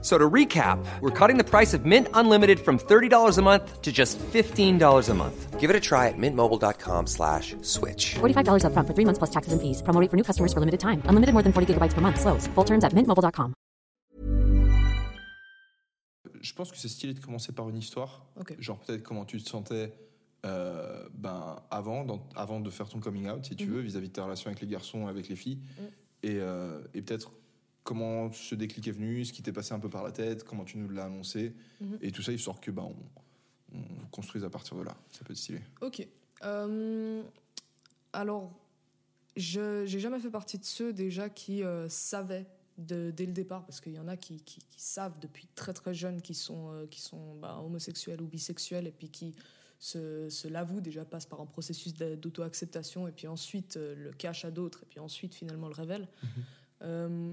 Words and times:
So 0.00 0.16
to 0.16 0.30
recap, 0.30 0.78
we're 1.00 1.10
cutting 1.10 1.38
the 1.38 1.44
price 1.44 1.74
of 1.74 1.84
Mint 1.84 2.06
Unlimited 2.14 2.60
from 2.60 2.78
$30 2.78 3.36
a 3.36 3.42
month 3.42 3.82
to 3.82 3.90
just 3.90 4.16
$15 4.32 5.08
a 5.10 5.14
month. 5.14 5.58
Give 5.58 5.70
it 5.70 5.74
a 5.76 5.80
try 5.80 6.06
at 6.06 6.14
mintmobile.com 6.16 7.08
slash 7.08 7.56
switch. 7.62 8.14
$45 8.20 8.62
upfront 8.62 8.86
for 8.86 8.94
three 8.94 9.04
months 9.04 9.18
plus 9.18 9.30
taxes 9.30 9.52
and 9.52 9.60
fees. 9.60 9.82
Promo 9.82 10.00
rate 10.00 10.08
for 10.08 10.16
new 10.16 10.22
customers 10.22 10.52
for 10.52 10.60
limited 10.60 10.78
time. 10.78 11.02
Unlimited 11.08 11.32
more 11.34 11.42
than 11.42 11.52
40 11.52 11.74
gigabytes 11.74 11.94
per 11.94 12.00
month. 12.00 12.20
Slows. 12.20 12.46
Full 12.54 12.64
terms 12.64 12.84
at 12.84 12.92
mintmobile.com. 12.94 13.54
Je 16.40 16.52
pense 16.54 16.70
que 16.70 16.76
c'est 16.78 16.88
stylé 16.88 17.14
de 17.14 17.20
commencer 17.20 17.50
par 17.52 17.68
une 17.68 17.76
histoire. 17.78 18.24
Ok. 18.40 18.54
Genre 18.60 18.78
peut-être 18.78 19.02
comment 19.02 19.24
tu 19.24 19.42
te 19.42 19.48
sentais 19.48 19.92
euh, 20.46 21.08
ben, 21.12 21.56
avant, 21.72 22.04
dans- 22.04 22.22
avant 22.36 22.60
de 22.60 22.70
faire 22.70 22.88
ton 22.88 23.00
coming 23.00 23.28
out, 23.28 23.44
si 23.44 23.56
tu 23.56 23.66
Mhm. 23.66 23.72
veux, 23.74 23.80
vis-à-vis 23.80 24.06
de 24.08 24.12
ta 24.12 24.22
relation 24.22 24.46
avec 24.48 24.60
les 24.60 24.68
garçons, 24.68 25.08
avec 25.08 25.28
les 25.28 25.34
filles. 25.34 25.58
Mm. 25.58 25.82
Et, 26.22 26.36
euh, 26.38 26.80
et 26.94 27.02
peut-être 27.02 27.32
comment 27.88 28.30
ce 28.32 28.54
déclic 28.54 28.86
est 28.86 28.92
venu, 28.92 29.24
ce 29.24 29.32
qui 29.32 29.42
t'est 29.42 29.52
passé 29.52 29.72
un 29.72 29.78
peu 29.78 29.88
par 29.88 30.02
la 30.04 30.12
tête, 30.12 30.44
comment 30.44 30.64
tu 30.64 30.76
nous 30.76 30.90
l'as 30.90 31.06
annoncé. 31.06 31.54
Mhm. 31.80 31.98
Et 32.02 32.12
tout 32.12 32.20
ça, 32.22 32.32
histoire 32.32 32.60
que 32.60 32.70
ben, 32.70 32.82
on, 33.72 33.78
on 33.78 34.06
construise 34.10 34.44
à 34.44 34.50
partir 34.50 34.76
de 34.76 34.82
là. 34.82 34.94
Ça 35.10 35.24
peut 35.24 35.32
être 35.32 35.38
stylé. 35.38 35.60
Ok. 35.80 36.06
Euh, 36.44 37.22
alors, 38.12 38.52
je 39.36 39.86
j'ai 39.86 40.00
jamais 40.00 40.20
fait 40.20 40.28
partie 40.30 40.58
de 40.58 40.66
ceux 40.66 40.92
déjà 40.92 41.30
qui 41.30 41.62
euh, 41.62 41.88
savaient 41.88 42.46
de- 42.76 43.10
dès 43.10 43.24
le 43.24 43.32
départ, 43.32 43.64
parce 43.64 43.80
qu'il 43.80 43.94
y 43.94 43.98
en 43.98 44.06
a 44.08 44.18
qui, 44.18 44.42
qui- 44.42 44.60
qui 44.60 44.80
savent 44.82 45.18
depuis 45.18 45.48
très 45.54 45.72
très 45.72 45.94
jeunes 45.94 46.20
qui 46.20 46.34
sont, 46.34 46.70
euh, 46.72 46.86
qui 46.86 47.00
sont 47.00 47.36
bah, 47.36 47.58
homosexuels 47.64 48.20
ou 48.20 48.26
bisexuels, 48.26 48.86
et 48.86 48.92
puis 48.92 49.08
qui 49.08 49.34
se, 49.78 50.28
se 50.28 50.46
l'avouent 50.46 50.82
déjà, 50.82 51.04
passent 51.06 51.24
par 51.26 51.40
un 51.40 51.46
processus 51.46 51.94
d'a- 51.94 52.16
d'auto-acceptation, 52.16 53.08
et 53.08 53.12
puis 53.12 53.28
ensuite 53.28 53.76
euh, 53.78 53.94
le 53.96 54.12
cachent 54.12 54.44
à 54.44 54.50
d'autres, 54.50 54.80
et 54.82 54.86
puis 54.90 55.00
ensuite 55.00 55.34
finalement 55.34 55.68
le 55.68 55.74
révèlent. 55.74 56.08
Euh, 56.82 57.32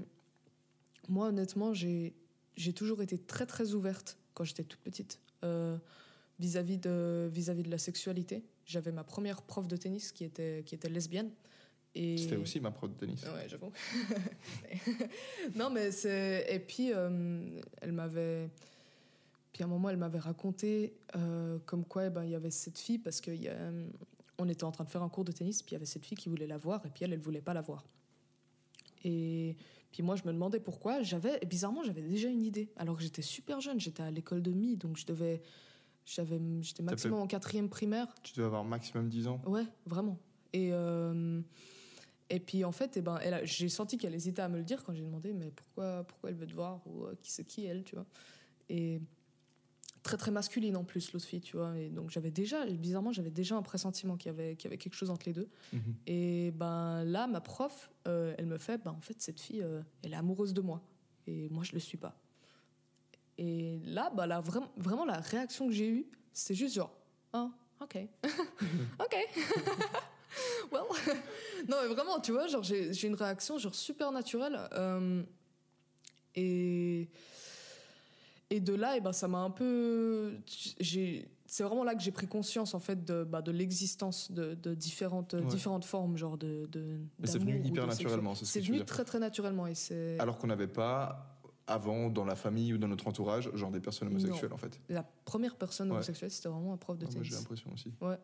moi, 1.08 1.28
honnêtement, 1.28 1.74
j'ai 1.74 2.14
j'ai 2.56 2.72
toujours 2.72 3.02
été 3.02 3.18
très 3.18 3.46
très 3.46 3.74
ouverte 3.74 4.18
quand 4.34 4.44
j'étais 4.44 4.64
toute 4.64 4.80
petite 4.80 5.20
euh, 5.44 5.76
vis-à-vis 6.38 6.78
de, 6.78 7.28
vis-à-vis 7.32 7.62
de 7.62 7.70
la 7.70 7.78
sexualité. 7.78 8.44
J'avais 8.64 8.92
ma 8.92 9.04
première 9.04 9.42
prof 9.42 9.68
de 9.68 9.76
tennis 9.76 10.12
qui 10.12 10.24
était, 10.24 10.62
qui 10.66 10.74
était 10.74 10.88
lesbienne. 10.88 11.30
Et... 11.94 12.18
C'était 12.18 12.36
aussi 12.36 12.60
ma 12.60 12.70
prof 12.70 12.90
de 12.90 12.96
tennis. 12.96 13.22
Ouais, 13.22 13.48
j'avoue. 13.48 13.72
non, 15.54 15.70
mais 15.70 15.92
c'est. 15.92 16.46
Et 16.50 16.58
puis, 16.58 16.92
euh, 16.92 17.60
elle 17.80 17.92
m'avait. 17.92 18.50
Puis 19.52 19.62
à 19.62 19.66
un 19.66 19.70
moment, 19.70 19.88
elle 19.88 19.96
m'avait 19.96 20.18
raconté 20.18 20.94
euh, 21.14 21.58
comme 21.64 21.84
quoi 21.84 22.06
eh 22.06 22.10
ben, 22.10 22.24
il 22.24 22.30
y 22.30 22.34
avait 22.34 22.50
cette 22.50 22.78
fille, 22.78 22.98
parce 22.98 23.22
qu'on 23.22 23.32
on 24.38 24.48
était 24.50 24.64
en 24.64 24.72
train 24.72 24.84
de 24.84 24.90
faire 24.90 25.02
un 25.02 25.08
cours 25.08 25.24
de 25.24 25.32
tennis, 25.32 25.62
puis 25.62 25.70
il 25.70 25.74
y 25.74 25.76
avait 25.76 25.86
cette 25.86 26.04
fille 26.04 26.18
qui 26.18 26.28
voulait 26.28 26.46
la 26.46 26.58
voir, 26.58 26.84
et 26.84 26.90
puis 26.90 27.04
elle, 27.04 27.14
elle 27.14 27.20
voulait 27.20 27.40
pas 27.40 27.54
la 27.54 27.62
voir. 27.62 27.86
Et 29.02 29.56
puis 29.92 30.02
moi, 30.02 30.16
je 30.16 30.22
me 30.24 30.32
demandais 30.32 30.60
pourquoi. 30.60 31.02
J'avais, 31.02 31.38
bizarrement, 31.46 31.82
j'avais 31.84 32.02
déjà 32.02 32.28
une 32.28 32.42
idée, 32.44 32.68
alors 32.76 32.96
que 32.96 33.02
j'étais 33.02 33.22
super 33.22 33.60
jeune, 33.60 33.80
j'étais 33.80 34.02
à 34.02 34.10
l'école 34.10 34.42
de 34.42 34.50
mi, 34.52 34.76
donc 34.76 34.96
je 34.96 35.06
devais. 35.06 35.42
J'avais, 36.04 36.40
j'étais 36.60 36.82
maximum 36.84 37.18
en 37.20 37.26
quatrième 37.26 37.68
primaire. 37.68 38.06
Tu 38.22 38.32
devais 38.34 38.46
avoir 38.46 38.62
maximum 38.64 39.08
10 39.08 39.26
ans. 39.26 39.40
Ouais, 39.44 39.64
vraiment. 39.86 40.18
Et, 40.52 40.68
euh, 40.72 41.40
et 42.30 42.38
puis 42.38 42.64
en 42.64 42.70
fait, 42.70 42.96
eh 42.96 43.00
ben, 43.02 43.18
elle 43.22 43.34
a- 43.34 43.44
j'ai 43.44 43.68
senti 43.68 43.98
qu'elle 43.98 44.14
hésitait 44.14 44.42
à 44.42 44.48
me 44.48 44.56
le 44.58 44.62
dire 44.64 44.84
quand 44.84 44.94
j'ai 44.94 45.02
demandé 45.02 45.32
mais 45.32 45.50
pourquoi, 45.50 46.04
pourquoi 46.04 46.30
elle 46.30 46.36
veut 46.36 46.46
te 46.46 46.54
voir 46.54 46.80
ou 46.86 47.04
euh, 47.06 47.14
qui 47.22 47.32
c'est 47.32 47.44
qui 47.44 47.64
elle, 47.64 47.82
tu 47.82 47.96
vois. 47.96 48.06
Et 48.68 49.00
très 50.06 50.16
très 50.16 50.30
masculine 50.30 50.76
en 50.76 50.84
plus 50.84 51.12
l'autre 51.12 51.26
fille, 51.26 51.40
tu 51.40 51.56
vois. 51.56 51.76
Et 51.78 51.90
donc 51.90 52.10
j'avais 52.10 52.30
déjà, 52.30 52.64
bizarrement, 52.64 53.12
j'avais 53.12 53.30
déjà 53.30 53.56
un 53.56 53.62
pressentiment 53.62 54.16
qu'il 54.16 54.30
y 54.30 54.34
avait, 54.34 54.54
qu'il 54.54 54.66
y 54.66 54.68
avait 54.68 54.78
quelque 54.78 54.94
chose 54.94 55.10
entre 55.10 55.26
les 55.26 55.32
deux. 55.32 55.48
Mhm. 55.72 55.94
Et 56.06 56.52
ben 56.52 57.04
là, 57.04 57.26
ma 57.26 57.40
prof, 57.40 57.90
euh, 58.06 58.34
elle 58.38 58.46
me 58.46 58.56
fait, 58.56 58.78
ben 58.82 58.92
en 58.92 59.00
fait 59.00 59.20
cette 59.20 59.40
fille, 59.40 59.62
euh, 59.62 59.82
elle 60.02 60.12
est 60.12 60.16
amoureuse 60.16 60.54
de 60.54 60.60
moi 60.60 60.80
et 61.26 61.48
moi 61.50 61.64
je 61.64 61.72
le 61.72 61.80
suis 61.80 61.98
pas. 61.98 62.16
Et 63.36 63.80
là, 63.84 64.10
bah 64.14 64.26
là, 64.26 64.40
vraiment, 64.40 64.70
vraiment 64.76 65.04
la 65.04 65.18
réaction 65.18 65.66
que 65.66 65.72
j'ai 65.72 65.88
eue, 65.88 66.06
c'était 66.32 66.54
juste 66.54 66.76
genre, 66.76 66.96
ah, 67.32 67.50
ok, 67.80 67.98
ok. 69.00 69.16
well, 70.70 70.84
non 71.68 71.78
mais 71.82 71.88
vraiment, 71.88 72.20
tu 72.20 72.30
vois, 72.30 72.46
genre 72.46 72.62
j'ai 72.62 72.92
j'ai 72.92 73.08
une 73.08 73.16
réaction 73.16 73.58
genre 73.58 73.74
super 73.74 74.12
naturelle 74.12 74.56
euh, 74.72 75.22
et 76.36 77.08
et 78.50 78.60
de 78.60 78.74
là, 78.74 78.96
et 78.96 79.00
ben 79.00 79.12
ça 79.12 79.26
m'a 79.28 79.38
un 79.38 79.50
peu, 79.50 80.38
c'est 80.80 81.62
vraiment 81.62 81.84
là 81.84 81.94
que 81.94 82.02
j'ai 82.02 82.12
pris 82.12 82.26
conscience 82.26 82.74
en 82.74 82.78
fait 82.80 83.04
de, 83.04 83.24
bah, 83.24 83.42
de 83.42 83.50
l'existence 83.52 84.30
de, 84.32 84.54
de 84.54 84.74
différentes 84.74 85.34
Ouais. 85.34 85.44
différentes 85.46 85.84
formes 85.84 86.16
genre 86.16 86.38
de, 86.38 86.66
de 86.70 86.98
Mais 87.18 87.26
c'est 87.26 87.38
venu 87.38 87.60
hyper 87.64 87.86
naturellement, 87.86 88.34
c'est 88.34 88.44
ce 88.44 88.58
venu 88.66 88.84
très 88.84 89.04
très 89.04 89.18
naturellement 89.18 89.66
et 89.66 89.74
c'est 89.74 90.18
Alors 90.20 90.38
qu'on 90.38 90.46
n'avait 90.46 90.68
pas 90.68 91.32
avant 91.68 92.10
dans 92.10 92.24
la 92.24 92.36
famille 92.36 92.72
ou 92.72 92.78
dans 92.78 92.86
notre 92.88 93.08
entourage 93.08 93.50
genre 93.54 93.72
des 93.72 93.80
personnes 93.80 94.08
homosexuelles 94.08 94.50
Non. 94.50 94.54
en 94.54 94.58
fait. 94.58 94.80
la 94.88 95.02
première 95.24 95.56
personne 95.56 95.88
Ouais. 95.88 95.94
homosexuelle 95.96 96.30
c'était 96.30 96.48
vraiment 96.48 96.72
un 96.72 96.76
prof 96.76 96.96
de 96.98 97.04
Ah, 97.04 97.08
moi, 97.08 97.14
tennis 97.14 97.28
j'ai 97.28 97.34
l'impression 97.36 97.72
aussi. 97.72 97.92
Ouais. 98.00 98.18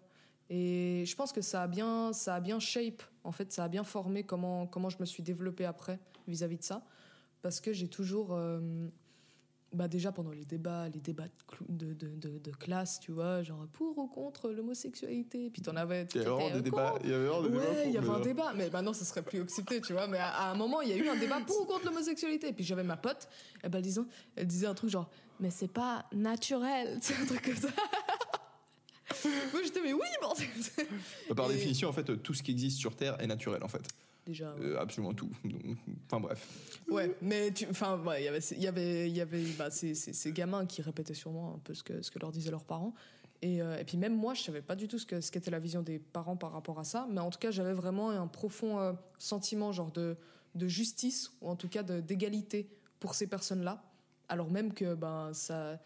Et 0.51 1.05
je 1.07 1.17
pense 1.17 1.33
que 1.33 1.41
ça 1.41 1.63
a 1.63 1.67
bien, 1.67 2.13
ça 2.13 2.35
a 2.35 2.41
bien 2.41 2.61
shape, 2.61 3.03
en 3.25 3.33
fait, 3.33 3.53
ça 3.53 3.65
a 3.65 3.69
bien 3.69 3.85
formé 3.85 4.23
comment, 4.23 4.67
comment 4.67 4.91
je 4.91 4.99
me 5.01 5.07
suis 5.07 5.23
développée 5.23 5.65
après 5.65 5.99
vis-à-vis 6.29 6.59
de 6.59 6.63
ça. 6.63 6.85
Parce 7.41 7.61
que 7.61 7.73
j'ai 7.73 7.89
toujours, 7.89 8.35
euh, 8.35 8.61
bah 9.73 9.89
déjà 9.89 10.13
pendant 10.13 10.33
les 10.33 10.45
débats, 10.45 10.89
les 10.89 11.01
débats 11.01 11.29
de, 11.69 11.95
de, 11.95 12.39
de, 12.39 12.51
classe, 12.53 13.01
tu 13.01 13.11
vois, 13.13 13.43
genre 13.43 13.67
pour 13.73 13.97
ou 13.99 14.07
contre 14.07 14.51
l'homosexualité. 14.51 15.49
Puis 15.51 15.63
t'en 15.63 15.77
avais. 15.77 16.07
Il 16.15 16.19
y 16.19 16.21
avait 16.25 16.31
vraiment 16.31 16.51
des 16.51 16.57
euh, 16.59 16.61
débats. 16.61 16.95
Il 17.03 17.11
y 17.11 17.15
avait 17.15 17.27
vraiment 17.27 17.43
des 17.43 17.49
débats 17.51 17.71
Ouais, 17.71 17.85
il 17.87 17.93
y 17.93 17.97
avait 17.99 18.09
un 18.09 18.19
mais- 18.19 18.25
débat, 18.25 18.53
mais 18.55 18.71
maintenant 18.71 18.93
ça 18.93 19.05
serait 19.05 19.23
plus 19.23 19.41
accepté, 19.41 19.81
tu 19.81 19.93
vois. 19.95 20.07
Mais 20.09 20.19
à, 20.19 20.29
à 20.29 20.51
un 20.51 20.55
moment, 20.55 20.81
il 20.83 20.91
y 20.91 20.93
a 20.93 20.97
eu 20.97 21.09
un 21.09 21.17
débat 21.17 21.41
pour 21.47 21.63
ou 21.63 21.65
contre 21.65 21.87
l'homosexualité. 21.87 22.53
Puis 22.53 22.65
j'avais 22.65 22.83
ma 22.85 22.97
pote, 22.97 23.29
et 23.65 23.69
ben, 23.69 23.79
elle, 23.79 23.83
disait, 23.85 24.01
elle 24.37 24.47
disait 24.47 24.67
un 24.67 24.75
truc 24.75 24.91
genre, 24.91 25.09
mais 25.41 25.51
c'est 25.51 25.73
pas 25.73 26.05
naturel, 26.13 26.99
c'est 27.03 27.15
un 27.17 27.25
truc 27.27 27.43
comme 27.43 27.57
ça. 27.57 27.69
Moi 29.53 29.63
j'étais, 29.63 29.81
mais 29.83 29.93
oui, 29.93 30.01
bordel 30.21 30.47
Bah, 31.29 31.35
Par 31.35 31.51
Et- 31.51 31.55
définition, 31.55 31.89
en 31.89 31.93
fait, 31.93 32.23
tout 32.23 32.35
ce 32.35 32.43
qui 32.43 32.51
existe 32.51 32.79
sur 32.79 32.97
Terre 32.97 33.21
est 33.21 33.27
naturel, 33.27 33.63
en 33.63 33.69
fait. 33.69 33.83
Déjà, 34.27 34.55
ouais. 34.55 34.65
Euh, 34.67 34.81
absolument 34.81 35.15
tout. 35.15 35.31
Enfin 36.07 36.21
bref. 36.21 36.79
Ouais, 36.89 37.17
mais 37.21 37.53
enfin, 37.71 37.99
ouais, 38.05 38.23
il 38.23 38.25
y 38.25 38.29
avait, 38.29 38.41
il 38.53 38.63
y 38.63 38.67
avait, 38.67 39.11
il 39.11 39.17
y 39.17 39.21
avait, 39.21 39.45
bah, 39.59 39.71
ces, 39.71 39.95
ces, 39.95 40.13
ces 40.13 40.33
gamins 40.33 40.67
qui 40.67 40.83
répétaient 40.83 41.15
sûrement 41.15 41.55
un 41.57 41.59
peu 41.59 41.75
ce 41.75 41.83
que, 41.83 42.03
ce 42.03 42.11
que 42.11 42.19
leur 42.19 42.31
disaient 42.31 42.51
leurs 42.51 42.65
parents. 42.65 42.95
Et, 43.41 43.61
euh, 43.61 43.77
et 43.79 43.85
puis 43.85 43.97
même 43.99 44.15
moi, 44.17 44.35
je 44.35 44.43
savais 44.43 44.63
pas 44.63 44.77
du 44.77 44.87
tout 44.87 44.99
ce 44.99 45.07
que, 45.07 45.21
ce 45.21 45.33
qu'était 45.33 45.51
la 45.51 45.59
vision 45.59 45.83
des 45.83 45.99
parents 45.99 46.37
par 46.37 46.53
rapport 46.53 46.79
à 46.79 46.85
ça, 46.85 47.09
mais 47.11 47.21
en 47.21 47.31
tout 47.31 47.41
cas, 47.41 47.51
j'avais 47.51 47.73
vraiment 47.73 48.11
un 48.11 48.29
profond 48.29 48.79
euh, 48.79 48.93
sentiment 49.19 49.73
genre 49.73 49.91
de, 49.91 50.17
de 50.55 50.69
justice 50.69 51.33
ou 51.41 51.49
en 51.49 51.57
tout 51.57 51.69
cas 51.69 51.83
d'égalité 51.83 52.71
pour 53.01 53.17
ces 53.17 53.27
personnes-là, 53.27 53.83
alors 54.29 54.49
même 54.49 54.73
que 54.73 54.95
ben 54.95 55.33
ça, 55.35 55.81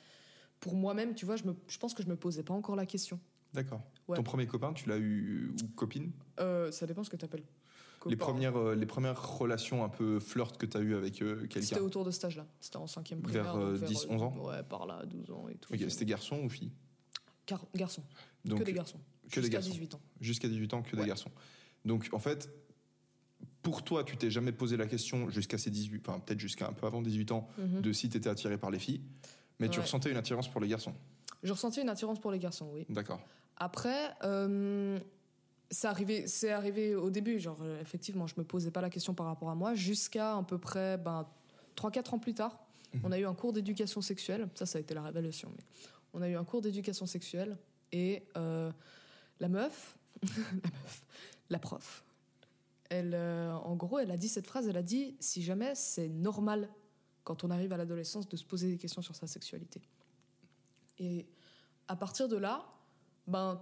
pour 0.61 0.75
moi-même, 0.75 1.15
tu 1.15 1.25
vois, 1.25 1.37
je, 1.37 1.45
me, 1.45 1.57
je 1.67 1.79
pense 1.79 1.95
que 1.95 2.03
je 2.03 2.09
me 2.09 2.17
posais 2.17 2.43
pas 2.43 2.53
encore 2.53 2.77
la 2.77 2.85
question. 2.85 3.19
D'accord. 3.55 3.81
Ouais. 4.07 4.17
Ton 4.17 4.23
premier 4.23 4.47
copain, 4.47 4.75
tu 4.75 4.89
l'as 4.91 4.99
eu 4.99 5.49
ou 5.49 5.69
copine? 5.75 6.13
Euh, 6.39 6.71
ça 6.71 6.87
dépend 6.87 7.03
ce 7.05 7.11
que 7.11 7.17
tu 7.17 7.25
appelles. 7.25 7.45
Les 8.09 8.17
premières, 8.17 8.57
euh, 8.57 8.75
les 8.75 8.87
premières 8.87 9.39
relations 9.39 9.85
un 9.85 9.89
peu 9.89 10.21
flirt 10.21 10.57
que 10.57 10.67
tu 10.67 10.77
as 10.77 10.81
eues 10.81 10.95
avec 10.95 11.21
euh, 11.23 11.41
C'était 11.43 11.61
quelqu'un 11.61 11.81
autour 11.85 12.05
de 12.05 12.11
ce 12.11 12.25
âge-là. 12.27 12.47
C'était 12.61 12.77
en 12.77 12.87
cinquième 12.87 13.21
Vers, 13.21 13.45
primaire. 13.53 13.57
euh, 13.57 13.79
donc 13.79 13.89
10, 13.89 14.07
11 14.09 14.23
ans 14.23 14.37
Ouais, 14.39 14.63
par 14.63 14.87
là, 14.87 15.05
12 15.07 15.31
ans 15.31 15.49
et 15.49 15.55
tout. 15.57 15.73
Ok, 15.75 15.81
C'était 15.89 16.05
garçon 16.07 16.41
ou 16.43 16.49
fille? 16.49 16.71
Gar- 17.47 17.67
garçon. 17.75 18.03
Donc, 18.45 18.61
que 18.61 18.65
des 18.65 18.73
garçons. 18.73 18.99
que 19.31 19.37
des 19.37 19.43
Jusqu'à 19.43 19.59
garçons. 19.59 19.71
18 19.71 19.95
ans. 19.95 20.01
Jusqu'à 20.21 20.49
18 20.49 20.75
ans, 20.75 20.83
que 20.83 20.97
Ouais. 20.97 21.03
des 21.03 21.09
garçons. 21.09 21.31
Donc 21.85 22.09
en 22.13 22.19
fait, 22.19 22.49
pour 23.63 23.83
toi, 23.83 24.05
tu 24.05 24.17
t'es 24.17 24.31
jamais 24.31 24.53
posé 24.53 24.77
la 24.77 24.87
question 24.87 25.29
jusqu'à 25.31 25.59
ces 25.59 25.71
18, 25.71 26.09
enfin 26.09 26.21
peut-être 26.21 26.39
jusqu'à 26.41 26.69
un 26.69 26.73
peu 26.73 26.87
avant 26.87 27.03
18 27.03 27.33
ans, 27.33 27.49
Mhm. 27.59 27.81
de 27.81 27.93
si 27.93 28.09
tu 28.09 28.17
étais 28.17 28.29
attiré 28.29 28.59
par 28.59 28.71
les 28.71 28.79
filles, 28.79 29.01
mais 29.59 29.69
tu 29.69 29.81
ressentais 29.81 30.11
une 30.11 30.17
attirance 30.17 30.49
pour 30.49 30.61
les 30.61 30.69
garçons. 30.69 30.95
Je 31.43 31.53
ressentais 31.53 31.83
une 31.83 31.89
attirance 31.89 32.19
pour 32.21 32.31
les 32.33 32.39
garçons, 32.39 32.71
oui. 32.73 32.87
D'accord. 32.89 33.21
Après, 33.57 34.11
euh, 34.25 34.99
c'est 35.71 35.89
arrivé, 35.89 36.27
c'est 36.27 36.51
arrivé 36.51 36.95
au 36.95 37.11
début. 37.11 37.39
Genre, 37.39 37.59
euh, 37.63 37.81
effectivement, 37.81 38.27
je 38.27 38.35
me 38.39 38.45
posais 38.45 38.71
pas 38.71 38.81
la 38.81 38.91
question 38.91 39.15
par 39.15 39.27
rapport 39.27 39.51
à 39.51 39.55
moi 39.55 39.75
jusqu'à 39.75 40.37
à 40.37 40.43
peu 40.43 40.59
près 40.59 40.99
ben, 40.99 41.27
3-4 41.77 42.15
ans 42.15 42.19
plus 42.19 42.35
tard. 42.35 42.59
Mhm. 42.95 43.01
On 43.05 43.13
a 43.13 43.19
eu 43.19 43.27
un 43.27 43.35
cours 43.35 43.53
d'éducation 43.53 44.01
sexuelle. 44.01 44.49
Ça, 44.55 44.67
ça 44.67 44.79
a 44.79 44.81
été 44.81 44.95
la 44.95 45.03
révélation. 45.03 45.51
Mais 45.57 45.65
on 46.13 46.23
a 46.23 46.29
eu 46.29 46.37
un 46.37 46.45
cours 46.45 46.61
d'éducation 46.61 47.07
sexuelle 47.07 47.57
et 47.93 48.25
euh, 48.37 48.71
la 49.41 49.49
meuf, 49.49 49.97
la 50.23 50.71
meuf, 50.71 51.07
la 51.51 51.59
prof, 51.59 52.05
elle, 52.91 53.15
euh, 53.15 53.53
en 53.53 53.75
gros, 53.75 53.99
elle 53.99 54.11
a 54.11 54.17
dit 54.17 54.29
cette 54.29 54.47
phrase. 54.47 54.69
Elle 54.69 54.77
a 54.77 54.83
dit 54.83 55.17
si 55.21 55.43
jamais 55.43 55.75
c'est 55.75 56.09
normal 56.09 56.69
quand 57.25 57.45
on 57.45 57.51
arrive 57.51 57.73
à 57.73 57.77
l'adolescence 57.77 58.29
de 58.29 58.37
se 58.37 58.45
poser 58.45 58.71
des 58.71 58.79
questions 58.79 59.03
sur 59.03 59.17
sa 59.17 59.27
sexualité. 59.27 59.83
Et 60.99 61.27
à 61.89 61.97
partir 61.97 62.29
de 62.29 62.37
là, 62.37 62.65
ben 63.27 63.61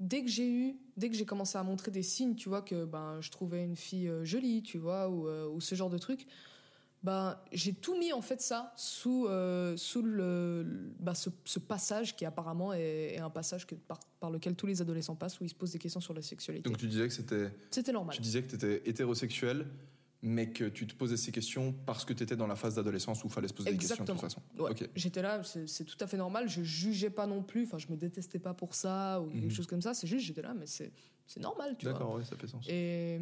dès 0.00 0.22
que 0.22 0.28
j'ai 0.28 0.48
eu, 0.48 0.76
dès 0.96 1.08
que 1.10 1.16
j'ai 1.16 1.26
commencé 1.26 1.58
à 1.58 1.62
montrer 1.62 1.90
des 1.90 2.02
signes, 2.02 2.34
tu 2.34 2.48
vois 2.48 2.62
que 2.62 2.84
ben 2.84 3.20
je 3.20 3.30
trouvais 3.30 3.64
une 3.64 3.76
fille 3.76 4.08
euh, 4.08 4.24
jolie, 4.24 4.62
tu 4.62 4.78
vois, 4.78 5.08
ou, 5.08 5.28
euh, 5.28 5.48
ou 5.48 5.60
ce 5.60 5.74
genre 5.74 5.90
de 5.90 5.98
truc, 5.98 6.26
ben, 7.04 7.38
j'ai 7.52 7.72
tout 7.74 7.96
mis 7.96 8.12
en 8.12 8.20
fait 8.20 8.40
ça 8.40 8.72
sous, 8.76 9.26
euh, 9.26 9.76
sous 9.76 10.02
le, 10.02 10.66
bah, 10.98 11.14
ce, 11.14 11.30
ce 11.44 11.60
passage 11.60 12.16
qui 12.16 12.24
apparemment 12.24 12.72
est, 12.72 13.14
est 13.14 13.18
un 13.20 13.30
passage 13.30 13.66
que, 13.66 13.76
par, 13.76 14.00
par 14.18 14.30
lequel 14.30 14.56
tous 14.56 14.66
les 14.66 14.80
adolescents 14.80 15.14
passent 15.14 15.38
où 15.40 15.44
ils 15.44 15.48
se 15.48 15.54
posent 15.54 15.72
des 15.72 15.78
questions 15.78 16.00
sur 16.00 16.12
la 16.14 16.22
sexualité. 16.22 16.68
Donc 16.68 16.78
tu 16.78 16.88
disais 16.88 17.06
que 17.06 17.14
c'était, 17.14 17.50
C'était 17.70 17.92
normal. 17.92 18.16
tu 18.16 18.20
disais 18.22 18.42
que 18.42 18.48
tu 18.48 18.56
étais 18.56 18.82
hétérosexuel, 18.84 19.66
mais 20.22 20.50
que 20.50 20.64
tu 20.64 20.86
te 20.86 20.94
posais 20.94 21.16
ces 21.16 21.30
questions 21.30 21.72
parce 21.86 22.04
que 22.04 22.12
tu 22.12 22.22
étais 22.24 22.34
dans 22.36 22.46
la 22.48 22.56
phase 22.56 22.74
d'adolescence 22.74 23.22
où 23.22 23.28
il 23.28 23.32
fallait 23.32 23.46
se 23.48 23.54
poser 23.54 23.70
des 23.70 23.76
questions 23.78 24.02
de 24.04 24.10
toute 24.10 24.20
façon. 24.20 24.42
Ouais. 24.58 24.72
J'étais 24.96 25.22
là, 25.22 25.42
c'est 25.44 25.84
tout 25.84 25.96
à 26.00 26.06
fait 26.08 26.16
normal. 26.16 26.48
Je 26.48 26.62
jugeais 26.62 27.10
pas 27.10 27.26
non 27.26 27.42
plus. 27.42 27.64
Enfin, 27.64 27.78
je 27.78 27.86
me 27.88 27.96
détestais 27.96 28.38
pas 28.40 28.52
pour 28.54 28.74
ça 28.74 29.20
ou 29.20 29.26
Mhm. 29.26 29.40
quelque 29.42 29.54
chose 29.54 29.66
comme 29.68 29.82
ça. 29.82 29.94
C'est 29.94 30.06
juste, 30.08 30.26
j'étais 30.26 30.42
là, 30.42 30.54
mais 30.58 30.66
c'est 30.66 30.92
normal, 31.40 31.76
tu 31.78 31.84
vois. 31.86 31.92
D'accord, 31.92 32.14
ouais, 32.16 32.24
ça 32.24 32.36
fait 32.36 32.48
sens. 32.48 32.66
Et, 32.68 33.20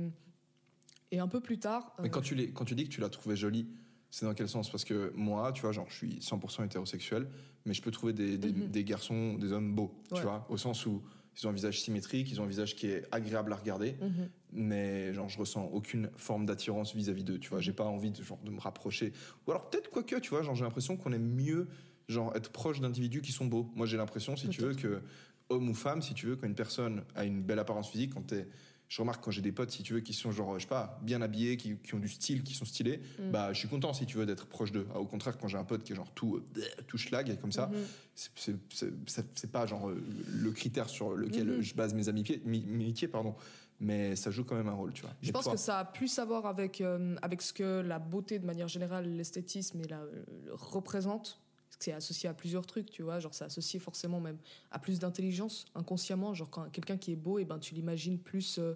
et 1.10 1.18
un 1.18 1.28
peu 1.28 1.40
plus 1.40 1.58
tard. 1.58 1.94
Mais 2.00 2.06
euh, 2.06 2.10
quand 2.10 2.22
tu, 2.22 2.34
l'es- 2.34 2.50
quand 2.52 2.64
tu 2.64 2.74
dis 2.74 2.84
que 2.84 2.88
tu 2.94 3.00
l'as 3.00 3.10
trouvé 3.10 3.36
jolie, 3.36 3.68
c'est 4.10 4.24
dans 4.24 4.34
quel 4.34 4.48
sens? 4.48 4.70
Parce 4.70 4.84
que 4.84 5.12
moi, 5.14 5.52
tu 5.52 5.62
vois, 5.62 5.72
genre, 5.72 5.86
je 5.90 5.94
suis 5.96 6.18
100% 6.20 6.64
hétérosexuel, 6.64 7.28
mais 7.66 7.74
je 7.74 7.82
peux 7.82 7.90
trouver 7.90 8.12
des, 8.14 8.38
des, 8.38 8.52
Mhm. 8.52 8.68
des 8.70 8.84
garçons, 8.84 9.34
des 9.34 9.52
hommes 9.52 9.74
beaux, 9.74 9.92
Ouais. 10.10 10.16
tu 10.18 10.22
vois, 10.22 10.46
au 10.48 10.56
sens 10.56 10.86
où 10.86 11.02
ils 11.38 11.46
ont 11.46 11.50
un 11.50 11.52
visage 11.52 11.82
symétrique, 11.82 12.30
ils 12.30 12.40
ont 12.40 12.44
un 12.44 12.48
visage 12.48 12.74
qui 12.74 12.86
est 12.86 13.04
agréable 13.12 13.52
à 13.52 13.56
regarder, 13.56 13.96
mhm. 14.00 14.30
Mais 14.56 15.12
genre, 15.14 15.28
je 15.28 15.38
ressens 15.38 15.64
aucune 15.72 16.10
forme 16.16 16.46
d'attirance 16.46 16.94
vis-à-vis 16.94 17.22
d'eux, 17.24 17.38
tu 17.38 17.50
vois. 17.50 17.60
J'ai 17.60 17.72
pas 17.72 17.84
envie 17.84 18.10
de, 18.10 18.22
genre, 18.22 18.38
de 18.44 18.50
me 18.50 18.60
rapprocher. 18.60 19.12
Ou 19.46 19.50
alors 19.52 19.70
peut-être 19.70 19.90
quoique, 19.90 20.16
tu 20.16 20.30
vois, 20.30 20.42
genre, 20.42 20.54
j'ai 20.54 20.64
l'impression 20.64 20.96
qu'on 20.96 21.12
aime 21.12 21.30
mieux 21.34 21.68
genre, 22.08 22.34
être 22.36 22.50
proche 22.50 22.80
d'individus 22.80 23.20
qui 23.20 23.32
sont 23.32 23.46
beaux. 23.46 23.70
Moi, 23.74 23.86
j'ai 23.86 23.96
l'impression, 23.96 24.36
si 24.36 24.48
tu 24.48 24.60
veux, 24.62 24.74
que 24.74 25.02
homme 25.48 25.68
ou 25.68 25.74
femme, 25.74 26.02
si 26.02 26.14
tu 26.14 26.26
veux, 26.26 26.36
quand 26.36 26.46
une 26.46 26.54
personne 26.54 27.02
a 27.14 27.24
une 27.24 27.42
belle 27.42 27.58
apparence 27.58 27.88
physique, 27.90 28.14
quand 28.14 28.22
t'es 28.26 28.48
je 28.88 29.00
remarque 29.02 29.24
quand 29.24 29.32
j'ai 29.32 29.42
des 29.42 29.50
potes, 29.50 29.72
si 29.72 29.82
tu 29.82 29.94
veux, 29.94 29.98
qui 30.00 30.12
sont 30.12 30.30
genre, 30.30 30.54
je 30.60 30.62
sais 30.62 30.68
pas, 30.68 31.00
bien 31.02 31.20
habillés, 31.20 31.56
qui, 31.56 31.76
qui 31.78 31.94
ont 31.96 31.98
du 31.98 32.06
style, 32.08 32.44
qui 32.44 32.54
sont 32.54 32.64
stylés, 32.64 33.00
Mm. 33.18 33.30
bah, 33.32 33.52
je 33.52 33.58
suis 33.58 33.66
content, 33.66 33.92
si 33.92 34.06
tu 34.06 34.16
veux, 34.16 34.26
d'être 34.26 34.46
proche 34.46 34.70
d'eux. 34.70 34.86
Ah, 34.94 35.00
Au 35.00 35.06
contraire, 35.06 35.36
quand 35.38 35.48
j'ai 35.48 35.58
un 35.58 35.64
pote 35.64 35.82
qui 35.82 35.92
est 35.92 35.96
genre 35.96 36.12
tout, 36.14 36.36
euh, 36.36 36.62
tout 36.86 36.96
schlag, 36.96 37.36
comme 37.40 37.50
ça, 37.50 37.66
Mhm. 37.66 37.74
c'est- 38.14 38.30
c'est- 38.36 38.56
c'est 38.72 38.92
c'est- 39.06 39.26
c'est 39.34 39.50
pas 39.50 39.66
genre 39.66 39.90
le 39.90 40.50
critère 40.52 40.88
sur 40.88 41.16
lequel 41.16 41.48
Mhm. 41.48 41.62
je 41.62 41.74
base 41.74 41.94
mes 41.94 42.08
amitiés, 42.08 42.40
mi- 42.44 42.64
amitiés, 42.68 43.08
pardon. 43.08 43.34
Mais 43.80 44.16
ça 44.16 44.30
joue 44.30 44.44
quand 44.44 44.54
même 44.56 44.68
un 44.68 44.74
rôle, 44.74 44.92
tu 44.92 45.02
vois. 45.02 45.10
Je 45.20 45.28
Et 45.28 45.32
pense 45.32 45.44
toi 45.44 45.52
que 45.52 45.58
ça 45.58 45.78
a 45.80 45.84
plus 45.84 46.18
à 46.18 46.24
voir 46.24 46.46
avec, 46.46 46.80
euh, 46.80 47.14
avec 47.20 47.42
ce 47.42 47.52
que 47.52 47.80
la 47.80 47.98
beauté, 47.98 48.38
de 48.38 48.46
manière 48.46 48.68
générale, 48.68 49.06
l'esthétisme 49.16 49.80
et 49.80 49.86
la, 49.88 50.00
euh, 50.00 50.24
représente. 50.52 51.40
Parce 51.68 51.76
que 51.76 51.84
c'est 51.84 51.92
associé 51.92 52.28
à 52.28 52.32
plusieurs 52.34 52.64
trucs, 52.64 52.90
tu 52.90 53.02
vois. 53.02 53.18
Genre, 53.18 53.34
c'est 53.34 53.44
associé 53.44 53.78
forcément 53.78 54.20
même 54.20 54.38
à 54.70 54.78
plus 54.78 54.98
d'intelligence, 54.98 55.66
inconsciemment. 55.74 56.32
Genre, 56.32 56.48
quand 56.48 56.70
quelqu'un 56.70 56.96
qui 56.96 57.12
est 57.12 57.16
beau, 57.16 57.38
et 57.38 57.44
ben, 57.44 57.58
tu 57.58 57.74
l'imagines 57.74 58.18
plus 58.18 58.58
euh, 58.58 58.74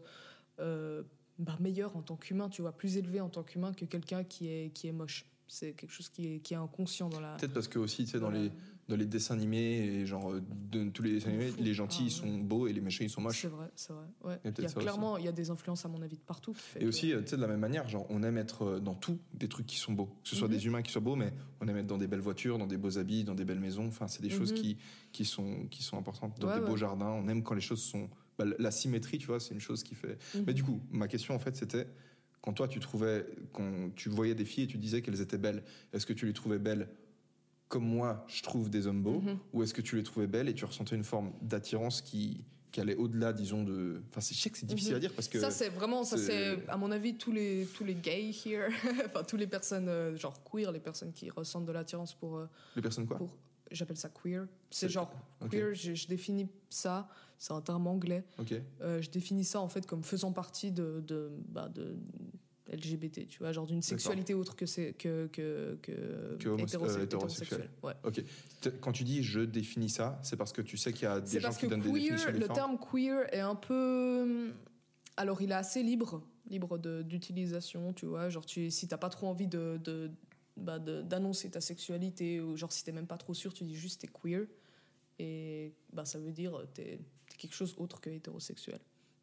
euh, 0.58 1.02
bah, 1.38 1.56
meilleur 1.61 1.97
en 1.97 2.02
tant 2.02 2.17
qu'humain, 2.17 2.50
tu 2.50 2.61
vois, 2.61 2.73
plus 2.73 2.97
élevé 2.99 3.20
en 3.23 3.31
tant 3.31 3.43
qu'humain 3.43 3.73
que 3.73 3.87
quelqu'un 3.87 4.23
qui 4.25 4.49
est, 4.49 4.70
qui 4.75 4.88
est 4.88 4.93
moche. 4.93 5.25
C'est 5.49 5.73
quelque 5.73 5.91
chose 5.93 6.08
qui 6.11 6.35
est, 6.35 6.38
qui 6.41 6.55
est 6.55 6.58
inconscient 6.58 7.08
dans 7.08 7.20
la. 7.20 7.37
Peut-être 7.37 7.55
parce 7.55 7.69
que 7.69 7.79
aussi, 7.79 8.05
tu 8.05 8.11
sais, 8.11 8.20
dans 8.20 8.26
dans 8.26 8.32
la- 8.32 8.38
les, 8.43 8.52
dans 8.90 8.96
les 8.96 9.06
dessins 9.06 9.34
animés, 9.34 9.78
et 9.78 10.04
genre, 10.06 10.32
euh, 10.32 10.42
de 10.70 10.90
tous 10.90 11.02
les 11.02 11.12
dessins 11.12 11.28
animés, 11.31 11.52
les 11.58 11.72
gentils, 11.72 12.02
Ah, 12.02 12.06
ils 12.06 12.10
sont 12.10 12.38
beaux 12.38 12.66
et 12.66 12.72
les 12.72 12.81
méchants, 12.81 13.04
ils 13.04 13.08
sont 13.10 13.20
moches. 13.22 13.40
C'est 13.42 13.48
vrai, 13.48 13.70
c'est 13.76 13.92
vrai. 13.92 14.04
Ouais. 14.25 14.38
Il 14.44 14.62
y 14.62 14.66
a 14.66 14.69
clairement, 14.72 15.16
il 15.16 15.25
y 15.25 15.28
a 15.28 15.32
des 15.32 15.48
influences 15.50 15.84
à 15.87 15.88
mon 15.88 16.02
avis 16.02 16.16
de 16.16 16.22
partout. 16.22 16.54
Et 16.76 16.81
que- 16.81 16.84
aussi, 16.87 17.12
euh, 17.12 17.22
tu 17.22 17.28
sais, 17.28 17.37
de 17.37 17.40
la 17.40 17.46
même 17.48 17.60
manière, 17.60 17.88
genre, 17.88 18.04
on 18.10 18.22
aime 18.22 18.37
être 18.37 18.62
euh, 18.64 18.81
dans 18.81 18.94
tout 18.94 19.19
des 19.32 19.48
trucs 19.48 19.66
qui 19.66 19.76
sont 19.78 19.92
beaux. 19.92 20.06
Que 20.22 20.28
ce 20.28 20.37
soit 20.37 20.48
Mhm. 20.48 20.54
des 20.54 20.66
humains 20.66 20.82
qui 20.82 20.90
soient 20.92 21.00
beaux, 21.00 21.16
mais 21.16 21.32
on 21.60 21.69
aime 21.69 21.76
être 21.78 21.87
dans 21.87 21.98
des 21.98 22.06
belles 22.08 22.20
voitures, 22.20 22.58
dans 22.58 22.66
des 22.66 22.76
beaux 22.76 22.98
habits, 22.98 23.25
dans 23.25 23.34
des 23.34 23.44
belles 23.44 23.60
maisons. 23.60 23.87
Enfin, 23.87 24.08
c'est 24.08 24.22
des 24.22 24.31
choses 24.31 24.52
Mhm. 24.52 24.58
qui, 24.58 24.76
qui, 25.12 25.25
sont, 25.25 25.66
qui 25.70 25.82
sont 25.82 25.96
importantes. 25.96 26.38
Dans 26.40 26.48
Ouais, 26.48 26.58
des 26.60 26.66
beaux 26.66 26.76
jardins, 26.76 27.10
on 27.10 27.28
aime 27.28 27.42
quand 27.42 27.54
les 27.54 27.60
choses 27.60 27.82
sont. 27.82 28.08
bah, 28.38 28.44
la 28.58 28.70
symétrie, 28.70 29.19
tu 29.19 29.26
vois, 29.26 29.38
c'est 29.38 29.54
une 29.54 29.60
chose 29.60 29.82
qui 29.82 29.94
fait. 29.94 30.16
Mhm. 30.34 30.44
Mais 30.46 30.54
du 30.54 30.64
coup, 30.64 30.81
ma 30.90 31.06
question, 31.08 31.34
en 31.34 31.38
fait, 31.38 31.54
c'était 31.56 31.87
quand 32.42 32.54
toi, 32.54 32.66
tu 32.69 32.81
trouvais. 32.81 33.26
Quand 33.52 33.94
tu 33.94 34.08
voyais 34.08 34.34
des 34.34 34.46
filles 34.46 34.64
et 34.64 34.66
tu 34.66 34.78
disais 34.78 35.02
qu'elles 35.02 35.20
étaient 35.20 35.37
belles, 35.37 35.62
est-ce 35.92 36.06
que 36.06 36.14
tu 36.14 36.25
les 36.25 36.32
trouvais 36.32 36.58
belles 36.58 36.88
comme 37.70 37.84
moi, 37.87 38.25
je 38.28 38.43
trouve 38.43 38.69
des 38.69 38.87
hommes 38.87 39.02
beaux 39.02 39.20
Mhm. 39.20 39.38
Ou 39.55 39.62
est-ce 39.62 39.72
que 39.72 39.81
tu 39.81 39.96
les 39.96 40.02
trouvais 40.02 40.26
belles 40.26 40.49
et 40.49 40.55
tu 40.55 40.64
ressentais 40.67 40.96
une 40.96 41.05
forme 41.05 41.32
d'attirance 41.40 42.02
qui, 42.02 42.43
qui 42.72 42.81
allait 42.81 42.96
au-delà, 42.96 43.32
disons, 43.32 43.62
de. 43.62 44.02
Enfin, 44.11 44.20
c'est- 44.20 44.34
je 44.34 44.40
sais 44.40 44.50
que 44.50 44.58
c'est 44.58 44.67
difficile 44.67 44.90
Mhm. 44.93 44.96
à 44.96 45.00
dire 45.00 45.12
parce 45.14 45.28
que. 45.28 45.38
Ça, 45.40 45.50
c'est 45.52 45.69
vraiment, 45.70 46.02
ça, 46.05 46.19
c'est- 46.19 46.69
à 46.69 46.76
mon 46.76 46.90
avis, 46.90 47.14
tous 47.14 47.31
les, 47.32 47.67
tous 47.75 47.84
les 47.84 47.94
gays 47.94 48.31
here, 48.44 48.69
enfin, 49.06 49.22
toutes 49.22 49.38
les 49.40 49.46
personnes, 49.46 49.88
euh, 49.88 50.17
genre 50.17 50.43
queer, 50.44 50.70
les 50.72 50.81
personnes 50.81 51.12
qui 51.12 51.31
ressentent 51.31 51.64
de 51.64 51.72
l'attirance 51.72 52.12
pour, 52.12 52.37
euh, 52.38 52.46
Les 52.76 52.82
personnes 52.82 53.06
quoi 53.06 53.17
pour 53.17 53.31
j'appelle 53.70 53.96
ça 53.96 54.08
queer. 54.08 54.46
C'est 54.69 54.87
C'est- 54.88 54.93
genre, 54.93 55.12
queer, 55.49 55.73
je, 55.73 55.94
je 55.94 56.08
définis 56.08 56.49
ça, 56.70 57.08
c'est 57.38 57.52
un 57.52 57.61
terme 57.61 57.87
anglais, 57.87 58.25
Ok. 58.40 58.52
euh, 58.81 59.00
je 59.00 59.08
définis 59.11 59.44
ça 59.44 59.61
en 59.61 59.69
fait 59.69 59.87
comme 59.87 60.02
faisant 60.02 60.32
partie 60.32 60.73
de, 60.73 61.00
de, 61.06 61.31
bah, 61.49 61.69
de 61.69 61.96
LGBT, 62.70 63.26
tu 63.28 63.38
vois, 63.40 63.52
genre 63.52 63.67
d'une 63.67 63.82
sexualité 63.82 64.32
autre 64.34 64.55
que, 64.56 64.64
c'est, 64.67 64.93
que, 64.93 65.26
que, 65.32 65.76
que, 65.82 66.37
Que 66.38 66.49
homo- 66.49 66.64
hétérose- 66.67 66.96
euh, 66.99 67.02
hétérosexuel. 67.05 67.62
hétérosexuelle. 67.62 67.70
Ouais. 67.82 67.94
Ok. 68.05 68.22
Quand 68.81 68.93
tu 68.93 69.05
dis 69.05 69.22
je 69.22 69.40
définis 69.40 69.88
ça, 69.90 70.19
c'est 70.22 70.37
parce 70.37 70.52
que 70.52 70.62
tu 70.62 70.76
sais 70.76 70.93
qu'il 70.93 71.02
y 71.02 71.06
a 71.06 71.20
des 71.20 71.26
C'est 71.26 71.40
gens 71.40 71.52
qui 71.52 71.67
donnent 71.69 71.81
des 71.81 71.90
définitions 71.93 72.31
le 72.32 72.49
terme 72.49 72.78
queer 72.78 73.26
est 73.34 73.40
un 73.40 73.55
peu. 73.56 74.52
Alors, 75.17 75.43
il 75.43 75.50
est 75.50 75.55
assez 75.55 75.82
libre, 75.82 76.22
libre 76.49 76.78
de- 76.78 77.02
d'utilisation, 77.02 77.93
tu 77.93 78.06
vois. 78.06 78.28
Genre, 78.31 78.46
tu, 78.46 78.70
si 78.70 78.87
t'as 78.88 78.96
pas 78.99 79.08
trop 79.11 79.26
envie 79.26 79.46
de. 79.49 79.78
bah, 80.56 80.78
de- 80.78 81.02
d'annoncer 81.02 81.50
ta 81.50 81.61
sexualité 81.61 82.40
ou 82.40 82.56
genre 82.56 82.70
si 82.73 82.84
t'es 82.84 82.93
même 82.93 83.06
pas 83.06 83.16
trop 83.16 83.32
sûr 83.32 83.55
tu 83.55 83.64
dis 83.64 83.75
juste 83.76 84.02
t'es 84.02 84.08
queer 84.08 84.43
et 85.19 85.73
bah 85.93 86.05
ça 86.05 86.19
veut 86.19 86.32
dire 86.32 86.52
t'es 86.75 86.99
t'es 87.28 87.37
quelque 87.38 87.55
chose 87.55 87.75
autre 87.78 87.99
que 88.00 88.11
hétérosexuel 88.11 88.78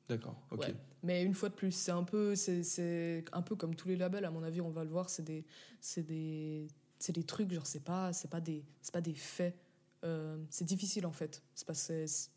D'accord. 0.09 0.35
Ok. 0.51 0.61
Ouais. 0.61 0.75
Mais 1.03 1.23
une 1.23 1.33
fois 1.33 1.49
de 1.49 1.53
plus, 1.53 1.71
c'est 1.71 1.91
un 1.91 2.03
peu, 2.03 2.35
c'est, 2.35 3.23
un 3.31 3.41
peu 3.41 3.55
comme 3.55 3.75
tous 3.75 3.87
les 3.87 3.95
labels. 3.97 4.25
À 4.25 4.31
mon 4.31 4.43
avis, 4.43 4.61
on 4.61 4.69
va 4.69 4.83
le 4.83 4.89
voir. 4.89 5.09
C'est 5.09 5.23
des, 5.23 5.45
c'est 5.81 6.03
des, 6.03 6.67
c'est 6.99 7.13
des 7.13 7.23
trucs. 7.23 7.51
Genre, 7.51 7.65
c'est 7.65 7.83
pas, 7.83 8.13
c'est 8.13 8.29
pas 8.29 8.41
des, 8.41 8.63
c'est 8.81 8.93
pas 8.93 9.01
des 9.01 9.13
faits. 9.13 9.55
Euh, 10.03 10.37
c'est 10.49 10.65
difficile 10.65 11.05
en 11.05 11.11
fait. 11.11 11.41
C'est 11.55 11.65
pas, 11.67 11.73
c'est- 11.73 12.29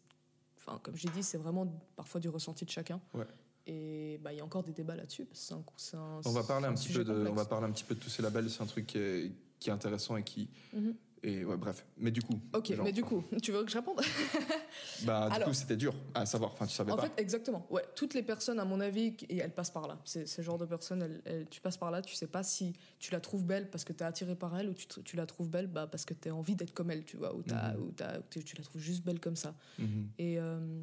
enfin, 0.58 0.81
comme 0.82 0.96
j'ai 0.96 1.08
dit, 1.11 1.22
c'est 1.22 1.38
vraiment 1.38 1.67
parfois 1.96 2.20
du 2.20 2.28
ressenti 2.28 2.64
de 2.64 2.70
chacun. 2.70 3.00
Ouais. 3.14 3.26
Et 3.67 4.19
bah, 4.22 4.32
il 4.32 4.38
y 4.38 4.40
a 4.40 4.44
encore 4.44 4.62
des 4.64 4.72
débats 4.72 4.96
là-dessus. 4.96 5.26
parce 5.26 5.40
que 5.40 5.46
c'est 5.46 5.55
un- 5.55 5.64
c'est 5.76 5.96
un- 5.96 6.20
On 6.25 6.32
va 6.32 6.43
parler 6.43 6.67
un 6.67 6.75
petit 6.75 6.93
peu 6.93 7.05
de, 7.05 7.12
on 7.28 7.34
va 7.34 7.44
parler 7.44 7.67
un 7.67 7.70
petit 7.72 7.84
peu 7.84 7.94
de 7.94 8.00
tous 8.00 8.11
ces 8.11 8.22
labels. 8.22 8.49
C'est 8.50 8.62
un 8.62 8.67
truc 8.67 8.87
qui 8.87 8.99
est, 8.99 9.32
qui 9.58 9.69
est 9.69 9.72
intéressant 9.72 10.17
et 10.17 10.25
qui, 10.25 10.49
Mhm. 10.72 10.94
Et 11.22 11.44
ouais, 11.44 11.56
bref. 11.56 11.84
Mais 11.99 12.11
du 12.11 12.22
coup. 12.22 12.40
Ok, 12.55 12.72
genre, 12.75 12.84
mais 12.84 12.93
du 12.93 13.02
coup, 13.05 13.22
tu 13.43 13.52
veux 13.52 13.62
que 13.64 13.70
je 13.70 13.76
réponde? 13.76 14.00
Bah 15.05 15.28
du 15.28 15.34
Alors- 15.37 15.49
coup 15.49 15.55
c'était 15.55 15.76
dur 15.76 15.94
à 16.14 16.26
savoir. 16.26 16.52
Enfin 16.52 16.67
tu 16.67 16.75
savais 16.75 16.93
En 16.93 16.96
pas. 16.96 17.02
fait, 17.08 17.12
exactement. 17.20 17.67
Ouais, 17.70 17.82
toutes 17.94 18.14
les 18.14 18.22
personnes, 18.22 18.58
à 18.58 18.64
mon 18.64 18.81
avis, 18.81 19.14
et 19.28 19.38
elles 19.38 19.52
passent 19.55 19.70
par 19.70 19.88
là. 19.88 19.99
C'est 20.05 20.26
ce 20.26 20.43
genre 20.43 20.58
de 20.58 20.67
personnes, 20.67 21.02
elles- 21.02 21.22
elles- 21.25 21.46
tu 21.49 21.61
passes 21.61 21.76
par 21.78 21.90
là, 21.90 22.02
tu 22.02 22.14
sais 22.14 22.26
pas 22.26 22.43
si 22.43 22.72
tu 22.99 23.11
la 23.12 23.20
trouves 23.20 23.44
belle 23.44 23.70
parce 23.70 23.84
que 23.84 23.93
tu 23.93 24.02
es 24.02 24.06
attiré 24.06 24.34
par 24.37 24.56
elle 24.58 24.69
ou 24.69 24.75
tu, 24.75 24.87
tu 25.02 25.17
la 25.17 25.26
trouves 25.26 25.49
belle 25.50 25.67
bah, 25.69 25.86
parce 25.86 26.05
que 26.05 26.15
tu 26.15 26.29
as 26.29 26.34
envie 26.34 26.55
d'être 26.55 26.72
comme 26.74 26.91
elle, 26.91 27.05
tu 27.05 27.17
vois, 27.17 27.34
ou, 27.34 27.43
t'as- 27.43 27.74
Mhm. 27.74 27.82
ou 27.82 27.93
t'as- 27.93 28.19
ou 28.19 28.22
tu 28.43 28.56
la 28.56 28.62
trouves 28.65 28.81
juste 28.82 29.05
belle 29.05 29.20
comme 29.20 29.36
ça. 29.36 29.55
Mhm. 29.79 30.08
Et, 30.19 30.39
euh, 30.39 30.82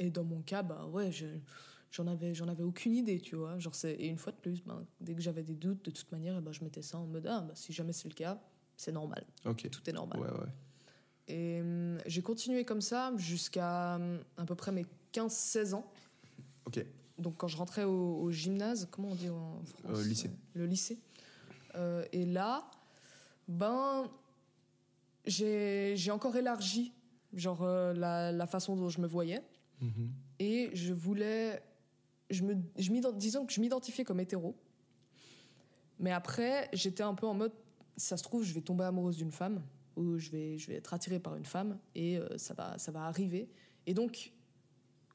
et 0.00 0.10
dans 0.10 0.24
mon 0.24 0.42
cas, 0.42 0.62
bah 0.62 0.86
ouais, 0.86 1.12
je- 1.12 1.26
j'en 1.92 2.06
avais, 2.08 2.34
j'en 2.34 2.48
avais 2.48 2.62
aucune 2.64 2.94
idée, 2.96 3.20
tu 3.20 3.36
vois. 3.36 3.58
Genre, 3.58 3.74
et 3.84 4.06
une 4.08 4.18
fois 4.18 4.32
de 4.32 4.38
plus, 4.38 4.62
ben, 4.64 4.84
dès 5.00 5.14
que 5.14 5.20
j'avais 5.20 5.42
des 5.42 5.54
doutes, 5.54 5.84
de 5.84 5.90
toute 5.90 6.10
manière, 6.12 6.36
eh 6.38 6.40
ben, 6.40 6.52
je 6.52 6.62
mettais 6.64 6.82
ça 6.82 6.98
en 6.98 7.06
mode, 7.06 7.26
ah, 7.26 7.40
bah, 7.42 7.52
si 7.54 7.72
jamais 7.72 7.92
c'est 7.92 8.08
le 8.08 8.14
cas, 8.14 8.40
c'est 8.82 8.92
normal. 8.92 9.24
Ok. 9.44 9.68
Tout 9.70 9.88
est 9.88 9.92
normal. 9.92 10.18
Ouais 10.20 10.30
ouais. 10.30 10.46
Et 11.28 11.60
hum, 11.60 11.98
j'ai 12.06 12.20
continué 12.22 12.64
comme 12.64 12.80
ça 12.80 13.12
jusqu'à 13.16 13.94
hum, 13.96 14.20
à 14.36 14.44
peu 14.44 14.54
près 14.54 14.72
mes 14.72 14.86
15-16 15.12 15.74
ans. 15.74 15.86
Ok. 16.66 16.84
Donc 17.18 17.36
quand 17.36 17.46
je 17.48 17.56
rentrais 17.56 17.84
au, 17.84 18.16
au 18.22 18.30
gymnase, 18.32 18.88
comment 18.90 19.08
on 19.10 19.14
dit 19.14 19.28
en 19.28 19.62
France 19.64 19.98
Euh, 19.98 20.04
lycée. 20.04 20.28
euh, 20.28 20.58
Le 20.60 20.66
lycée. 20.66 20.98
Euh, 21.76 22.04
et 22.12 22.26
là, 22.26 22.68
ben, 23.48 24.04
j'ai 25.24 26.10
encore 26.10 26.36
élargi 26.36 26.92
genre 27.32 27.62
euh, 27.62 27.94
la, 27.94 28.32
la 28.32 28.46
façon 28.46 28.76
dont 28.76 28.88
je 28.88 29.00
me 29.00 29.06
voyais. 29.06 29.42
Mhm. 29.80 30.10
Et 30.38 30.70
je 30.74 30.92
voulais... 30.92 31.62
Je 32.30 32.42
me, 32.44 32.54
je 32.78 32.90
disons 33.16 33.44
que 33.46 33.52
je 33.52 33.60
m'identifiais 33.60 34.04
comme 34.04 34.20
hétéro. 34.20 34.56
Mais 35.98 36.12
après, 36.12 36.68
j'étais 36.72 37.02
un 37.02 37.14
peu 37.14 37.26
en 37.26 37.34
mode, 37.34 37.52
ça 37.96 38.16
se 38.16 38.22
trouve, 38.22 38.44
je 38.44 38.54
vais 38.54 38.60
tomber 38.60 38.84
amoureuse 38.84 39.16
d'une 39.16 39.32
femme, 39.32 39.62
ou 39.96 40.18
je 40.18 40.30
vais, 40.30 40.58
je 40.58 40.68
vais 40.68 40.74
être 40.74 40.94
attirée 40.94 41.18
par 41.18 41.36
une 41.36 41.44
femme, 41.44 41.78
et 41.94 42.18
euh, 42.18 42.38
ça, 42.38 42.54
va, 42.54 42.78
ça 42.78 42.92
va 42.92 43.04
arriver. 43.04 43.48
Et 43.86 43.94
donc, 43.94 44.32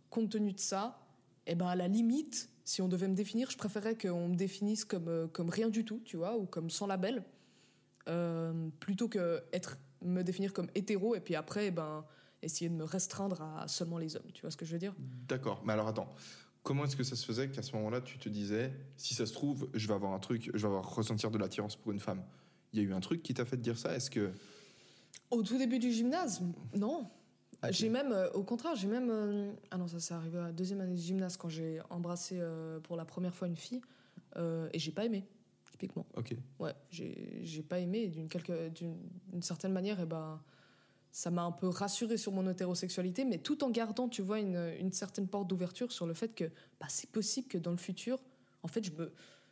compte 0.10 0.30
tenu 0.30 0.54
de 0.54 0.60
ça, 0.60 1.00
eh 1.46 1.56
ben, 1.56 1.68
à 1.68 1.76
la 1.76 1.88
limite, 1.88 2.50
si 2.64 2.82
on 2.82 2.88
devait 2.88 3.08
me 3.08 3.16
définir, 3.16 3.50
je 3.50 3.58
préférais 3.58 3.98
qu'on 3.98 4.30
me 4.30 4.36
définisse 4.36 4.86
comme, 4.86 5.08
euh, 5.08 5.28
comme 5.28 5.50
rien 5.50 5.70
du 5.70 5.86
tout, 5.86 6.02
tu 6.04 6.18
vois, 6.18 6.38
ou 6.38 6.46
comme 6.46 6.70
sans 6.70 6.88
label, 6.88 7.24
euh, 8.08 8.70
plutôt 8.80 9.08
que 9.08 9.44
être, 9.54 9.78
me 10.02 10.22
définir 10.22 10.54
comme 10.54 10.68
hétéro, 10.76 11.16
et 11.16 11.20
puis 11.20 11.36
après, 11.36 11.68
eh 11.68 11.72
ben, 11.72 12.06
essayer 12.42 12.70
de 12.70 12.76
me 12.76 12.84
restreindre 12.84 13.42
à 13.42 13.68
seulement 13.68 13.98
les 13.98 14.16
hommes. 14.16 14.32
Tu 14.34 14.42
vois 14.42 14.52
ce 14.52 14.58
que 14.58 14.66
je 14.66 14.74
veux 14.74 14.80
dire? 14.80 14.94
D'accord. 15.28 15.64
Mais 15.66 15.74
alors 15.74 15.88
attends. 15.88 16.14
Comment 16.64 16.84
est-ce 16.84 16.98
que 16.98 17.04
ça 17.04 17.16
se 17.16 17.26
faisait 17.26 17.50
qu'à 17.50 17.62
ce 17.62 17.74
moment-là, 17.78 18.02
tu 18.02 18.18
te 18.20 18.28
disais, 18.28 18.74
si 18.98 19.14
ça 19.14 19.26
se 19.26 19.32
trouve, 19.32 19.70
je 19.74 19.88
vais 19.88 19.94
avoir 19.94 20.12
un 20.12 20.20
truc, 20.20 20.52
je 20.54 20.62
vais 20.62 20.68
avoir 20.68 20.94
ressentir 20.94 21.32
de 21.32 21.38
l'attirance 21.38 21.78
pour 21.78 21.94
une 21.94 22.00
femme? 22.00 22.22
Il 22.78 22.84
y 22.84 22.86
a 22.86 22.90
eu 22.90 22.94
un 22.94 23.00
truc 23.00 23.24
qui 23.24 23.34
t'a 23.34 23.44
fait 23.44 23.58
dire 23.58 23.76
ça? 23.78 23.96
Est-ce 23.96 24.12
que 24.12 24.32
Au 25.32 25.42
tout 25.42 25.58
début 25.58 25.80
du 25.80 25.92
gymnase, 25.92 26.42
non. 26.76 27.10
Ah, 27.64 27.72
J'ai 27.72 27.90
même, 27.90 28.12
euh, 28.12 28.30
au 28.34 28.44
contraire, 28.44 28.76
j'ai 28.76 28.88
même. 28.88 29.10
euh, 29.10 29.52
ah 29.72 29.78
non, 29.78 29.88
ça 29.88 30.00
s'est 30.00 30.14
arrivé 30.14 30.38
à 30.38 30.44
la 30.44 30.52
deuxième 30.52 30.80
année 30.80 30.94
de 30.94 31.00
gymnase 31.00 31.38
quand 31.38 31.50
j'ai 31.50 31.80
embrassé 31.90 32.38
euh, 32.40 32.80
pour 32.82 32.96
la 32.96 33.04
première 33.04 33.34
fois 33.34 33.48
une 33.48 33.58
fille 33.58 33.82
et 34.72 34.78
j'ai 34.78 34.92
pas 34.92 35.06
aimé. 35.06 35.26
typiquement. 35.72 36.06
Ok. 36.16 36.36
Ouais, 36.60 36.76
j'ai 36.92 37.40
j'ai 37.44 37.64
pas 37.64 37.80
aimé 37.80 38.04
et 38.04 38.08
d'une 38.10 38.30
quelque- 38.30 38.70
d'une 38.70 38.96
d'une 39.32 39.42
certaine 39.42 39.74
manière, 39.74 40.00
et 40.00 40.06
ben, 40.06 40.40
ça 41.12 41.32
m'a 41.32 41.42
un 41.42 41.52
peu 41.52 41.68
rassuré 41.68 42.18
sur 42.18 42.32
mon 42.32 42.48
hétérosexualité, 42.48 43.26
mais 43.26 43.40
tout 43.40 43.64
en 43.64 43.72
gardant, 43.72 44.08
tu 44.08 44.22
vois, 44.22 44.40
une, 44.40 44.74
une 44.80 44.92
certaine 44.92 45.28
porte 45.28 45.48
d'ouverture 45.48 45.92
sur 45.92 46.06
le 46.06 46.14
fait 46.14 46.36
que 46.36 46.44
bah, 46.80 46.86
c'est 46.90 47.10
possible 47.10 47.48
que 47.48 47.58
dans 47.58 47.72
le 47.72 47.78
futur, 47.78 48.20
en 48.62 48.68
fait, 48.68 48.84
je 48.84 48.92
me, 48.92 49.12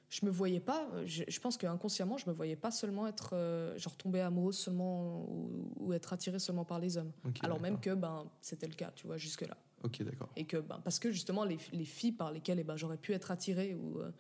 je 0.10 0.26
me 0.26 0.32
voyais 0.32 0.60
pas, 0.60 0.88
je, 1.06 1.24
je 1.28 1.40
pense 1.40 1.58
qu'inconsciemment, 1.58 2.18
je 2.18 2.30
me 2.30 2.34
voyais 2.34 2.56
pas 2.56 2.72
seulement 2.72 3.08
être, 3.08 3.32
euh, 3.34 3.78
genre, 3.78 3.96
tomber 3.98 4.22
amoureuse 4.22 4.58
seulement 4.58 5.24
ou, 5.30 5.72
ou 5.78 5.94
être 5.94 6.14
attirée 6.14 6.40
seulement 6.40 6.66
par 6.66 6.80
les 6.80 6.98
hommes. 6.98 7.12
Alors 7.42 7.60
même 7.60 7.80
que 7.80 7.94
ben, 7.94 8.26
c'était 8.42 8.68
le 8.68 8.76
cas, 8.76 8.92
tu 8.96 9.08
vois, 9.08 9.18
jusque-là. 9.18 9.58
Ok, 9.84 10.02
d'accord. 10.04 10.30
Et 10.36 10.46
que, 10.46 10.58
ben, 10.58 10.80
parce 10.84 11.00
que 11.00 11.12
justement, 11.12 11.44
les, 11.44 11.58
les 11.74 11.86
filles 11.86 12.12
par 12.12 12.32
lesquelles 12.32 12.60
eh 12.60 12.64
ben, 12.64 12.76
j'aurais 12.76 12.98
pu 12.98 13.14
être 13.14 13.32
attirée, 13.32 13.76
ou, 13.76 14.00
euh, 14.00 14.12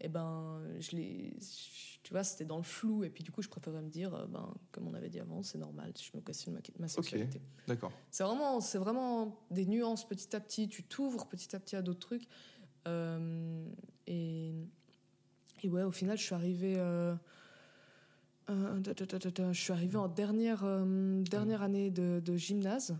eh 0.00 0.08
ben, 0.08 0.60
je 0.80 0.96
les, 0.96 1.36
tu 2.02 2.12
vois, 2.12 2.24
c'était 2.24 2.44
dans 2.44 2.56
le 2.56 2.64
flou. 2.64 3.04
Et 3.04 3.10
puis, 3.10 3.22
du 3.22 3.30
coup, 3.30 3.42
je 3.42 3.48
préférais 3.48 3.82
me 3.82 3.88
dire, 3.88 4.14
euh, 4.14 4.26
ben, 4.26 4.52
comme 4.72 4.88
on 4.88 4.94
avait 4.94 5.10
dit 5.10 5.20
avant, 5.20 5.42
c'est 5.42 5.58
normal, 5.58 5.92
je 5.96 6.16
me 6.16 6.22
questionne 6.22 6.54
ma, 6.54 6.60
ma 6.78 6.88
sexualité. 6.88 7.40
D'accord. 7.68 7.92
C'est 8.10 8.24
vraiment, 8.24 8.60
c'est 8.60 8.78
vraiment 8.78 9.40
des 9.50 9.66
nuances 9.66 10.06
petit 10.08 10.34
à 10.34 10.40
petit. 10.40 10.68
Tu 10.68 10.82
t'ouvres 10.82 11.26
petit 11.26 11.54
à 11.54 11.60
petit 11.60 11.76
à 11.76 11.82
d'autres 11.82 12.00
trucs. 12.00 12.26
Euh, 12.88 13.64
et, 14.08 14.52
et 15.62 15.68
ouais, 15.68 15.82
au 15.82 15.90
final, 15.92 16.16
je 16.18 16.22
suis 16.22 16.34
arrivée. 16.34 16.74
euh, 16.76 17.14
euh, 18.50 18.82
je 19.52 19.60
suis 19.60 19.72
arrivée 19.72 19.96
en 19.96 20.08
dernière, 20.08 20.64
euh, 20.64 21.22
dernière 21.22 21.62
année 21.62 21.90
de, 21.90 22.20
de 22.24 22.36
gymnase. 22.36 22.96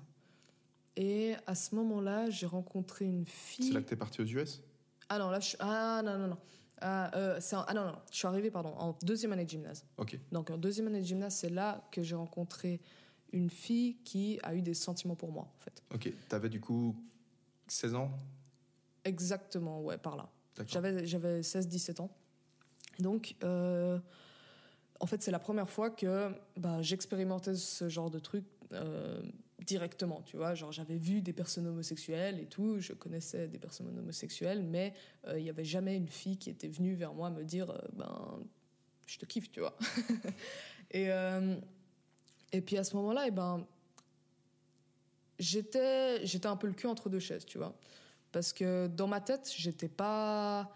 Et 0.97 1.35
à 1.47 1.55
ce 1.55 1.75
moment-là, 1.75 2.31
j'ai 2.31 2.47
rencontré 2.47 3.07
une 3.07 3.27
fille. 3.27 3.69
C'est 3.69 3.75
là 3.75 3.81
que 3.81 3.89
t'es 3.89 3.97
parti 3.97 4.21
aux 4.21 4.27
US 4.27 4.63
Ah 5.09 5.19
non, 5.19 5.31
là, 5.31 5.41
je... 5.41 5.57
ah 5.59 6.03
non, 6.05 6.19
non, 6.19 6.29
non. 6.29 6.39
Ah, 6.81 7.11
euh, 7.17 7.41
ah 7.53 7.75
non, 7.75 7.85
non, 7.87 7.97
je 8.11 8.17
suis 8.17 8.27
arrivée, 8.27 8.51
pardon, 8.51 8.71
en 8.77 8.97
deuxième 9.03 9.33
année 9.33 9.45
de 9.45 9.51
gymnase. 9.51 9.85
Ok. 9.99 10.19
Donc 10.33 10.51
en 10.51 10.59
deuxième 10.59 10.89
année 10.89 11.01
de 11.01 11.07
gymnase, 11.07 11.37
c'est 11.37 11.49
là 11.49 11.87
que 11.93 12.03
j'ai 12.03 12.17
rencontré 12.17 12.81
une 13.33 13.51
fille 13.51 13.97
qui 14.05 14.39
a 14.43 14.55
eu 14.55 14.63
des 14.63 14.75
sentiments 14.75 15.15
pour 15.15 15.33
moi, 15.33 15.45
en 15.45 15.59
fait. 15.61 15.83
Ok. 15.95 16.13
T'avais 16.29 16.49
du 16.49 16.61
coup 16.61 16.97
16 17.69 17.95
ans? 17.95 18.11
Exactement, 19.05 19.81
ouais, 19.81 19.97
par 19.97 20.17
là. 20.17 20.29
J'avais 20.67 21.41
16-17 21.41 22.01
ans. 22.03 22.11
Donc, 22.99 23.35
euh, 23.43 23.99
en 25.01 25.07
fait, 25.07 25.23
c'est 25.23 25.31
la 25.31 25.39
première 25.39 25.69
fois 25.69 25.91
que 25.91 26.31
bah, 26.57 26.83
j'expérimentais 26.83 27.55
ce 27.55 27.89
genre 27.89 28.11
de 28.11 28.19
truc 28.19 28.45
euh, 28.73 29.21
directement, 29.61 30.23
tu 30.23 30.37
vois. 30.37 30.55
Genre, 30.55 30.73
j'avais 30.73 30.97
vu 30.97 31.23
des 31.23 31.33
personnes 31.33 31.67
homosexuelles 31.67 32.41
et 32.41 32.47
tout, 32.47 32.79
je 32.79 32.93
connaissais 32.93 33.49
des 33.49 33.59
personnes 33.59 33.97
homosexuelles, 33.99 34.63
mais 34.63 34.95
euh, 35.27 35.39
il 35.39 35.45
n'y 35.45 35.51
avait 35.51 35.65
jamais 35.65 35.97
une 35.97 36.09
fille 36.09 36.37
qui 36.37 36.51
était 36.51 36.69
venue 36.69 36.95
vers 36.95 37.15
moi 37.15 37.31
me 37.31 37.45
dire, 37.45 37.73
ben, 37.95 38.41
je 39.07 39.19
te 39.19 39.27
kiffe, 39.27 39.51
tu 39.51 39.61
vois. 39.61 39.77
et, 40.91 41.09
et 42.53 42.61
puis 42.61 42.77
à 42.77 42.85
ce 42.85 42.97
moment-là, 42.97 43.25
eh 43.27 43.31
ben, 43.31 43.67
j'étais, 45.39 46.25
j'étais 46.25 46.47
un 46.47 46.57
peu 46.57 46.67
le 46.67 46.75
cul 46.75 46.87
entre 46.87 47.09
deux 47.09 47.19
chaises, 47.19 47.45
tu 47.45 47.59
vois. 47.59 47.75
Parce 48.31 48.53
que 48.53 48.87
dans 48.87 49.07
ma 49.07 49.21
tête, 49.21 49.53
j'étais 49.55 49.89
pas 49.89 50.73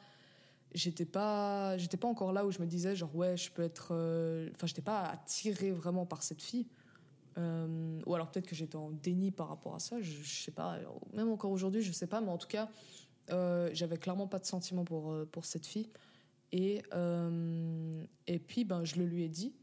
j'étais 0.76 1.06
pas 1.06 1.76
j'étais 1.78 1.96
pas 1.96 2.06
encore 2.06 2.32
là 2.32 2.46
où 2.46 2.50
je 2.50 2.60
me 2.60 2.66
disais 2.66 2.94
genre 2.94 3.14
ouais 3.16 3.36
je 3.36 3.50
peux 3.50 3.62
être 3.62 3.88
euh, 3.92 4.50
enfin 4.54 4.66
j'étais 4.66 4.82
pas 4.82 5.02
attirée 5.02 5.72
vraiment 5.72 6.06
par 6.06 6.22
cette 6.22 6.42
fille. 6.42 6.68
Euh, 7.38 8.00
ou 8.06 8.14
alors 8.14 8.30
peut-être 8.30 8.46
que 8.46 8.54
j'étais 8.54 8.76
en 8.76 8.90
déni 8.90 9.30
par 9.30 9.48
rapport 9.48 9.74
à 9.74 9.78
ça 9.78 10.00
je, 10.00 10.22
je 10.22 10.42
sais 10.42 10.52
pas. 10.52 10.78
Même 11.12 11.30
encore 11.30 11.50
aujourd'hui 11.50 11.82
je 11.82 11.92
sais 11.92 12.06
pas 12.06 12.20
mais 12.20 12.30
en 12.30 12.38
tout 12.38 12.48
cas 12.48 12.70
euh, 13.30 13.70
j'avais 13.72 13.98
clairement 13.98 14.28
pas 14.28 14.38
de 14.38 14.46
sentiment 14.46 14.84
pour 14.84 15.14
pour 15.32 15.44
cette 15.44 15.66
fille. 15.66 15.90
Et 16.52 16.82
et 18.26 18.38
puis 18.38 18.64
ben 18.64 18.84
je 18.84 18.96
le 18.96 19.06
lui 19.06 19.24
ai 19.24 19.28
dit. 19.28 19.54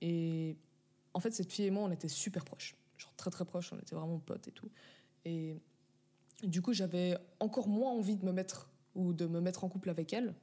Et 0.00 0.56
en 1.14 1.20
fait 1.20 1.30
cette 1.32 1.52
fille 1.52 1.66
et 1.66 1.70
moi 1.70 1.84
on 1.84 1.90
était 1.90 2.08
super 2.08 2.44
proches. 2.44 2.76
Genre 2.96 3.14
très 3.16 3.30
très 3.30 3.44
proches 3.44 3.72
on 3.72 3.78
était 3.78 3.94
vraiment 3.94 4.18
potes 4.18 4.48
et 4.48 4.52
tout. 4.52 4.70
Et 5.24 5.56
du 6.42 6.60
coup, 6.62 6.72
j'avais 6.72 7.16
encore 7.40 7.68
moins 7.68 7.92
envie 7.92 8.16
de 8.16 8.24
me 8.24 8.32
mettre 8.32 8.68
ou 8.94 9.12
de 9.12 9.26
me 9.26 9.40
mettre 9.40 9.64
en 9.64 9.68
couple 9.68 9.90
avec 9.90 10.12
elle 10.12 10.34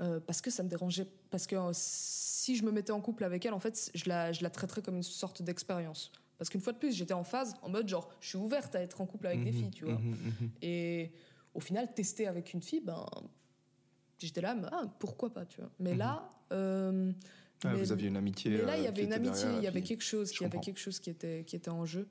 euh, 0.00 0.18
parce 0.20 0.40
que 0.40 0.50
ça 0.50 0.62
me 0.62 0.68
dérangeait. 0.68 1.06
Parce 1.30 1.46
que 1.46 1.56
euh, 1.56 1.70
si 1.72 2.56
je 2.56 2.64
me 2.64 2.72
mettais 2.72 2.92
en 2.92 3.00
couple 3.00 3.24
avec 3.24 3.44
elle, 3.46 3.52
en 3.52 3.58
fait, 3.60 3.90
je 3.94 4.08
la, 4.08 4.32
je 4.32 4.42
la 4.42 4.50
traiterais 4.50 4.82
comme 4.82 4.96
une 4.96 5.02
sorte 5.02 5.42
d'expérience. 5.42 6.10
Parce 6.38 6.48
qu'une 6.48 6.60
fois 6.62 6.72
de 6.72 6.78
plus, 6.78 6.92
j'étais 6.96 7.12
en 7.12 7.24
phase, 7.24 7.54
en 7.62 7.68
mode 7.68 7.86
genre, 7.86 8.08
je 8.20 8.28
suis 8.28 8.38
ouverte 8.38 8.74
à 8.74 8.80
être 8.80 9.00
en 9.02 9.06
couple 9.06 9.26
avec 9.26 9.44
des 9.44 9.52
Mhm, 9.52 9.58
filles, 9.58 9.70
tu 9.70 9.84
vois. 9.84 9.98
mhm, 9.98 10.10
mhm. 10.40 10.50
Et 10.62 11.12
au 11.54 11.60
final, 11.60 11.92
tester 11.92 12.26
avec 12.26 12.54
une 12.54 12.62
fille, 12.62 12.80
ben, 12.80 13.04
j'étais 14.18 14.40
là, 14.40 14.54
mais, 14.54 14.68
ah, 14.72 14.84
pourquoi 14.98 15.30
pas, 15.32 15.44
tu 15.44 15.60
vois. 15.60 15.70
Mais 15.78 15.94
là, 15.94 16.30
euh, 16.52 17.12
Ah, 17.64 17.68
mais- 17.74 17.78
vous 17.78 17.92
aviez 17.92 18.08
une 18.08 18.16
amitié. 18.16 18.50
mais 18.56 18.64
là, 18.64 18.76
il 18.78 18.84
y 18.84 18.86
avait 18.86 19.04
une 19.04 19.12
amitié, 19.12 19.48
il 19.58 19.62
y 19.62 19.66
avait 19.66 19.82
quelque 19.82 20.02
chose, 20.02 20.32
il 20.32 20.42
y 20.42 20.46
avait 20.46 20.60
quelque 20.60 20.80
chose 20.80 20.98
qui 20.98 21.10
était, 21.10 21.44
qui 21.46 21.56
était 21.56 21.70
en 21.70 21.84
jeu. 21.84 22.08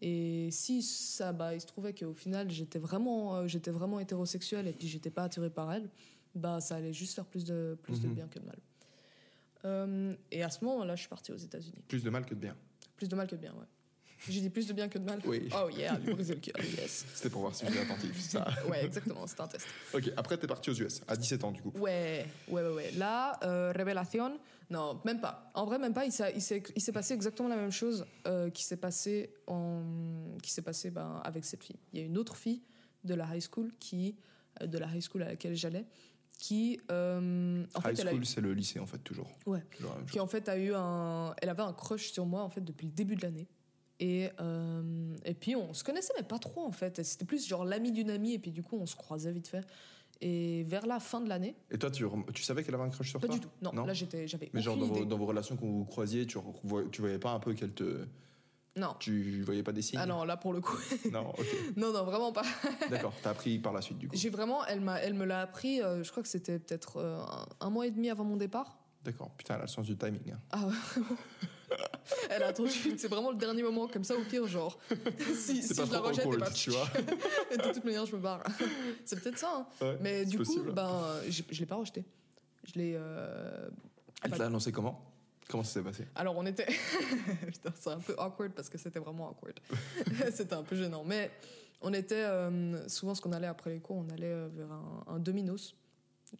Et 0.00 0.48
si 0.52 0.82
ça, 0.82 1.32
bah, 1.32 1.54
il 1.54 1.60
se 1.60 1.66
trouvait 1.66 1.92
qu'au 1.92 2.14
final, 2.14 2.50
j'étais 2.50 2.78
vraiment, 2.78 3.34
euh, 3.36 3.46
j'étais 3.48 3.70
vraiment 3.70 3.98
hétérosexuelle 4.00 4.66
et 4.68 4.72
puis 4.72 4.86
j'étais 4.88 5.10
pas 5.10 5.24
attirée 5.24 5.50
par 5.50 5.72
elle, 5.72 5.88
bah, 6.34 6.60
ça 6.60 6.76
allait 6.76 6.92
juste 6.92 7.14
faire 7.14 7.26
plus 7.26 7.44
de, 7.44 7.78
plus 7.82 8.00
de 8.00 8.08
Mhm. 8.08 8.14
bien 8.14 8.28
que 8.28 8.38
de 8.38 8.44
mal. 8.46 8.58
Euh, 9.64 10.14
et 10.30 10.42
à 10.42 10.50
ce 10.50 10.64
moment-là, 10.64 10.96
je 10.96 11.00
suis 11.00 11.08
partie 11.08 11.32
aux 11.32 11.36
États-Unis. 11.36 11.84
Plus 11.88 12.02
de 12.02 12.10
mal 12.10 12.24
que 12.24 12.34
de 12.34 12.40
bien. 12.40 12.56
Plus 12.96 13.08
de 13.08 13.14
mal 13.14 13.26
que 13.26 13.36
de 13.36 13.40
bien, 13.40 13.52
ouais. 13.52 13.66
J'ai 14.28 14.40
dit 14.40 14.50
plus 14.50 14.68
de 14.68 14.72
bien 14.72 14.88
que 14.88 14.98
de 14.98 15.04
mal. 15.04 15.20
Oui. 15.24 15.48
Oh 15.52 15.68
yeah, 15.68 15.98
lui 15.98 16.14
briser 16.14 16.34
le 16.34 16.40
cœur, 16.40 16.54
yes. 16.64 17.04
C'était 17.14 17.28
pour 17.30 17.40
voir 17.40 17.54
si 17.54 17.66
j'étais 17.66 17.80
attentif. 17.80 18.18
Ça. 18.20 18.46
Ouais, 18.68 18.84
exactement, 18.84 19.26
c'était 19.26 19.40
un 19.40 19.48
test. 19.48 19.66
Ok, 19.92 20.12
après, 20.16 20.36
t'es 20.38 20.46
parti 20.46 20.70
aux 20.70 20.74
US, 20.74 21.00
à 21.08 21.16
17 21.16 21.42
ans, 21.42 21.50
du 21.50 21.60
coup. 21.60 21.72
Ouais, 21.76 22.26
ouais, 22.48 22.62
ouais, 22.62 22.72
ouais. 22.72 22.90
Là, 22.92 23.38
euh, 23.42 23.72
révélation, 23.74 24.38
non, 24.70 25.00
même 25.04 25.20
pas. 25.20 25.50
En 25.54 25.64
vrai, 25.64 25.78
même 25.78 25.92
pas. 25.92 26.06
Il 26.06 26.12
s'est, 26.12 26.92
passé 26.92 27.14
exactement 27.14 27.48
la 27.48 27.56
même 27.56 27.72
chose 27.72 28.06
euh, 28.28 28.48
qui 28.50 28.62
s'est 28.64 28.76
passé, 28.76 29.34
en, 29.48 29.82
qui 30.42 30.60
passé 30.62 30.90
ben, 30.90 31.20
avec 31.24 31.44
cette 31.44 31.64
fille. 31.64 31.80
Il 31.92 31.98
y 31.98 32.02
a 32.02 32.06
une 32.06 32.16
autre 32.16 32.36
fille 32.36 32.62
de 33.02 33.14
la 33.14 33.26
high 33.34 33.42
school 33.42 33.72
qui, 33.80 34.16
euh, 34.60 34.66
de 34.66 34.78
la 34.78 34.86
high 34.86 35.02
school 35.02 35.24
à 35.24 35.28
laquelle 35.28 35.56
j'allais, 35.56 35.84
qui, 36.42 36.80
euh, 36.90 37.64
en 37.74 37.78
High 37.88 37.96
fait, 37.96 38.08
school, 38.08 38.22
eu- 38.22 38.24
c'est 38.24 38.40
le 38.40 38.52
lycée, 38.52 38.80
en 38.80 38.86
fait, 38.86 38.98
toujours. 38.98 39.30
ouais, 39.46 39.62
Toujours 39.76 39.94
qui 40.10 40.18
en 40.18 40.26
fait 40.26 40.48
a 40.48 40.58
eu 40.58 40.72
un, 40.74 41.36
elle 41.40 41.48
avait 41.48 41.62
un 41.62 41.72
crush 41.72 42.10
sur 42.10 42.26
moi 42.26 42.42
en 42.42 42.48
fait 42.50 42.62
depuis 42.62 42.86
le 42.86 42.92
début 42.92 43.14
de 43.14 43.22
l'année. 43.22 43.46
Et, 44.00 44.28
euh, 44.40 45.14
et 45.24 45.34
puis 45.34 45.54
on 45.54 45.72
se 45.72 45.84
connaissait 45.84 46.12
mais 46.18 46.24
pas 46.24 46.40
trop 46.40 46.64
en 46.66 46.72
fait. 46.72 47.00
C'était 47.04 47.24
plus 47.24 47.46
genre 47.46 47.64
l'ami 47.64 47.92
d'une 47.92 48.10
amie 48.10 48.32
et 48.34 48.40
puis 48.40 48.50
du 48.50 48.60
coup 48.64 48.76
on 48.76 48.86
se 48.86 48.96
croisait 48.96 49.30
vite 49.30 49.46
fait. 49.46 49.64
Et 50.20 50.64
vers 50.64 50.84
la 50.86 50.98
fin 50.98 51.20
de 51.20 51.28
l'année, 51.28 51.54
Et 51.70 51.78
toi, 51.78 51.90
tu, 51.92 52.04
tu 52.34 52.42
savais 52.42 52.64
qu'elle 52.64 52.74
avait 52.74 52.84
un 52.84 52.90
crush 52.90 53.10
sur 53.10 53.20
pas 53.20 53.26
toi 53.28 53.36
du 53.36 53.40
tout. 53.40 53.50
Non, 53.60 53.72
là 53.86 53.92
j'étais, 53.92 54.26
j'avais 54.26 54.50
Mais 54.52 54.60
genre, 54.62 54.76
dans 54.76 54.86
vos, 54.86 54.96
idée. 54.96 55.06
dans 55.06 55.18
vos 55.18 55.26
relations, 55.26 55.56
quand 55.56 55.66
vous 55.66 55.84
croisiez, 55.84 56.26
tu, 56.26 56.38
tu 56.90 57.00
voyais 57.00 57.18
pas 57.20 57.30
un 57.32 57.38
peu 57.40 57.54
qu'elle 57.54 57.72
te. 57.72 58.04
Non. 58.76 58.94
Tu 58.98 59.42
voyais 59.42 59.62
pas 59.62 59.72
des 59.72 59.82
signes 59.82 59.98
Ah 60.02 60.06
non, 60.06 60.24
là 60.24 60.36
pour 60.38 60.52
le 60.54 60.60
coup. 60.60 60.78
Non, 61.12 61.28
ok. 61.30 61.46
non, 61.76 61.92
non, 61.92 62.04
vraiment 62.04 62.32
pas. 62.32 62.42
D'accord, 62.90 63.12
t'as 63.22 63.30
appris 63.30 63.58
par 63.58 63.72
la 63.74 63.82
suite, 63.82 63.98
du 63.98 64.08
coup. 64.08 64.16
J'ai 64.16 64.30
vraiment, 64.30 64.64
elle, 64.66 64.80
m'a, 64.80 64.98
elle 65.00 65.14
me 65.14 65.24
l'a 65.26 65.42
appris, 65.42 65.82
euh, 65.82 66.02
je 66.02 66.10
crois 66.10 66.22
que 66.22 66.28
c'était 66.28 66.58
peut-être 66.58 66.96
euh, 66.98 67.18
un, 67.20 67.46
un 67.66 67.70
mois 67.70 67.86
et 67.86 67.90
demi 67.90 68.08
avant 68.08 68.24
mon 68.24 68.36
départ. 68.36 68.78
D'accord, 69.04 69.30
putain, 69.36 69.54
elle 69.54 69.60
a 69.60 69.64
le 69.64 69.68
sens 69.68 69.84
du 69.86 69.96
timing. 69.96 70.32
hein. 70.32 70.38
Ah 70.52 70.66
ouais, 70.66 70.72
vraiment. 70.94 71.16
Elle 72.30 72.42
a 72.42 72.48
attendu, 72.48 72.70
c'est 72.96 73.08
vraiment 73.08 73.30
le 73.30 73.36
dernier 73.36 73.62
moment, 73.62 73.88
comme 73.88 74.04
ça 74.04 74.14
au 74.14 74.22
pire, 74.22 74.46
genre. 74.46 74.78
si 75.34 75.62
si 75.62 75.74
pas 75.74 75.84
je 75.86 75.92
la 75.92 75.98
trop 75.98 76.08
rejette, 76.08 76.24
awkward, 76.26 76.36
et 76.42 76.44
bah, 76.44 76.50
tu 76.50 76.70
vois. 76.70 76.86
de 77.56 77.72
toute 77.72 77.84
manière, 77.84 78.06
je 78.06 78.14
me 78.16 78.20
barre. 78.20 78.42
c'est 79.04 79.20
peut-être 79.22 79.38
ça. 79.38 79.50
hein. 79.54 79.66
Ouais, 79.84 79.98
Mais 80.00 80.24
du 80.24 80.36
possible. 80.38 80.66
coup, 80.68 80.72
ben, 80.72 80.88
euh, 80.88 81.22
j'ai- 81.28 81.44
je 81.50 81.60
l'ai 81.60 81.66
pas 81.66 81.76
rejeté. 81.76 82.04
Je 82.64 82.78
l'ai. 82.78 82.94
euh, 82.96 83.68
Elle 84.22 84.30
t'a 84.32 84.46
annoncé 84.46 84.70
comment? 84.72 85.11
Comment 85.48 85.64
ça 85.64 85.72
s'est 85.74 85.82
passé? 85.82 86.06
Alors, 86.14 86.36
on 86.36 86.46
était. 86.46 86.66
Putain, 87.46 87.72
c'est 87.74 87.90
un 87.90 87.98
peu 87.98 88.14
awkward 88.18 88.52
parce 88.52 88.68
que 88.68 88.78
c'était 88.78 88.98
vraiment 89.00 89.28
awkward. 89.30 89.58
c'était 90.32 90.54
un 90.54 90.62
peu 90.62 90.76
gênant. 90.76 91.04
Mais 91.04 91.30
on 91.80 91.92
était. 91.92 92.14
euh, 92.24 92.88
souvent, 92.88 93.14
ce 93.14 93.20
qu'on 93.20 93.32
allait 93.32 93.46
après 93.48 93.70
les 93.70 93.80
cours, 93.80 93.96
on 93.96 94.08
allait 94.10 94.26
euh, 94.32 94.48
vers 94.54 94.70
un, 94.72 95.04
un 95.08 95.18
Domino's. 95.18 95.74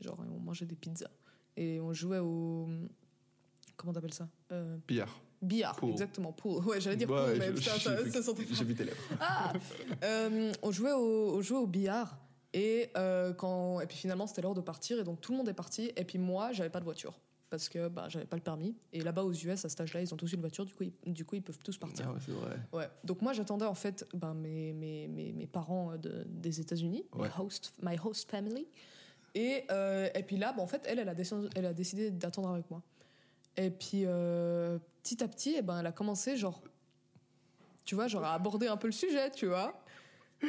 Genre, 0.00 0.16
on 0.34 0.40
mangeait 0.40 0.64
des 0.66 0.76
pizzas. 0.76 1.10
Et 1.56 1.80
on 1.80 1.92
jouait 1.92 2.20
au. 2.20 2.68
Comment 3.76 3.92
t'appelles 3.92 4.14
ça? 4.14 4.28
Euh, 4.52 4.76
Billard. 4.88 5.20
Billard, 5.42 5.74
Pool. 5.76 5.90
exactement. 5.90 6.32
Pool. 6.32 6.64
Ouais, 6.64 6.80
j'allais 6.80 6.96
dire 6.96 7.08
pool, 7.08 7.34
mais 7.38 7.48
je- 7.48 7.52
putain, 7.56 7.78
ça, 7.78 8.10
ça 8.10 8.22
sentait 8.22 8.46
J'ai 8.50 8.64
vu 8.64 8.74
tes 8.74 8.84
lèvres. 8.84 8.96
ah 9.20 9.52
Euh, 10.04 10.52
on, 10.62 10.70
jouait 10.70 10.92
au, 10.92 11.34
on 11.36 11.42
jouait 11.42 11.58
au 11.58 11.66
billard. 11.66 12.16
Et, 12.54 12.90
quand, 13.38 13.80
et 13.80 13.86
puis 13.86 13.96
finalement, 13.96 14.26
c'était 14.26 14.42
l'heure 14.42 14.54
de 14.54 14.60
partir. 14.60 15.00
Et 15.00 15.04
donc 15.04 15.20
tout 15.20 15.32
le 15.32 15.38
monde 15.38 15.48
est 15.48 15.54
parti. 15.54 15.90
Et 15.96 16.04
puis 16.04 16.18
moi, 16.18 16.52
j'avais 16.52 16.70
pas 16.70 16.78
de 16.80 16.84
voiture. 16.84 17.18
Parce 17.52 17.68
que 17.68 17.88
bah, 17.88 18.06
j'avais 18.08 18.24
pas 18.24 18.36
le 18.38 18.42
permis. 18.42 18.74
Et 18.94 19.02
là-bas, 19.02 19.24
aux 19.24 19.32
US, 19.34 19.62
à 19.66 19.68
cet 19.68 19.78
âge-là, 19.82 20.00
ils 20.00 20.14
ont 20.14 20.16
tous 20.16 20.32
une 20.32 20.40
voiture. 20.40 20.64
Du 20.64 20.72
coup, 20.72 20.84
ils, 21.04 21.12
du 21.12 21.26
coup, 21.26 21.34
ils 21.34 21.42
peuvent 21.42 21.58
tous 21.58 21.76
partir. 21.76 22.06
Ah 22.08 22.12
ouais, 22.14 22.18
c'est 22.24 22.32
vrai. 22.32 22.56
Ouais. 22.72 22.88
Donc 23.04 23.20
moi, 23.20 23.34
j'attendais 23.34 23.66
en 23.66 23.74
fait 23.74 24.06
ben, 24.14 24.32
mes, 24.32 24.72
mes, 24.72 25.06
mes, 25.06 25.32
mes 25.34 25.46
parents 25.46 25.92
euh, 25.92 25.98
de- 25.98 26.24
des 26.26 26.60
États-Unis, 26.62 27.04
Ouais. 27.14 27.28
host, 27.38 27.74
my 27.82 27.98
host 28.02 28.30
family. 28.30 28.66
Et, 29.34 29.64
euh, 29.70 30.08
et 30.14 30.22
puis 30.22 30.38
là, 30.38 30.54
ben, 30.54 30.62
en 30.62 30.66
fait, 30.66 30.82
elle, 30.88 30.98
elle 30.98 31.10
a, 31.10 31.14
décidé, 31.14 31.46
elle 31.54 31.66
a 31.66 31.74
décidé 31.74 32.10
d'attendre 32.10 32.48
avec 32.48 32.70
moi. 32.70 32.80
Et 33.58 33.68
puis 33.70 34.04
euh, 34.06 34.78
petit 35.02 35.22
à 35.22 35.28
petit, 35.28 35.56
eh 35.58 35.60
ben, 35.60 35.78
elle 35.80 35.86
a 35.86 35.92
commencé, 35.92 36.38
genre, 36.38 36.62
tu 37.84 37.94
vois, 37.94 38.08
genre 38.08 38.24
à 38.24 38.32
aborder 38.32 38.66
un 38.68 38.78
peu 38.78 38.88
le 38.88 38.92
sujet, 38.94 39.30
tu 39.30 39.44
vois. 39.46 39.78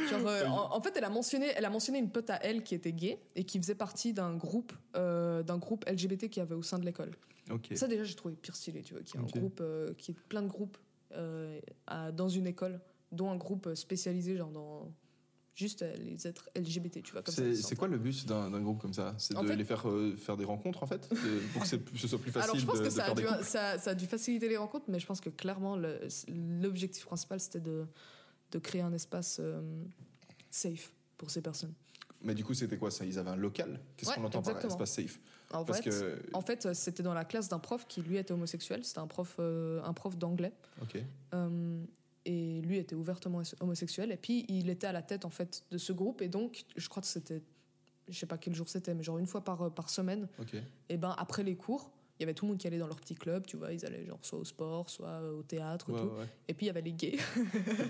Genre, 0.09 0.27
euh, 0.27 0.45
en, 0.45 0.75
en 0.75 0.81
fait, 0.81 0.95
elle 0.97 1.03
a 1.03 1.09
mentionné, 1.09 1.51
elle 1.55 1.65
a 1.65 1.69
mentionné 1.69 1.99
une 1.99 2.09
pote 2.09 2.29
à 2.29 2.39
elle 2.43 2.63
qui 2.63 2.75
était 2.75 2.93
gay 2.93 3.19
et 3.35 3.43
qui 3.43 3.59
faisait 3.59 3.75
partie 3.75 4.13
d'un 4.13 4.35
groupe, 4.35 4.73
euh, 4.95 5.43
d'un 5.43 5.57
groupe 5.57 5.85
LGBT 5.87 6.29
qu'il 6.29 6.37
y 6.37 6.41
avait 6.41 6.55
au 6.55 6.63
sein 6.63 6.79
de 6.79 6.85
l'école. 6.85 7.11
Ça 7.75 7.87
déjà, 7.87 8.03
j'ai 8.03 8.15
trouvé 8.15 8.35
pire 8.35 8.55
stylé, 8.55 8.81
tu 8.81 8.93
vois, 8.93 9.03
qu'il 9.03 9.15
y 9.15 9.17
a 9.19 9.21
Ok. 9.25 9.35
un 9.35 9.39
groupe, 9.39 9.59
euh, 9.61 9.93
qui 9.95 10.11
est 10.11 10.17
plein 10.29 10.41
de 10.41 10.47
groupes 10.47 10.77
à- 11.87 12.11
dans 12.11 12.29
une 12.29 12.47
école, 12.47 12.79
dont 13.11 13.29
un 13.31 13.35
groupe 13.37 13.73
spécialisé 13.75 14.35
genre 14.37 14.49
dans 14.49 14.91
juste 15.53 15.85
les 15.99 16.25
êtres 16.25 16.49
LGBT, 16.55 17.03
tu 17.03 17.11
vois. 17.11 17.21
C'est 17.27 17.75
quoi 17.75 17.87
le 17.87 17.99
but 17.99 18.25
d'un 18.25 18.49
groupe 18.61 18.81
comme 18.81 18.93
ça? 18.93 19.13
C'est 19.19 19.37
de 19.37 19.45
fait- 19.45 19.55
les 19.55 19.63
faire 19.65 19.87
euh, 19.87 20.15
faire 20.15 20.35
des 20.37 20.45
rencontres 20.45 20.81
en 20.81 20.87
fait? 20.87 21.07
De- 21.11 21.39
Pour 21.53 21.61
que 21.61 21.67
ce 21.67 22.07
soit 22.07 22.17
plus 22.17 22.31
facile 22.31 22.43
Alors 22.49 22.55
je 22.59 22.65
pense 22.65 22.79
de, 22.79 22.83
que 22.85 22.89
ça 22.89 23.05
a, 23.05 23.13
dû, 23.13 23.23
couples 23.23 23.43
ça, 23.43 23.77
ça 23.77 23.91
a 23.91 23.95
dû 23.95 24.07
faciliter 24.07 24.49
les 24.49 24.57
rencontres, 24.57 24.85
mais 24.87 24.99
je 24.99 25.05
pense 25.05 25.21
que 25.21 25.29
clairement 25.29 25.77
l'objectif 26.27 27.05
principal 27.05 27.39
c'était 27.39 27.59
de, 27.59 27.85
de 28.53 28.59
créer 28.59 28.81
un 28.81 28.93
espace 28.93 29.37
euh, 29.41 29.61
safe 30.49 30.93
pour 31.17 31.29
ces 31.29 31.41
personnes. 31.41 31.73
Mais 32.21 32.33
du 32.33 32.45
coup, 32.45 32.53
c'était 32.53 32.77
quoi 32.77 32.89
ça? 32.89 33.03
Ils 33.05 33.19
avaient 33.19 33.31
un 33.31 33.35
local? 33.35 33.81
Qu'est-ce 33.97 34.11
Ouais, 34.11 34.15
qu'on 34.15 34.23
entend 34.23 34.41
par 34.41 34.63
espace 34.63 34.93
safe? 34.93 35.19
En 35.51 35.65
Parce 35.65 35.81
fait, 35.81 35.89
que. 35.89 36.21
en 36.33 36.41
fait, 36.41 36.73
c'était 36.73 37.03
dans 37.03 37.13
la 37.13 37.25
classe 37.25 37.49
d'un 37.49 37.59
prof 37.59 37.85
qui 37.87 38.01
lui 38.01 38.17
était 38.17 38.31
homosexuel. 38.31 38.85
C'était 38.85 38.99
un 38.99 39.07
prof, 39.07 39.35
euh, 39.39 39.81
un 39.83 39.93
prof 39.93 40.17
d'anglais. 40.17 40.53
Ok. 40.81 41.03
Euh, 41.33 41.83
et 42.25 42.61
lui 42.61 42.77
était 42.77 42.95
ouvertement 42.95 43.41
homosexuel. 43.59 44.11
Et 44.11 44.17
puis 44.17 44.45
il 44.47 44.69
était 44.69 44.87
à 44.87 44.93
la 44.93 45.01
tête 45.01 45.25
en 45.25 45.29
fait 45.29 45.65
de 45.69 45.77
ce 45.77 45.91
groupe. 45.91 46.21
Et 46.21 46.29
donc, 46.29 46.63
je 46.77 46.87
crois 46.87 47.01
que 47.01 47.07
c'était, 47.07 47.41
je 48.07 48.17
sais 48.17 48.25
pas 48.25 48.37
quel 48.37 48.55
jour 48.55 48.69
c'était, 48.69 48.93
mais 48.93 49.03
genre 49.03 49.17
une 49.17 49.27
fois 49.27 49.43
par, 49.43 49.73
par 49.73 49.89
semaine. 49.89 50.29
Ok. 50.39 50.55
Et 50.89 50.97
ben 50.97 51.13
après 51.17 51.43
les 51.43 51.55
cours, 51.57 51.91
il 52.19 52.21
y 52.21 52.23
avait 52.23 52.33
tout 52.35 52.45
le 52.45 52.49
monde 52.51 52.59
qui 52.59 52.67
allait 52.67 52.77
dans 52.77 52.87
leur 52.87 52.99
petit 52.99 53.15
club. 53.15 53.45
Tu 53.45 53.57
vois, 53.57 53.73
ils 53.73 53.85
allaient 53.85 54.05
genre 54.05 54.19
soit 54.21 54.37
au 54.39 54.43
sport, 54.45 54.89
soit 54.89 55.07
euh, 55.07 55.39
au 55.39 55.43
théâtre, 55.43 55.91
Ouais, 55.91 55.99
tout. 55.99 56.07
ouais. 56.19 56.25
Et 56.47 56.53
puis 56.53 56.65
il 56.65 56.67
y 56.67 56.69
avait 56.69 56.81
les 56.81 56.93
gays, 56.93 57.17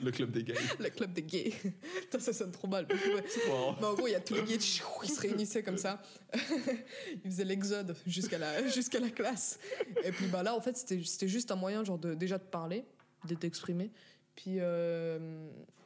Le 0.01 0.11
club 0.11 0.31
des 0.31 0.43
gays. 0.43 0.53
le 0.79 0.89
club 0.89 1.11
des 1.13 1.23
gays. 1.23 1.53
Putain, 2.01 2.19
ça 2.19 2.31
sonne 2.33 2.51
trop 2.51 2.67
mal. 2.67 2.85
mais 2.89 2.95
ouais. 2.95 3.23
Wow. 3.49 3.75
Mais 3.79 3.85
en 3.87 3.93
gros, 3.95 4.07
il 4.07 4.11
y 4.11 4.15
a 4.15 4.21
tous 4.21 4.35
les 4.35 4.43
gays, 4.43 4.55
ils 4.55 5.09
se 5.09 5.19
réunissaient 5.21 5.63
comme 5.63 5.77
ça. 5.77 6.01
ils 7.25 7.29
faisaient 7.31 7.43
l'exode 7.45 7.95
jusqu'à 8.07 8.37
la, 8.37 8.67
jusqu'à 8.67 8.99
la 8.99 9.09
classe. 9.09 9.59
Et 10.03 10.11
puis 10.11 10.27
bah, 10.27 10.41
là, 10.43 10.55
en 10.55 10.61
fait, 10.61 10.77
c'était 10.77 11.27
juste 11.27 11.51
un 11.51 11.55
moyen 11.55 11.83
genre 11.83 11.99
de, 11.99 12.13
déjà 12.13 12.37
de 12.37 12.43
parler, 12.43 12.85
de 13.27 13.35
t'exprimer. 13.35 13.91
Puis 14.35 14.55
euh, 14.59 15.19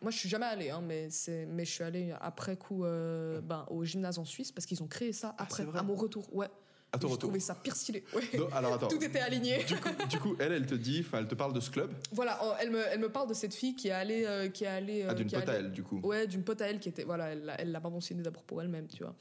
moi, 0.01 0.09
je 0.09 0.17
suis 0.17 0.29
jamais 0.29 0.45
allée, 0.45 0.69
hein, 0.69 0.81
mais, 0.81 1.09
mais 1.49 1.65
je 1.65 1.71
suis 1.71 1.83
allée 1.83 2.13
après 2.21 2.55
coup 2.55 2.85
euh, 2.85 3.41
ben, 3.41 3.65
au 3.69 3.83
gymnase 3.83 4.19
en 4.19 4.25
Suisse 4.25 4.51
parce 4.53 4.65
qu'ils 4.65 4.81
ont 4.81 4.87
créé 4.87 5.11
ça 5.11 5.35
après, 5.37 5.63
Ah, 5.63 5.65
vrai 5.71 5.79
à 5.79 5.83
mon 5.83 5.95
retour. 5.95 6.33
Ouais. 6.33 6.47
À 6.93 6.97
ton 6.97 7.07
J'ai 7.07 7.13
retour. 7.13 7.29
trouvé 7.29 7.39
ça 7.41 7.53
pire 7.53 7.75
stylé. 7.75 8.03
Ouais. 8.15 8.23
Alors 8.53 8.73
attends. 8.75 8.87
Tout 8.87 9.03
était 9.03 9.19
aligné. 9.19 9.63
Du 9.65 9.75
coup, 9.75 9.89
du 10.09 10.19
coup, 10.19 10.35
elle, 10.39 10.53
elle 10.53 10.65
te 10.65 10.73
dit, 10.75 11.03
enfin, 11.05 11.19
elle 11.19 11.27
te 11.27 11.35
parle 11.35 11.51
de 11.53 11.59
ce 11.59 11.69
club, 11.69 11.91
Voilà, 12.13 12.39
oh, 12.43 12.53
elle 12.61 12.71
me, 12.71 12.79
elle 12.87 12.99
me 12.99 13.09
parle 13.09 13.27
de 13.27 13.33
cette 13.33 13.53
fille 13.53 13.75
qui 13.75 13.89
est 13.89 13.91
allée. 13.91 14.23
euh, 14.25 14.47
qui 14.47 14.63
est 14.63 14.67
allée 14.67 15.03
ah, 15.07 15.11
euh, 15.11 15.13
d'une 15.13 15.27
qui 15.27 15.35
est 15.35 15.39
pote 15.39 15.49
à 15.49 15.53
elle, 15.53 15.71
du 15.71 15.83
coup. 15.83 15.99
Ouais, 16.03 16.27
d'une 16.27 16.43
pote 16.43 16.61
à 16.61 16.67
elle 16.69 16.79
qui 16.79 16.87
était. 16.89 17.03
Voilà, 17.03 17.27
elle 17.29 17.53
elle 17.57 17.71
l'a 17.71 17.81
pas 17.81 17.89
mentionné 17.89 18.23
d'abord 18.23 18.43
pour 18.43 18.61
elle-même, 18.61 18.87
tu 18.87 19.03
vois. 19.03 19.13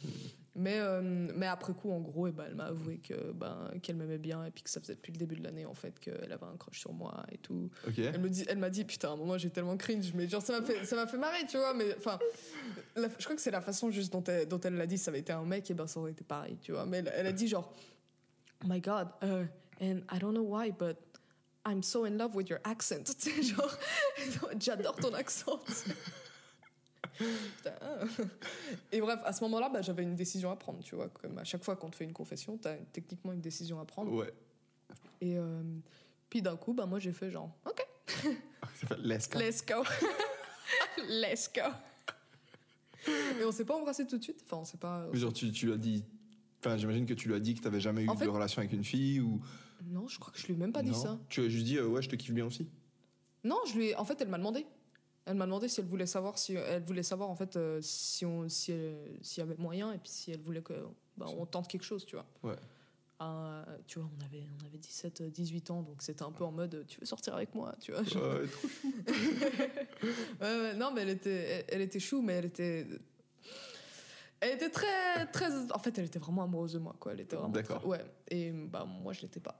Mais, 0.59 0.79
euh, 0.79 1.03
mais 1.03 1.47
après 1.47 1.75
coup, 1.75 1.91
en 1.93 2.01
gros, 2.01 2.29
eh 2.29 2.33
ben, 2.33 2.45
elle 2.49 2.55
m'a 2.55 2.67
avoué 2.67 2.99
que, 2.99 3.33
ben, 3.33 3.71
qu'elle 3.83 3.97
m'aimait 3.97 4.19
bien 4.19 4.45
et 4.45 4.51
puis 4.51 4.63
que 4.65 4.71
ça 4.71 4.81
faisait 4.81 4.95
depuis 4.95 5.13
le 5.13 5.19
début 5.19 5.37
de 5.37 5.45
l'année, 5.45 5.67
en 5.67 5.75
fait, 5.75 6.01
qu'elle 6.01 6.33
avait 6.33 6.47
un 6.47 6.57
crush 6.57 6.81
sur 6.81 6.95
moi 6.95 7.25
et 7.31 7.39
tout. 7.39 7.71
Elle 7.97 8.21
me 8.21 8.31
dit, 8.31 8.45
elle 8.49 8.59
m'a 8.59 8.71
dit, 8.71 8.85
putain, 8.85 9.11
à 9.11 9.13
un 9.13 9.17
moment, 9.17 9.37
j'ai 9.37 9.51
tellement 9.51 9.77
cringe, 9.77 10.13
mais 10.15 10.27
genre, 10.29 10.41
ça 10.41 10.59
m'a 10.59 10.67
fait, 10.67 10.85
ça 10.87 10.97
m'a 10.97 11.07
fait 11.07 11.19
marrer, 11.19 11.45
tu 11.47 11.59
vois. 11.59 11.75
Mais 11.75 11.95
enfin, 11.99 12.19
je 12.97 13.25
crois 13.25 13.37
que 13.37 13.43
c'est 13.43 13.51
la 13.51 13.61
façon 13.61 13.91
juste 13.91 14.13
dont 14.13 14.25
elle, 14.25 14.49
dont 14.49 14.61
elle 14.61 14.77
l'a 14.77 14.87
dit. 14.87 14.97
Ça 14.97 15.11
avait 15.11 15.21
été 15.21 15.33
un 15.33 15.45
mec, 15.45 15.71
et 15.71 15.75
ben, 15.75 15.87
ça 15.87 16.01
aurait 16.01 16.13
été 16.13 16.25
pareil, 16.25 16.57
tu 16.63 16.73
vois. 16.73 16.87
Mais 16.87 16.99
elle, 16.99 17.13
elle 17.15 17.27
a 17.27 17.33
dit, 17.33 17.49
genre, 17.49 17.71
oh 18.65 18.67
my 18.67 18.81
god, 18.81 19.09
uh, 19.23 19.45
and 19.83 20.01
I 20.11 20.19
don't 20.19 20.33
know 20.33 20.43
why, 20.43 20.73
but 20.73 20.97
I'm 21.67 21.83
so 21.83 22.05
in 22.07 22.17
love 22.17 22.35
with 22.35 22.49
your 22.49 22.61
accent. 22.65 23.13
Genre, 23.43 23.79
j'adore 24.59 24.97
ton 24.97 25.13
accent. 25.15 25.61
Et 28.93 29.01
bref, 29.01 29.21
à 29.25 29.33
ce 29.33 29.43
moment-là, 29.45 29.69
bah, 29.69 29.83
j'avais 29.83 30.03
une 30.03 30.15
décision 30.17 30.51
à 30.51 30.57
prendre, 30.57 30.83
tu 30.83 30.95
vois. 30.95 31.09
Comme 31.09 31.39
à 31.39 31.45
chaque 31.45 31.65
fois 31.65 31.77
qu'on 31.77 31.91
te 31.91 31.97
fait 31.97 32.05
une 32.05 32.13
confession, 32.13 32.59
t'as 32.59 32.77
techniquement 32.93 33.33
une 33.33 33.41
décision 33.41 33.81
à 33.81 33.85
prendre. 33.85 34.13
Ouais. 34.13 34.33
Et 35.21 35.39
euh, 35.39 35.63
puis 36.29 36.43
d'un 36.43 36.57
coup, 36.57 36.73
bah, 36.75 36.87
moi, 36.87 36.99
j'ai 36.99 37.13
fait 37.13 37.31
genre, 37.31 37.51
ok, 37.67 37.87
let's 39.03 39.29
go. 39.29 39.39
let's 39.39 39.65
go. 39.65 39.83
let's 41.09 41.51
go. 41.55 41.71
Et 43.41 43.45
on 43.45 43.53
s'est 43.53 43.65
pas 43.65 43.77
embrassé 43.77 44.07
tout 44.07 44.19
de 44.19 44.23
suite. 44.23 44.43
Enfin, 44.45 44.59
on 44.59 44.65
s'est 44.65 44.79
pas. 44.79 45.09
Mais 45.13 45.19
Genre, 45.19 45.33
tu, 45.33 45.51
tu 45.53 45.73
as 45.73 45.77
dit. 45.77 46.05
Enfin, 46.61 46.77
j'imagine 46.77 47.07
que 47.07 47.15
tu 47.15 47.29
lui 47.29 47.35
as 47.35 47.41
dit 47.41 47.55
que 47.55 47.61
t'avais 47.63 47.81
jamais 47.81 48.03
eu 48.03 48.09
En 48.09 48.17
fait- 48.17 48.25
de 48.25 48.31
relation 48.31 48.61
avec 48.61 48.73
une 48.73 48.85
fille 48.85 49.21
ou. 49.21 49.41
Non, 49.85 50.09
je 50.09 50.19
crois 50.19 50.33
que 50.33 50.39
je 50.41 50.47
lui 50.47 50.55
ai 50.55 50.57
même 50.57 50.73
pas 50.73 50.83
dit 50.83 50.95
ça. 50.95 51.19
Tu 51.29 51.43
as 51.43 51.49
juste 51.49 51.65
dit, 51.67 51.77
euh, 51.77 51.87
ouais, 51.87 52.03
je 52.03 52.09
te 52.09 52.17
kiffe 52.17 52.33
bien 52.33 52.47
aussi. 52.47 52.67
Non, 53.45 53.59
je 53.69 53.75
lui 53.77 53.87
ai... 53.89 53.95
en 53.97 54.05
fait, 54.05 54.21
elle 54.21 54.29
m'a 54.29 54.39
demandé. 54.39 54.67
Elle 55.27 55.35
m'a 55.35 55.45
demandé 55.45 55.69
si 55.69 55.81
elle 55.81 55.87
voulait 55.87 56.07
savoir 56.07 56.39
si 56.39 56.55
elle 56.55 56.83
voulait 56.85 57.03
savoir 57.03 57.29
en 57.31 57.35
fait 57.37 57.57
euh, 57.57 57.81
si 57.83 58.25
on 58.25 58.49
si 58.49 58.73
elle- 58.73 59.19
s'il 59.23 59.43
y 59.45 59.47
avait 59.47 59.57
moyen 59.59 59.93
et 59.93 59.99
puis 59.99 60.09
si 60.11 60.31
elle 60.31 60.41
voulait 60.41 60.63
que 60.63 60.73
bah, 61.17 61.27
on 61.37 61.45
tente 61.47 61.67
quelque 61.69 61.83
chose, 61.85 62.07
tu 62.07 62.15
vois. 62.17 62.27
Ouais. 62.45 62.57
Ah, 63.19 63.65
tu 63.87 63.99
vois, 63.99 64.09
on 64.21 64.25
avait 64.25 64.47
on 64.63 64.67
avait 64.67 64.79
17 64.79 65.23
euh, 65.23 65.31
18 65.31 65.71
ans 65.71 65.83
donc 65.83 66.03
c'était 66.03 66.23
un 66.23 66.31
peu 66.31 66.45
en 66.45 66.53
mode 66.53 66.75
euh, 66.75 66.85
tu 66.87 67.01
veux 67.01 67.07
sortir 67.07 67.35
avec 67.35 67.55
moi, 67.55 67.75
tu 67.81 67.91
vois. 67.93 68.03
genre. 68.05 68.23
Ouais, 68.23 68.47
trop 68.47 68.69
chou. 68.69 68.89
Ouais, 70.41 70.75
non, 70.75 70.93
mais 70.93 71.03
elle 71.03 71.09
était, 71.11 71.31
elle, 71.31 71.65
elle 71.69 71.81
était 71.81 71.99
chou, 72.01 72.21
mais 72.23 72.35
elle 72.35 72.45
était. 72.47 72.87
Elle 74.41 74.55
était 74.55 74.69
très, 74.71 75.27
très. 75.33 75.47
En 75.73 75.79
fait, 75.79 75.99
elle 75.99 76.05
était 76.05 76.19
vraiment 76.19 76.43
amoureuse 76.43 76.75
de 76.75 76.79
moi, 76.79 76.95
quoi. 77.01 77.13
Elle 77.13 77.21
était 77.21 77.37
vraiment. 77.37 77.51
D'accord. 77.53 77.79
très- 77.81 77.89
Ouais. 77.89 78.05
Et 78.29 78.51
bah, 78.53 78.85
moi, 78.85 79.13
je 79.15 79.23
l'étais 79.23 79.41
pas. 79.41 79.59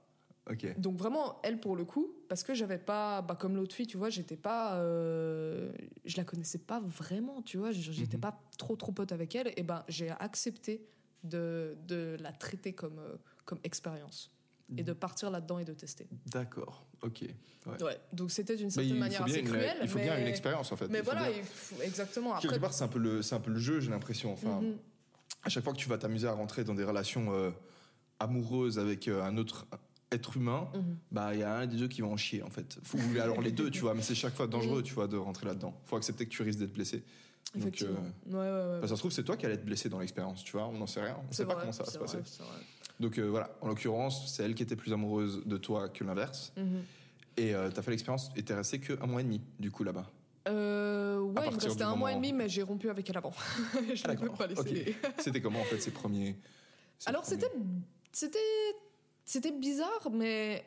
Donc, 0.79 0.97
vraiment, 0.97 1.41
elle, 1.43 1.59
pour 1.61 1.75
le 1.77 1.85
coup, 1.85 2.13
parce 2.29 2.43
que 2.45 2.55
j'avais 2.55 2.79
pas. 2.79 3.21
Bah, 3.23 3.35
comme 3.35 3.57
l'autre 3.57 3.75
fille, 3.75 3.87
tu 3.87 3.97
vois, 3.97 4.11
j'étais 4.11 4.37
pas. 4.37 4.77
euh, 4.77 5.73
Je 6.05 6.17
la 6.17 6.25
connaissais 6.25 6.59
pas 6.59 6.79
vraiment, 6.81 7.43
tu 7.43 7.57
vois. 7.59 7.73
J'étais 7.73 8.17
Mhm. 8.17 8.21
pas 8.21 8.41
trop, 8.59 8.77
trop 8.77 8.93
pote 8.93 9.11
avec 9.13 9.35
elle. 9.35 9.53
Et 9.57 9.63
ben, 9.65 9.85
j'ai 9.89 10.11
accepté 10.11 10.87
de, 11.25 11.77
de 11.89 12.17
la 12.21 12.31
traiter 12.33 12.73
comme, 12.75 12.99
euh, 13.01 13.17
comme 13.45 13.59
expérience. 13.65 14.31
Et 14.77 14.83
de 14.83 14.93
partir 14.93 15.31
là-dedans 15.31 15.61
et 15.61 15.65
de 15.65 15.75
tester. 15.75 16.09
D'accord. 16.33 16.85
Ok. 17.03 17.23
Ouais. 17.67 17.83
Ouais. 17.85 18.01
Donc, 18.13 18.33
c'était 18.33 18.57
d'une 18.57 18.69
certaine 18.71 18.99
manière 18.99 19.23
assez 19.23 19.39
une, 19.39 19.47
cruelle. 19.47 19.77
il 19.81 19.87
faut 19.89 19.99
mais... 19.99 20.05
bien 20.05 20.19
une 20.19 20.27
expérience 20.27 20.73
en 20.73 20.77
fait. 20.77 20.89
Mais 20.89 20.99
Il 20.99 21.05
faut 21.05 21.13
voilà, 21.13 21.29
bien- 21.29 21.39
il 21.39 21.45
faut- 21.45 21.81
exactement. 21.83 22.35
Après, 22.35 22.49
Quelque 22.49 22.61
part, 22.61 22.73
c'est 22.75 22.83
un 22.83 22.89
peu 22.89 22.99
le, 22.99 23.23
c'est 23.23 23.37
un 23.37 23.41
peu 23.41 23.53
le 23.53 23.61
jeu, 23.61 23.79
j'ai 23.79 23.91
l'impression. 23.91 24.33
Enfin, 24.33 24.61
Mhm. 24.61 24.77
à 25.45 25.49
chaque 25.51 25.63
fois 25.63 25.73
que 25.73 25.79
tu 25.79 25.89
vas 25.89 25.99
t'amuser 25.99 26.27
à 26.27 26.33
rentrer 26.33 26.65
dans 26.65 26.75
des 26.75 26.83
relations 26.83 27.33
euh, 27.33 27.51
amoureuses 28.19 28.79
avec 28.81 29.07
euh, 29.07 29.23
un 29.23 29.37
autre 29.37 29.67
être 30.17 30.37
humain, 30.37 30.69
Mhm. 30.75 30.97
bah 31.13 31.31
il 31.35 31.41
y 31.41 31.43
a 31.43 31.55
un 31.59 31.67
des 31.67 31.77
deux 31.77 31.89
qui 31.89 32.01
va 32.01 32.09
en 32.09 32.17
chier 32.17 32.43
en 32.43 32.51
fait. 32.51 32.79
Faut, 32.83 32.99
alors 33.21 33.41
les 33.41 33.53
deux, 33.53 33.71
tu 33.71 33.81
vois, 33.81 33.95
mais 33.95 34.03
c'est 34.03 34.15
chaque 34.15 34.35
fois 34.35 34.47
dangereux, 34.47 34.83
tu 34.83 34.93
vois, 34.95 35.07
de 35.07 35.17
rentrer 35.17 35.47
là-dedans. 35.47 35.75
Faut 35.85 35.97
accepter 35.97 36.25
que 36.27 36.31
tu 36.31 36.43
risques 36.43 36.59
d'être 36.59 36.73
blessé. 36.73 37.03
Donc, 37.55 37.81
euh, 37.83 37.87
Ouais, 38.27 38.35
ouais, 38.35 38.41
ouais. 38.75 38.81
bah, 38.81 38.89
ça 38.89 38.97
se 38.97 39.01
trouve, 39.01 39.13
c'est 39.13 39.23
toi 39.23 39.37
qui 39.37 39.47
allais 39.47 39.55
être 39.55 39.65
blessé 39.65 39.89
dans 39.89 40.01
l'expérience, 40.01 40.43
tu 40.43 40.53
vois. 40.53 40.67
On 40.67 40.73
n'en 40.79 40.87
sait 40.87 41.01
rien. 41.03 41.17
On 41.29 41.33
sait 41.33 41.47
pas 41.47 41.55
comment 41.55 41.71
ça 41.73 41.85
va 41.85 41.91
se 41.91 41.99
passer. 41.99 42.19
Donc 42.99 43.19
euh, 43.19 43.29
voilà, 43.29 43.51
en 43.61 43.69
l'occurrence, 43.69 44.33
c'est 44.35 44.43
elle 44.43 44.55
qui 44.55 44.63
était 44.63 44.75
plus 44.77 44.93
amoureuse 44.93 45.43
de 45.47 45.57
toi 45.57 45.89
que 45.89 46.03
l'inverse. 46.03 46.53
Mhm. 46.57 46.83
Et 47.39 47.55
euh, 47.55 47.71
t'as 47.71 47.83
fait 47.83 47.91
l'expérience 47.91 48.31
et 48.37 48.43
t'es 48.43 48.55
resté 48.55 48.81
que 48.81 48.95
un 49.03 49.07
mois 49.07 49.21
et 49.21 49.25
demi, 49.25 49.41
du 49.61 49.71
coup, 49.71 49.85
là-bas. 49.85 50.11
Euh, 50.49 51.19
ouais, 51.21 51.43
il 51.51 51.57
me 51.57 51.61
restait 51.61 51.83
un 51.83 51.97
mois 51.97 52.13
et 52.13 52.15
demi, 52.15 52.33
mais 52.33 52.49
j'ai 52.49 52.63
rompu 52.63 52.89
avec 52.89 53.09
elle 53.11 53.17
avant. 53.19 53.33
je 53.95 54.03
Ah, 54.05 54.09
d'accord. 54.09 54.25
même 54.29 54.37
pas 54.37 54.47
laissé. 54.47 54.97
Ok. 55.05 55.13
C'était 55.19 55.41
comment 55.41 55.61
en 55.61 55.65
fait 55.65 55.81
ces 55.81 55.91
premiers. 55.91 56.37
ces 56.99 57.09
Alors 57.11 57.23
premiers- 57.23 57.41
c'était, 57.43 57.53
c'était, 58.13 58.39
c'était 59.27 59.53
bizarre, 59.53 60.11
mais 60.11 60.65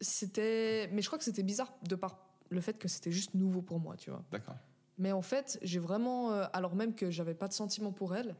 c'était, 0.00 0.88
mais 0.92 1.02
je 1.02 1.08
crois 1.08 1.18
que 1.18 1.24
c'était 1.24 1.42
bizarre 1.42 1.72
de 1.88 1.96
par 1.96 2.18
le 2.50 2.60
fait 2.60 2.74
que 2.78 2.88
c'était 2.88 3.10
juste 3.12 3.34
nouveau 3.34 3.62
pour 3.62 3.80
moi, 3.80 3.96
tu 3.96 4.10
vois. 4.10 4.22
D'accord. 4.30 4.56
Mais 4.98 5.12
en 5.12 5.22
fait, 5.22 5.58
j'ai 5.62 5.78
vraiment, 5.78 6.32
euh, 6.32 6.46
alors 6.52 6.74
même 6.74 6.94
que 6.94 7.10
j'avais 7.10 7.34
pas 7.34 7.48
de 7.48 7.52
sentiment 7.52 7.90
pour 7.92 8.14
elle, 8.14 8.36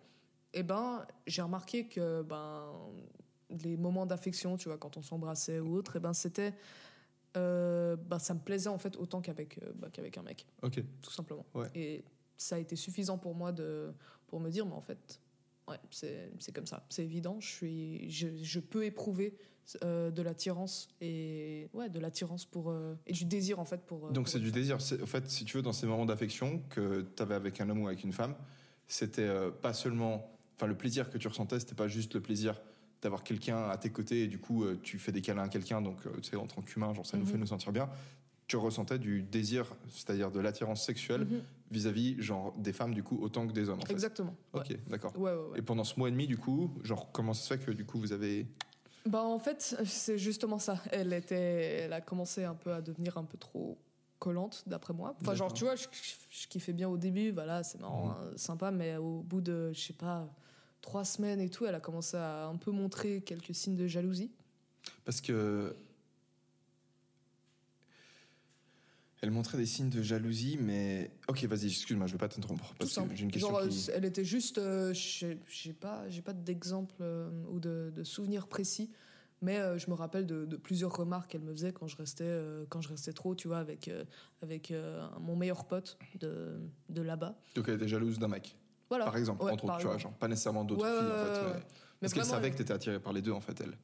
eh 0.53 0.63
ben, 0.63 1.07
j'ai 1.27 1.43
remarqué 1.43 1.87
que 1.89 2.23
ben 2.23 2.71
les 3.65 3.77
moments 3.77 4.07
d'affection, 4.07 4.57
tu 4.57 4.69
vois, 4.69 4.79
quand 4.79 4.97
on 4.97 5.03
s'embrassait 5.03 5.59
ou 5.59 5.75
autre, 5.75 5.97
eh 5.97 6.01
ben 6.01 6.13
c'était, 6.13 6.55
euh, 7.37 7.97
ben, 7.97 8.19
ça 8.19 8.35
me 8.35 8.41
plaisait 8.41 8.69
en 8.69 8.79
fait 8.79 8.97
autant 8.97 9.21
qu'avec 9.21 9.59
euh, 9.63 9.73
bah, 9.75 9.89
qu'avec 9.93 10.19
un 10.19 10.23
mec, 10.23 10.47
Ok. 10.63 10.83
tout 11.03 11.11
simplement. 11.11 11.47
Ouais. 11.55 11.69
Et 11.75 12.05
ça 12.37 12.57
a 12.57 12.59
été 12.59 12.77
suffisant 12.77 13.17
pour 13.17 13.35
moi 13.35 13.53
de 13.53 13.93
pour 14.27 14.41
me 14.41 14.51
dire, 14.51 14.67
mais 14.67 14.75
en 14.75 14.81
fait, 14.81 15.21
ouais, 15.69 15.77
c'est 15.91 16.53
comme 16.55 16.67
ça, 16.67 16.85
c'est 16.89 17.05
évident. 17.05 17.39
Je 17.41 17.49
suis, 17.49 18.11
je, 18.11 18.29
je 18.43 18.61
peux 18.61 18.85
éprouver 18.85 19.35
euh, 19.85 20.11
de 20.11 20.23
l'attirance 20.23 20.89
et 21.01 21.69
ouais, 21.75 21.89
de 21.89 21.99
l'attirance 22.01 22.45
pour 22.45 22.71
euh, 22.71 22.95
et 23.07 23.13
du 23.13 23.25
désir 23.25 23.59
en 23.61 23.65
fait 23.65 23.81
pour. 23.87 24.07
euh, 24.09 24.13
Donc 24.13 24.29
c'est 24.29 24.41
du 24.41 24.51
désir. 24.51 24.77
En 24.77 25.07
fait, 25.07 25.29
si 25.31 25.45
tu 25.45 25.57
veux, 25.57 25.63
dans 25.63 25.73
ces 25.73 25.87
moments 25.87 26.07
d'affection 26.07 26.61
que 26.71 27.07
tu 27.17 27.23
avais 27.23 27.35
avec 27.35 27.61
un 27.61 27.69
homme 27.71 27.83
ou 27.83 27.87
avec 27.87 28.03
une 28.03 28.13
femme, 28.13 28.35
c'était 28.89 29.23
euh, 29.23 29.51
pas 29.51 29.73
seulement. 29.73 30.37
Enfin, 30.57 30.67
le 30.67 30.77
plaisir 30.77 31.09
que 31.11 31.17
tu 31.19 31.27
ressentais, 31.29 31.59
c'était 31.61 31.75
pas 31.75 31.89
juste 31.89 32.15
le 32.15 32.21
plaisir 32.21 32.61
d'avoir 33.01 33.25
quelqu'un 33.25 33.69
à 33.71 33.79
tes 33.79 33.89
côtés 33.91 34.25
et 34.25 34.27
du 34.27 34.39
coup, 34.39 34.63
tu 34.83 34.99
fais 34.99 35.11
des 35.11 35.23
câlins 35.23 35.45
à 35.45 35.49
quelqu'un, 35.49 35.81
donc 35.81 36.03
tu 36.21 36.29
sais, 36.31 36.37
en 36.37 36.47
tant 36.47 36.61
qu'humain, 36.61 36.93
genre 36.93 37.07
ça 37.07 37.17
nous 37.17 37.25
Mhm. 37.25 37.31
fait 37.31 37.39
nous 37.39 37.47
sentir 37.47 37.73
bien. 37.73 37.89
Tu 38.47 38.57
ressentais 38.59 38.99
du 38.99 39.23
désir, 39.23 39.65
c'est-à-dire 39.89 40.31
de 40.31 40.39
l'attirance 40.39 40.85
sexuelle 40.85 41.23
Mhm. 41.23 41.43
Vis-à-vis, 41.71 42.21
genre, 42.21 42.53
des 42.59 42.73
femmes, 42.73 42.95
du 42.95 43.03
coup, 43.03 43.19
autant 43.23 43.47
que 43.47 43.53
des 43.53 43.69
hommes, 43.69 43.79
en 43.81 43.87
fait. 43.87 43.93
Exactement. 43.93 44.35
ouais. 44.55 44.61
Ok, 44.61 44.79
d'accord. 44.89 45.17
Ouais, 45.17 45.33
ouais, 45.33 45.37
ouais. 45.53 45.59
Et 45.59 45.63
pendant 45.63 45.85
ce 45.85 45.99
mois 45.99 46.09
et 46.09 46.13
demi, 46.13 46.27
du 46.27 46.37
coup, 46.37 46.73
genre, 46.83 47.11
comment 47.13 47.33
ça 47.33 47.43
se 47.43 47.55
fait 47.55 47.65
que 47.65 47.71
du 47.71 47.85
coup 47.85 47.99
vous 47.99 48.13
avez. 48.13 48.47
Bah 49.07 49.23
en 49.23 49.39
fait, 49.39 49.77
c'est 49.87 50.19
justement 50.19 50.59
ça. 50.59 50.83
Elle 50.93 51.13
était, 51.13 51.83
elle 51.85 51.93
a 51.93 52.01
commencé 52.01 52.45
un 52.45 52.55
peu 52.55 52.73
à 52.73 52.83
devenir 52.83 53.17
un 53.17 53.25
peu 53.25 53.39
trop 53.39 53.79
collante, 54.19 54.65
d'après 54.67 54.93
moi. 54.93 55.17
Enfin, 55.23 55.35
genre, 55.35 55.53
tu 55.55 55.65
vois, 55.65 55.77
je, 55.77 55.87
je, 55.93 56.15
je 56.43 56.49
kiffais 56.49 56.73
bien 56.75 56.89
au 56.89 56.99
début, 56.99 57.31
voilà, 57.31 57.63
c'est 57.63 57.81
marrant, 57.81 58.09
Mhm. 58.09 58.11
hein, 58.11 58.31
sympa, 58.37 58.71
mais 58.71 58.97
au 58.97 59.21
bout 59.23 59.41
de, 59.41 59.73
je 59.73 59.81
sais 59.81 59.93
pas, 59.95 60.29
trois 60.83 61.05
semaines 61.05 61.41
et 61.41 61.49
tout, 61.49 61.65
elle 61.65 61.75
a 61.75 61.81
commencé 61.81 62.17
à 62.19 62.47
un 62.47 62.57
peu 62.57 62.71
montrer 62.73 63.23
quelques 63.23 63.55
signes 63.55 63.77
de 63.77 63.87
jalousie. 63.87 64.31
Parce 65.05 65.21
que. 65.21 65.75
Elle 69.23 69.31
montrait 69.33 69.59
des 69.59 69.67
signes 69.67 69.91
de 69.91 70.01
jalousie, 70.03 70.57
mais. 70.59 71.11
Ok, 71.29 71.45
vas-y, 71.45 71.67
excuse-moi, 71.67 72.07
je 72.07 72.13
vais 72.13 72.19
pas 72.19 72.29
t'interrompre. 72.29 72.69
Tout 72.71 72.77
Parce 72.79 72.91
que 72.91 72.95
simple. 72.95 73.15
j'ai 73.15 73.25
une 73.25 73.31
question 73.31 73.51
Genre, 73.51 73.69
qui. 73.69 73.91
euh, 73.91 73.95
elle 73.97 74.05
était 74.07 74.25
juste, 74.25 74.57
euh, 74.59 74.95
j'ai 74.95 75.73
pas, 75.75 76.09
j'ai 76.09 76.23
pas 76.23 76.33
d'exemple 76.33 76.95
euh, 77.03 77.29
ou 77.51 77.61
de, 77.61 77.93
de 77.95 78.03
souvenir 78.03 78.47
précis, 78.49 78.91
mais 79.43 79.59
euh, 79.59 79.77
je 79.77 79.91
me 79.91 79.95
rappelle 79.95 80.25
de, 80.27 80.47
de 80.47 80.57
plusieurs 80.57 80.97
remarques 80.97 81.33
qu'elle 81.33 81.43
me 81.43 81.53
faisait 81.53 81.73
quand 81.73 81.87
je 81.87 81.97
restais, 81.97 82.41
quand 82.71 82.81
je 82.81 82.89
restais 82.89 83.13
trop, 83.13 83.35
tu 83.35 83.49
vois, 83.49 83.59
avec, 83.59 83.91
avec 84.41 84.73
mon 85.21 85.37
meilleur 85.37 85.67
pote 85.67 85.99
de, 86.19 86.59
de 86.89 87.03
là-bas. 87.03 87.39
Donc 87.55 87.69
elle 87.69 87.75
était 87.75 87.89
jalouse 87.89 88.19
d'un 88.19 88.29
mec, 88.29 88.57
Voilà. 88.89 89.05
par 89.05 89.19
exemple, 89.19 89.45
Ouais, 89.45 89.53
entre 89.53 89.67
par 89.67 89.75
autres, 89.77 89.83
tu 89.83 89.87
vois, 89.89 89.99
genre 89.99 90.13
pas 90.15 90.29
nécessairement 90.29 90.65
d'autres 90.65 90.83
Ouais, 90.85 90.99
filles 90.99 91.07
ouais, 91.09 91.13
en 91.13 91.27
fait. 91.27 91.55
mais-. 91.59 91.63
Parce 92.01 92.15
qu'elle 92.15 92.25
savait 92.25 92.51
que 92.51 92.57
t'étais 92.57 92.73
attiré 92.73 92.99
par 92.99 93.13
les 93.13 93.21
deux 93.21 93.33
en 93.33 93.41
fait, 93.41 93.61
elle. 93.61 93.77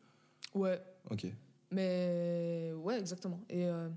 Ouais, 0.55 0.81
Ok. 1.11 1.27
mais 1.71 2.73
ouais, 2.77 2.99
exactement. 2.99 3.41
Et 3.51 3.67
euh, 3.67 3.89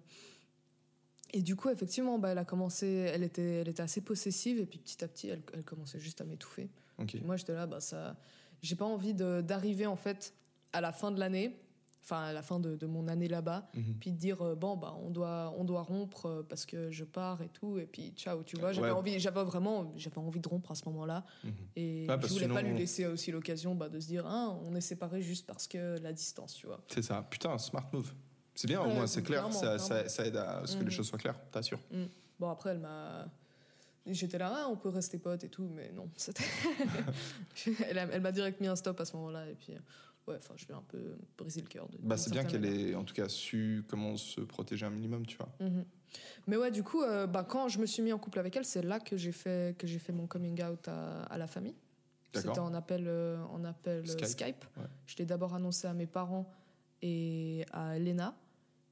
et 1.31 1.41
du 1.41 1.55
coup, 1.55 1.69
effectivement, 1.69 2.17
bah, 2.19 2.29
elle 2.29 2.37
a 2.37 2.45
commencé, 2.45 2.87
elle 2.87 3.23
était, 3.23 3.61
elle 3.61 3.67
était 3.69 3.81
assez 3.83 4.01
possessive, 4.01 4.59
et 4.59 4.65
puis 4.65 4.79
petit 4.79 5.03
à 5.03 5.07
petit, 5.07 5.29
elle, 5.29 5.41
elle 5.53 5.63
commençait 5.63 5.99
juste 5.99 6.21
à 6.21 6.25
m'étouffer. 6.25 6.69
Ok. 6.97 7.07
Puis 7.07 7.21
moi, 7.21 7.35
j'étais 7.37 7.53
là, 7.53 7.65
bah, 7.67 7.79
ça, 7.79 8.15
j'ai 8.61 8.75
pas 8.75 8.85
envie 8.85 9.13
d'arriver 9.13 9.85
en 9.85 9.95
fait 9.95 10.33
à 10.73 10.81
la 10.81 10.91
fin 10.91 11.11
de 11.11 11.19
l'année, 11.19 11.57
enfin 12.01 12.23
à 12.23 12.33
la 12.33 12.41
fin 12.41 12.59
de, 12.59 12.75
de 12.75 12.85
mon 12.87 13.07
année 13.07 13.27
là-bas, 13.27 13.69
Mhm. 13.75 13.95
puis 13.99 14.11
de 14.11 14.17
dire 14.17 14.41
euh, 14.41 14.55
bon 14.55 14.77
bah 14.77 14.95
on 15.03 15.09
doit, 15.09 15.53
on 15.57 15.63
doit 15.65 15.81
rompre 15.81 16.25
euh, 16.27 16.43
parce 16.47 16.65
que 16.65 16.89
je 16.91 17.03
pars 17.03 17.41
et 17.41 17.49
tout, 17.49 17.77
et 17.77 17.85
puis 17.85 18.11
ciao, 18.15 18.41
tu 18.43 18.57
vois. 18.57 18.71
J'avais 18.71 18.87
Ouais. 18.87 18.93
envie, 18.93 19.19
j'avais 19.19 19.43
vraiment, 19.43 19.91
j'avais 19.97 20.17
envie 20.17 20.39
de 20.39 20.47
rompre 20.47 20.71
à 20.71 20.75
ce 20.75 20.85
moment-là, 20.85 21.25
Mhm. 21.43 21.51
et 21.75 22.07
je 22.07 22.27
voulais 22.27 22.47
pas 22.47 22.61
lui 22.61 22.77
laisser 22.77 23.05
aussi 23.05 23.31
l'occasion 23.31 23.75
bah, 23.75 23.89
de 23.89 23.99
se 23.99 24.07
dire 24.07 24.25
ah, 24.27 24.57
on 24.65 24.73
est 24.75 24.81
séparés 24.81 25.21
juste 25.21 25.45
parce 25.45 25.67
que 25.67 25.97
la 25.99 26.13
distance, 26.13 26.53
tu 26.55 26.67
vois. 26.67 26.81
C'est 26.87 27.01
ça. 27.03 27.21
Putain, 27.29 27.57
smart 27.57 27.87
move. 27.93 28.13
C'est 28.59 28.67
bien, 28.67 28.81
au 28.81 28.89
moins 28.89 29.07
c'est 29.07 29.23
clair, 29.23 29.53
ça, 29.53 29.77
ça, 29.79 30.25
aide 30.25 30.35
à 30.35 30.63
ce 30.65 30.73
que 30.75 30.79
les 30.79 30.85
Mhm. 30.87 30.91
choses 30.91 31.07
soient 31.07 31.17
claires, 31.17 31.39
t'assures. 31.49 31.79
Mm. 31.91 32.03
Bon 32.41 32.49
après 32.49 32.71
elle 32.71 32.79
m'a 32.79 33.25
J'étais 34.05 34.37
là, 34.39 34.51
ah, 34.53 34.67
on 34.69 34.75
peut 34.75 34.89
rester 34.89 35.17
potes 35.19 35.43
et 35.43 35.49
tout, 35.49 35.69
mais 35.73 35.91
non. 35.93 36.09
c'était- 36.17 36.43
elle 37.89 38.21
m'a 38.21 38.31
direct 38.31 38.59
mis 38.59 38.67
un 38.67 38.75
stop 38.75 38.99
à 38.99 39.05
ce 39.05 39.15
moment-là. 39.17 39.47
Et 39.49 39.53
puis, 39.53 39.73
ouais, 40.27 40.35
enfin, 40.37 40.55
je 40.57 40.65
lui 40.65 40.73
ai 40.73 40.75
un 40.75 40.83
peu 40.87 41.15
brisé 41.37 41.61
le 41.61 41.67
cœur. 41.67 41.87
de- 41.89 41.97
Bah, 42.01 42.17
c'est 42.17 42.31
bien 42.31 42.43
qu'elle 42.43 42.65
ait 42.65 42.95
en 42.95 43.03
tout 43.03 43.13
cas 43.13 43.29
su 43.29 43.83
comment 43.87 44.17
se 44.17 44.41
protéger 44.41 44.85
un 44.85 44.89
minimum, 44.89 45.25
tu 45.27 45.37
vois. 45.37 45.49
Mhm. 45.59 45.85
Mais 46.47 46.57
ouais, 46.57 46.71
du 46.71 46.81
coup, 46.81 47.03
euh, 47.03 47.27
bah, 47.27 47.45
quand 47.47 47.67
je 47.67 47.77
me 47.79 47.85
suis 47.85 48.01
mis 48.01 48.11
en 48.11 48.17
couple 48.17 48.39
avec 48.39 48.55
elle, 48.55 48.65
c'est 48.65 48.81
là 48.81 48.99
que 48.99 49.15
j'ai 49.15 49.31
fait, 49.33 49.77
que 49.77 49.85
j'ai 49.85 49.99
fait 49.99 50.13
mon 50.13 50.25
coming 50.27 50.61
out 50.63 50.87
à, 50.87 51.23
à 51.23 51.37
la 51.37 51.45
famille. 51.47 51.75
C'était 52.33 52.57
en 52.59 52.73
appel, 52.73 53.05
euh, 53.07 53.37
en 53.51 53.63
appel 53.63 53.99
euh, 54.03 54.05
Skype. 54.05 54.25
Skype. 54.27 54.65
Ouais. 54.77 54.83
Je 55.05 55.17
l'ai 55.17 55.25
d'abord 55.25 55.53
annoncé 55.53 55.87
à 55.87 55.93
mes 55.93 56.07
parents 56.07 56.49
et 57.01 57.63
à 57.73 57.95
Elena. 57.97 58.35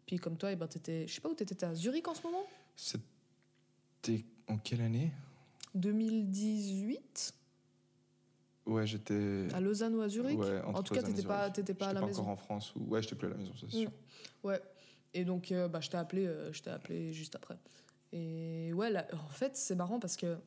Puis 0.07 0.17
comme 0.17 0.37
toi, 0.37 0.51
eh 0.53 0.55
ben, 0.55 0.67
t'étais- 0.67 1.05
je 1.05 1.13
sais 1.13 1.21
pas 1.21 1.27
où 1.29 1.33
t'étais, 1.33 1.53
t'étais 1.53 1.65
à 1.65 1.75
Zurich 1.75 2.07
en 2.07 2.15
ce 2.15 2.23
moment? 2.23 2.43
C'était 2.77 4.25
en 4.47 4.57
quelle 4.57 4.81
année? 4.81 5.11
2018 5.75 7.33
Ouais, 8.65 8.87
j'étais. 8.87 9.47
À 9.53 9.59
Lausanne 9.61 9.95
ou 9.95 10.01
à 10.01 10.09
Zurich? 10.09 10.39
Ouais, 10.39 10.61
En 10.61 10.81
tout 10.81 10.93
cas, 10.93 11.01
et 11.01 11.03
t'étais 11.03 11.23
pas, 11.23 11.49
t'étais 11.49 11.73
pas 11.73 11.89
à 11.89 11.93
la 11.93 11.99
pas 12.01 12.07
maison. 12.07 12.21
encore 12.23 12.31
en 12.33 12.35
France 12.37 12.73
ou 12.75 12.85
ouais, 12.87 13.01
j'étais 13.01 13.15
plus 13.15 13.27
à 13.27 13.31
la 13.31 13.37
maison, 13.37 13.53
ça 13.55 13.67
c'est 13.69 13.77
Mm. 13.77 13.81
sûr. 13.81 13.91
Ouais. 14.43 14.61
Et 15.13 15.25
donc, 15.25 15.51
euh, 15.51 15.67
bah, 15.67 15.79
je 15.81 15.89
t'ai 15.89 15.97
appelé, 15.97 16.25
euh, 16.25 16.51
je 16.53 16.61
t'ai 16.63 16.69
appelé 16.69 17.11
juste 17.13 17.35
après. 17.35 17.57
Et 18.13 18.71
ouais, 18.73 18.89
là, 18.89 19.05
en 19.13 19.29
fait, 19.29 19.55
c'est 19.57 19.75
marrant 19.75 19.99
parce 19.99 20.15
que 20.15 20.37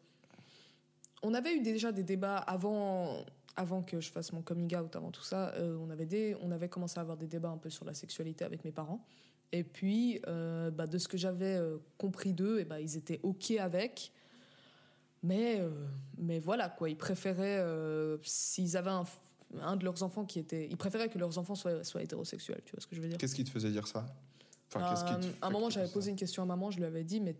on 1.23 1.35
avait 1.35 1.55
eu 1.55 1.61
déjà 1.61 1.93
des 1.93 2.03
débats 2.03 2.39
avant, 2.39 3.25
avant 3.57 3.83
que 3.83 4.01
je 4.01 4.11
fasse 4.11 4.33
mon 4.33 4.41
coming 4.43 4.75
out, 4.77 4.97
avant 4.97 5.11
tout 5.11 5.23
ça. 5.23 5.51
euh, 5.55 5.77
on 5.79 5.91
avait 5.91 6.07
des, 6.07 6.35
on 6.43 6.51
avait 6.51 6.69
commencé 6.71 6.99
à 6.99 7.03
avoir 7.03 7.17
des 7.19 7.27
débats 7.27 7.51
un 7.51 7.59
peu 7.59 7.69
sur 7.71 7.85
la 7.85 7.93
sexualité 7.95 8.45
avec 8.45 8.65
mes 8.65 8.73
parents. 8.73 9.05
Et 9.53 9.65
puis, 9.65 10.21
euh, 10.29 10.71
bah, 10.71 10.87
de 10.87 10.99
ce 10.99 11.09
que 11.09 11.17
j'avais 11.17 11.57
euh, 11.57 11.79
compris 11.99 12.33
d'eux, 12.33 12.61
et 12.61 12.65
bah, 12.65 12.81
ils 12.81 12.97
étaient 12.97 13.21
ok 13.23 13.53
avec. 13.53 14.13
Mais, 15.23 15.61
euh, 15.61 15.71
mais 16.19 16.39
voilà, 16.39 16.69
quoi. 16.69 16.89
Ils 16.89 16.97
préféraient, 16.97 17.65
s'ils 18.23 18.77
avaient 18.77 18.91
un, 18.91 19.05
un 19.61 19.77
de 19.77 19.85
leurs 19.85 20.03
enfants 20.03 20.25
qui 20.25 20.39
était. 20.39 20.67
Ils 20.71 20.77
préféraient 20.77 21.09
que 21.09 21.19
leurs 21.19 21.37
enfants 21.39 21.55
soient, 21.55 21.85
soient 21.85 22.03
hétérosexuels, 22.03 22.63
tu 22.65 22.73
vois 22.73 22.81
ce 22.81 22.87
que 22.87 22.95
je 22.97 23.01
veux 23.01 23.09
dire? 23.09 23.19
Qu'est-ce 23.19 23.35
qui 23.35 23.45
te 23.45 23.51
faisait 23.51 23.71
dire 23.71 23.87
ça? 23.87 24.07
Enfin, 24.73 24.95
qui 25.21 25.29
à 25.43 25.47
un 25.49 25.51
moment, 25.51 25.69
j'avais 25.69 25.89
posé 25.91 26.11
une 26.11 26.17
question 26.17 26.45
à 26.45 26.47
maman, 26.47 26.71
je 26.71 26.79
lui 26.79 26.85
avais 26.85 27.03
dit, 27.03 27.21
mais 27.21 27.35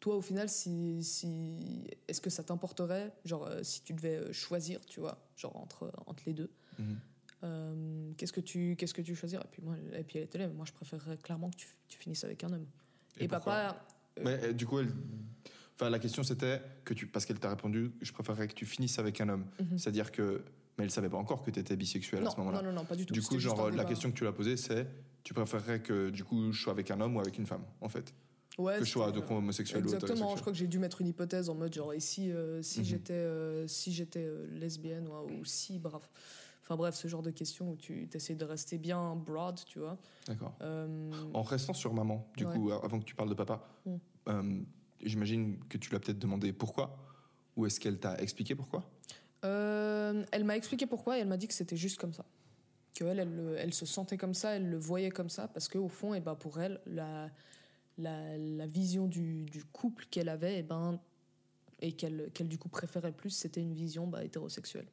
toi, 0.00 0.16
au 0.16 0.20
final, 0.20 0.50
si, 0.50 1.02
si, 1.02 1.88
est-ce 2.06 2.20
que 2.20 2.28
ça 2.30 2.44
t'importerait, 2.44 3.10
genre, 3.24 3.48
si 3.62 3.82
tu 3.82 3.94
devais 3.94 4.32
choisir, 4.34 4.84
tu 4.84 5.00
vois, 5.00 5.18
genre 5.34 5.56
entre, 5.56 5.90
entre 6.06 6.22
les 6.26 6.34
deux, 6.34 6.50
Mhm. 6.78 6.98
Euh, 7.44 8.12
qu'est-ce 8.16 8.32
que 8.32 8.40
tu, 8.40 8.74
qu'est-ce 8.76 8.94
que 8.94 9.02
tu 9.02 9.14
choisirais? 9.14 9.42
Et 9.44 9.48
puis 9.50 9.62
moi, 9.62 9.76
et 9.92 10.02
puis 10.04 10.18
elle 10.18 10.24
était 10.24 10.38
là, 10.38 10.48
mais 10.48 10.54
moi, 10.54 10.64
je 10.66 10.72
préférerais 10.72 11.16
clairement 11.18 11.50
que 11.50 11.56
tu, 11.56 11.68
tu 11.88 11.98
finisses 11.98 12.24
avec 12.24 12.42
un 12.44 12.52
homme. 12.52 12.66
Et, 13.18 13.28
papa, 13.28 13.76
euh, 14.18 14.22
Mais 14.24 14.38
euh, 14.44 14.52
du 14.52 14.66
coup, 14.66 14.78
elle... 14.78 14.88
enfin, 15.74 15.90
la 15.90 15.98
question 15.98 16.22
c'était 16.22 16.60
que 16.84 16.94
tu, 16.94 17.06
parce 17.06 17.26
qu'elle 17.26 17.38
t'a 17.40 17.50
répondu, 17.50 17.92
je 18.00 18.12
préférerais 18.12 18.48
que 18.48 18.54
tu 18.54 18.66
finisses 18.66 18.98
avec 18.98 19.20
un 19.20 19.28
homme. 19.28 19.46
Mhm. 19.60 19.78
C'est-à-dire 19.78 20.12
que, 20.12 20.42
mais 20.76 20.84
elle 20.84 20.90
savait 20.90 21.08
pas 21.08 21.16
encore 21.16 21.42
que 21.42 21.50
tu 21.50 21.58
étais 21.60 21.76
bisexuel 21.76 22.26
à 22.26 22.30
ce 22.30 22.36
moment-là. 22.38 22.62
non, 22.62 22.68
non, 22.70 22.80
non, 22.80 22.84
pas 22.84 22.96
du 22.96 23.06
tout. 23.06 23.14
Du 23.14 23.22
coup, 23.22 23.38
genre, 23.38 23.70
la 23.70 23.84
question 23.84 24.10
que 24.10 24.16
tu 24.16 24.24
l'as 24.24 24.32
posée, 24.32 24.56
c'est, 24.56 24.86
tu 25.24 25.34
préférerais 25.34 25.80
que 25.82 26.10
du 26.10 26.24
coup, 26.24 26.52
je 26.52 26.60
sois 26.60 26.72
avec 26.72 26.90
un 26.90 27.00
homme 27.00 27.16
ou 27.16 27.20
avec 27.20 27.38
une 27.38 27.46
femme, 27.46 27.64
en 27.80 27.88
fait, 27.88 28.14
Ouais, 28.56 28.76
que 28.80 28.84
je 28.84 28.90
sois 28.90 29.12
donc 29.12 29.30
homosexuel 29.30 29.86
ou 29.86 29.94
Exactement, 29.94 30.34
je 30.34 30.40
crois 30.40 30.52
que 30.52 30.58
j'ai 30.58 30.66
dû 30.66 30.80
mettre 30.80 31.00
une 31.00 31.06
hypothèse 31.06 31.48
en 31.48 31.54
mode 31.54 31.72
genre 31.72 31.92
et 31.92 32.00
si, 32.00 32.32
euh, 32.32 32.60
si 32.60 32.80
Mhm. 32.80 32.84
j'étais 32.86 33.12
euh, 33.12 33.68
si 33.68 33.92
j'étais 33.92 34.24
euh, 34.24 34.48
lesbienne 34.50 35.06
ou, 35.06 35.12
ou 35.40 35.44
si 35.44 35.78
bref 35.78 36.10
enfin 36.68 36.76
bref 36.76 36.94
ce 36.94 37.08
genre 37.08 37.22
de 37.22 37.30
questions 37.30 37.70
où 37.70 37.76
tu 37.76 38.08
essaies 38.12 38.34
de 38.34 38.44
rester 38.44 38.76
bien 38.76 39.16
broad 39.16 39.58
tu 39.64 39.78
vois 39.78 39.96
D'accord. 40.26 40.54
Euh, 40.60 41.10
En 41.32 41.40
restant 41.42 41.72
sur 41.72 41.94
maman, 41.94 42.28
du 42.36 42.44
Ouais. 42.44 42.52
coup, 42.54 42.70
avant 42.72 42.98
que 43.00 43.04
tu 43.04 43.14
parles 43.14 43.30
de 43.30 43.34
papa, 43.34 43.66
Mm. 43.86 43.96
euh, 44.28 44.60
j'imagine 45.02 45.58
que 45.70 45.78
tu 45.78 45.90
l'as 45.90 45.98
peut-être 45.98 46.18
demandé 46.18 46.52
pourquoi, 46.52 46.98
ou 47.56 47.64
est-ce 47.64 47.80
qu'elle 47.80 47.98
t'a 47.98 48.18
expliqué 48.20 48.54
pourquoi? 48.54 48.84
Euh, 49.46 50.24
elle 50.30 50.44
m'a 50.44 50.56
expliqué 50.58 50.86
pourquoi 50.86 51.16
et 51.16 51.20
elle 51.22 51.28
m'a 51.28 51.38
dit 51.38 51.48
que 51.48 51.54
c'était 51.54 51.76
juste 51.76 51.98
comme 51.98 52.12
ça 52.12 52.26
que 52.94 53.04
elle 53.04 53.20
elle, 53.20 53.34
le- 53.34 53.56
elle 53.56 53.72
se 53.72 53.86
sentait 53.86 54.16
comme 54.18 54.34
ça 54.34 54.56
elle 54.56 54.68
le 54.68 54.76
voyait 54.76 55.10
comme 55.10 55.28
ça 55.30 55.46
parce 55.48 55.68
que 55.68 55.78
au 55.78 55.88
fond 55.88 56.12
et 56.14 56.20
ben 56.20 56.34
pour 56.34 56.58
elle 56.60 56.80
la 56.86 57.30
la, 57.98 58.36
la 58.36 58.66
vision 58.66 59.06
du, 59.06 59.44
du 59.44 59.62
couple 59.64 60.06
qu'elle 60.10 60.28
avait 60.28 60.58
et 60.58 60.62
ben 60.64 60.98
et 61.80 61.92
qu'elle 61.92 62.30
qu'elle 62.34 62.48
du 62.48 62.58
coup 62.58 62.68
préférait 62.68 63.12
plus 63.12 63.30
c'était 63.30 63.60
une 63.62 63.72
vision 63.74 64.06
bah, 64.08 64.24
hétérosexuelle 64.24 64.88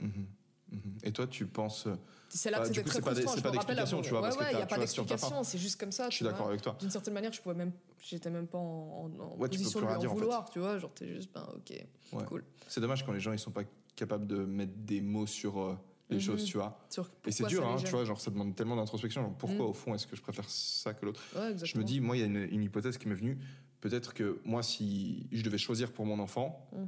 Mhm. 0.00 0.26
Mhm. 0.74 0.98
Et 1.04 1.12
toi, 1.12 1.26
tu 1.26 1.46
penses. 1.46 1.86
euh, 1.86 1.96
C'est 2.28 2.50
là 2.50 2.58
Bah, 2.58 2.62
que 2.62 2.68
c'était 2.74 2.82
très 2.82 3.00
pas 3.00 3.12
frustrant. 3.14 3.34
c'est 3.34 3.50
d'explication, 3.52 4.02
tu 4.02 4.10
vois, 4.10 4.20
Ouais, 4.22 4.28
ouais, 4.36 4.52
il 4.52 4.56
n'y 4.56 4.62
a 4.62 4.66
pas 4.66 4.78
d'explication, 4.78 5.42
c'est 5.44 5.58
juste 5.58 5.78
comme 5.78 5.92
ça. 5.92 6.10
Je 6.10 6.16
suis 6.16 6.24
d'accord 6.24 6.48
avec 6.48 6.62
toi. 6.62 6.76
D'une 6.80 6.90
certaine 6.90 7.14
manière, 7.14 7.32
je 7.32 7.40
pouvais 7.40 7.54
même, 7.54 7.72
j'étais 8.02 8.30
même 8.30 8.46
pas 8.48 8.58
en, 8.58 9.08
Ouais, 9.38 9.48
position 9.48 9.80
de 9.80 9.86
lui 9.86 9.92
en 9.94 9.98
dire, 9.98 10.10
en 10.10 10.14
fait. 10.14 10.20
vouloir, 10.20 10.50
tu 10.50 10.58
vois. 10.58 10.78
Genre, 10.78 10.92
t'es 10.92 11.06
juste, 11.14 11.30
ben, 11.32 11.46
ok, 11.54 11.86
Ouais. 12.12 12.24
cool. 12.26 12.44
C'est 12.68 12.80
dommage 12.80 13.04
quand 13.06 13.12
les 13.12 13.20
gens 13.20 13.32
ils 13.32 13.38
sont 13.38 13.50
pas 13.52 13.62
capables 13.96 14.26
de 14.26 14.38
mettre 14.44 14.72
des 14.76 15.00
mots 15.00 15.26
sur 15.26 15.60
euh, 15.60 15.76
les 16.10 16.16
Mhm. 16.16 16.22
choses, 16.22 16.44
tu 16.44 16.56
vois. 16.56 16.78
Et 17.26 17.30
c'est 17.30 17.46
dur, 17.46 17.64
hein, 17.66 17.76
tu 17.78 17.86
vois, 17.90 18.04
genre 18.04 18.20
ça 18.20 18.30
demande 18.30 18.54
tellement 18.56 18.76
d'introspection. 18.76 19.22
genre, 19.22 19.34
pourquoi 19.36 19.64
Mhm. 19.64 19.70
au 19.70 19.72
fond 19.72 19.94
est-ce 19.94 20.06
que 20.06 20.16
je 20.16 20.22
préfère 20.22 20.48
ça 20.50 20.92
que 20.94 21.06
l'autre? 21.06 21.22
Je 21.62 21.78
me 21.78 21.84
dis, 21.84 22.00
moi, 22.00 22.16
il 22.16 22.20
y 22.20 22.22
a 22.22 22.26
une, 22.26 22.62
hypothèse 22.62 22.98
qui 22.98 23.06
m'est 23.08 23.14
venue. 23.14 23.38
Peut-être 23.80 24.12
que 24.14 24.40
moi, 24.44 24.62
si 24.62 25.28
je 25.30 25.42
devais 25.42 25.58
choisir 25.58 25.92
pour 25.92 26.04
mon 26.06 26.18
enfant, 26.18 26.68
Mm. 26.72 26.84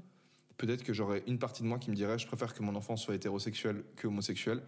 Peut-être 0.57 0.83
que 0.83 0.93
j'aurais 0.93 1.23
une 1.27 1.39
partie 1.39 1.63
de 1.63 1.69
moi 1.69 1.79
qui 1.79 1.91
me 1.91 1.97
dirait, 1.97 2.19
je 2.19 2.27
préfère 2.27 2.55
que 2.55 2.63
mon 2.63 2.75
enfant 2.75 2.97
soit 2.97 3.15
hétérosexuel 3.15 3.85
que 3.97 4.07
homosexuel, 4.07 4.63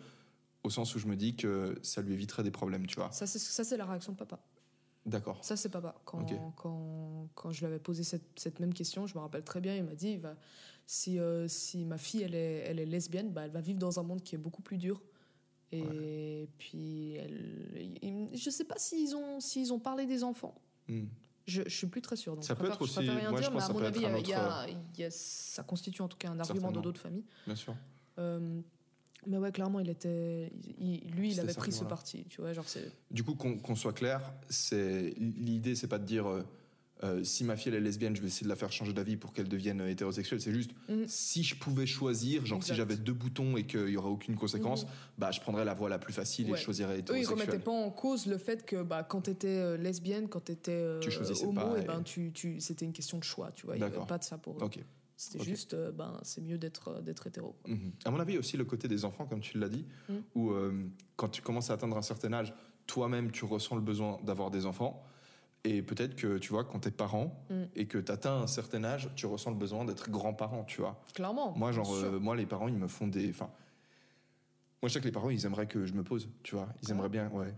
au 0.63 0.71
sens 0.71 0.95
où 0.95 0.99
je 0.99 1.07
me 1.07 1.17
dis 1.17 1.37
que 1.37 1.79
ça 1.83 2.03
lui 2.03 2.13
éviterait 2.13 2.43
des 2.43 2.51
problèmes, 2.51 2.87
tu 2.87 2.97
vois. 2.97 3.11
Ça, 3.13 3.27
c'est, 3.27 3.77
la 3.77 3.87
réaction 3.87 4.13
de 4.13 4.19
papa. 4.19 4.41
D'accord. 5.07 5.39
Ça, 5.43 5.57
c'est 5.57 5.69
papa. 5.69 5.95
Quand, 6.05 6.27
quand, 6.57 7.29
quand 7.35 7.51
je 7.51 7.61
lui 7.61 7.67
avais 7.67 7.79
posé 7.79 8.03
cette, 8.03 8.39
cette 8.39 8.61
même 8.61 8.75
question, 8.75 9.07
je 9.07 9.15
me 9.15 9.21
rappelle 9.21 9.45
très 9.45 9.61
bien, 9.61 9.75
il 9.75 9.85
m'a 9.85 9.95
dit, 9.95 10.13
il 10.13 10.21
va, 10.21 10.37
si, 10.87 11.19
euh, 11.19 11.47
si 11.49 11.85
ma 11.85 11.99
fille, 11.99 12.23
elle 12.23 12.35
est, 12.35 12.65
elle 12.67 12.81
est 12.81 12.87
lesbienne, 12.87 13.31
bah, 13.31 13.43
elle 13.45 13.51
va 13.51 13.61
vivre 13.61 13.79
dans 13.79 14.01
un 14.01 14.03
monde 14.03 14.23
qui 14.23 14.35
est 14.35 14.39
beaucoup 14.39 14.63
plus 14.63 14.79
dur. 14.79 15.03
Et 15.71 16.49
puis, 16.57 17.15
elle, 17.17 18.31
je 18.33 18.51
sais 18.51 18.65
pas 18.65 18.79
s'ils 18.79 19.15
ont, 19.15 19.39
s'ils 19.39 19.73
ont 19.73 19.79
parlé 19.79 20.07
des 20.07 20.25
enfants. 20.25 20.55
Mm. 20.89 21.05
Je, 21.49 21.63
je 21.67 21.75
suis 21.77 21.87
plus 21.87 22.03
très 22.03 22.15
sûre. 22.15 22.35
Donc 22.35 22.45
Ça 22.45 22.55
je 22.55 22.61
peut 22.61 22.67
être 22.67 22.79
je 22.79 22.85
aussi- 22.85 22.99
rien 23.01 23.31
moi, 23.31 23.41
je 23.41 23.47
dire, 23.47 23.51
mais 23.51 23.59
pense 23.59 23.65
à 23.65 23.73
que 23.73 23.79
mon 23.79 23.85
avis, 23.85 24.01
y 24.01 24.05
a- 24.07 24.19
y 24.99 25.03
a- 25.03 25.07
a- 25.07 25.11
ça 25.11 25.63
constitue 25.63 26.03
en 26.03 26.09
tout 26.09 26.19
cas 26.19 26.29
un 26.31 26.39
argument 26.39 26.71
de 26.71 26.81
d'autres 26.81 27.01
familles. 27.01 27.25
Bien 27.47 27.57
sûr. 27.57 27.75
Euh, 28.19 28.61
mais 29.27 29.39
ouais, 29.39 29.51
clairement, 29.51 29.81
il 29.81 29.89
était, 29.89 30.53
il- 30.79 31.11
lui, 31.11 31.33
il 31.33 31.41
avait 31.41 31.55
pris 31.55 31.73
ce 31.73 31.85
parti. 31.85 32.25
Tu 32.29 32.41
vois, 32.43 32.53
genre 32.53 32.69
c'est. 32.69 32.93
Du 33.11 33.25
coup, 33.25 33.35
qu'on 33.35 33.59
qu'on 33.59 33.75
soit 33.75 33.93
clair, 33.95 34.21
c'est 34.49 35.15
l'idée, 35.19 35.75
c'est 35.75 35.89
pas 35.89 35.99
de 35.99 36.05
dire 36.05 36.29
euh, 36.29 36.45
euh, 37.05 37.23
si 37.23 37.45
ma 37.45 37.57
fille 37.57 37.71
elle 37.73 37.79
est 37.79 37.81
lesbienne, 37.81 38.17
je 38.17 38.21
vais 38.21 38.27
essayer 38.27 38.45
de 38.45 38.49
la 38.49 38.57
faire 38.57 38.73
changer 38.73 38.93
d'avis 38.93 39.17
pour 39.17 39.33
qu'elle 39.33 39.49
devienne 39.49 39.81
euh, 39.81 39.89
hétérosexuelle. 39.91 40.41
C'est 40.41 40.53
juste 40.53 40.71
Mhm. 40.89 41.05
si 41.07 41.43
je 41.45 41.55
pouvais 41.55 41.87
choisir, 41.87 42.45
genre 42.47 42.63
si 42.63 42.75
j'avais 42.75 42.97
deux 42.97 43.13
boutons 43.13 43.57
et 43.57 43.65
qu'il 43.67 43.89
y 43.91 43.97
aurait 43.97 44.09
aucune 44.11 44.35
conséquence, 44.37 44.85
Mhm. 44.85 44.91
bah 45.19 45.31
je 45.31 45.41
prendrais 45.41 45.65
la 45.65 45.75
voie 45.75 45.89
la 45.89 45.99
plus 45.99 46.13
facile 46.13 46.49
et 46.51 46.57
je 46.57 46.63
choisirais 46.63 46.95
Eux, 46.95 46.97
ils 46.97 47.01
hétérosexuel. 47.01 47.39
remettaient 47.39 47.65
pas 47.65 47.71
en 47.71 47.91
cause 47.91 48.27
le 48.27 48.39
fait 48.39 48.65
que 48.67 48.83
bah, 48.83 49.03
quand 49.05 49.23
tu 49.23 49.31
étais 49.31 49.79
lesbienne, 49.79 50.29
quand 50.29 50.45
tu 50.45 50.53
étais 50.53 50.99
Tu 51.01 51.11
choisissais 51.11 51.45
homo, 51.47 51.61
pas 51.61 51.79
et 51.79 51.83
et- 51.83 51.87
ben, 51.87 52.03
tu, 52.03 52.33
tu, 52.33 52.61
c'était 52.61 52.85
une 52.85 52.93
question 52.93 53.19
de 53.19 53.25
choix. 53.25 53.53
Tu 53.53 53.67
vois, 53.67 53.77
il 53.77 53.81
n'y 53.81 53.85
avait 53.85 53.99
pas 54.07 54.19
de 54.19 54.25
ça 54.25 54.39
pour 54.39 54.57
eux. 54.57 54.71
C'était 55.21 55.43
juste, 55.43 55.75
euh, 55.75 55.91
ben, 55.91 56.17
c'est 56.23 56.41
mieux 56.41 56.59
d'être, 56.59 56.89
euh, 56.89 57.01
d'être 57.01 57.27
hétéro. 57.27 57.57
quoi. 57.65 57.75
Mhm. 57.75 57.91
À 58.05 58.11
mon 58.13 58.21
avis, 58.21 58.33
il 58.33 58.35
y 58.35 58.37
a 58.37 58.39
aussi 58.39 58.57
le 58.57 58.65
côté 58.65 58.87
des 58.87 59.05
enfants, 59.05 59.27
comme 59.27 59.41
tu 59.41 59.59
l'as 59.59 59.69
dit, 59.69 59.85
Mhm. 60.09 60.23
où 60.37 60.51
euh, 60.53 60.73
quand 61.17 61.29
tu 61.29 61.43
commences 61.43 61.71
à 61.71 61.73
atteindre 61.75 61.97
un 61.97 62.03
certain 62.03 62.33
âge, 62.33 62.55
toi-même, 62.87 63.33
tu 63.33 63.45
ressens 63.45 63.75
le 63.75 63.83
besoin 63.83 64.19
d'avoir 64.25 64.53
des 64.53 64.65
enfants. 64.65 65.03
Et 65.65 65.83
peut-être 65.83 66.15
que, 66.15 66.39
tu 66.39 66.51
vois, 66.51 66.65
quand 66.65 66.79
t'es 66.81 66.91
parent 66.91 67.45
Mhm. 67.51 67.69
et 67.75 67.87
que 67.87 67.99
t'atteins 67.99 68.43
un 68.43 68.47
certain 68.47 68.85
âge, 68.85 69.11
tu 69.17 69.27
ressens 69.27 69.51
le 69.51 69.57
besoin 69.57 69.85
d'être 69.85 70.09
grand-parent, 70.11 70.65
tu 70.65 70.81
vois. 70.81 71.03
Clairement. 71.15 71.53
Moi, 71.57 71.73
genre, 71.73 71.93
euh, 71.95 72.19
moi, 72.19 72.37
les 72.37 72.47
parents, 72.47 72.69
ils 72.69 72.77
me 72.77 72.89
font 72.89 73.07
des. 73.09 73.29
Enfin, 73.31 73.51
moi, 74.83 74.89
je 74.89 74.95
sais 74.95 75.01
que 75.01 75.05
les 75.07 75.13
parents, 75.13 75.31
ils 75.31 75.45
aimeraient 75.47 75.67
que 75.67 75.85
je 75.87 75.93
me 75.95 76.05
pose, 76.05 76.29
tu 76.43 76.55
vois. 76.55 76.69
Ils 76.83 76.89
Ah. 76.91 76.95
aimeraient 76.95 77.09
bien, 77.09 77.29
ouais. 77.31 77.53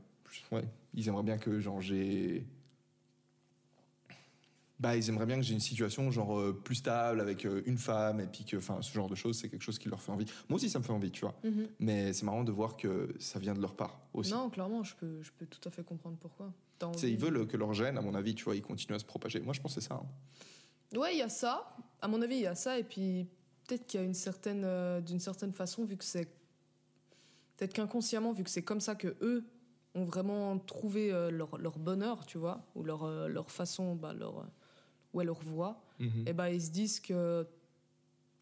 Ouais. 0.50 0.64
Ils 0.94 1.08
aimeraient 1.08 1.22
bien 1.22 1.38
que, 1.38 1.60
genre, 1.60 1.80
j'ai. 1.80 2.46
Bah, 4.80 4.96
ils 4.96 5.10
aimeraient 5.10 5.26
bien 5.26 5.36
que 5.36 5.42
j'ai 5.42 5.52
une 5.52 5.60
situation, 5.60 6.10
genre, 6.10 6.38
euh, 6.38 6.58
plus 6.64 6.76
stable 6.76 7.20
avec 7.20 7.44
euh, 7.44 7.60
une 7.66 7.76
femme, 7.76 8.18
et 8.18 8.26
puis 8.26 8.46
que, 8.46 8.56
enfin, 8.56 8.80
ce 8.80 8.90
genre 8.94 9.10
de 9.10 9.14
choses, 9.14 9.38
c'est 9.38 9.50
quelque 9.50 9.60
chose 9.62 9.78
qui 9.78 9.90
leur 9.90 10.00
fait 10.00 10.10
envie. 10.10 10.24
Moi 10.48 10.56
aussi, 10.56 10.70
ça 10.70 10.78
me 10.78 10.84
fait 10.84 10.92
envie, 10.92 11.10
tu 11.10 11.20
vois. 11.20 11.34
Mhm. 11.44 11.68
Mais 11.80 12.14
c'est 12.14 12.24
marrant 12.24 12.44
de 12.44 12.50
voir 12.50 12.78
que 12.78 13.14
ça 13.18 13.38
vient 13.38 13.52
de 13.52 13.60
leur 13.60 13.74
part 13.74 14.00
aussi. 14.14 14.32
Non, 14.32 14.48
clairement, 14.48 14.82
je 14.82 14.94
peux, 14.96 15.22
je 15.22 15.32
peux 15.32 15.44
tout 15.44 15.60
à 15.68 15.70
fait 15.70 15.84
comprendre 15.84 16.16
pourquoi. 16.18 16.50
Ils 17.02 17.18
veulent 17.18 17.46
que 17.46 17.58
leur 17.58 17.74
gène, 17.74 17.98
à 17.98 18.00
mon 18.00 18.14
avis, 18.14 18.34
tu 18.34 18.44
vois, 18.44 18.56
ils 18.56 18.62
continuent 18.62 18.96
à 18.96 18.98
se 18.98 19.04
propager. 19.04 19.40
Moi, 19.40 19.52
je 19.52 19.60
pense 19.60 19.74
c'est 19.74 19.82
ça. 19.82 20.00
hein. 20.02 20.98
Ouais, 20.98 21.14
il 21.14 21.18
y 21.18 21.22
a 21.22 21.28
ça. 21.28 21.76
À 22.00 22.08
mon 22.08 22.22
avis, 22.22 22.36
il 22.36 22.42
y 22.42 22.46
a 22.46 22.54
ça. 22.54 22.78
Et 22.78 22.82
puis, 22.84 23.26
peut-être 23.68 23.86
qu'il 23.86 24.00
y 24.00 24.02
a 24.02 24.06
une 24.06 24.14
certaine, 24.14 24.62
euh, 24.64 25.02
d'une 25.02 25.20
certaine 25.20 25.52
façon, 25.52 25.84
vu 25.84 25.98
que 25.98 26.04
c'est. 26.04 26.24
Peut-être 27.58 27.74
qu'inconsciemment, 27.74 28.32
vu 28.32 28.44
que 28.44 28.50
c'est 28.50 28.62
comme 28.62 28.80
ça 28.80 28.94
que 28.94 29.14
eux 29.20 29.44
ont 29.94 30.04
vraiment 30.04 30.58
trouvé 30.58 31.10
leur, 31.30 31.58
leur 31.58 31.78
bonheur, 31.78 32.24
tu 32.24 32.38
vois, 32.38 32.64
ou 32.74 32.82
leur, 32.82 33.28
leur 33.28 33.50
façon, 33.50 33.94
bah, 33.94 34.14
leur, 34.14 34.46
euh, 35.14 35.16
ouais, 35.18 35.24
leur 35.24 35.40
voix, 35.40 35.82
et 36.26 36.32
ben 36.32 36.48
ils 36.48 36.62
se 36.62 36.70
disent 36.70 37.00
que. 37.00 37.46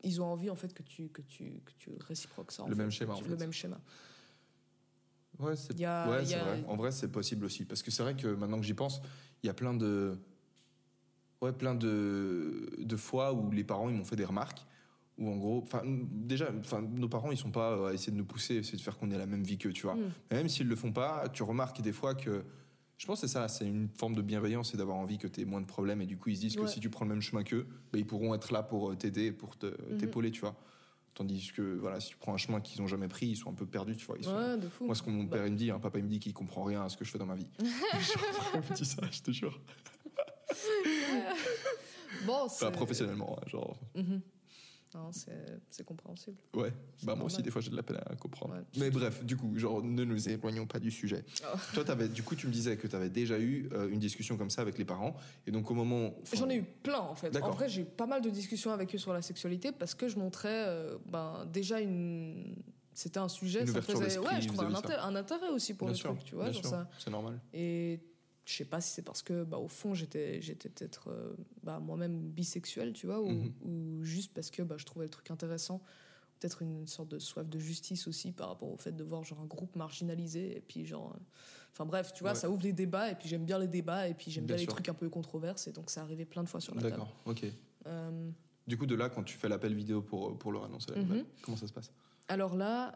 Ils 0.04 0.22
ont 0.22 0.26
envie, 0.26 0.48
en 0.48 0.54
fait, 0.54 0.72
que 0.72 0.84
tu, 0.84 1.08
que 1.08 1.22
tu, 1.22 1.60
que 1.66 1.72
tu 1.76 1.90
réciproques 2.06 2.52
ça. 2.52 2.62
en 2.62 2.68
Le 2.68 2.76
fait. 2.76 2.82
même 2.82 2.90
schéma, 2.92 3.14
en 3.14 3.20
Le 3.20 3.36
même 3.36 3.52
schéma. 3.52 3.80
Ouais, 5.40 5.56
c'est 5.56 5.84
a- 5.84 6.08
ouais, 6.08 6.24
c'est 6.24 6.34
a- 6.36 6.44
vrai. 6.44 6.64
En 6.68 6.76
vrai, 6.76 6.92
c'est 6.92 7.10
possible 7.10 7.44
aussi. 7.44 7.64
Parce 7.64 7.82
que 7.82 7.90
c'est 7.90 8.04
vrai 8.04 8.14
que 8.16 8.28
maintenant 8.28 8.58
que 8.60 8.66
j'y 8.66 8.74
pense, 8.74 9.00
il 9.42 9.46
y 9.46 9.50
a 9.50 9.54
plein 9.54 9.74
de. 9.74 10.16
Ouais, 11.40 11.52
plein 11.52 11.74
de, 11.74 12.68
de 12.78 12.96
fois 12.96 13.32
où 13.32 13.50
les 13.52 13.62
parents 13.64 13.88
ils 13.88 13.94
m'ont 13.96 14.04
fait 14.04 14.16
des 14.16 14.24
remarques. 14.24 14.64
Où 15.18 15.28
en 15.30 15.36
gros. 15.36 15.60
Enfin, 15.62 15.82
déjà, 15.84 16.48
enfin, 16.60 16.80
nos 16.80 17.08
parents 17.08 17.32
ils 17.32 17.36
sont 17.38 17.50
pas 17.50 17.72
euh, 17.72 17.86
à 17.88 17.92
essayer 17.94 18.12
de 18.12 18.16
nous 18.16 18.24
pousser, 18.24 18.54
essayer 18.56 18.78
de 18.78 18.82
faire 18.82 18.96
qu'on 18.98 19.10
ait 19.10 19.18
la 19.18 19.26
même 19.26 19.42
vie 19.42 19.58
qu'eux, 19.58 19.72
tu 19.72 19.82
vois. 19.82 19.96
Mm. 19.96 20.12
Même 20.30 20.48
s'ils 20.48 20.68
le 20.68 20.76
font 20.76 20.92
pas, 20.92 21.28
tu 21.32 21.42
remarques 21.42 21.80
des 21.80 21.92
fois 21.92 22.14
que. 22.14 22.44
Je 22.98 23.06
pense 23.06 23.20
que 23.20 23.26
c'est 23.28 23.32
ça, 23.32 23.46
c'est 23.48 23.64
une 23.64 23.88
forme 23.96 24.14
de 24.16 24.22
bienveillance 24.22 24.74
et 24.74 24.76
d'avoir 24.76 24.96
envie 24.96 25.18
que 25.18 25.28
tu 25.28 25.40
aies 25.40 25.44
moins 25.44 25.60
de 25.60 25.66
problèmes. 25.66 26.00
Et 26.02 26.06
du 26.06 26.16
coup, 26.18 26.30
ils 26.30 26.36
se 26.36 26.40
disent 26.40 26.56
que 26.56 26.66
si 26.66 26.80
tu 26.80 26.90
prends 26.90 27.04
le 27.04 27.10
même 27.10 27.22
chemin 27.22 27.44
qu'eux, 27.44 27.66
ben, 27.92 27.98
ils 28.00 28.06
pourront 28.06 28.34
être 28.34 28.52
là 28.52 28.62
pour 28.64 28.90
euh, 28.90 28.96
t'aider, 28.96 29.30
pour 29.32 29.56
te- 29.56 29.66
Mhm. 29.92 29.98
t'épauler, 29.98 30.30
tu 30.32 30.40
vois. 30.40 30.56
Tandis 31.14 31.52
que 31.54 31.62
voilà, 31.78 32.00
si 32.00 32.10
tu 32.10 32.16
prends 32.16 32.34
un 32.34 32.38
chemin 32.38 32.60
qu'ils 32.60 32.82
ont 32.82 32.86
jamais 32.88 33.08
pris, 33.08 33.26
ils 33.28 33.36
sont 33.36 33.50
un 33.50 33.54
peu 33.54 33.66
perdus, 33.66 33.96
tu 33.96 34.04
vois. 34.06 34.16
Ils 34.18 34.24
sont, 34.24 34.36
Ouais, 34.36 34.56
de 34.58 34.68
fou. 34.68 34.84
moi, 34.86 34.94
ce 34.96 35.02
que 35.02 35.10
mon 35.10 35.24
Bah. 35.24 35.36
père 35.36 35.46
il 35.46 35.52
me 35.52 35.56
dit, 35.58 35.70
hein, 35.70 35.78
papa 35.78 35.98
il 35.98 36.04
me 36.04 36.08
dit 36.10 36.18
qu'il 36.18 36.32
comprend 36.34 36.64
rien 36.64 36.82
à 36.84 36.88
ce 36.88 36.96
que 36.96 37.04
je 37.04 37.10
fais 37.10 37.18
dans 37.18 37.26
ma 37.26 37.34
vie. 37.36 37.48
il 37.60 37.64
me 38.60 38.74
dit 38.74 38.84
ça, 38.84 39.02
je 39.10 39.22
te 39.22 39.30
jure. 39.30 39.60
Bon, 42.26 42.32
Enfin, 42.46 42.70
professionnellement, 42.72 43.38
hein, 43.38 43.44
genre. 43.48 43.78
Mhm. 43.94 44.20
Non, 44.94 45.10
c'est 45.12 45.84
compréhensible. 45.84 46.36
Ouais, 46.54 46.72
bah 47.02 47.14
moi 47.14 47.26
aussi, 47.26 47.42
des 47.42 47.50
fois 47.50 47.60
j'ai 47.60 47.70
de 47.70 47.76
la 47.76 47.82
peine 47.82 47.98
à 48.06 48.16
comprendre. 48.16 48.54
Ouais. 48.54 48.62
Mais 48.78 48.90
bref, 48.90 49.24
du 49.24 49.36
coup, 49.36 49.52
genre, 49.56 49.82
ne 49.82 50.04
nous 50.04 50.28
éloignons 50.28 50.66
pas 50.66 50.78
du 50.78 50.90
sujet. 50.90 51.24
Ah. 51.44 51.56
Toi, 51.74 51.90
avais, 51.90 52.08
du 52.08 52.22
coup, 52.22 52.34
tu 52.34 52.46
me 52.46 52.52
disais 52.52 52.76
que 52.76 52.86
tu 52.86 52.96
avais 52.96 53.10
déjà 53.10 53.38
eu 53.38 53.68
euh, 53.72 53.88
une 53.90 53.98
discussion 53.98 54.36
comme 54.36 54.50
ça 54.50 54.62
avec 54.62 54.78
les 54.78 54.84
parents. 54.84 55.14
Et 55.46 55.50
donc, 55.50 55.70
au 55.70 55.74
moment. 55.74 56.14
J'en 56.32 56.48
ai 56.48 56.56
eu 56.56 56.64
plein 56.64 57.00
en 57.00 57.14
fait. 57.14 57.36
En 57.42 57.50
vrai, 57.50 57.68
j'ai 57.68 57.82
eu 57.82 57.84
pas 57.84 58.06
mal 58.06 58.22
de 58.22 58.30
discussions 58.30 58.72
avec 58.72 58.94
eux 58.94 58.98
sur 58.98 59.12
la 59.12 59.22
sexualité 59.22 59.72
parce 59.72 59.94
que 59.94 60.08
je 60.08 60.18
montrais 60.18 60.64
euh, 60.66 60.96
ben, 61.06 61.46
déjà 61.52 61.80
une. 61.80 62.56
C'était 62.94 63.20
un 63.20 63.28
sujet, 63.28 63.60
Une 63.60 63.68
ça 63.68 63.80
faisait. 63.80 64.18
Ouais, 64.18 64.40
je 64.40 64.48
trouvais 64.48 64.66
un, 64.66 64.72
intér- 64.72 65.16
intérêt 65.16 65.50
aussi 65.50 65.74
pour 65.74 65.86
bien 65.86 65.92
le 65.92 65.98
sûr, 65.98 66.10
truc, 66.14 66.24
tu 66.24 66.34
vois. 66.34 66.50
c'est 66.98 67.10
normal. 67.10 67.38
Et 67.54 68.00
je 68.48 68.56
sais 68.56 68.64
pas 68.64 68.80
si 68.80 68.92
c'est 68.92 69.02
parce 69.02 69.22
que, 69.22 69.44
bah, 69.44 69.58
au 69.58 69.68
fond, 69.68 69.92
j'étais 69.92 70.40
j'étais 70.40 70.70
peut-être 70.70 71.08
euh, 71.10 71.34
bah, 71.62 71.80
moi-même 71.80 72.18
bisexuelle, 72.30 72.94
tu 72.94 73.06
vois, 73.06 73.20
ou, 73.20 73.28
Mhm. 73.28 73.52
ou 73.62 74.04
juste 74.04 74.32
parce 74.32 74.50
que 74.50 74.62
bah, 74.62 74.76
je 74.78 74.86
trouvais 74.86 75.04
le 75.04 75.10
truc 75.10 75.30
intéressant. 75.30 75.82
Peut-être 76.40 76.62
une 76.62 76.86
sorte 76.86 77.08
de 77.10 77.18
soif 77.18 77.46
de 77.48 77.58
justice 77.58 78.06
aussi 78.08 78.32
par 78.32 78.48
rapport 78.48 78.72
au 78.72 78.76
fait 78.78 78.92
de 78.92 79.04
voir 79.04 79.22
genre 79.24 79.40
un 79.40 79.44
groupe 79.46 79.76
marginalisé 79.76 80.56
et 80.56 80.60
puis 80.62 80.86
genre. 80.86 81.12
euh, 81.14 81.18
Enfin 81.72 81.84
bref, 81.84 82.12
tu 82.14 82.22
vois, 82.22 82.32
Ouais. 82.32 82.38
ça 82.38 82.48
ouvre 82.48 82.62
les 82.62 82.72
débats 82.72 83.10
et 83.10 83.16
puis 83.16 83.28
j'aime 83.28 83.44
bien 83.44 83.58
les 83.58 83.68
débats 83.68 84.08
et 84.08 84.14
puis 84.14 84.30
j'aime 84.30 84.46
bien, 84.46 84.56
Bien 84.56 84.62
les 84.62 84.66
trucs 84.66 84.88
un 84.88 84.94
peu 84.94 85.10
controverses 85.10 85.66
et 85.66 85.72
donc 85.72 85.90
ça 85.90 86.00
arrivait 86.02 86.24
plein 86.24 86.42
de 86.42 86.48
fois 86.48 86.60
sur 86.60 86.74
la 86.74 86.80
table. 86.82 86.92
D'accord, 86.92 87.14
ok. 87.26 87.44
Euh, 87.86 88.30
Du 88.66 88.78
coup, 88.78 88.86
de 88.86 88.94
là, 88.94 89.10
quand 89.10 89.24
tu 89.24 89.36
fais 89.36 89.48
l'appel 89.48 89.74
vidéo 89.74 90.00
pour, 90.00 90.38
pour 90.38 90.52
leur 90.52 90.64
annoncer 90.64 90.92
la 90.92 91.02
Mhm. 91.02 91.24
comment 91.42 91.56
ça 91.58 91.66
se 91.66 91.72
passe? 91.72 91.90
Alors 92.28 92.54
là, 92.56 92.92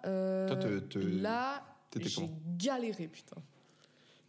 Toi, 0.47 0.57
te- 0.57 0.79
te- 0.81 0.99
là, 0.99 1.63
j'ai 2.01 2.31
galéré, 2.57 3.07
putain. 3.09 3.37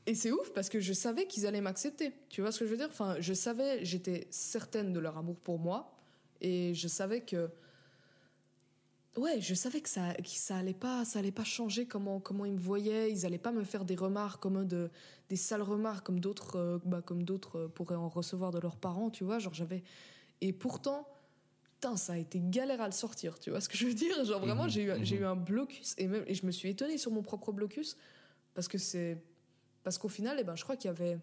Et 0.06 0.16
c'est 0.16 0.32
ouf 0.32 0.52
parce 0.54 0.70
que 0.70 0.80
je 0.80 0.92
savais 0.94 1.28
qu'ils 1.28 1.46
allaient 1.48 1.62
m'accepter. 1.62 2.14
Tu 2.30 2.42
vois 2.42 2.52
ce 2.52 2.60
que 2.60 2.66
je 2.66 2.72
veux 2.72 2.78
dire? 2.78 2.90
Enfin, 2.90 3.16
je 3.20 3.34
savais, 3.34 3.84
j'étais 3.86 4.28
certaine 4.32 4.92
de 4.92 5.00
leur 5.00 5.18
amour 5.18 5.38
pour 5.40 5.60
moi 5.60 5.96
et 6.42 6.74
je 6.74 6.88
savais 6.88 7.22
que 7.22 7.50
ouais, 9.16 9.40
je 9.40 9.54
savais 9.54 9.80
que 9.80 9.88
ça, 9.90 10.14
que 10.16 10.28
ça 10.28 10.58
allait 10.58 10.74
pas, 10.74 11.06
ça 11.06 11.20
allait 11.20 11.32
pas 11.32 11.44
changer 11.46 11.86
comment 11.86 12.20
comment 12.20 12.46
ils 12.46 12.54
me 12.54 12.60
voyaient. 12.60 13.12
Ils 13.12 13.26
allaient 13.26 13.38
pas 13.38 13.52
me 13.54 13.64
faire 13.64 13.86
des 13.86 13.96
remarques 13.96 14.42
comme 14.42 14.66
de 14.68 14.90
des 15.30 15.38
sales 15.38 15.62
remarques 15.62 16.06
comme 16.06 16.20
d'autres, 16.20 16.58
euh, 16.58 16.80
bah, 16.84 17.02
comme 17.02 17.24
d'autres 17.24 17.60
euh, 17.60 17.68
pourraient 17.70 17.96
en 17.96 18.10
recevoir 18.10 18.52
de 18.52 18.60
leurs 18.60 18.78
parents. 18.78 19.10
Tu 19.10 19.24
vois, 19.24 19.40
genre 19.40 19.54
j'avais 19.54 19.84
et 20.42 20.54
pourtant. 20.54 21.08
Putain, 21.76 21.98
ça 21.98 22.14
a 22.14 22.18
été 22.18 22.40
galère 22.42 22.80
à 22.80 22.86
le 22.86 22.94
sortir, 22.94 23.38
tu 23.40 23.50
vois 23.50 23.60
ce 23.60 23.68
que 23.68 23.76
je 23.76 23.86
veux 23.86 23.94
dire? 23.94 24.24
Genre 24.24 24.40
vraiment, 24.40 24.64
Mhm, 24.64 24.70
j'ai 24.70 24.84
eu, 24.84 24.92
j'ai 25.02 25.16
mhm. 25.18 25.22
eu 25.22 25.26
un 25.26 25.36
blocus 25.36 25.96
et, 25.98 26.08
même, 26.08 26.24
et 26.28 26.34
je 26.34 26.46
me 26.46 26.52
suis 26.52 26.70
étonnée 26.70 26.98
sur 26.98 27.12
mon 27.12 27.22
propre 27.22 27.52
blocus 27.52 27.98
parce 28.54 28.70
que 28.70 28.78
c'est 28.78 29.22
parce 29.84 29.98
qu'au 29.98 30.10
final, 30.10 30.38
eh 30.40 30.44
ben, 30.44 30.56
je 30.56 30.64
crois 30.64 30.76
qu'il 30.78 30.88
y 30.90 30.92
avait 30.92 31.18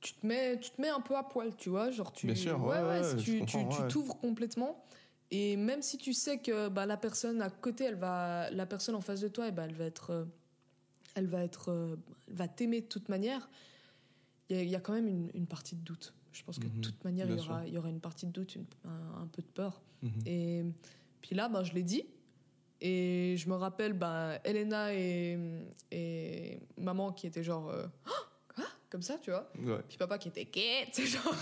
tu 0.00 0.14
te 0.14 0.26
mets 0.26 0.58
tu 0.60 0.70
te 0.70 0.80
mets 0.80 0.88
un 0.88 1.00
peu 1.00 1.16
à 1.16 1.22
poil, 1.22 1.54
tu 1.56 1.70
vois, 1.70 1.90
genre 1.90 2.12
tu 2.12 2.26
Bien 2.26 2.36
sûr, 2.36 2.62
ouais, 2.64 2.82
ouais, 2.82 3.16
tu 3.16 3.44
tu 3.46 3.58
t'ouvres 3.88 4.16
complètement 4.18 4.84
et 5.30 5.56
même 5.56 5.82
si 5.82 5.98
tu 5.98 6.12
sais 6.14 6.38
que 6.38 6.68
bah, 6.68 6.86
la 6.86 6.96
personne 6.96 7.42
à 7.42 7.50
côté, 7.50 7.84
elle 7.84 7.96
va 7.96 8.50
la 8.50 8.64
personne 8.64 8.94
en 8.94 9.00
face 9.00 9.20
de 9.20 9.28
toi, 9.28 9.48
eh 9.48 9.50
ben, 9.50 9.64
elle 9.64 9.74
va 9.74 9.84
être 9.84 10.10
euh, 10.10 10.24
elle 11.14 11.26
va 11.26 11.42
être 11.44 11.70
euh, 11.70 11.96
elle 12.28 12.34
va 12.34 12.48
t'aimer 12.48 12.80
de 12.80 12.86
toute 12.86 13.08
manière. 13.08 13.48
Il 14.50 14.56
y, 14.56 14.60
a- 14.60 14.62
il 14.62 14.68
y 14.70 14.76
a 14.76 14.80
quand 14.80 14.94
même 14.94 15.08
une, 15.08 15.30
une 15.34 15.46
partie 15.46 15.74
de 15.74 15.82
doute. 15.82 16.14
Je 16.32 16.42
pense 16.44 16.58
que 16.58 16.66
de 16.68 16.72
Mhm, 16.72 16.80
toute 16.80 17.04
manière, 17.04 17.26
il 17.26 17.32
y 17.36 17.40
aura, 17.50 17.66
il 17.66 17.74
y 17.74 17.78
aura 17.78 17.90
une 17.90 18.00
partie 18.00 18.24
de 18.26 18.30
doute, 18.30 18.54
une- 18.54 18.64
un, 18.86 19.22
un 19.22 19.26
peu 19.26 19.42
de 19.42 19.46
peur. 19.48 19.82
Mhm. 20.02 20.10
Et 20.26 20.64
puis 21.20 21.34
là, 21.34 21.48
ben, 21.50 21.62
je 21.64 21.74
l'ai 21.74 21.82
dit. 21.82 22.04
Et 22.80 23.34
je 23.36 23.48
me 23.48 23.54
rappelle, 23.56 23.92
ben, 23.92 24.38
Elena 24.44 24.94
et, 24.94 25.38
et 25.90 26.60
maman 26.76 27.12
qui 27.12 27.26
étaient 27.26 27.42
genre. 27.42 27.68
euh, 27.70 27.86
Ah 28.06 28.10
Quoi? 28.54 28.64
Comme 28.90 29.02
ça, 29.02 29.18
tu 29.18 29.30
vois? 29.30 29.50
Ouais. 29.58 29.80
Puis 29.88 29.98
papa 29.98 30.16
qui 30.18 30.28
était 30.28 30.46
tu 30.92 31.06
sais, 31.06 31.18
genre. 31.18 31.34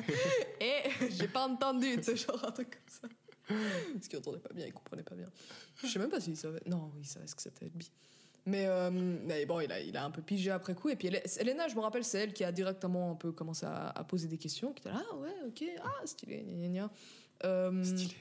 et 0.60 0.82
j'ai 1.10 1.28
pas 1.28 1.46
entendu, 1.48 1.96
sais, 2.02 2.16
genre 2.16 2.44
un 2.46 2.50
truc 2.52 2.70
comme 2.70 2.80
ça. 2.88 3.08
Parce 3.94 4.08
qu'il 4.08 4.18
entendait 4.18 4.38
pas 4.40 4.52
bien, 4.54 4.66
il 4.66 4.72
comprenait 4.72 5.02
pas 5.02 5.14
bien. 5.14 5.28
Je 5.82 5.86
sais 5.88 5.98
même 5.98 6.08
pas 6.10 6.20
s'il 6.20 6.36
savait. 6.36 6.60
Non, 6.66 6.90
oui, 6.94 7.00
il 7.02 7.06
savait 7.08 7.26
ce 7.26 7.34
que 7.34 7.42
c'était 7.42 7.68
bi? 7.68 7.90
Mais, 8.46 8.66
euh, 8.66 8.90
mais 8.90 9.46
bon, 9.46 9.60
il 9.60 9.72
a, 9.72 9.80
il 9.80 9.96
a 9.96 10.04
un 10.04 10.10
peu 10.10 10.20
pigé 10.22 10.50
après 10.50 10.74
coup. 10.74 10.90
Et 10.90 10.96
puis 10.96 11.08
Ele- 11.08 11.22
Elena, 11.40 11.66
je 11.68 11.74
me 11.74 11.80
rappelle, 11.80 12.04
c'est 12.04 12.18
elle 12.18 12.32
qui 12.34 12.44
a 12.44 12.52
directement 12.52 13.12
un 13.12 13.14
peu 13.14 13.32
commencé 13.32 13.64
à, 13.66 13.88
à 13.88 14.04
poser 14.04 14.28
des 14.28 14.36
questions. 14.38 14.72
Qui 14.74 14.80
était 14.80 14.90
là, 14.90 15.02
ah 15.10 15.16
ouais, 15.16 15.34
ok, 15.46 15.64
ah, 15.82 16.06
stylé, 16.06 16.42
gna 16.42 16.54
gna 16.54 16.68
gna. 16.68 16.90
Euh, 17.44 17.82
Stylé. 17.84 18.14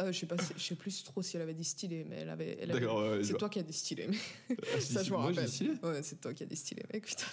Euh, 0.00 0.12
je 0.12 0.18
sais 0.18 0.26
pas, 0.26 0.36
je 0.56 0.62
sais 0.62 0.74
plus 0.74 1.02
trop 1.04 1.22
si 1.22 1.36
elle 1.36 1.42
avait 1.42 1.54
dit 1.54 1.64
stylé, 1.64 2.04
mais 2.08 2.16
elle 2.20 2.28
avait. 2.30 2.60
avait- 2.62 2.86
ouais, 2.86 3.20
c'est 3.22 3.30
vois. 3.30 3.38
toi 3.40 3.48
qui 3.48 3.58
as 3.58 3.62
dit 3.62 3.72
stylé. 3.72 4.06
Mais 4.08 4.16
Ah, 4.74 4.80
ça, 4.80 5.02
je 5.02 5.10
me 5.10 5.16
rappelle. 5.16 5.48
stylé. 5.48 5.72
Ouais, 5.82 6.02
c'est 6.02 6.20
toi 6.20 6.32
qui 6.34 6.42
as 6.42 6.46
dit 6.46 6.56
stylé, 6.56 6.82
mec. 6.92 7.04
Putain, 7.06 7.24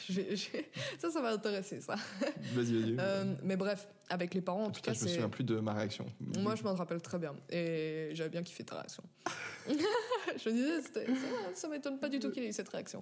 ça, 0.99 1.11
ça 1.11 1.21
va 1.21 1.31
intéresser, 1.33 1.81
ça. 1.81 1.95
Vas-y, 2.53 2.81
vas-y. 2.81 2.95
Euh, 2.99 3.35
mais 3.43 3.55
bref, 3.55 3.87
avec 4.09 4.33
les 4.33 4.41
parents, 4.41 4.63
en 4.65 4.71
tout 4.71 4.81
Putain, 4.81 4.91
cas, 4.91 4.97
je 4.99 5.03
me 5.05 5.09
souviens 5.09 5.29
plus 5.29 5.43
de 5.43 5.59
ma 5.59 5.73
réaction. 5.73 6.05
Moi, 6.19 6.55
je 6.55 6.63
m'en 6.63 6.73
rappelle 6.73 7.01
très 7.01 7.17
bien. 7.19 7.33
Et 7.49 8.09
j'avais 8.13 8.29
bien 8.29 8.43
kiffé 8.43 8.63
ta 8.63 8.75
réaction. 8.75 9.03
je 9.67 10.49
me 10.49 10.53
disais, 10.53 10.81
ça, 10.81 10.99
ça 11.53 11.67
m'étonne 11.67 11.99
pas 11.99 12.09
du 12.09 12.19
tout 12.19 12.31
qu'il 12.31 12.43
ait 12.43 12.49
eu 12.49 12.53
cette 12.53 12.69
réaction. 12.69 13.01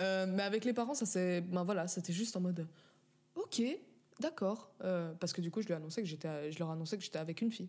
Euh, 0.00 0.26
mais 0.28 0.42
avec 0.42 0.64
les 0.64 0.72
parents, 0.72 0.94
ça 0.94 1.06
c'est. 1.06 1.40
Ben 1.40 1.64
voilà, 1.64 1.86
c'était 1.88 2.12
juste 2.12 2.36
en 2.36 2.40
mode. 2.40 2.66
Ok, 3.34 3.62
d'accord. 4.20 4.70
Parce 5.20 5.32
que 5.32 5.40
du 5.40 5.50
coup, 5.50 5.60
je, 5.62 5.66
lui 5.66 5.72
ai 5.72 5.76
annoncé 5.76 6.02
que 6.02 6.08
j'étais, 6.08 6.50
je 6.52 6.58
leur 6.58 6.68
ai 6.68 6.72
annoncé 6.72 6.96
que 6.96 7.02
j'étais 7.04 7.18
avec 7.18 7.40
une 7.42 7.50
fille. 7.50 7.68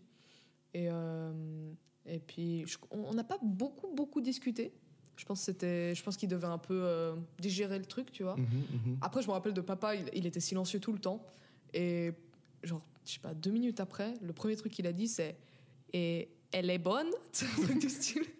Et, 0.76 0.88
euh, 0.90 1.32
et 2.04 2.18
puis, 2.18 2.64
je- 2.66 2.76
on 2.90 3.14
n'a 3.14 3.24
pas 3.24 3.38
beaucoup, 3.42 3.88
beaucoup 3.94 4.20
discuté. 4.20 4.72
Je 5.16 5.24
pense 5.24 5.40
c'était, 5.40 5.94
je 5.94 6.02
pense 6.02 6.18
qu'il 6.18 6.28
devait 6.28 6.46
un 6.46 6.58
peu 6.58 6.78
euh, 6.84 7.14
digérer 7.38 7.78
le 7.78 7.86
truc, 7.86 8.12
tu 8.12 8.22
vois. 8.22 8.36
Mhm, 8.36 8.44
mhm. 8.44 8.98
Après, 9.00 9.22
je 9.22 9.26
me 9.28 9.32
rappelle 9.32 9.54
de 9.54 9.62
papa, 9.62 9.94
il, 9.94 10.04
il 10.12 10.26
était 10.26 10.40
silencieux 10.40 10.78
tout 10.78 10.92
le 10.92 10.98
temps. 10.98 11.24
Et 11.72 12.12
genre, 12.62 12.84
je 13.06 13.12
sais 13.12 13.18
pas, 13.20 13.32
deux 13.32 13.50
minutes 13.50 13.80
après, 13.80 14.12
le 14.20 14.34
premier 14.34 14.54
truc 14.56 14.72
qu'il 14.72 14.86
a 14.86 14.92
dit, 14.92 15.08
c'est 15.08 15.34
Et 15.94 16.28
elle 16.52 16.68
est 16.68 16.78
bonne 16.78 17.08
C'est 17.32 17.46
un 17.46 17.62
truc 17.64 17.78
du 17.78 17.88
style. 17.88 18.24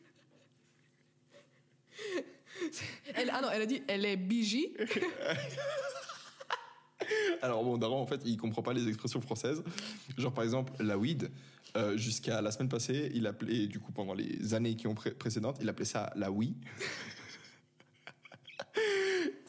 Elle, 3.15 3.31
ah 3.33 3.41
non, 3.43 3.49
elle 3.53 3.63
a 3.63 3.67
dit 3.67 3.83
Elle 3.87 4.05
est 4.05 4.17
bigi. 4.17 4.75
Alors 7.43 7.63
bon, 7.65 7.77
Daron, 7.79 8.01
en 8.01 8.07
fait, 8.07 8.21
il 8.25 8.37
comprend 8.37 8.63
pas 8.63 8.73
les 8.73 8.89
expressions 8.89 9.21
françaises. 9.21 9.63
Genre 10.19 10.33
par 10.33 10.45
exemple, 10.45 10.73
la 10.83 10.97
weed. 10.99 11.31
euh, 11.77 11.97
Jusqu'à 11.97 12.41
la 12.41 12.51
semaine 12.51 12.69
passée, 12.69 13.11
il 13.15 13.27
appelait, 13.27 13.67
du 13.67 13.79
coup, 13.81 13.93
pendant 13.93 14.15
les 14.15 14.55
années 14.55 14.75
qui 14.77 14.87
ont 14.87 14.95
pré- 14.95 15.11
précédentes, 15.13 15.59
il 15.61 15.69
appelait 15.69 15.85
ça 15.85 16.13
la 16.17 16.31
oui. 16.31 16.57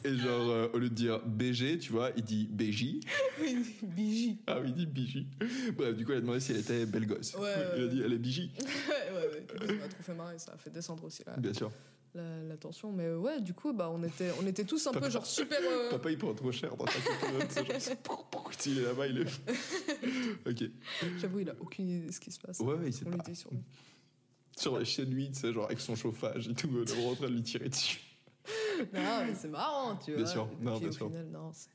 Et 0.04 0.16
genre, 0.16 0.48
euh, 0.50 0.68
au 0.72 0.78
lieu 0.78 0.88
de 0.88 0.94
dire 0.94 1.18
BG, 1.26 1.78
tu 1.78 1.90
vois, 1.92 2.10
il 2.16 2.22
dit 2.22 2.46
BJ. 2.50 3.00
Bigi. 3.82 4.38
Ah 4.46 4.58
oui, 4.60 4.72
il 4.76 4.86
dit 4.86 4.86
BJ. 4.86 5.26
Bref, 5.76 5.96
du 5.96 6.04
coup, 6.06 6.12
il 6.12 6.18
a 6.18 6.20
demandé 6.20 6.38
si 6.40 6.52
elle 6.52 6.58
était 6.58 6.86
belle 6.86 7.06
gosse. 7.06 7.34
Ouais, 7.34 7.40
ouais, 7.42 7.54
il 7.78 7.82
a 7.84 7.86
dit, 7.88 8.00
elle 8.04 8.12
est 8.12 8.18
BJ. 8.18 8.38
ouais, 8.38 8.46
ouais, 9.12 9.28
ouais. 9.32 9.66
Ça 9.66 9.72
m'a 9.74 9.88
trop 9.88 10.02
fait 10.02 10.14
marrer, 10.14 10.38
ça 10.38 10.52
a 10.52 10.56
fait 10.56 10.70
descendre 10.70 11.02
aussi 11.04 11.22
la, 11.26 11.36
Bien 11.36 11.52
sûr. 11.52 11.70
La, 12.14 12.42
la 12.42 12.56
tension. 12.56 12.90
Mais 12.92 13.12
ouais, 13.14 13.40
du 13.40 13.54
coup, 13.54 13.72
bah, 13.72 13.90
on, 13.92 14.02
était, 14.02 14.30
on 14.42 14.46
était 14.46 14.64
tous 14.64 14.86
un 14.86 14.92
peu 14.92 15.08
genre 15.10 15.26
super. 15.26 15.58
euh, 15.62 15.90
Papa, 15.90 16.10
il 16.10 16.18
prend 16.18 16.34
trop 16.34 16.52
cher 16.52 16.76
dans. 16.76 16.86
C'est 17.48 17.80
c'est 17.80 18.02
pour- 18.02 18.24
pour- 18.26 18.50
s'il 18.58 18.78
est 18.78 18.82
là-bas, 18.82 19.06
il 19.06 19.18
est. 19.18 19.26
ok. 20.48 20.70
J'avoue, 21.20 21.40
il 21.40 21.50
a 21.50 21.54
aucune 21.60 21.88
idée 21.88 22.06
de 22.06 22.12
ce 22.12 22.20
qui 22.20 22.30
se 22.32 22.40
passe. 22.40 22.58
Ouais, 22.60 22.74
ouais, 22.74 22.86
il 22.88 22.92
sait 22.92 23.04
on 23.06 23.10
pas. 23.10 23.18
était 23.18 23.34
sur 23.34 23.50
lui. 23.50 23.60
Sur 24.56 24.78
les 24.78 24.84
chaînes 24.84 25.12
8, 25.14 25.30
tu 25.32 25.40
sais, 25.40 25.52
genre 25.52 25.66
avec 25.66 25.78
son 25.80 25.94
chauffage 25.94 26.48
et 26.48 26.54
tout, 26.54 26.68
on 26.72 26.82
est 26.84 27.06
en 27.06 27.14
train 27.14 27.26
de 27.28 27.32
lui 27.34 27.42
tirer 27.42 27.68
dessus. 27.68 28.00
Non, 28.92 29.24
mais 29.26 29.34
c'est 29.34 29.48
marrant, 29.48 29.96
tu 29.96 30.12
vois. 30.12 30.22
Bien 30.22 30.26
sûr. 30.32 30.48
Et 30.60 30.64
Non, 30.64 30.70
puis, 30.72 30.80
bien 30.80 30.88
au 30.88 30.92
sûr. 30.92 31.06
final, 31.08 31.26
non, 31.26 31.52
c'est- 31.52 31.68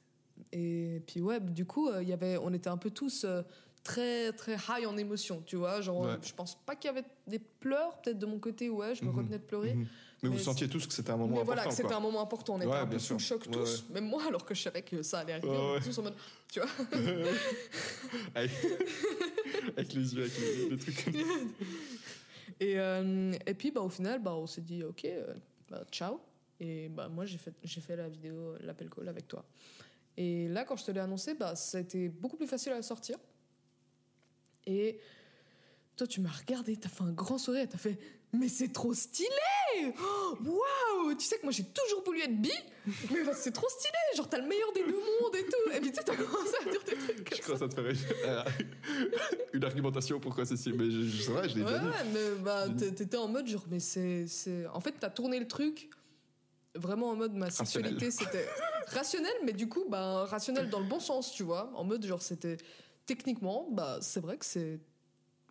Et 0.52 1.02
puis 1.08 1.22
ouais, 1.22 1.39
du 1.39 1.65
coup, 1.65 1.88
euh, 1.89 2.02
il 2.04 2.10
y 2.10 2.13
avait, 2.13 2.38
on 2.38 2.52
était 2.54 2.69
un 2.69 2.78
peu 2.78 2.89
tous 2.89 3.24
euh, 3.24 3.41
très 3.84 4.32
très 4.34 4.56
high 4.56 4.86
en 4.88 4.98
émotion, 4.98 5.41
tu 5.46 5.56
vois. 5.56 5.80
Genre, 5.82 6.02
Ouais. 6.02 6.17
je 6.22 6.34
pense 6.34 6.56
pas 6.65 6.76
qu'il 6.76 6.89
y 6.89 6.91
avait 6.98 7.06
des 7.28 7.39
pleurs, 7.39 8.02
peut-être 8.02 8.17
de 8.19 8.26
mon 8.26 8.39
côté, 8.39 8.69
ouais, 8.69 8.96
je 8.96 9.06
me 9.06 9.12
Mhm. 9.12 9.17
retenais 9.17 9.38
de 9.39 9.43
pleurer. 9.43 9.76
Mhm. 9.76 9.88
Mais 10.24 10.30
vous 10.30 10.40
sentiez 10.40 10.68
tous 10.70 10.88
que 10.88 10.94
c'était 10.94 11.12
un 11.12 11.18
moment 11.18 11.28
Mais 11.36 11.42
important. 11.42 11.46
voilà, 11.54 11.66
que 11.70 11.74
c'était 11.76 11.94
un 11.94 12.00
moment 12.00 12.22
important. 12.22 12.56
On 12.56 12.58
était 12.58 12.68
Ouais, 12.68 12.78
un 12.78 12.88
peu 12.88 12.98
sous 13.00 13.14
le 13.14 13.20
choc 13.20 13.44
Ouais, 13.46 13.52
tous, 13.52 13.86
même 13.92 14.06
moi, 14.08 14.24
alors 14.28 14.46
que 14.46 14.56
je 14.56 14.62
savais 14.62 14.82
que 14.82 15.02
ça 15.04 15.20
allait 15.20 15.34
arriver. 15.34 15.50
Ouais, 15.50 15.56
on 15.58 15.72
ouais. 15.74 15.78
était 15.80 15.90
tous 15.90 15.98
en 16.00 16.04
mode, 16.04 16.16
tu 16.52 16.60
vois. 16.62 16.70
avec... 18.36 18.52
avec 19.78 19.94
les 19.94 20.16
yeux, 20.16 20.22
avec 20.22 20.40
les, 20.40 20.70
les 20.70 20.78
trucs 20.78 21.04
comme 21.06 21.14
ça. 21.14 21.20
Et, 22.60 22.80
euh, 22.80 23.34
et 23.46 23.54
puis, 23.56 23.72
bah, 23.72 23.82
au 23.82 23.90
final, 23.90 24.22
bah, 24.22 24.36
on 24.36 24.46
s'est 24.48 24.62
dit, 24.62 24.84
ok, 24.84 25.04
euh, 25.06 25.34
bah, 25.70 25.84
ciao. 25.92 26.22
Et 26.60 26.88
bah, 26.88 27.10
moi, 27.10 27.26
j'ai 27.26 27.38
fait, 27.38 27.54
j'ai 27.64 27.82
fait 27.82 27.96
la 27.96 28.08
vidéo, 28.08 28.56
l'appel 28.62 28.90
call 28.90 29.10
avec 29.10 29.28
toi. 29.28 29.44
Et 30.16 30.48
là, 30.48 30.64
quand 30.64 30.76
je 30.78 30.86
te 30.86 30.92
l'ai 30.92 31.00
annoncé, 31.00 31.34
bah, 31.34 31.56
ça 31.56 31.80
a 31.80 31.82
été 31.82 32.08
beaucoup 32.08 32.38
plus 32.38 32.48
facile 32.48 32.72
à 32.74 32.82
sortir. 32.82 33.18
Et 34.66 35.00
toi, 35.98 36.08
tu 36.08 36.22
m'as 36.22 36.32
regardé, 36.32 36.78
t'as 36.78 36.90
fait 36.90 37.04
un 37.04 37.12
grand 37.12 37.38
sourire, 37.38 37.68
t'as 37.70 37.78
fait, 37.78 38.00
mais 38.32 38.48
c'est 38.48 38.72
trop 38.72 38.94
stylé 38.94 39.28
Oh, 40.02 40.38
Waouh 40.44 41.16
Tu 41.16 41.26
sais 41.26 41.38
que 41.38 41.44
moi, 41.44 41.52
j'ai 41.52 41.64
toujours 41.66 42.04
voulu 42.04 42.22
être 42.22 42.42
bi, 42.42 42.52
mais 43.12 43.20
c'est 43.34 43.52
trop 43.52 43.68
stylé 43.70 43.94
Genre, 44.16 44.30
t'as 44.30 44.40
le 44.40 44.48
meilleur 44.48 44.72
des 44.74 44.82
deux 44.84 44.92
mondes 44.94 45.36
et 45.36 45.44
tout. 45.46 45.72
Et 45.76 45.80
puis, 45.82 45.92
tu 45.92 45.98
sais, 45.98 46.04
t'as 46.04 46.16
commencé 46.16 46.54
à 46.62 46.70
dire 46.70 46.84
des 46.84 46.96
trucs 46.96 47.30
comme 47.30 47.38
Je 47.38 47.42
crois 47.42 47.54
que 47.56 47.60
ça 47.60 47.68
te 47.68 47.76
ferait 47.76 47.94
euh, 48.26 48.44
une 49.54 49.64
argumentation 49.64 50.20
pourquoi 50.20 50.46
c'est 50.46 50.58
si. 50.58 50.72
Mais 50.74 50.86
c'est 51.24 51.32
vrai, 51.32 51.50
je 51.50 51.56
l'ai 51.56 51.64
Ouais, 51.64 51.72
ouais, 51.72 52.04
mais 52.14 52.44
bah, 52.44 52.66
t'étais 52.96 53.18
en 53.18 53.28
mode 53.28 53.48
genre, 53.48 53.66
mais 53.70 53.80
c'est. 53.80 54.28
c'est- 54.28 54.66
En 54.68 54.80
fait, 54.80 54.94
t'as 55.00 55.10
tourné 55.10 55.40
le 55.40 55.48
truc 55.48 55.90
vraiment 56.76 57.10
en 57.12 57.16
mode 57.16 57.34
ma 57.36 57.52
sexualité, 57.52 58.10
c'était 58.10 58.48
rationnel, 58.88 59.34
mais 59.46 59.54
du 59.54 59.70
coup, 59.70 59.86
bah, 59.90 60.26
rationnel 60.26 60.70
dans 60.70 60.80
le 60.80 60.86
bon 60.88 61.00
sens, 61.00 61.32
tu 61.32 61.44
vois. 61.44 61.72
En 61.76 61.84
mode 61.84 62.06
genre, 62.06 62.22
c'était. 62.22 62.58
Techniquement, 63.06 63.68
bah, 63.72 63.98
c'est 64.02 64.22
vrai 64.22 64.38
que 64.38 64.46
c'est. 64.46 64.80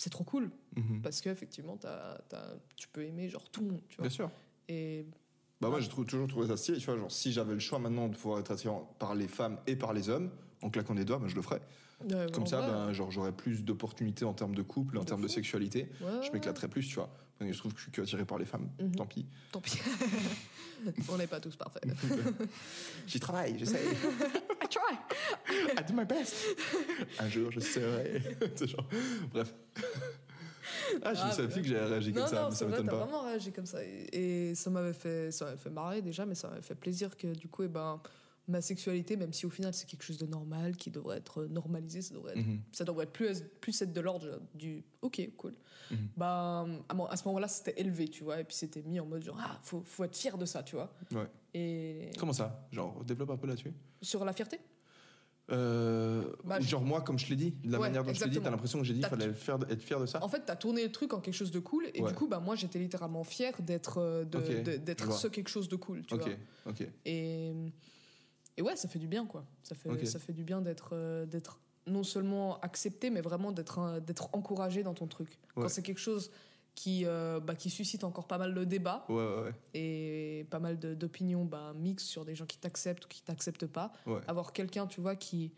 C'est 0.02 0.10
trop 0.10 0.24
cool. 0.24 0.50
Mhm. 0.74 1.00
Parce 1.00 1.20
qu'effectivement, 1.20 1.78
tu 2.76 2.88
peux 2.88 3.04
aimer 3.04 3.28
genre 3.28 3.48
tout 3.50 3.60
le 3.60 3.68
monde, 3.68 3.82
tu 3.88 3.96
vois. 3.98 4.02
Bien 4.08 4.10
sûr. 4.10 4.30
Et. 4.68 5.06
Bah 5.60 5.68
moi 5.68 5.78
j'ai 5.78 5.88
toujours 5.88 6.26
trouvé 6.26 6.48
ça 6.48 6.56
stylé, 6.56 6.78
tu 6.78 6.86
vois, 6.86 6.96
genre 6.96 7.12
si 7.12 7.30
j'avais 7.30 7.52
le 7.54 7.60
choix 7.60 7.78
maintenant 7.78 8.08
de 8.08 8.16
pouvoir 8.16 8.40
être 8.40 8.50
attirant 8.50 8.96
par 8.98 9.14
les 9.14 9.28
femmes 9.28 9.60
et 9.68 9.76
par 9.76 9.92
les 9.92 10.08
hommes, 10.08 10.28
en 10.60 10.70
claquant 10.70 10.96
des 10.96 11.04
doigts, 11.04 11.20
ben, 11.20 11.28
je 11.28 11.36
le 11.36 11.42
ferais. 11.42 11.62
ouais, 12.10 12.26
Comme 12.32 12.48
ça, 12.48 12.62
ben, 12.66 12.92
genre 12.92 13.12
j'aurais 13.12 13.30
plus 13.30 13.62
d'opportunités 13.64 14.24
en 14.24 14.32
termes 14.34 14.56
de 14.56 14.62
couple, 14.62 14.98
en 14.98 15.04
termes 15.04 15.22
de 15.22 15.28
sexualité. 15.28 15.88
ouais, 16.00 16.20
Je 16.26 16.32
m'éclaterais 16.32 16.66
plus, 16.66 16.88
tu 16.88 16.96
vois. 16.96 17.10
Que 17.38 17.52
je 17.52 17.58
trouve 17.58 17.72
que 17.72 17.78
je 17.78 17.82
suis 17.84 17.92
que 17.92 18.02
attiré 18.02 18.24
par 18.24 18.38
les 18.38 18.44
femmes, 18.44 18.68
Mhm. 18.80 18.96
tant 18.96 19.06
pis. 19.06 19.26
Tant 19.52 19.60
pis. 19.60 19.78
On 21.10 21.16
n'est 21.16 21.28
pas 21.28 21.38
tous 21.38 21.54
parfaits. 21.54 21.84
J'y 23.06 23.20
travaille, 23.20 23.56
j'essaie. 23.56 23.82
Try. 24.72 24.96
I 25.78 25.82
do 25.86 25.92
my 25.94 26.04
best. 26.06 26.34
Un 27.18 27.28
jour, 27.28 27.50
je 27.52 27.60
serai. 27.60 28.22
Genre... 28.66 28.88
Bref. 29.30 29.52
Ah, 31.02 31.12
je 31.14 31.20
Ah, 31.22 31.30
savais 31.32 31.48
plus 31.48 31.62
que 31.62 31.68
j'avais 31.68 31.86
réagi 31.86 32.12
comme 32.12 32.22
Non, 32.22 32.28
ça, 32.28 32.42
non, 32.42 32.48
mais 32.50 32.54
ça 32.56 32.66
m'étonne 32.66 32.86
t'as 32.86 32.92
pas. 32.92 33.04
vraiment 33.04 33.22
réagi 33.22 33.52
comme 33.52 33.66
ça. 33.66 33.84
Et, 33.84 34.48
et 34.50 34.54
ça 34.54 34.70
m'avait 34.70 34.92
fait, 34.92 35.30
ça 35.30 35.44
m'avait 35.46 35.56
fait 35.58 35.70
marrer 35.70 36.00
déjà, 36.02 36.24
mais 36.24 36.34
ça 36.34 36.48
m'avait 36.48 36.62
fait 36.62 36.74
plaisir 36.74 37.16
que 37.16 37.34
du 37.34 37.48
coup, 37.48 37.64
eh 37.64 37.68
ben, 37.68 38.00
ma 38.48 38.60
sexualité, 38.60 39.16
même 39.16 39.32
si 39.32 39.44
au 39.46 39.50
final 39.50 39.74
c'est 39.74 39.86
quelque 39.86 40.02
chose 40.04 40.18
de 40.18 40.26
normal, 40.26 40.76
qui 40.76 40.90
devrait 40.90 41.18
être 41.18 41.44
normalisé, 41.44 42.00
ça 42.02 42.14
devrait 42.14 42.32
être, 42.38 42.46
Mhm. 42.46 42.60
ça 42.72 42.84
devrait 42.84 43.04
être 43.04 43.12
plus, 43.12 43.42
plus 43.60 43.80
être 43.82 43.92
de 43.92 44.00
l'ordre 44.00 44.40
du 44.54 44.82
ok, 45.02 45.28
cool. 45.36 45.54
Bah, 46.16 46.66
à, 46.88 47.16
ce 47.16 47.24
moment-là, 47.28 47.48
c'était 47.48 47.80
élevé, 47.80 48.08
tu 48.08 48.24
vois, 48.24 48.40
et 48.40 48.44
puis 48.44 48.54
c'était 48.56 48.82
mis 48.82 49.00
en 49.00 49.06
mode 49.06 49.22
genre, 49.22 49.38
ah, 49.40 49.58
faut, 49.62 49.82
faut 49.84 50.04
être 50.04 50.16
fier 50.16 50.36
de 50.38 50.44
ça, 50.44 50.62
tu 50.62 50.76
vois. 50.76 50.92
Ouais. 51.12 51.28
Et 51.54 52.10
Comment 52.18 52.32
ça? 52.32 52.66
Genre, 52.70 53.04
développe 53.04 53.30
un 53.30 53.36
peu 53.36 53.46
là-dessus? 53.46 53.72
sur 54.00 54.24
la 54.24 54.32
fierté? 54.32 54.58
Euh, 55.50 56.32
Bah, 56.44 56.60
genre 56.60 56.82
moi, 56.82 57.00
comme 57.02 57.18
je 57.18 57.28
l'ai 57.28 57.36
dit, 57.36 57.50
de 57.50 57.72
la 57.72 57.78
Ouais, 57.78 57.88
manière 57.88 58.04
dont 58.04 58.14
je 58.14 58.24
l'ai 58.24 58.30
dit, 58.30 58.40
t'as 58.40 58.50
l'impression 58.50 58.78
que 58.78 58.84
j'ai 58.84 58.94
dit 58.94 59.00
qu'il 59.00 59.08
fallait 59.08 59.32
faire, 59.34 59.58
être 59.68 59.82
fier 59.82 60.00
de 60.00 60.06
ça? 60.06 60.22
En 60.24 60.28
fait, 60.28 60.42
t'as 60.46 60.56
tourné 60.56 60.84
le 60.84 60.92
truc 60.92 61.12
en 61.12 61.20
quelque 61.20 61.34
chose 61.34 61.50
de 61.50 61.58
cool, 61.58 61.86
et 61.94 62.00
Ouais. 62.00 62.08
du 62.08 62.14
coup, 62.14 62.28
bah, 62.28 62.38
moi, 62.40 62.54
j'étais 62.54 62.78
littéralement 62.78 63.24
fier 63.24 63.52
d'être 63.60 63.98
euh, 63.98 64.24
de- 64.24 64.76
d'être 64.76 65.12
ce 65.12 65.26
quelque 65.28 65.48
chose 65.48 65.68
de 65.68 65.76
cool, 65.76 66.04
tu 66.06 66.16
vois. 66.16 66.28
Et, 67.04 67.52
et 68.56 68.62
ouais, 68.62 68.76
ça 68.76 68.88
fait 68.88 68.98
du 68.98 69.08
bien, 69.08 69.26
quoi. 69.26 69.44
Ça 69.62 69.74
fait, 69.74 70.04
ça 70.06 70.18
fait 70.18 70.32
du 70.32 70.44
bien 70.44 70.60
d'être 70.62 70.90
euh, 70.92 71.26
d'être 71.26 71.60
non 71.86 72.02
seulement 72.02 72.60
accepté, 72.60 73.10
mais 73.10 73.20
vraiment 73.20 73.52
d'être 73.52 74.28
encouragé 74.32 74.82
dans 74.82 74.94
ton 74.94 75.06
truc. 75.06 75.38
Ouais. 75.56 75.62
Quand 75.62 75.68
c'est 75.68 75.82
quelque 75.82 76.00
chose 76.00 76.30
qui, 76.74 77.02
euh, 77.04 77.38
bah, 77.40 77.54
qui 77.54 77.68
suscite 77.70 78.02
encore 78.04 78.26
pas 78.26 78.38
mal 78.38 78.54
de 78.54 78.64
débats 78.64 79.04
Ouais, 79.08 79.14
ouais, 79.16 79.42
ouais. 79.42 79.54
et 79.74 80.46
pas 80.50 80.58
mal 80.58 80.78
d'opinions 80.78 81.44
bah, 81.44 81.74
mixtes 81.76 82.06
sur 82.06 82.24
des 82.24 82.34
gens 82.34 82.46
qui 82.46 82.58
t'acceptent 82.58 83.04
ou 83.04 83.08
qui 83.08 83.22
t'acceptent 83.22 83.66
pas, 83.66 83.92
avoir 84.26 84.52
quelqu'un, 84.52 84.86
tu 84.86 85.00
vois, 85.00 85.16
qui, 85.16 85.52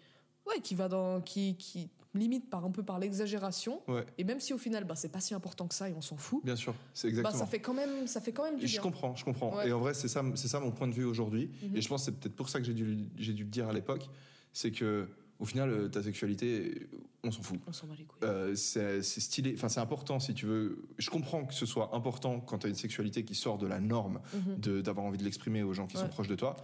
ouais, 0.46 0.60
qui 0.60 0.74
va 0.74 0.88
dans. 0.88 1.20
qui, 1.20 1.56
qui 1.56 1.90
limite 2.16 2.48
par 2.48 2.64
un 2.64 2.70
peu 2.70 2.84
par 2.84 3.00
l'exagération, 3.00 3.82
Ouais, 3.88 4.06
et 4.18 4.22
même 4.24 4.38
si 4.38 4.54
au 4.54 4.58
final, 4.58 4.84
bah, 4.84 4.94
c'est 4.94 5.08
pas 5.08 5.18
si 5.18 5.34
important 5.34 5.66
que 5.66 5.74
ça 5.74 5.88
et 5.88 5.92
on 5.94 6.00
s'en 6.00 6.16
fout, 6.16 6.44
bien 6.44 6.54
sûr, 6.54 6.72
c'est 6.94 7.08
bah, 7.08 7.18
exactement. 7.18 7.38
ça, 7.40 7.46
fait 7.46 7.58
quand 7.58 7.74
même, 7.74 8.06
ça 8.06 8.20
fait 8.20 8.30
quand 8.32 8.44
même 8.44 8.56
du 8.56 8.64
Et 8.64 8.68
je 8.68 8.74
bien. 8.74 8.82
comprends, 8.82 9.16
je 9.16 9.24
comprends. 9.24 9.56
Ouais. 9.56 9.68
Et 9.68 9.72
en 9.72 9.80
vrai, 9.80 9.94
c'est 9.94 10.06
ça, 10.06 10.22
c'est 10.37 10.46
ça 10.46 10.60
mon 10.60 10.70
point 10.70 10.87
de 10.87 10.92
vue 10.94 11.04
aujourd'hui. 11.04 11.50
Mhm. 11.62 11.76
Et 11.76 11.80
je 11.80 11.88
pense 11.88 12.02
que 12.02 12.04
c'est 12.12 12.16
peut-être 12.20 12.37
pour 12.37 12.48
ça 12.48 12.60
que 12.60 12.66
j'ai 12.66 12.72
dû, 12.72 13.08
j'ai 13.16 13.32
dû 13.32 13.42
le 13.42 13.50
dire 13.50 13.68
à 13.68 13.72
l'époque. 13.72 14.08
C'est 14.52 14.70
que, 14.70 15.08
au 15.40 15.44
final, 15.44 15.70
euh, 15.70 15.88
ta 15.88 16.02
sexualité, 16.02 16.86
on 17.24 17.30
s'en 17.30 17.42
fout. 17.42 17.58
On 17.66 17.72
s'en 17.72 17.86
bat 17.86 17.94
les 17.98 18.04
couilles. 18.04 18.18
Euh, 18.22 18.54
c'est 18.54 19.02
stylé, 19.02 19.54
enfin 19.56 19.68
c'est 19.68 19.80
important 19.80 20.20
si 20.20 20.32
tu 20.34 20.46
veux. 20.46 20.84
Je 20.98 21.10
comprends 21.10 21.44
que 21.44 21.54
ce 21.54 21.66
soit 21.66 21.94
important 21.94 22.40
quand 22.40 22.58
tu 22.58 22.66
as 22.66 22.70
une 22.70 22.76
sexualité 22.76 23.24
qui 23.24 23.34
sort 23.34 23.58
de 23.58 23.66
la 23.66 23.80
norme, 23.80 24.20
Mhm. 24.34 24.82
d'avoir 24.82 25.06
envie 25.06 25.18
de 25.18 25.24
l'exprimer 25.24 25.62
aux 25.62 25.72
gens 25.74 25.86
qui 25.86 25.96
sont 25.96 26.08
proches 26.08 26.28
de 26.28 26.36
toi. 26.36 26.56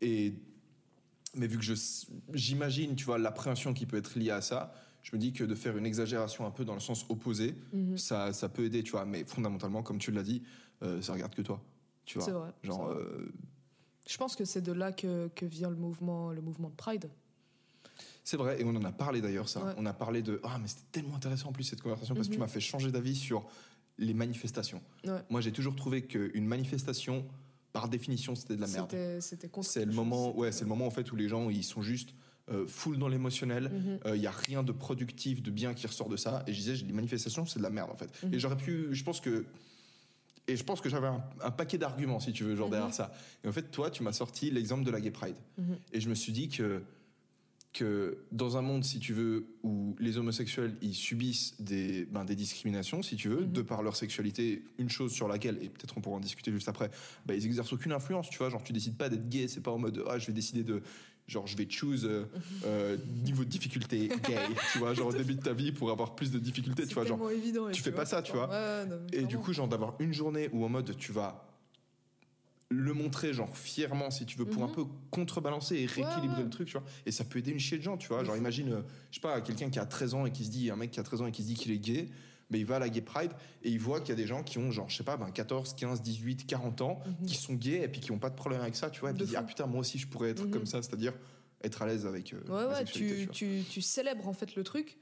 Et 0.00 0.34
mais 1.36 1.46
vu 1.48 1.58
que 1.58 1.64
je 1.64 1.74
j'imagine, 2.32 2.94
tu 2.94 3.04
vois, 3.04 3.18
l'appréhension 3.18 3.74
qui 3.74 3.86
peut 3.86 3.96
être 3.96 4.18
liée 4.18 4.30
à 4.30 4.40
ça, 4.40 4.72
je 5.02 5.10
me 5.14 5.18
dis 5.20 5.32
que 5.32 5.44
de 5.44 5.54
faire 5.54 5.76
une 5.76 5.84
exagération 5.86 6.46
un 6.46 6.50
peu 6.50 6.64
dans 6.64 6.74
le 6.74 6.80
sens 6.80 7.04
opposé, 7.08 7.54
Mhm. 7.72 7.98
ça, 7.98 8.32
ça 8.32 8.48
peut 8.48 8.64
aider, 8.64 8.82
tu 8.82 8.92
vois. 8.92 9.04
Mais 9.04 9.24
fondamentalement, 9.24 9.82
comme 9.82 9.98
tu 9.98 10.10
l'as 10.12 10.22
dit, 10.22 10.42
euh, 10.82 11.02
ça 11.02 11.12
regarde 11.12 11.34
que 11.34 11.42
toi, 11.42 11.60
tu 12.06 12.18
vois. 12.18 12.24
C'est 12.26 12.32
vrai. 12.32 12.50
Genre, 12.62 12.94
Je 14.06 14.16
pense 14.18 14.36
que 14.36 14.44
c'est 14.44 14.60
de 14.60 14.72
là 14.72 14.92
que, 14.92 15.28
que 15.34 15.46
vient 15.46 15.70
le 15.70 15.76
mouvement, 15.76 16.30
le 16.30 16.42
mouvement 16.42 16.68
de 16.68 16.74
Pride. 16.74 17.08
C'est 18.26 18.36
vrai, 18.38 18.60
et 18.60 18.64
on 18.64 18.70
en 18.74 18.84
a 18.84 18.92
parlé 18.92 19.20
d'ailleurs, 19.20 19.48
ça. 19.48 19.62
Ouais. 19.64 19.72
On 19.76 19.84
a 19.86 19.92
parlé 19.92 20.22
de. 20.22 20.40
Ah, 20.44 20.58
mais 20.60 20.66
c'était 20.66 20.82
tellement 20.92 21.16
intéressant 21.16 21.50
en 21.50 21.52
plus 21.52 21.64
cette 21.64 21.82
conversation 21.82 22.14
parce 22.14 22.28
que 22.28 22.32
tu 22.32 22.38
Mhm. 22.38 22.44
m'as 22.44 22.48
fait 22.48 22.60
changer 22.60 22.90
d'avis 22.90 23.14
sur 23.14 23.44
les 23.98 24.14
manifestations. 24.14 24.82
Ouais. 25.06 25.20
Moi, 25.30 25.40
j'ai 25.42 25.52
toujours 25.52 25.76
trouvé 25.76 26.02
qu'une 26.02 26.46
manifestation, 26.46 27.26
par 27.72 27.88
définition, 27.88 28.34
c'était 28.34 28.56
de 28.56 28.60
la 28.62 28.66
merde. 28.66 28.88
C'était, 29.20 29.50
C'est 29.62 29.84
le 29.84 29.92
moment, 29.92 30.34
ouais, 30.36 30.52
c'est 30.52 30.62
le 30.64 30.68
moment 30.68 30.86
en 30.86 30.90
fait 30.90 31.12
où 31.12 31.16
les 31.16 31.28
gens 31.28 31.50
ils 31.50 31.62
sont 31.64 31.82
juste 31.82 32.14
euh, 32.50 32.66
full 32.66 32.98
dans 32.98 33.08
l'émotionnel. 33.08 33.70
Mhm. 34.04 34.14
Il 34.16 34.20
y 34.22 34.26
a 34.26 34.30
rien 34.30 34.62
de 34.62 34.72
productif, 34.72 35.42
de 35.42 35.50
bien 35.50 35.74
qui 35.74 35.86
ressort 35.86 36.08
de 36.08 36.16
ça. 36.16 36.44
Et 36.46 36.52
je 36.52 36.58
disais, 36.58 36.74
les 36.86 36.92
manifestations, 36.92 37.44
c'est 37.46 37.58
de 37.58 37.62
la 37.64 37.70
merde 37.70 37.90
en 37.90 37.96
fait. 37.96 38.10
Mhm. 38.22 38.34
Et 38.34 38.38
j'aurais 38.38 38.56
pu, 38.56 38.88
je 38.92 39.04
pense 39.04 39.20
que. 39.20 39.44
Et 40.46 40.56
je 40.56 40.64
pense 40.64 40.80
que 40.82 40.88
j'avais 40.90 41.06
un, 41.06 41.22
un 41.42 41.50
paquet 41.50 41.78
d'arguments, 41.78 42.20
si 42.20 42.32
tu 42.32 42.44
veux, 42.44 42.54
genre 42.56 42.66
Mhm. 42.68 42.72
derrière 42.72 42.94
ça. 42.94 43.12
Et 43.44 43.48
en 43.48 43.52
fait, 43.52 43.70
toi, 43.70 43.90
tu 43.90 44.02
m'as 44.02 44.12
sorti 44.12 44.50
l'exemple 44.50 44.84
de 44.84 44.90
la 44.90 45.00
Gay 45.00 45.10
Pride. 45.10 45.36
Mhm. 45.58 45.76
Et 45.92 46.00
je 46.00 46.08
me 46.10 46.14
suis 46.14 46.32
dit 46.32 46.48
que 46.48 46.82
que 47.74 48.16
dans 48.32 48.56
un 48.56 48.62
monde, 48.62 48.84
si 48.84 48.98
tu 49.00 49.12
veux, 49.12 49.46
où 49.62 49.94
les 49.98 50.16
homosexuels 50.16 50.74
ils 50.80 50.94
subissent 50.94 51.60
des, 51.60 52.06
ben, 52.06 52.24
des 52.24 52.36
discriminations, 52.36 53.02
si 53.02 53.16
tu 53.16 53.28
veux, 53.28 53.42
Mhm. 53.42 53.52
de 53.52 53.62
par 53.62 53.82
leur 53.82 53.96
sexualité, 53.96 54.62
une 54.78 54.88
chose 54.88 55.12
sur 55.12 55.28
laquelle, 55.28 55.56
et 55.62 55.68
peut-être 55.68 55.98
on 55.98 56.00
pourra 56.00 56.16
en 56.16 56.20
discuter 56.20 56.50
juste 56.52 56.68
après, 56.68 56.90
ben, 57.26 57.34
ils 57.34 57.44
exercent 57.44 57.72
aucune 57.72 57.92
influence, 57.92 58.30
tu 58.30 58.38
vois, 58.38 58.48
genre 58.48 58.62
tu 58.64 58.72
décides 58.72 58.96
pas 58.96 59.08
d'être 59.10 59.28
gay, 59.28 59.48
c'est 59.48 59.60
pas 59.60 59.72
en 59.72 59.78
mode 59.78 60.02
ah 60.08 60.18
je 60.18 60.26
vais 60.28 60.32
décider 60.32 60.62
de 60.62 60.80
genre 61.26 61.46
je 61.46 61.56
vais 61.56 61.66
choose 61.68 62.04
euh, 62.04 62.20
Mhm. 62.22 62.40
euh, 62.66 62.96
niveau 63.24 63.44
de 63.44 63.48
difficulté 63.50 64.08
gay, 64.08 64.38
tu 64.72 64.78
vois, 64.78 64.94
genre 64.94 65.08
au 65.08 65.12
début 65.12 65.34
de 65.34 65.42
ta 65.42 65.52
vie 65.52 65.72
pour 65.72 65.90
avoir 65.90 66.14
plus 66.14 66.30
de 66.30 66.38
difficultés, 66.38 66.86
tu 66.86 66.94
vois, 66.94 67.04
genre 67.04 67.30
évident. 67.30 67.70
tu 67.72 67.82
fais 67.82 67.92
pas 67.92 68.04
ça, 68.06 68.22
tu 68.22 68.32
vois. 68.32 68.48
Ouais, 68.48 68.86
non, 68.86 68.96
mais 69.12 69.18
et 69.18 69.24
du 69.24 69.36
coup, 69.38 69.52
genre 69.52 69.66
d'avoir 69.68 69.96
une 69.98 70.12
journée 70.12 70.48
où 70.52 70.64
en 70.64 70.68
mode 70.68 70.96
tu 70.96 71.10
vas 71.12 71.53
le 72.74 72.92
montrer 72.94 73.32
genre 73.32 73.56
fièrement 73.56 74.10
si 74.10 74.26
tu 74.26 74.36
veux 74.38 74.44
pour 74.44 74.62
Mhm. 74.62 74.70
un 74.70 74.72
peu 74.72 74.84
contrebalancer 75.10 75.76
et 75.76 75.86
rééquilibrer 75.86 76.38
ouais. 76.38 76.44
le 76.44 76.50
truc 76.50 76.66
tu 76.68 76.72
vois 76.78 76.84
et 77.06 77.10
ça 77.12 77.24
peut 77.24 77.38
aider 77.38 77.50
une 77.52 77.58
chier 77.60 77.78
de 77.78 77.82
gens 77.82 77.96
tu 77.96 78.08
vois 78.08 78.24
genre 78.24 78.36
imagine 78.36 78.72
euh, 78.72 78.82
je 79.10 79.16
sais 79.16 79.20
pas 79.20 79.40
quelqu'un 79.40 79.70
qui 79.70 79.78
a 79.78 79.86
13 79.86 80.14
ans 80.14 80.26
et 80.26 80.32
qui 80.32 80.44
se 80.44 80.50
dit 80.50 80.70
un 80.70 80.76
mec 80.76 80.90
qui 80.90 81.00
a 81.00 81.02
13 81.02 81.22
ans 81.22 81.26
et 81.26 81.32
qui 81.32 81.42
se 81.42 81.46
dit 81.48 81.54
qu'il 81.54 81.72
est 81.72 81.78
gay 81.78 82.08
mais 82.50 82.58
il 82.60 82.66
va 82.66 82.76
à 82.76 82.78
la 82.78 82.88
gay 82.88 83.00
pride 83.00 83.30
et 83.62 83.70
il 83.70 83.78
voit 83.78 84.00
qu'il 84.00 84.10
y 84.10 84.12
a 84.12 84.16
des 84.16 84.26
gens 84.26 84.42
qui 84.42 84.58
ont 84.58 84.70
genre 84.70 84.88
je 84.90 84.96
sais 84.96 85.04
pas 85.04 85.16
ben 85.16 85.30
14 85.30 85.74
15 85.74 86.02
18 86.02 86.46
40 86.46 86.80
ans 86.82 87.00
qui 87.26 87.36
sont 87.36 87.54
gays 87.54 87.82
et 87.82 87.88
puis 87.88 88.00
qui 88.00 88.10
ont 88.12 88.18
pas 88.18 88.30
de 88.30 88.34
problème 88.36 88.60
avec 88.60 88.76
ça 88.76 88.90
tu 88.90 89.00
vois 89.00 89.10
et 89.10 89.12
Mhm. 89.12 89.18
Puis 89.18 89.26
il 89.26 89.30
dit, 89.30 89.36
ah 89.36 89.42
putain 89.42 89.66
moi 89.66 89.80
aussi 89.80 89.98
je 89.98 90.06
pourrais 90.06 90.30
être 90.30 90.44
Mhm. 90.44 90.50
comme 90.50 90.66
ça 90.66 90.82
c'est-à-dire 90.82 91.12
être 91.62 91.80
à 91.82 91.86
l'aise 91.86 92.04
avec 92.06 92.34
euh, 92.34 92.40
Ouais, 92.48 92.72
ouais, 92.74 92.84
tu, 92.84 93.26
tu, 93.32 93.62
tu 93.70 93.80
célèbres 93.80 94.28
en 94.28 94.34
fait 94.34 94.54
le 94.54 94.62
truc. 94.64 94.98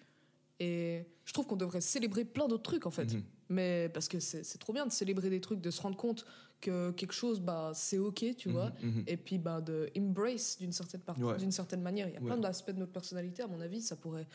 Et 0.61 1.05
je 1.25 1.33
trouve 1.33 1.47
qu'on 1.47 1.57
devrait 1.57 1.81
célébrer 1.81 2.25
plein 2.25 2.47
d'autres 2.47 2.63
trucs 2.63 2.87
en 2.87 2.91
fait. 2.93 3.17
Mhm. 3.49 3.57
Mais 3.57 3.91
parce 3.93 4.09
que 4.09 4.21
c'est 4.21 4.59
trop 4.59 4.73
bien 4.73 4.87
de 4.87 4.93
célébrer 4.93 5.31
des 5.31 5.41
trucs, 5.41 5.61
de 5.61 5.71
se 5.71 5.81
rendre 5.83 5.97
compte 5.97 6.25
que 6.61 6.93
quelque 6.93 7.13
chose, 7.13 7.41
bah, 7.41 7.73
c'est 7.75 7.99
ok, 7.99 8.25
tu 8.37 8.49
vois. 8.49 8.73
Mhm, 8.83 8.91
mhm. 8.99 9.05
Et 9.09 9.17
puis 9.17 9.39
bah, 9.39 9.61
de 9.61 9.91
embrace 9.99 10.59
d'une 10.61 10.71
certaine, 10.73 11.01
part- 11.01 11.19
Ouais. 11.19 11.37
d'une 11.37 11.51
certaine 11.51 11.83
manière. 11.83 12.09
Il 12.09 12.15
y 12.15 12.17
a 12.17 12.21
Ouais. 12.21 12.27
plein 12.27 12.37
d'aspects 12.39 12.71
de 12.71 12.79
notre 12.79 12.93
personnalité, 12.93 13.43
à 13.43 13.49
mon 13.49 13.61
avis, 13.61 13.81
ça 13.83 13.97
pourrait, 13.97 14.27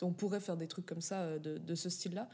on 0.00 0.12
pourrait 0.12 0.40
faire 0.40 0.56
des 0.56 0.66
trucs 0.66 0.86
comme 0.86 1.02
ça, 1.02 1.20
euh, 1.20 1.38
de, 1.38 1.58
de 1.58 1.74
ce 1.74 1.90
style-là. 1.90 2.28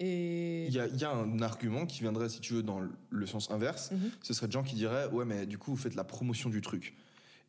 Et 0.00 0.66
Il 0.66 0.72
y, 0.74 0.80
a, 0.80 0.88
y 0.88 1.04
a 1.04 1.10
un 1.12 1.40
argument 1.42 1.86
qui 1.86 2.00
viendrait, 2.00 2.28
si 2.28 2.40
tu 2.40 2.54
veux, 2.54 2.62
dans 2.64 2.80
le 3.10 3.26
sens 3.26 3.50
inverse. 3.52 3.92
Mhm. 3.92 4.10
Ce 4.22 4.34
serait 4.34 4.48
de 4.48 4.52
gens 4.52 4.64
qui 4.64 4.74
diraient 4.74 5.06
Ouais, 5.08 5.24
mais 5.24 5.46
du 5.46 5.58
coup, 5.58 5.70
vous 5.70 5.76
faites 5.76 5.94
la 5.94 6.04
promotion 6.04 6.50
du 6.50 6.60
truc. 6.60 6.96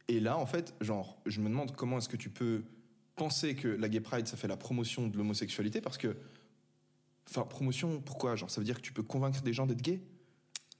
Et 0.08 0.20
là, 0.20 0.38
en 0.38 0.46
fait, 0.46 0.76
genre, 0.82 1.18
je 1.26 1.40
me 1.42 1.50
demande 1.50 1.76
comment 1.76 1.98
est-ce 1.98 2.10
que 2.10 2.18
tu 2.18 2.30
peux 2.30 2.62
penser 3.16 3.56
que 3.56 3.68
la 3.68 3.90
Gay 3.90 4.00
Pride, 4.00 4.28
ça 4.28 4.38
fait 4.38 4.48
la 4.48 4.56
promotion 4.58 5.08
de 5.08 5.18
l'homosexualité 5.18 5.82
parce 5.82 5.98
que. 5.98 6.16
Enfin, 7.30 7.44
promotion, 7.44 8.02
pourquoi? 8.02 8.36
Genre, 8.36 8.50
ça 8.50 8.60
veut 8.62 8.66
dire 8.66 8.76
que 8.78 8.82
tu 8.82 8.94
peux 8.94 9.04
convaincre 9.04 9.42
des 9.42 9.54
gens 9.54 9.68
d'être 9.68 9.82
gays 9.82 10.02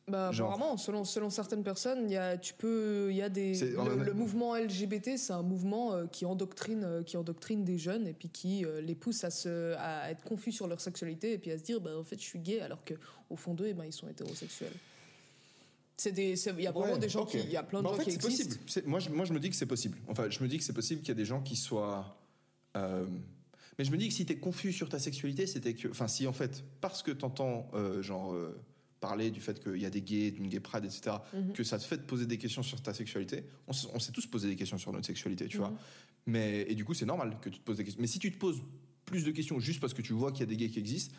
Bah, 0.08 0.32
Genre- 0.32 0.52
apparemment, 0.52 0.78
selon, 0.78 1.04
selon 1.04 1.30
certaines 1.30 1.64
personnes, 1.64 2.06
il 2.10 2.14
y 2.14 2.18
a, 2.18 2.38
tu 2.38 2.56
peux, 2.56 3.08
il 3.12 3.16
y 3.18 3.22
a 3.22 3.30
des, 3.30 3.54
le, 3.72 4.14
mouvement 4.14 4.56
LGBT, 4.56 5.18
c'est 5.18 5.34
un 5.34 5.44
mouvement 5.44 5.94
euh, 5.94 6.08
qui 6.08 6.26
endoctrine, 6.26 6.84
euh, 6.84 7.04
qui 7.04 7.18
endoctrine 7.18 7.64
des 7.64 7.78
jeunes 7.78 8.08
et 8.08 8.14
puis 8.14 8.30
qui 8.30 8.66
euh, 8.66 8.82
les 8.82 8.96
pousse 8.96 9.24
à, 9.24 9.30
se, 9.30 9.76
à 9.78 10.10
être 10.10 10.24
confus 10.24 10.52
sur 10.52 10.68
leur 10.68 10.82
sexualité 10.82 11.34
et 11.34 11.38
puis 11.38 11.52
à 11.52 11.58
se 11.60 11.64
dire, 11.64 11.80
bah, 11.80 11.92
en 11.96 12.04
fait, 12.04 12.18
je 12.18 12.26
suis 12.26 12.40
gay, 12.40 12.60
alors 12.62 12.84
que 12.84 12.96
au 13.30 13.36
fond 13.36 13.54
d'eux, 13.54 13.68
eh 13.68 13.74
ben, 13.74 13.86
ils 13.86 13.94
sont 13.94 14.08
hétérosexuels. 14.08 14.74
C'est 15.98 16.14
des, 16.14 16.32
il 16.48 16.62
y 16.62 16.68
a 16.68 16.72
vraiment 16.72 16.94
Ouais, 16.94 16.98
des 17.00 17.10
gens 17.10 17.26
qui, 17.26 17.38
il 17.40 17.52
y 17.52 17.58
a 17.58 17.62
plein 17.64 17.80
de 17.80 17.84
Bah, 17.84 17.90
en 17.90 17.94
gens 17.94 18.00
fait, 18.00 18.06
qui 18.10 18.16
existent. 18.16 18.56
possible. 18.56 18.88
Moi 18.90 19.00
je, 19.00 19.10
moi, 19.10 19.26
je 19.26 19.34
me 19.34 19.40
dis 19.40 19.50
que 19.52 19.56
c'est 19.56 19.66
possible. 19.68 19.98
Enfin, 20.08 20.30
je 20.30 20.42
me 20.42 20.48
dis 20.48 20.58
que 20.58 20.64
c'est 20.64 20.74
possible 20.74 21.02
qu'il 21.02 21.10
y 21.10 21.12
a 21.12 21.16
des 21.16 21.26
gens 21.26 21.42
qui 21.42 21.56
soient. 21.58 22.18
euh, 22.78 23.06
Mais 23.80 23.86
je 23.86 23.92
me 23.92 23.98
dis 23.98 24.10
que 24.10 24.14
si 24.14 24.26
t'es 24.26 24.36
confus 24.36 24.74
sur 24.74 24.90
ta 24.90 25.00
sexualité, 25.00 25.48
c'était 25.48 25.74
que. 25.74 25.88
Enfin, 25.88 26.10
si 26.10 26.28
en 26.28 26.34
fait, 26.34 26.64
parce 26.82 27.02
que 27.02 27.12
t'entends, 27.12 27.72
euh, 27.74 28.02
genre, 28.04 28.34
euh, 28.34 28.60
parler 29.00 29.32
du 29.32 29.40
fait 29.40 29.64
qu'il 29.64 29.78
y 29.78 29.86
a 29.86 29.90
des 29.90 30.02
gays, 30.02 30.32
d'une 30.32 30.50
gay 30.50 30.60
pride, 30.60 30.84
etc., 30.84 31.16
Mhm. 31.34 31.54
que 31.54 31.64
ça 31.64 31.80
te 31.80 31.84
fait 31.86 31.96
te 31.98 32.04
poser 32.04 32.26
des 32.26 32.38
questions 32.38 32.62
sur 32.62 32.82
ta 32.82 32.94
sexualité, 32.94 33.46
on, 33.70 33.72
on 33.94 34.00
s'est 34.00 34.12
tous 34.12 34.28
posé 34.28 34.50
des 34.50 34.58
questions 34.58 34.78
sur 34.78 34.92
notre 34.92 35.06
sexualité, 35.08 35.48
tu 35.48 35.58
Mhm. 35.58 35.64
vois. 35.64 35.74
Mais, 36.26 36.66
et 36.70 36.76
du 36.76 36.84
coup, 36.84 36.94
c'est 36.94 37.06
normal 37.06 37.38
que 37.42 37.48
tu 37.48 37.60
te 37.60 37.64
poses 37.64 37.78
des 37.78 37.86
questions. 37.86 38.02
Mais 38.02 38.08
si 38.08 38.20
tu 38.20 38.30
te 38.34 38.38
poses 38.38 38.62
plus 39.06 39.24
de 39.24 39.32
questions 39.32 39.58
juste 39.62 39.80
parce 39.80 39.94
que 39.94 40.02
tu 40.02 40.12
vois 40.12 40.34
qu'il 40.34 40.42
y 40.42 40.44
a 40.44 40.48
des 40.48 40.58
gays 40.58 40.70
qui 40.70 40.80
existent, 40.80 41.16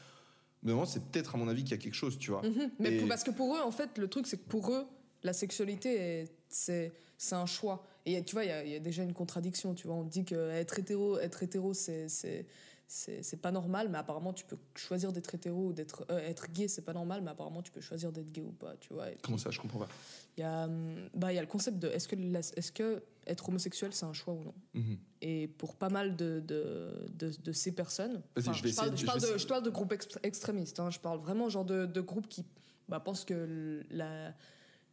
ben, 0.62 0.84
c'est 0.84 1.02
peut-être, 1.10 1.34
à 1.34 1.38
mon 1.38 1.48
avis, 1.48 1.62
qu'il 1.62 1.70
y 1.70 1.74
a 1.74 1.78
quelque 1.78 1.94
chose, 1.94 2.18
tu 2.18 2.30
vois. 2.30 2.42
Mhm. 2.46 2.70
Mais 2.78 2.92
Et- 2.94 2.98
pour- 2.98 3.08
parce 3.08 3.24
que 3.24 3.30
pour 3.30 3.56
eux, 3.56 3.60
en 3.62 3.70
fait, 3.70 3.96
le 3.96 4.08
truc, 4.08 4.26
c'est 4.26 4.36
que 4.36 4.46
pour 4.50 4.70
eux, 4.70 4.84
la 5.22 5.32
sexualité, 5.32 5.94
est- 5.94 6.32
c'est 6.50 6.92
c'est 7.16 7.34
un 7.34 7.44
choix. 7.46 7.86
Et 8.06 8.22
tu 8.24 8.34
vois, 8.34 8.44
il 8.44 8.48
y, 8.48 8.52
a- 8.52 8.64
il 8.64 8.70
y 8.70 8.76
a 8.76 8.80
déjà 8.80 9.02
une 9.02 9.12
contradiction. 9.12 9.74
Tu 9.74 9.86
vois, 9.86 9.96
on 9.96 10.04
dit 10.04 10.24
que 10.24 10.50
être 10.50 10.78
hétéro, 10.78 11.18
être 11.18 11.42
hétéro, 11.42 11.74
c'est 11.74 12.08
c'est 12.08 12.46
c'est 12.88 13.36
pas 13.36 13.52
normal, 13.52 13.88
mais 13.88 13.98
apparemment, 13.98 14.32
tu 14.32 14.44
peux 14.44 14.56
choisir 14.74 15.12
d'être 15.12 15.32
hétéro 15.32 15.66
ou 15.68 15.72
d'être 15.72 16.04
euh, 16.10 16.18
être 16.18 16.50
gay, 16.50 16.66
c'est 16.66 16.82
pas 16.82 16.92
normal, 16.92 17.20
mais 17.22 17.30
apparemment, 17.30 17.62
tu 17.62 17.70
peux 17.70 17.80
choisir 17.80 18.10
d'être 18.10 18.32
gay 18.32 18.42
ou 18.42 18.50
pas. 18.50 18.74
Tu 18.80 18.92
vois. 18.92 19.10
Et 19.12 19.16
Comment 19.22 19.38
ça, 19.38 19.50
je 19.52 19.60
comprends 19.60 19.78
pas. 19.78 19.88
Il 20.36 20.40
y 20.40 20.42
a 20.42 20.64
hum, 20.64 21.08
bah 21.14 21.32
il 21.32 21.36
y 21.36 21.38
a 21.38 21.42
le 21.42 21.46
concept 21.46 21.78
de 21.78 21.86
est-ce 21.88 22.08
que 22.08 22.16
la- 22.16 22.40
est-ce 22.40 22.72
que 22.72 23.00
être 23.28 23.48
homosexuel, 23.48 23.92
c'est 23.92 24.06
un 24.06 24.12
choix 24.12 24.34
ou 24.34 24.42
non? 24.42 24.54
Mhm. 24.74 24.98
Et 25.22 25.46
pour 25.46 25.76
pas 25.76 25.88
mal 25.88 26.16
de, 26.16 26.40
de, 26.44 27.06
de, 27.16 27.30
de 27.44 27.52
ces 27.52 27.70
personnes, 27.72 28.22
je 28.36 28.42
vais 28.42 28.72
parle, 28.72 28.88
essayer 28.88 28.90
de- 28.90 28.96
je 28.96 29.00
je 29.02 29.06
parle 29.06 29.20
de, 29.20 29.38
je 29.38 29.46
parle 29.46 29.62
de 29.62 29.70
groupes 29.70 29.92
ext- 29.92 30.18
extrémistes, 30.24 30.80
hein, 30.80 30.90
je 30.90 30.98
parle 30.98 31.20
vraiment 31.20 31.48
genre 31.48 31.64
de, 31.64 31.86
de 31.86 32.00
groupes 32.00 32.26
qui 32.28 32.44
bah, 32.88 32.98
pensent 32.98 33.24
que 33.24 33.84
la, 33.90 34.34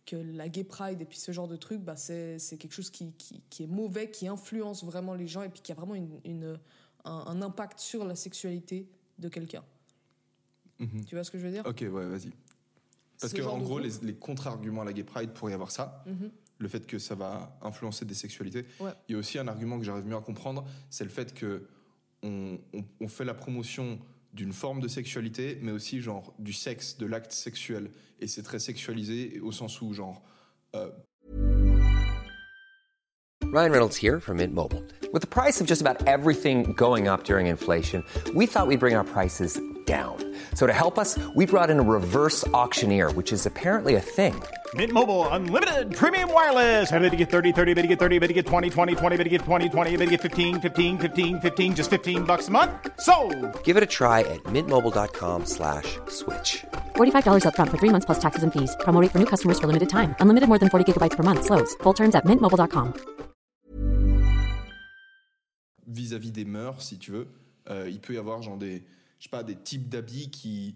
que 0.08 0.16
la 0.16 0.50
gay 0.50 0.64
pride 0.64 1.00
et 1.02 1.06
puis 1.06 1.20
ce 1.20 1.32
genre 1.32 1.48
de 1.48 1.56
truc, 1.58 1.82
bah, 1.82 1.96
c'est 1.96 2.40
c'est 2.40 2.58
quelque 2.58 2.72
chose 2.74 2.90
qui, 2.90 3.12
qui, 3.14 3.44
qui 3.52 3.64
est 3.64 3.68
mauvais, 3.68 4.10
qui 4.10 4.28
influence 4.28 4.84
vraiment 4.84 5.14
les 5.14 5.28
gens 5.28 5.44
et 5.44 5.50
puis 5.50 5.62
qui 5.62 5.72
a 5.72 5.76
vraiment 5.76 5.94
une, 5.94 6.20
une- 6.26 6.60
un, 7.06 7.12
un 7.28 7.42
impact 7.44 7.80
sur 7.80 8.04
la 8.06 8.16
sexualité 8.16 8.88
de 9.20 9.30
quelqu'un. 9.30 9.64
Mhm. 10.80 11.06
Tu 11.06 11.16
vois 11.16 11.24
ce 11.24 11.30
que 11.32 11.38
je 11.38 11.46
veux 11.46 11.52
dire? 11.52 11.64
Ok, 11.66 11.82
ouais, 11.82 12.06
vas-y. 12.06 12.32
Parce 13.20 13.32
Ce 13.32 13.38
que 13.38 13.42
en 13.44 13.58
gros, 13.60 13.80
les, 13.80 13.92
les 14.04 14.14
contre-arguments 14.16 14.82
à 14.82 14.86
la 14.86 14.94
gay 14.94 15.04
pride 15.04 15.32
pourrait 15.32 15.52
y 15.52 15.56
avoir 15.56 15.72
ça, 15.72 16.04
Mhm. 16.08 16.32
le 16.60 16.68
fait 16.68 16.86
que 16.88 17.00
ça 17.00 17.16
va 17.16 17.58
influencer 17.62 18.06
des 18.06 18.14
sexualités. 18.14 18.66
Ouais. 18.80 18.92
Il 19.08 19.14
y 19.14 19.16
a 19.16 19.18
aussi 19.20 19.38
un 19.40 19.48
argument 19.48 19.78
que 19.78 19.84
j'arrive 19.86 20.06
mieux 20.06 20.16
à 20.16 20.22
comprendre, 20.22 20.66
c'est 20.90 21.04
le 21.04 21.10
fait 21.10 21.34
que 21.34 21.68
on, 22.24 22.58
on- 22.74 22.84
on 23.02 23.08
fait 23.08 23.26
la 23.26 23.34
promotion 23.34 24.00
d'une 24.34 24.54
forme 24.54 24.82
de 24.82 24.88
sexualité, 24.88 25.58
mais 25.62 25.72
aussi 25.72 26.02
genre 26.02 26.34
du 26.40 26.54
sexe, 26.54 26.98
de 26.98 27.06
l'acte 27.06 27.32
sexuel, 27.32 27.90
et 28.20 28.28
c'est 28.28 28.44
très 28.44 28.60
sexualisé 28.60 29.40
au 29.42 29.52
sens 29.52 29.82
où 29.82 29.94
genre 29.94 30.22
euh, 30.76 30.90
Ryan 33.54 33.72
Reynolds 33.72 33.96
here 33.96 34.20
from 34.20 34.38
Mint 34.38 34.54
Mobile. 34.54 34.84
With 35.14 35.22
the 35.22 35.28
price 35.28 35.62
of 35.62 35.68
just 35.68 35.82
about 35.82 36.06
everything 36.06 36.74
going 36.74 37.08
up 37.08 37.24
during 37.24 37.48
inflation, 37.48 38.04
we 38.36 38.46
thought 38.46 38.68
we'd 38.68 38.80
bring 38.80 38.96
our 38.96 39.06
prices 39.06 39.60
down. 39.88 40.18
So 40.54 40.68
to 40.68 40.74
help 40.74 41.00
us, 41.00 41.18
we 41.34 41.46
brought 41.46 41.70
in 41.70 41.80
a 41.80 41.84
reverse 41.84 42.46
auctioneer, 42.50 43.12
which 43.14 43.32
is 43.32 43.46
apparently 43.46 43.96
a 43.96 44.02
thing. 44.02 44.36
Mint 44.74 44.92
Mobile 44.92 45.26
unlimited 45.30 45.96
premium 45.96 46.34
wireless. 46.34 46.92
Ready 46.92 47.10
to 47.10 47.16
get 47.16 47.30
30, 47.30 47.54
30, 47.54 47.74
bit 47.74 47.84
to 47.84 47.88
get 47.88 48.00
30, 48.00 48.20
bit 48.20 48.28
to 48.28 48.34
get 48.34 48.46
20, 48.46 48.70
20, 48.70 48.96
20, 48.96 49.18
bit 49.18 49.24
to 49.24 49.30
get 49.30 49.42
20, 49.42 49.70
20, 49.70 49.98
bit 49.98 50.06
to 50.06 50.12
get 50.12 50.22
15, 50.22 50.60
15, 50.60 50.98
15, 50.98 51.40
15 51.40 51.76
just 51.76 51.90
15 51.90 52.26
bucks 52.26 52.50
a 52.50 52.52
month. 52.52 52.72
So, 53.00 53.16
Give 53.64 53.78
it 53.78 53.84
a 53.84 53.92
try 54.00 54.20
at 54.36 54.44
mintmobile.com 54.52 55.46
slash 55.46 55.98
switch. 56.10 56.66
$45 56.98 57.46
upfront 57.48 57.70
for 57.72 57.78
three 57.78 57.94
months 57.94 58.06
plus 58.06 58.20
taxes 58.20 58.44
and 58.44 58.52
fees. 58.52 58.76
Promo 58.82 59.00
for 59.10 59.20
new 59.20 59.30
customers 59.34 59.58
for 59.62 59.68
limited 59.68 59.88
time. 59.88 60.18
Unlimited 60.20 60.50
more 60.50 60.60
than 60.60 60.70
40 60.70 60.92
gigabytes 60.92 61.16
per 61.16 61.24
month. 61.24 61.46
Slows. 61.46 61.76
Full 61.84 61.94
terms 61.94 62.14
at 62.14 62.26
mintmobile.com. 62.26 63.18
vis-à-vis 65.88 66.32
des 66.32 66.46
mœurs, 66.46 66.82
si 66.82 66.98
tu 66.98 67.12
veux, 67.12 67.28
euh, 67.70 67.90
il 67.90 68.00
peut 68.00 68.14
y 68.14 68.18
avoir 68.18 68.42
genre 68.42 68.58
des, 68.58 68.84
je 69.20 69.24
sais 69.26 69.30
pas, 69.30 69.44
des 69.44 69.56
types 69.56 69.90
d'habits 69.90 70.30
qui, 70.30 70.76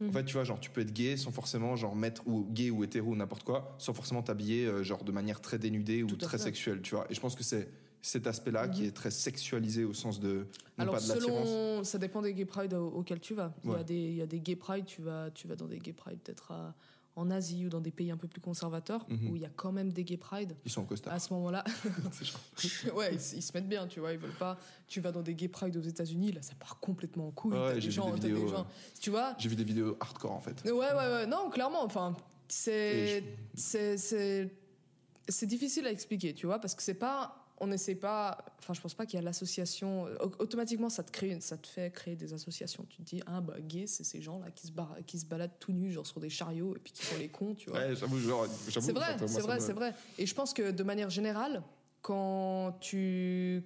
en 0.00 0.06
Mhm. 0.06 0.12
fait, 0.12 0.24
tu 0.24 0.32
vois, 0.34 0.44
genre 0.44 0.58
tu 0.60 0.70
peux 0.70 0.80
être 0.80 0.92
gay 0.92 1.16
sans 1.16 1.30
forcément 1.30 1.76
genre 1.76 1.94
mettre 1.94 2.26
ou 2.26 2.46
gay 2.50 2.70
ou 2.70 2.82
hétéro 2.84 3.12
ou 3.12 3.16
n'importe 3.16 3.44
quoi, 3.44 3.74
sans 3.78 3.92
forcément 3.94 4.22
t'habiller 4.22 4.66
euh, 4.66 4.82
genre 4.82 5.04
de 5.04 5.12
manière 5.12 5.40
très 5.40 5.58
dénudée 5.58 6.02
ou 6.02 6.06
Tout 6.08 6.16
très 6.16 6.38
fait. 6.38 6.44
sexuelle, 6.44 6.80
tu 6.82 6.94
vois. 6.94 7.06
Et 7.10 7.14
je 7.14 7.20
pense 7.20 7.34
que 7.36 7.44
c'est 7.44 7.68
cet 8.04 8.26
aspect-là 8.26 8.66
qui 8.66 8.84
est 8.84 8.90
très 8.90 9.12
sexualisé 9.12 9.84
au 9.84 9.92
sens 9.94 10.18
de 10.18 10.38
non 10.38 10.46
Alors 10.78 10.94
pas 10.94 11.00
de 11.00 11.04
selon, 11.06 11.84
ça 11.84 11.98
dépend 11.98 12.20
des 12.20 12.34
gay 12.34 12.44
pride 12.44 12.74
au- 12.74 12.88
auxquels 12.88 13.20
tu 13.20 13.32
vas. 13.34 13.54
Il, 13.62 13.70
y 13.70 13.74
a 13.74 13.84
des, 13.84 13.94
il 13.94 14.14
y 14.16 14.22
a 14.22 14.26
des 14.26 14.40
gay 14.40 14.56
pride, 14.56 14.86
tu 14.86 15.02
vas, 15.02 15.30
tu 15.30 15.46
vas 15.46 15.54
dans 15.54 15.68
des 15.68 15.78
gay 15.78 15.92
pride 15.92 16.18
peut-être 16.18 16.50
à- 16.50 16.74
en 17.14 17.30
Asie 17.30 17.66
ou 17.66 17.68
dans 17.68 17.80
des 17.80 17.90
pays 17.90 18.10
un 18.10 18.16
peu 18.16 18.28
plus 18.28 18.40
conservateurs 18.40 19.04
Mhm. 19.08 19.30
où 19.30 19.36
il 19.36 19.42
y 19.42 19.44
a 19.44 19.50
quand 19.54 19.72
même 19.72 19.92
des 19.92 20.04
gay 20.04 20.16
pride. 20.16 20.56
Ils 20.64 20.70
sont 20.70 20.80
en 20.82 20.84
costard. 20.84 21.12
À 21.12 21.18
ce 21.18 21.32
moment-là, 21.34 21.62
ouais, 22.94 23.14
ils, 23.14 23.20
se 23.42 23.52
mettent 23.52 23.68
bien, 23.68 23.86
tu 23.86 24.00
vois, 24.00 24.12
ils 24.12 24.18
veulent 24.18 24.30
pas. 24.38 24.58
Tu 24.88 25.00
vas 25.00 25.12
dans 25.12 25.22
des 25.22 25.34
gay 25.34 25.48
pride 25.48 25.76
aux 25.76 25.82
États-Unis, 25.82 26.32
là, 26.32 26.42
ça 26.42 26.54
part 26.54 26.80
complètement 26.80 27.28
en 27.28 27.30
couille. 27.30 27.52
Ouais, 27.52 27.80
j'ai 27.80 27.88
vu 27.88 27.92
gens, 27.92 28.06
des 28.14 28.28
vidéos, 28.28 28.48
gens, 28.48 28.66
tu 29.00 29.10
vois. 29.10 29.34
J'ai 29.38 29.48
vu 29.48 29.56
des 29.56 29.64
vidéos 29.64 29.96
hardcore 30.00 30.32
en 30.32 30.40
fait. 30.40 30.62
Ouais, 30.64 30.70
ouais, 30.72 30.92
ouais, 30.94 31.26
non, 31.26 31.50
clairement, 31.50 31.84
enfin, 31.84 32.16
c'est, 32.48 33.22
c'est, 33.54 33.96
c'est, 33.98 34.50
c'est 35.28 35.46
difficile 35.46 35.86
à 35.86 35.90
expliquer, 35.90 36.34
tu 36.34 36.46
vois, 36.46 36.58
parce 36.60 36.74
que 36.74 36.82
c'est 36.82 36.94
pas, 36.94 37.41
on 37.62 37.68
n'essaie 37.68 37.94
pas, 37.94 38.44
enfin, 38.58 38.74
je 38.74 38.80
pense 38.80 38.92
pas 38.94 39.06
qu'il 39.06 39.18
y 39.18 39.22
a 39.22 39.24
l'association, 39.24 40.02
au- 40.20 40.42
automatiquement, 40.42 40.88
ça 40.90 41.04
te 41.04 41.12
crée, 41.12 41.40
ça 41.40 41.56
te 41.56 41.66
fait 41.68 41.92
créer 41.92 42.16
des 42.16 42.32
associations. 42.34 42.84
Tu 42.90 42.96
te 42.98 43.02
dis, 43.02 43.22
ah, 43.24 43.40
bah, 43.40 43.54
gay, 43.60 43.86
c'est 43.86 44.02
ces 44.02 44.20
gens-là 44.20 44.50
qui 44.50 44.66
se, 44.66 44.72
bar- 44.72 44.96
qui 45.06 45.18
se 45.18 45.24
baladent 45.26 45.58
tout 45.60 45.72
nus, 45.72 45.92
genre 45.92 46.04
sur 46.06 46.18
des 46.20 46.28
chariots, 46.28 46.74
et 46.74 46.80
puis 46.80 46.92
qui 46.92 47.04
font 47.04 47.16
les 47.18 47.28
cons, 47.28 47.54
tu 47.54 47.70
vois. 47.70 47.78
Ouais, 47.78 47.94
j'avoue, 47.94 48.18
genre, 48.18 48.46
j'avoue. 48.68 48.86
C'est 48.86 48.92
vrai, 48.92 49.16
c'est 49.28 49.40
vrai, 49.40 49.54
me- 49.56 49.60
c'est 49.60 49.72
vrai. 49.72 49.94
Et 50.18 50.26
je 50.26 50.34
pense 50.34 50.52
que 50.52 50.72
de 50.72 50.82
manière 50.82 51.08
générale, 51.08 51.62
quand 52.02 52.72
tu, 52.80 53.64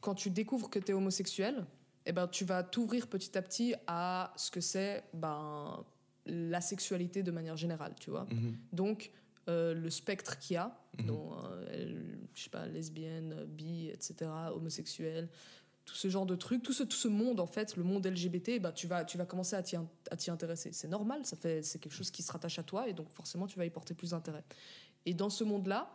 quand 0.00 0.14
tu 0.16 0.30
découvres 0.30 0.68
que 0.68 0.80
tu 0.80 0.90
es 0.90 0.94
homosexuel, 0.94 1.64
eh 2.04 2.12
ben, 2.12 2.26
tu 2.28 2.44
vas 2.44 2.62
t'ouvrir 2.64 3.06
petit 3.06 3.38
à 3.38 3.42
petit 3.42 3.74
à 3.86 4.32
ce 4.36 4.50
que 4.50 4.60
c'est 4.60 5.04
ben, 5.14 5.84
la 6.26 6.60
sexualité 6.60 7.22
de 7.22 7.30
manière 7.30 7.56
générale, 7.56 7.94
tu 8.00 8.10
vois. 8.10 8.24
Mhm. 8.24 8.56
Donc, 8.72 9.12
euh, 9.48 9.72
le 9.74 9.90
spectre 9.90 10.38
qu'il 10.40 10.54
y 10.54 10.56
a, 10.56 10.76
Mhm. 10.98 11.06
dont, 11.06 11.32
euh, 11.44 11.66
elle- 11.72 12.18
je 12.34 12.42
sais 12.44 12.50
pas, 12.50 12.66
lesbienne, 12.66 13.44
bi, 13.46 13.88
etc., 13.88 14.30
homosexuel, 14.54 15.28
tout 15.84 15.94
ce 15.94 16.08
genre 16.08 16.26
de 16.26 16.34
trucs, 16.34 16.62
tout 16.62 16.72
ce, 16.72 16.82
tout 16.82 16.96
ce 16.96 17.06
monde, 17.08 17.38
en 17.38 17.46
fait, 17.46 17.76
le 17.76 17.84
monde 17.84 18.04
LGBT, 18.06 18.58
bah, 18.60 18.72
tu, 18.72 18.86
vas, 18.86 19.04
tu 19.04 19.16
vas 19.18 19.24
commencer 19.24 19.54
à 19.56 19.62
t'y, 19.62 19.76
intéresser. 20.30 20.72
C'est 20.72 20.88
normal, 20.88 21.24
ça 21.24 21.36
fait, 21.36 21.62
c'est 21.62 21.78
quelque 21.78 21.92
chose 21.94 22.10
qui 22.10 22.22
se 22.22 22.32
rattache 22.32 22.58
à 22.58 22.62
toi, 22.64 22.88
et 22.88 22.92
donc 22.92 23.08
forcément, 23.10 23.46
tu 23.46 23.56
vas 23.58 23.64
y 23.64 23.70
porter 23.70 23.94
plus 23.94 24.10
d'intérêt. 24.10 24.42
Et 25.06 25.14
dans 25.14 25.30
ce 25.30 25.44
monde-là, 25.44 25.88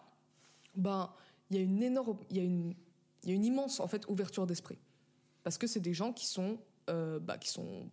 ben, 0.75 1.11
il 1.49 1.57
y 1.57 1.59
a 1.59 1.63
une 1.63 1.83
énorme, 1.83 2.17
il 2.29 2.37
y 2.37 2.39
a 2.39 2.43
une, 2.43 2.73
y 3.25 3.31
a 3.31 3.33
une 3.33 3.43
immense 3.43 3.79
en 3.81 3.87
fait 3.87 4.07
ouverture 4.07 4.47
d'esprit, 4.47 4.77
parce 5.43 5.57
que 5.57 5.67
c'est 5.67 5.81
des 5.81 5.93
gens 5.93 6.13
qui 6.13 6.25
sont, 6.25 6.57
euh, 6.89 7.19
bah, 7.19 7.37
qui 7.37 7.49
sont, 7.49 7.89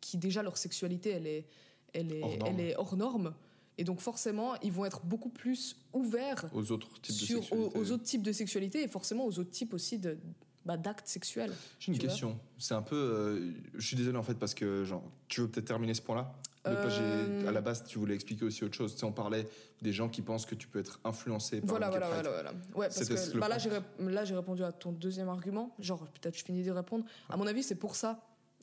qui 0.00 0.16
déjà 0.16 0.42
leur 0.42 0.56
sexualité, 0.56 1.10
elle 1.10 1.26
est, 1.26 1.46
elle 1.92 2.10
est, 2.12 2.38
elle 2.46 2.60
est 2.60 2.76
hors 2.76 2.96
norme, 2.96 3.34
et 3.78 3.84
donc 3.84 4.00
forcément, 4.00 4.54
ils 4.62 4.72
vont 4.72 4.84
être 4.84 5.02
beaucoup 5.04 5.30
plus 5.30 5.76
ouverts 5.92 6.44
Aux 6.52 6.70
autres 6.72 7.00
types 7.00 7.14
de 7.20 7.24
sur, 7.24 7.38
sexualité. 7.38 7.78
aux 7.78 7.90
autres 7.92 8.02
types 8.04 8.22
de 8.22 8.32
sexualité 8.32 8.82
et 8.82 8.88
forcément 8.88 9.24
aux 9.26 9.38
autres 9.38 9.50
types 9.50 9.72
aussi 9.74 9.98
de 9.98 10.18
bah, 10.64 10.76
d'actes 10.76 11.08
sexuels. 11.08 11.52
J'ai 11.80 11.92
une 11.92 11.98
question. 11.98 12.38
C'est 12.58 12.74
un 12.74 12.82
peu. 12.82 12.94
euh, 12.96 13.52
je 13.74 13.86
suis 13.86 13.96
désolé 13.96 14.16
en 14.18 14.22
fait 14.22 14.34
parce 14.38 14.54
que 14.54 14.84
genre, 14.84 15.02
tu 15.28 15.40
veux 15.40 15.48
peut-être 15.48 15.66
terminer 15.66 15.94
ce 15.94 16.02
point-là? 16.02 16.32
Euh, 16.68 17.48
À 17.48 17.50
la 17.50 17.60
base, 17.60 17.82
tu 17.84 17.98
voulais 17.98 18.14
expliquer 18.14 18.44
aussi 18.44 18.62
autre 18.62 18.76
chose. 18.76 18.92
Tu 18.94 19.00
sais, 19.00 19.04
on 19.04 19.10
parlait 19.10 19.48
des 19.80 19.92
gens 19.92 20.08
qui 20.08 20.22
pensent 20.22 20.46
que 20.46 20.54
tu 20.54 20.68
peux 20.68 20.78
être 20.78 21.00
influencé 21.02 21.60
par 21.60 21.70
Voilà, 21.70 21.90
voilà, 21.90 22.06
voilà, 22.08 22.30
voilà. 22.30 22.52
Ouais, 22.76 22.86
parce 22.88 23.08
que 23.08 23.38
bah, 23.38 23.48
là, 23.48 23.58
j'ai 23.58 23.70
là, 23.98 24.24
j'ai 24.24 24.36
répondu 24.36 24.62
à 24.62 24.70
ton 24.70 24.92
deuxième 24.92 25.28
argument. 25.28 25.74
Genre, 25.80 26.06
peut-être 26.20 26.38
je 26.38 26.44
finis 26.44 26.62
de 26.62 26.70
répondre. 26.70 27.04
À 27.28 27.36
mon 27.36 27.46
avis, 27.48 27.64
c'est 27.64 27.74
pour 27.74 27.96
ça. 27.96 28.20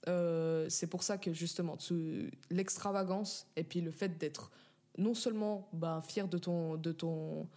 euh, 0.07 0.67
c'est 0.69 0.87
pour 0.87 1.03
ça 1.03 1.17
que 1.17 1.33
justement, 1.33 1.75
ce- 1.77 2.29
l'extravagance 2.49 3.47
et 3.57 3.65
puis 3.65 3.81
le 3.81 3.91
fait 3.91 4.17
d'être 4.17 4.49
non 4.99 5.13
seulement 5.13 5.67
bah, 5.73 6.01
fier 6.07 6.27
de 6.27 6.37
ton, 6.37 6.75
de 6.77 6.91
ton, 6.91 7.47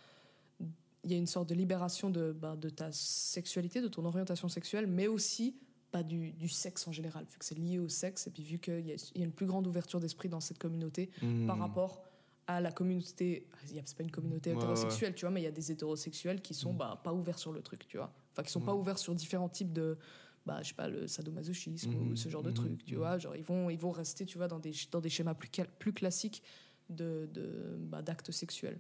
il 1.05 1.11
y 1.11 1.15
a 1.15 1.19
une 1.19 1.27
sorte 1.27 1.49
de 1.49 1.55
libération 1.55 2.11
de, 2.11 2.33
bah, 2.33 2.57
de 2.57 2.69
ta 2.69 2.91
sexualité, 2.93 3.81
de 3.81 3.89
ton 3.89 4.05
orientation 4.05 4.49
sexuelle, 4.49 4.87
mais 4.87 5.09
aussi 5.09 5.57
bah, 5.93 6.03
du, 6.03 6.33
du 6.33 6.49
sexe 6.49 6.87
en 6.89 6.93
général, 6.93 7.25
vu 7.25 7.39
que 7.39 7.45
c'est 7.45 7.59
lié 7.59 7.79
au 7.79 7.89
sexe, 7.89 8.27
et 8.27 8.31
puis 8.31 8.43
vu 8.43 8.59
qu'il 8.59 8.81
y, 8.87 8.91
y 9.19 9.23
a 9.23 9.25
une 9.25 9.33
plus 9.33 9.47
grande 9.47 9.67
ouverture 9.67 10.01
d'esprit 10.01 10.29
dans 10.29 10.41
cette 10.41 10.59
communauté 10.59 11.11
Hmm. 11.21 11.47
par 11.47 11.59
rapport 11.59 12.03
à 12.47 12.61
la 12.61 12.73
communauté. 12.73 13.47
il 13.69 13.77
y 13.77 13.79
a- 13.79 13.83
C'est 13.85 13.97
pas 13.97 14.03
une 14.03 14.11
communauté 14.11 14.51
Ouais, 14.51 14.57
hétérosexuelle, 14.57 15.15
tu 15.15 15.23
vois, 15.23 15.31
mais 15.31 15.41
il 15.41 15.45
y 15.45 15.49
a 15.49 15.53
des 15.53 15.71
hétérosexuels 15.71 16.41
qui 16.41 16.55
sont 16.55 16.73
bah, 16.75 17.01
pas 17.05 17.13
ouverts 17.13 17.39
sur 17.39 17.53
le 17.53 17.63
truc, 17.63 17.87
tu 17.89 17.97
vois. 17.99 18.13
Enfin, 18.33 18.43
qui 18.43 18.51
sont 18.51 18.61
pas 18.61 18.75
ouverts 18.75 18.99
sur 18.99 19.15
différents 19.15 19.49
types 19.49 19.73
de. 19.73 19.99
Bah, 20.45 20.59
je 20.63 20.69
sais 20.69 20.75
pas, 20.75 20.89
le 20.89 21.07
sadomasochisme 21.07 21.95
ou 21.95 22.17
ce 22.17 22.29
genre 22.29 22.43
de 22.43 22.51
trucs, 22.51 22.85
tu 22.85 22.97
vois. 22.97 23.17
Genre, 23.19 23.37
ils 23.37 23.45
vont, 23.45 23.71
ils 23.71 23.79
vont 23.79 23.93
rester, 23.93 24.27
tu 24.27 24.39
vois, 24.39 24.49
dans 24.49 24.59
des, 24.59 24.73
dans 24.91 25.01
des 25.01 25.09
schémas 25.09 25.35
plus 25.35 25.93
classiques 25.93 26.43
de, 26.91 27.29
de, 27.33 27.77
bah, 27.79 28.03
d'actes 28.03 28.31
sexuels. 28.33 28.79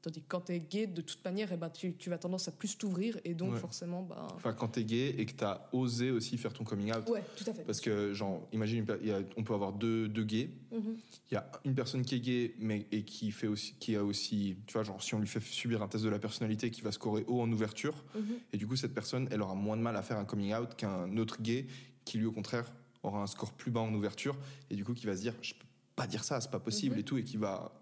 Tandis 0.00 0.20
que 0.20 0.26
quand 0.26 0.40
t'es 0.40 0.58
gay, 0.58 0.88
de 0.88 1.00
toute 1.00 1.24
manière, 1.24 1.52
eh 1.52 1.56
ben, 1.56 1.70
tu, 1.70 1.94
tu 1.94 2.10
vas 2.10 2.18
tendance 2.18 2.48
à 2.48 2.50
plus 2.50 2.76
t'ouvrir 2.76 3.20
et 3.24 3.34
donc 3.34 3.52
Ouais. 3.52 3.58
forcément, 3.60 4.02
bah. 4.02 4.26
Enfin, 4.34 4.52
quand 4.52 4.66
t'es 4.66 4.82
gay 4.82 5.14
et 5.16 5.26
que 5.26 5.32
t'as 5.32 5.68
osé 5.72 6.10
aussi 6.10 6.36
faire 6.38 6.52
ton 6.52 6.64
coming 6.64 6.92
out. 6.92 7.08
Ouais, 7.08 7.22
tout 7.36 7.44
à 7.48 7.54
fait. 7.54 7.62
Parce 7.62 7.80
que, 7.80 8.12
genre, 8.12 8.48
imagine, 8.52 8.78
une 8.78 8.84
per- 8.84 8.96
il 9.00 9.06
y 9.06 9.12
a- 9.12 9.22
on 9.36 9.44
peut 9.44 9.54
avoir 9.54 9.72
deux, 9.72 10.08
deux 10.08 10.24
gays. 10.24 10.50
Mhm. 10.72 10.96
Il 11.30 11.34
y 11.34 11.36
a 11.36 11.48
une 11.64 11.76
personne 11.76 12.02
qui 12.02 12.16
est 12.16 12.20
gay, 12.20 12.54
mais 12.58 12.86
et 12.90 13.04
qui 13.04 13.30
fait 13.30 13.46
aussi, 13.46 13.74
qui 13.78 13.94
a 13.94 14.02
aussi, 14.02 14.56
tu 14.66 14.72
vois, 14.72 14.82
genre, 14.82 15.00
si 15.00 15.14
on 15.14 15.20
lui 15.20 15.28
fait 15.28 15.38
subir 15.40 15.80
un 15.82 15.86
test 15.88 16.02
de 16.02 16.10
la 16.10 16.18
personnalité, 16.18 16.72
qui 16.72 16.80
va 16.80 16.90
scorer 16.90 17.24
haut 17.28 17.40
en 17.40 17.52
ouverture, 17.52 17.94
Mhm. 18.16 18.24
et 18.52 18.56
du 18.56 18.66
coup, 18.66 18.74
cette 18.74 18.94
personne, 18.94 19.28
elle 19.30 19.40
aura 19.40 19.54
moins 19.54 19.76
de 19.76 19.82
mal 19.82 19.94
à 19.96 20.02
faire 20.02 20.16
un 20.18 20.24
coming 20.24 20.52
out 20.52 20.74
qu'un 20.74 21.16
autre 21.16 21.40
gay 21.40 21.66
qui, 22.04 22.18
lui, 22.18 22.26
au 22.26 22.32
contraire, 22.32 22.72
aura 23.04 23.22
un 23.22 23.28
score 23.28 23.52
plus 23.52 23.70
bas 23.70 23.80
en 23.80 23.94
ouverture, 23.94 24.36
et 24.68 24.74
du 24.74 24.84
coup, 24.84 24.94
qui 24.94 25.06
va 25.06 25.14
se 25.16 25.22
dire, 25.22 25.34
je 25.42 25.54
peux 25.54 25.64
pas 25.96 26.06
dire 26.06 26.24
ça, 26.24 26.40
c'est 26.40 26.50
pas 26.50 26.60
possible, 26.60 26.94
Mhm. 26.94 27.00
et 27.00 27.04
tout, 27.04 27.18
et 27.18 27.24
qui 27.24 27.36
va, 27.36 27.72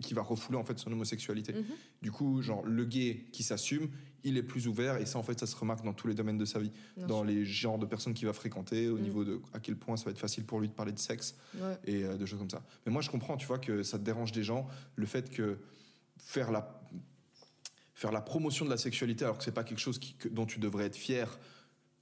qui 0.00 0.14
va 0.14 0.22
refouler 0.22 0.56
en 0.58 0.64
fait 0.64 0.78
son 0.78 0.90
homosexualité. 0.92 1.52
Mhm. 1.52 1.64
Du 2.02 2.10
coup, 2.10 2.40
genre, 2.42 2.64
le 2.64 2.84
gay 2.84 3.26
qui 3.32 3.42
s'assume, 3.42 3.90
il 4.24 4.36
est 4.38 4.42
plus 4.42 4.66
ouvert, 4.68 4.96
et 4.96 5.06
ça, 5.06 5.18
en 5.18 5.22
fait, 5.22 5.38
ça 5.38 5.46
se 5.46 5.54
remarque 5.54 5.84
dans 5.84 5.92
tous 5.92 6.08
les 6.08 6.14
domaines 6.14 6.38
de 6.38 6.44
sa 6.44 6.58
vie, 6.58 6.72
Bien 6.96 7.06
dans 7.06 7.18
sûr. 7.18 7.24
les 7.26 7.44
genres 7.44 7.78
de 7.78 7.86
personnes 7.86 8.14
qu'il 8.14 8.26
va 8.26 8.32
fréquenter, 8.32 8.88
au 8.88 8.96
Mhm. 8.96 9.02
niveau 9.02 9.24
de 9.24 9.40
à 9.52 9.60
quel 9.60 9.76
point 9.76 9.96
ça 9.96 10.06
va 10.06 10.10
être 10.12 10.18
facile 10.18 10.44
pour 10.44 10.60
lui 10.60 10.68
de 10.68 10.72
parler 10.72 10.92
de 10.92 10.98
sexe 10.98 11.36
Ouais. 11.60 11.78
et 11.84 12.04
euh, 12.04 12.16
de 12.16 12.24
choses 12.26 12.38
comme 12.38 12.50
ça. 12.50 12.64
Mais 12.86 12.92
moi, 12.92 13.02
je 13.02 13.10
comprends, 13.10 13.36
tu 13.36 13.46
vois, 13.46 13.58
que 13.58 13.82
ça 13.82 13.98
te 13.98 14.04
dérange 14.04 14.32
des 14.32 14.42
gens, 14.44 14.66
le 14.96 15.06
fait 15.06 15.28
que 15.30 15.58
faire 16.18 16.50
la, 16.50 16.80
faire 17.94 18.12
la 18.12 18.20
promotion 18.20 18.64
de 18.64 18.70
la 18.70 18.76
sexualité, 18.78 19.24
alors 19.24 19.38
que 19.38 19.44
c'est 19.44 19.52
pas 19.52 19.64
quelque 19.64 19.80
chose 19.80 19.98
qui- 19.98 20.14
que- 20.14 20.28
dont 20.28 20.46
tu 20.46 20.58
devrais 20.58 20.84
être 20.86 20.96
fier, 20.96 21.38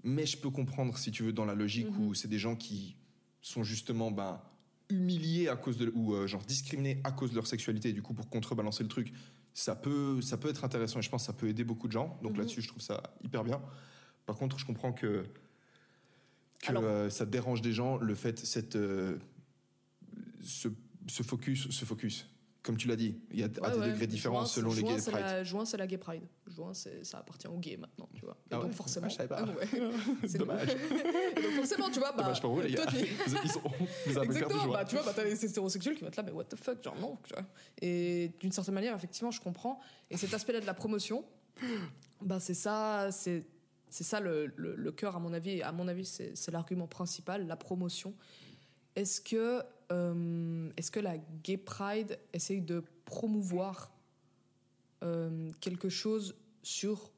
mais 0.05 0.27
je 0.27 0.37
peux 0.37 0.51
comprendre, 0.51 0.97
si 0.99 1.11
tu 1.11 1.23
veux, 1.23 1.33
dans 1.33 1.45
la 1.47 1.55
logique 1.55 1.89
où 1.99 2.15
c'est 2.15 2.29
des 2.29 2.39
gens 2.39 2.55
qui 2.55 2.97
sont 3.41 3.65
justement 3.65 4.11
ben, 4.11 4.41
humiliés 4.89 5.49
à 5.49 5.57
cause 5.57 5.77
de, 5.79 5.91
ou 5.95 6.15
euh, 6.15 6.27
genre 6.27 6.43
discriminés 6.45 7.01
à 7.05 7.13
cause 7.13 7.31
de 7.31 7.35
leur 7.37 7.47
sexualité, 7.47 7.89
et 7.91 7.93
du 7.93 8.03
coup, 8.03 8.15
pour 8.15 8.29
contrebalancer 8.29 8.83
le 8.83 8.89
truc, 8.89 9.13
ça 9.55 9.75
peut, 9.75 10.21
ça 10.21 10.37
peut 10.37 10.49
être 10.49 10.65
intéressant, 10.65 10.99
et 10.99 11.03
je 11.03 11.11
pense 11.11 11.23
que 11.23 11.27
ça 11.27 11.33
peut 11.33 11.49
aider 11.49 11.65
beaucoup 11.65 11.87
de 11.89 11.93
gens. 11.93 12.19
Donc 12.23 12.33
Mhm. 12.33 12.39
là-dessus, 12.39 12.63
je 12.63 12.69
trouve 12.69 12.83
ça 12.83 13.03
hyper 13.25 13.43
bien. 13.45 13.61
Par 14.27 14.37
contre, 14.37 14.59
je 14.59 14.65
comprends 14.67 14.93
que, 14.93 15.25
que 16.61 16.69
Alors- 16.69 16.85
euh, 16.85 17.11
ça 17.11 17.27
dérange 17.27 17.63
des 17.63 17.73
gens, 17.73 17.97
le 17.99 18.15
fait, 18.15 18.39
cette, 18.39 18.77
euh, 18.77 19.19
ce, 20.43 20.69
ce 21.09 21.23
focus, 21.23 21.69
ce 21.71 21.85
focus. 21.85 22.29
Comme 22.67 22.77
tu 22.77 22.89
l'as 22.89 22.97
dit, 22.97 23.17
il 23.33 23.39
y 23.39 23.43
a 23.45 23.47
à 23.47 23.49
Ouais, 23.49 23.75
des 23.75 23.79
ouais. 23.81 23.91
degrés 23.93 24.07
différents 24.09 24.41
Juin, 24.41 24.47
selon 24.47 24.71
les 24.75 24.81
juin, 24.81 24.95
gays 24.95 25.01
c'est 25.01 25.11
Pride. 25.13 25.25
la- 25.25 25.45
Juin, 25.45 25.65
c'est 25.65 25.77
la 25.77 25.87
gay 25.87 25.99
pride. 25.99 26.23
Juin, 26.49 26.73
ça 26.75 27.19
appartient 27.19 27.47
aux 27.47 27.59
gays 27.59 27.77
maintenant, 27.77 28.09
tu 28.13 28.23
vois. 28.23 28.37
Et 28.43 28.49
Ah 28.51 28.57
donc 28.57 28.65
ouais 28.67 28.73
forcément. 28.73 29.07
Ah, 29.07 29.09
je 29.09 29.15
savais 29.17 29.29
pas. 29.29 29.45
Ah. 29.47 29.67
C'est 30.27 30.39
Dommage. 30.39 30.69
Et 31.37 31.43
donc 31.43 31.53
forcément, 31.53 31.89
tu 31.91 32.01
vois, 32.01 32.11
bah. 32.13 32.25
Dommage 32.25 32.41
pour 32.41 32.53
vous, 32.55 32.61
les 32.63 32.73
gars. 32.73 32.85
toi, 32.87 32.93
Ils 33.45 33.51
sont, 33.51 33.63
Exactement, 34.21 34.67
bah, 34.67 34.85
tu 34.85 34.97
vois, 34.97 35.05
bah, 35.05 35.13
t'as 35.15 35.23
les 35.25 35.45
hétérosexuels 35.45 35.95
qui 35.95 36.01
vont 36.03 36.09
être 36.09 36.17
là, 36.17 36.25
mais 36.25 36.33
what 36.33 36.45
the 36.45 36.57
fuck, 36.57 36.83
genre 36.83 36.97
non, 37.01 37.17
tu 37.23 37.33
vois. 37.35 37.45
Et 37.81 38.33
d'une 38.41 38.51
certaine 38.53 38.75
manière, 38.75 38.95
effectivement, 38.97 39.31
je 39.31 39.41
comprends. 39.41 39.79
Et 40.11 40.17
cet 40.17 40.35
aspect-là 40.35 40.61
de 40.61 40.67
la 40.67 40.75
promotion, 40.75 41.25
bah, 42.21 42.41
c'est 42.41 42.55
ça, 42.55 43.09
c'est, 43.13 43.47
c'est 43.89 44.05
ça 44.05 44.19
le, 44.21 44.47
le, 44.57 44.75
le 44.75 44.93
cœur, 44.93 45.15
à 45.15 45.21
mon 45.21 45.33
avis. 45.33 45.63
À 45.63 45.71
mon 45.73 45.87
avis, 45.89 46.05
c'est, 46.05 46.33
c'est 46.37 46.51
l'argument 46.51 46.87
principal, 46.89 47.47
la 47.47 47.57
promotion. 47.57 48.13
Est-ce 48.97 49.21
que, 49.21 49.63
euh, 49.93 50.71
est-ce 50.77 50.91
que 50.91 51.01
la 51.01 51.19
Gay 51.45 51.59
Pride 51.59 52.19
essaye 52.33 52.63
de 52.63 52.83
promouvoir 53.05 53.93
euh, 55.05 55.51
quelque 55.61 55.89
chose 55.89 56.35
sur 56.63 57.11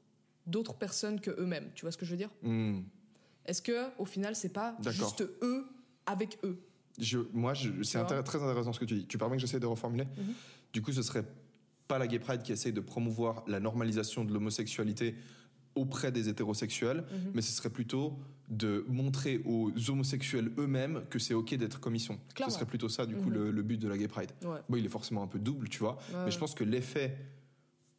d'autres 0.46 0.74
personnes 0.74 1.20
que 1.20 1.30
eux-mêmes? 1.40 1.70
Tu 1.74 1.82
vois 1.82 1.92
ce 1.92 1.96
que 1.96 2.04
je 2.04 2.10
veux 2.10 2.16
dire? 2.16 2.30
Hmm. 2.42 2.80
Est-ce 3.46 3.62
que 3.62 3.88
au 3.98 4.04
final, 4.04 4.34
c'est 4.36 4.52
pas 4.52 4.76
juste 4.90 5.22
eux 5.42 5.64
avec 6.04 6.38
eux? 6.44 6.58
Je, 6.98 7.18
moi, 7.32 7.54
c'est 7.54 7.98
intér- 7.98 8.24
très 8.24 8.42
intéressant 8.42 8.72
ce 8.72 8.80
que 8.80 8.84
tu 8.84 8.94
dis. 8.96 9.06
Tu 9.06 9.16
permets 9.18 9.36
que 9.36 9.40
j'essaie 9.40 9.60
de 9.60 9.66
reformuler? 9.66 10.04
Mhm. 10.04 10.34
Du 10.72 10.82
coup, 10.82 10.92
ce 10.92 11.00
serait 11.02 11.24
pas 11.86 11.96
la 11.98 12.06
Gay 12.08 12.18
Pride 12.18 12.42
qui 12.42 12.52
essaye 12.52 12.72
de 12.72 12.80
promouvoir 12.80 13.44
la 13.46 13.60
normalisation 13.60 14.24
de 14.24 14.32
l'homosexualité 14.34 15.14
auprès 15.78 16.10
des 16.12 16.28
hétérosexuels, 16.28 17.04
Mhm. 17.10 17.30
mais 17.34 17.42
ce 17.42 17.52
serait 17.52 17.70
plutôt 17.70 18.18
de 18.48 18.84
montrer 18.88 19.42
aux 19.44 19.70
homosexuels 19.90 20.50
eux-mêmes 20.58 21.02
que 21.10 21.18
c'est 21.18 21.34
ok 21.34 21.54
d'être 21.54 21.80
comme 21.80 21.94
ils 21.94 22.00
sont. 22.00 22.18
Clairement. 22.34 22.50
Ce 22.50 22.58
serait 22.58 22.68
plutôt 22.68 22.88
ça, 22.88 23.04
du 23.06 23.14
coup, 23.16 23.28
Mhm. 23.28 23.34
le, 23.34 23.50
le 23.50 23.62
but 23.62 23.78
de 23.78 23.88
la 23.88 23.98
Gay 23.98 24.08
Pride. 24.08 24.30
Ouais. 24.42 24.58
Bon, 24.68 24.76
il 24.76 24.84
est 24.84 24.88
forcément 24.90 25.22
un 25.22 25.26
peu 25.28 25.38
double, 25.38 25.68
tu 25.68 25.78
vois, 25.80 25.96
Ouais, 26.12 26.24
mais 26.26 26.30
je 26.30 26.38
pense 26.38 26.54
que 26.54 26.64
l'effet 26.64 27.16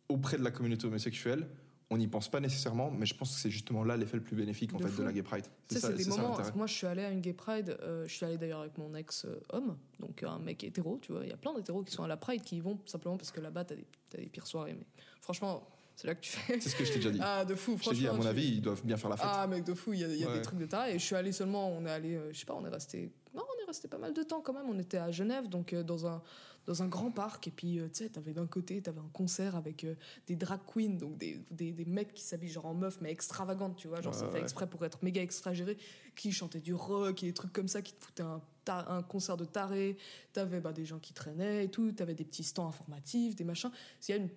auprès 0.10 0.38
de 0.38 0.44
la 0.44 0.52
communauté 0.52 0.88
homosexuelle, 0.88 1.48
on 1.92 1.98
n'y 1.98 2.08
pense 2.08 2.30
pas 2.30 2.40
nécessairement, 2.40 2.92
mais 2.92 3.06
je 3.08 3.16
pense 3.16 3.34
que 3.34 3.40
c'est 3.42 3.50
justement 3.50 3.84
là 3.84 3.98
l'effet 3.98 4.18
le 4.18 4.24
plus 4.24 4.36
bénéfique 4.36 4.74
en 4.74 4.78
De 4.78 4.84
fait 4.84 4.90
fou. 4.90 5.02
de 5.02 5.06
la 5.08 5.14
Gay 5.14 5.24
Pride. 5.24 5.46
Sais, 5.70 5.80
ça, 5.80 5.88
c'est 5.90 5.96
des 5.96 6.04
ça 6.04 6.10
moments. 6.12 6.30
l'intérêt. 6.38 6.52
moi, 6.56 6.68
je 6.68 6.74
suis 6.74 6.86
allée 6.88 7.04
à 7.04 7.10
une 7.12 7.22
gay 7.22 7.34
pride. 7.34 7.78
euh, 7.82 8.08
je 8.08 8.14
suis 8.14 8.26
allée 8.26 8.38
d'ailleurs 8.38 8.62
avec 8.62 8.78
mon 8.78 8.94
ex-homme, 8.96 9.76
donc 10.00 10.22
un 10.24 10.38
mec 10.40 10.64
hétéro. 10.64 11.00
Tu 11.02 11.12
vois, 11.12 11.24
il 11.24 11.30
y 11.30 11.34
a 11.34 11.38
plein 11.38 11.54
d'hétéros 11.54 11.84
qui 11.84 11.92
sont 11.92 12.04
à 12.04 12.08
la 12.08 12.18
pride 12.18 12.44
qui 12.44 12.58
y 12.58 12.60
vont 12.60 12.80
simplement 12.86 13.18
parce 13.18 13.32
que 13.32 13.40
là-bas, 13.42 13.66
t'as 13.66 13.76
des, 13.76 13.86
t'as 14.10 14.20
des 14.20 14.28
pires 14.28 14.46
soirées. 14.46 14.74
Mais 14.78 14.86
franchement, 15.22 15.68
c'est 16.00 16.08
là 16.08 16.16
que 16.16 16.22
tu 16.22 16.32
fais. 16.32 16.60
C'est 16.62 16.70
ce 16.70 16.76
que 16.78 16.86
je 16.86 16.92
t'ai 16.94 17.00
déjà 17.00 17.12
dit. 17.12 17.20
Ah, 17.22 17.44
de 17.44 17.56
fou. 17.56 17.78
je 17.82 17.90
t'ai 17.90 17.96
dit, 17.96 18.08
à 18.08 18.14
franchement, 18.14 18.16
mon 18.16 18.22
tu- 18.34 18.40
avis, 18.40 18.48
ils 18.56 18.62
doivent 18.62 18.86
bien 18.86 18.96
faire 18.96 19.10
la 19.10 19.18
fête. 19.18 19.26
Ah, 19.30 19.48
mec, 19.48 19.66
de 19.66 19.74
fou, 19.74 19.92
il 19.92 20.00
y 20.00 20.04
a, 20.06 20.08
il 20.08 20.16
y 20.18 20.24
a 20.24 20.28
Ouais. 20.30 20.36
des 20.36 20.42
trucs 20.42 20.58
de 20.60 20.66
taré. 20.66 20.92
Et 20.96 21.00
je 21.00 21.04
suis 21.04 21.16
allée 21.16 21.34
seulement, 21.34 21.70
on 21.70 21.86
est 21.86 21.90
allé, 21.92 22.16
euh, 22.16 22.32
je 22.32 22.40
sais 22.40 22.46
pas, 22.46 22.56
on 22.56 22.66
est 22.66 22.70
resté. 22.70 23.12
Non, 23.36 23.44
on 23.44 23.62
est 23.64 23.66
resté 23.68 23.88
pas 23.90 23.98
mal 23.98 24.14
de 24.14 24.24
temps 24.24 24.40
quand 24.42 24.54
même. 24.54 24.68
On 24.70 24.80
était 24.80 24.98
à 24.98 25.12
Genève, 25.12 25.50
donc 25.50 25.74
euh, 25.74 25.84
dans, 25.84 26.08
un, 26.08 26.22
dans 26.66 26.82
un 26.84 26.88
grand 26.88 27.12
parc. 27.12 27.48
Et 27.50 27.52
puis, 27.52 27.80
euh, 27.80 27.88
tu 27.90 28.04
sais, 28.06 28.10
t'avais 28.10 28.32
d'un 28.32 28.48
côté, 28.48 28.82
t'avais 28.82 29.02
un 29.02 29.10
concert 29.12 29.56
avec 29.58 29.84
euh, 29.84 29.96
des 30.26 30.36
drag 30.38 30.62
queens, 30.66 30.98
donc 30.98 31.18
des, 31.18 31.38
des, 31.52 31.74
des 31.74 31.86
mecs 31.86 32.14
qui 32.14 32.24
s'habillent 32.24 32.50
genre 32.50 32.68
en 32.68 32.74
meuf, 32.76 33.00
mais 33.02 33.12
extravagantes, 33.12 33.76
tu 33.76 33.90
vois. 33.90 34.02
Genre, 34.02 34.16
ça 34.16 34.24
Ouais, 34.26 34.30
fait 34.32 34.38
ouais. 34.38 34.42
exprès 34.44 34.68
pour 34.68 34.84
être 34.86 35.04
méga 35.04 35.22
extragéré, 35.22 35.78
qui 36.16 36.32
chantaient 36.32 36.62
du 36.62 36.74
rock 36.74 37.22
et 37.24 37.28
des 37.28 37.34
trucs 37.34 37.52
comme 37.54 37.68
ça, 37.68 37.82
qui 37.82 37.94
te 37.94 38.02
foutaient 38.04 38.24
un, 38.24 38.42
un 38.68 39.04
concert 39.04 39.36
de 39.36 39.46
taré. 39.46 39.98
T'avais 40.32 40.62
bah, 40.62 40.72
des 40.72 40.86
gens 40.86 41.00
qui 41.00 41.14
traînaient 41.14 41.66
et 41.66 41.70
tout. 41.70 41.92
T'avais 41.92 42.16
des 42.16 42.24
petits 42.26 42.44
stands 42.46 42.68
informatifs, 42.68 43.36
des 43.36 43.44
machins. 43.44 43.72
Il 44.08 44.12
y 44.12 44.14
a 44.14 44.18
une, 44.18 44.30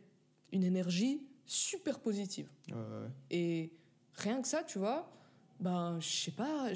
une 0.52 0.64
énergie 0.64 1.22
super 1.52 2.00
positive. 2.00 2.48
Ouais, 2.68 2.74
ouais. 2.74 3.08
Et 3.30 3.72
rien 4.14 4.40
que 4.40 4.48
ça, 4.48 4.62
tu 4.64 4.78
vois, 4.78 5.10
ben, 5.60 5.98
je 6.00 6.08
sais 6.08 6.30
pas, 6.30 6.70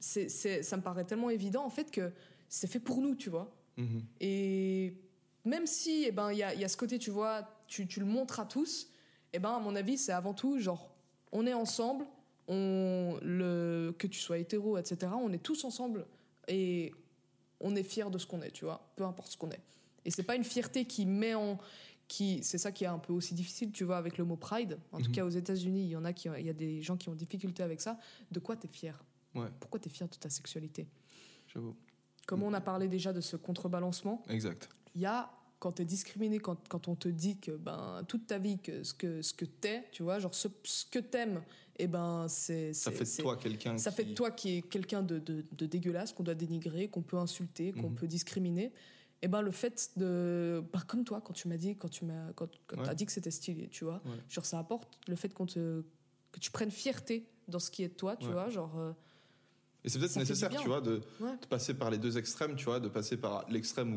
c'est, 0.00 0.28
c'est- 0.28 0.62
ça 0.62 0.76
me 0.76 0.82
paraît 0.82 1.04
tellement 1.04 1.30
évident 1.30 1.64
en 1.64 1.70
fait 1.70 1.90
que 1.90 2.12
c'est 2.48 2.66
fait 2.68 2.80
pour 2.80 3.00
nous, 3.00 3.14
tu 3.16 3.28
vois. 3.30 3.52
Mhm. 3.76 4.02
Et 4.20 4.94
même 5.44 5.66
si, 5.66 6.04
eh 6.06 6.12
ben, 6.12 6.32
il 6.32 6.38
y 6.38 6.42
a, 6.42 6.54
y 6.54 6.64
a 6.64 6.68
ce 6.68 6.76
côté, 6.76 6.98
tu 6.98 7.10
vois, 7.10 7.48
tu, 7.66 7.86
tu 7.86 8.00
le 8.00 8.06
montres 8.06 8.40
à 8.40 8.46
tous, 8.46 8.88
eh 9.32 9.38
ben, 9.38 9.50
à 9.50 9.58
mon 9.58 9.74
avis, 9.76 9.98
c'est 9.98 10.12
avant 10.12 10.32
tout 10.34 10.58
genre, 10.60 10.90
on 11.32 11.46
est 11.46 11.54
ensemble, 11.54 12.06
on, 12.48 13.18
le, 13.22 13.94
que 13.98 14.06
tu 14.06 14.20
sois 14.20 14.38
hétéro, 14.38 14.78
etc., 14.78 15.12
on 15.20 15.32
est 15.32 15.42
tous 15.42 15.64
ensemble 15.64 16.06
et 16.46 16.92
on 17.60 17.74
est 17.74 17.82
fiers 17.82 18.08
de 18.10 18.18
ce 18.18 18.26
qu'on 18.26 18.40
est, 18.42 18.52
tu 18.52 18.64
vois, 18.64 18.88
peu 18.94 19.04
importe 19.04 19.32
ce 19.32 19.36
qu'on 19.36 19.50
est. 19.50 19.60
Et 20.04 20.10
c'est 20.12 20.22
pas 20.22 20.36
une 20.36 20.44
fierté 20.44 20.84
qui 20.84 21.04
met 21.04 21.34
en 21.34 21.58
qui, 22.08 22.42
c'est 22.42 22.58
ça 22.58 22.70
qui 22.72 22.84
est 22.84 22.88
un 22.88 22.98
peu 22.98 23.12
aussi 23.12 23.34
difficile, 23.34 23.72
tu 23.72 23.84
vois, 23.84 23.96
avec 23.96 24.16
le 24.18 24.24
mot 24.24 24.36
pride. 24.36 24.78
En 24.92 24.98
tout 24.98 25.06
Mhm. 25.08 25.12
cas, 25.12 25.24
aux 25.24 25.28
États-Unis, 25.30 25.82
il 25.84 25.88
y 25.88 25.96
en 25.96 26.04
a 26.04 26.12
qui, 26.12 26.28
il 26.38 26.46
y 26.46 26.50
a 26.50 26.52
des 26.52 26.80
gens 26.82 26.96
qui 26.96 27.08
ont 27.08 27.14
difficulté 27.14 27.62
avec 27.62 27.80
ça. 27.80 27.98
De 28.30 28.38
quoi 28.40 28.56
t'es 28.56 28.68
fier? 28.68 29.02
Ouais, 29.34 29.48
Pourquoi 29.60 29.80
t'es 29.80 29.90
fier 29.90 30.08
de 30.08 30.14
ta 30.16 30.30
sexualité? 30.30 30.86
J'avoue. 31.52 31.74
Comme 32.26 32.42
on 32.42 32.52
a 32.54 32.60
parlé 32.60 32.88
déjà 32.88 33.12
de 33.12 33.20
ce 33.20 33.36
contrebalancement, 33.36 34.22
Exact. 34.28 34.68
il 34.94 35.00
y 35.02 35.06
a 35.06 35.30
quand 35.58 35.72
tu 35.72 35.82
es 35.82 35.84
discriminé, 35.84 36.38
quand, 36.38 36.68
quand 36.68 36.86
on 36.88 36.94
te 36.94 37.08
dit 37.08 37.38
que 37.38 37.52
ben, 37.52 38.02
toute 38.08 38.26
ta 38.26 38.38
vie, 38.38 38.58
que 38.58 38.82
ce 38.84 38.92
que, 38.94 39.22
ce 39.22 39.32
que 39.32 39.44
t'es, 39.46 39.84
tu 39.90 40.02
vois, 40.02 40.18
genre 40.18 40.34
ce, 40.34 40.48
ce 40.64 40.84
que 40.86 40.98
t'aimes, 40.98 41.42
et 41.78 41.86
ben 41.86 42.26
c'est. 42.28 42.72
Ça 42.72 42.90
fait 42.90 43.04
de 43.04 43.22
toi 43.22 43.36
quelqu'un 43.36 43.78
Ça 43.78 43.90
qui... 43.90 43.96
fait 43.96 44.04
de 44.04 44.14
toi 44.14 44.30
qui 44.30 44.56
est 44.58 44.62
quelqu'un 44.62 45.02
de, 45.02 45.18
de, 45.18 45.44
de 45.52 45.66
dégueulasse, 45.66 46.12
qu'on 46.12 46.22
doit 46.24 46.34
dénigrer, 46.34 46.88
qu'on 46.88 47.02
peut 47.02 47.16
insulter, 47.18 47.72
qu'on 47.72 47.88
Mhm. 47.90 47.94
peut 47.96 48.06
discriminer. 48.06 48.72
Et 49.22 49.28
ben 49.28 49.40
le 49.40 49.50
fait 49.50 49.90
de. 49.96 50.62
ben, 50.72 50.80
comme 50.86 51.04
toi, 51.04 51.20
quand 51.24 51.32
tu 51.32 51.48
m'as 51.48 51.56
dit, 51.56 51.74
quand 51.76 51.88
tu 51.88 52.04
m'as 52.04 52.32
quand, 52.34 52.48
quand 52.66 52.80
Ouais. 52.86 52.94
dit 52.94 53.06
que 53.06 53.12
c'était 53.12 53.30
stylé, 53.30 53.68
tu 53.68 53.84
vois, 53.84 54.02
Ouais. 54.04 54.16
genre 54.28 54.44
ça 54.44 54.58
apporte 54.58 54.98
le 55.08 55.16
fait 55.16 55.32
qu'on 55.32 55.46
te. 55.46 55.82
que 56.32 56.40
tu 56.40 56.50
prennes 56.50 56.70
fierté 56.70 57.26
dans 57.48 57.58
ce 57.58 57.70
qui 57.70 57.82
est 57.82 57.88
de 57.88 57.94
toi, 57.94 58.16
tu 58.16 58.26
Ouais. 58.26 58.32
vois, 58.32 58.50
genre. 58.50 58.76
euh, 58.78 58.92
Et 59.84 59.88
c'est 59.88 59.98
peut-être 59.98 60.16
nécessaire, 60.16 60.50
tu 60.50 60.66
vois, 60.68 60.80
de, 60.80 61.00
passer 61.48 61.72
par 61.74 61.90
les 61.90 61.98
deux 61.98 62.18
extrêmes, 62.18 62.56
tu 62.56 62.64
vois, 62.66 62.78
de 62.80 62.88
passer 62.88 63.16
par 63.16 63.48
l'extrême 63.48 63.94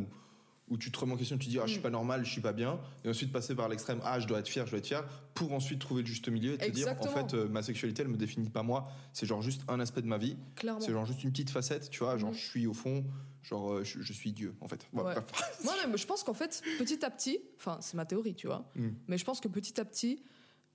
où, 0.70 0.74
où 0.74 0.78
tu 0.78 0.92
te 0.92 1.00
remets 1.00 1.14
en 1.14 1.18
question, 1.18 1.36
tu 1.38 1.50
dis, 1.50 1.58
ah, 1.60 1.66
je 1.66 1.72
suis 1.72 1.80
Mm. 1.80 1.84
pas 1.84 1.90
normal, 1.90 2.24
je 2.24 2.30
suis 2.32 2.42
pas 2.42 2.54
bien, 2.54 2.80
et 3.04 3.10
ensuite 3.10 3.32
passer 3.34 3.56
par 3.56 3.68
l'extrême, 3.68 4.00
ah, 4.04 4.20
je 4.20 4.28
dois 4.28 4.38
être 4.40 4.48
fier, 4.48 4.66
je 4.68 4.72
dois 4.72 4.78
être 4.80 4.86
fier, 4.86 5.04
pour 5.34 5.52
ensuite 5.52 5.80
trouver 5.80 6.04
le 6.04 6.08
juste 6.08 6.30
milieu 6.30 6.54
et 6.54 6.58
te 6.60 6.70
dire, 6.72 6.88
en 7.00 7.08
fait, 7.08 7.34
euh, 7.34 7.48
ma 7.50 7.64
sexualité, 7.64 8.04
elle 8.04 8.08
me 8.10 8.18
définit 8.18 8.50
pas 8.52 8.62
moi, 8.64 8.88
c'est 9.14 9.26
genre 9.26 9.42
juste 9.42 9.64
un 9.68 9.80
aspect 9.80 10.04
de 10.04 10.08
ma 10.08 10.20
vie, 10.20 10.38
clairement. 10.56 10.80
c'est 10.80 10.92
genre 10.92 11.06
juste 11.08 11.24
une 11.24 11.32
petite 11.32 11.50
facette, 11.50 11.90
tu 11.90 12.04
vois, 12.04 12.18
genre 12.18 12.30
Mm. 12.30 12.36
je 12.36 12.40
suis 12.48 12.68
au 12.68 12.74
fond, 12.76 13.04
genre 13.42 13.74
euh, 13.74 13.84
je, 13.84 14.02
je 14.02 14.14
suis 14.14 14.32
Dieu, 14.34 14.56
en 14.62 14.68
fait. 14.68 14.88
Ouais. 14.94 15.16
Moi, 15.64 15.74
mais 15.90 15.98
je 15.98 16.06
pense 16.08 16.24
qu'en 16.24 16.34
fait, 16.34 16.62
petit 16.78 17.04
à 17.06 17.10
petit, 17.10 17.40
enfin, 17.58 17.78
c'est 17.82 17.96
ma 17.96 18.06
théorie, 18.06 18.36
tu 18.36 18.48
vois, 18.48 18.70
Mm. 18.76 18.90
mais 19.08 19.18
je 19.18 19.26
pense 19.26 19.40
que 19.40 19.48
petit 19.48 19.80
à 19.80 19.86
petit, 19.86 20.24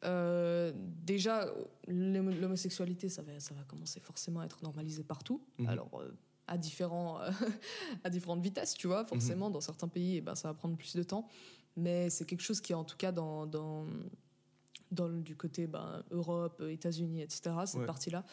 euh, 0.04 0.72
déjà, 0.76 1.46
l'homo- 1.88 2.30
l'homosexualité, 2.38 3.08
ça 3.08 3.22
va, 3.22 3.40
ça 3.40 3.54
va 3.54 3.62
commencer 3.64 4.00
forcément 4.00 4.40
à 4.40 4.44
être 4.44 4.62
normalisé 4.62 5.02
partout. 5.02 5.42
Mhm. 5.58 5.68
Alors, 5.68 6.00
euh, 6.00 6.10
à, 6.46 6.58
différents, 6.58 7.20
euh, 7.22 7.30
à 8.04 8.10
différentes 8.10 8.42
vitesses, 8.42 8.74
tu 8.74 8.86
vois, 8.86 9.04
forcément, 9.06 9.48
dans 9.50 9.62
certains 9.62 9.88
pays, 9.88 10.16
eh 10.16 10.20
ben, 10.20 10.34
ça 10.34 10.48
va 10.48 10.54
prendre 10.54 10.76
plus 10.76 10.94
de 10.94 11.02
temps. 11.02 11.26
Mais 11.76 12.10
c'est 12.10 12.24
quelque 12.26 12.42
chose 12.42 12.60
qui 12.60 12.72
est 12.72 12.76
en 12.76 12.84
tout 12.84 12.96
cas 12.98 13.12
dans, 13.12 13.46
dans, 13.46 13.86
du 15.08 15.34
côté 15.36 15.66
ben, 15.66 16.04
Europe, 16.10 16.62
États-Unis, 16.68 17.22
etc., 17.22 17.54
cette 17.66 17.80
Ouais. 17.80 17.86
partie-là. 17.86 18.24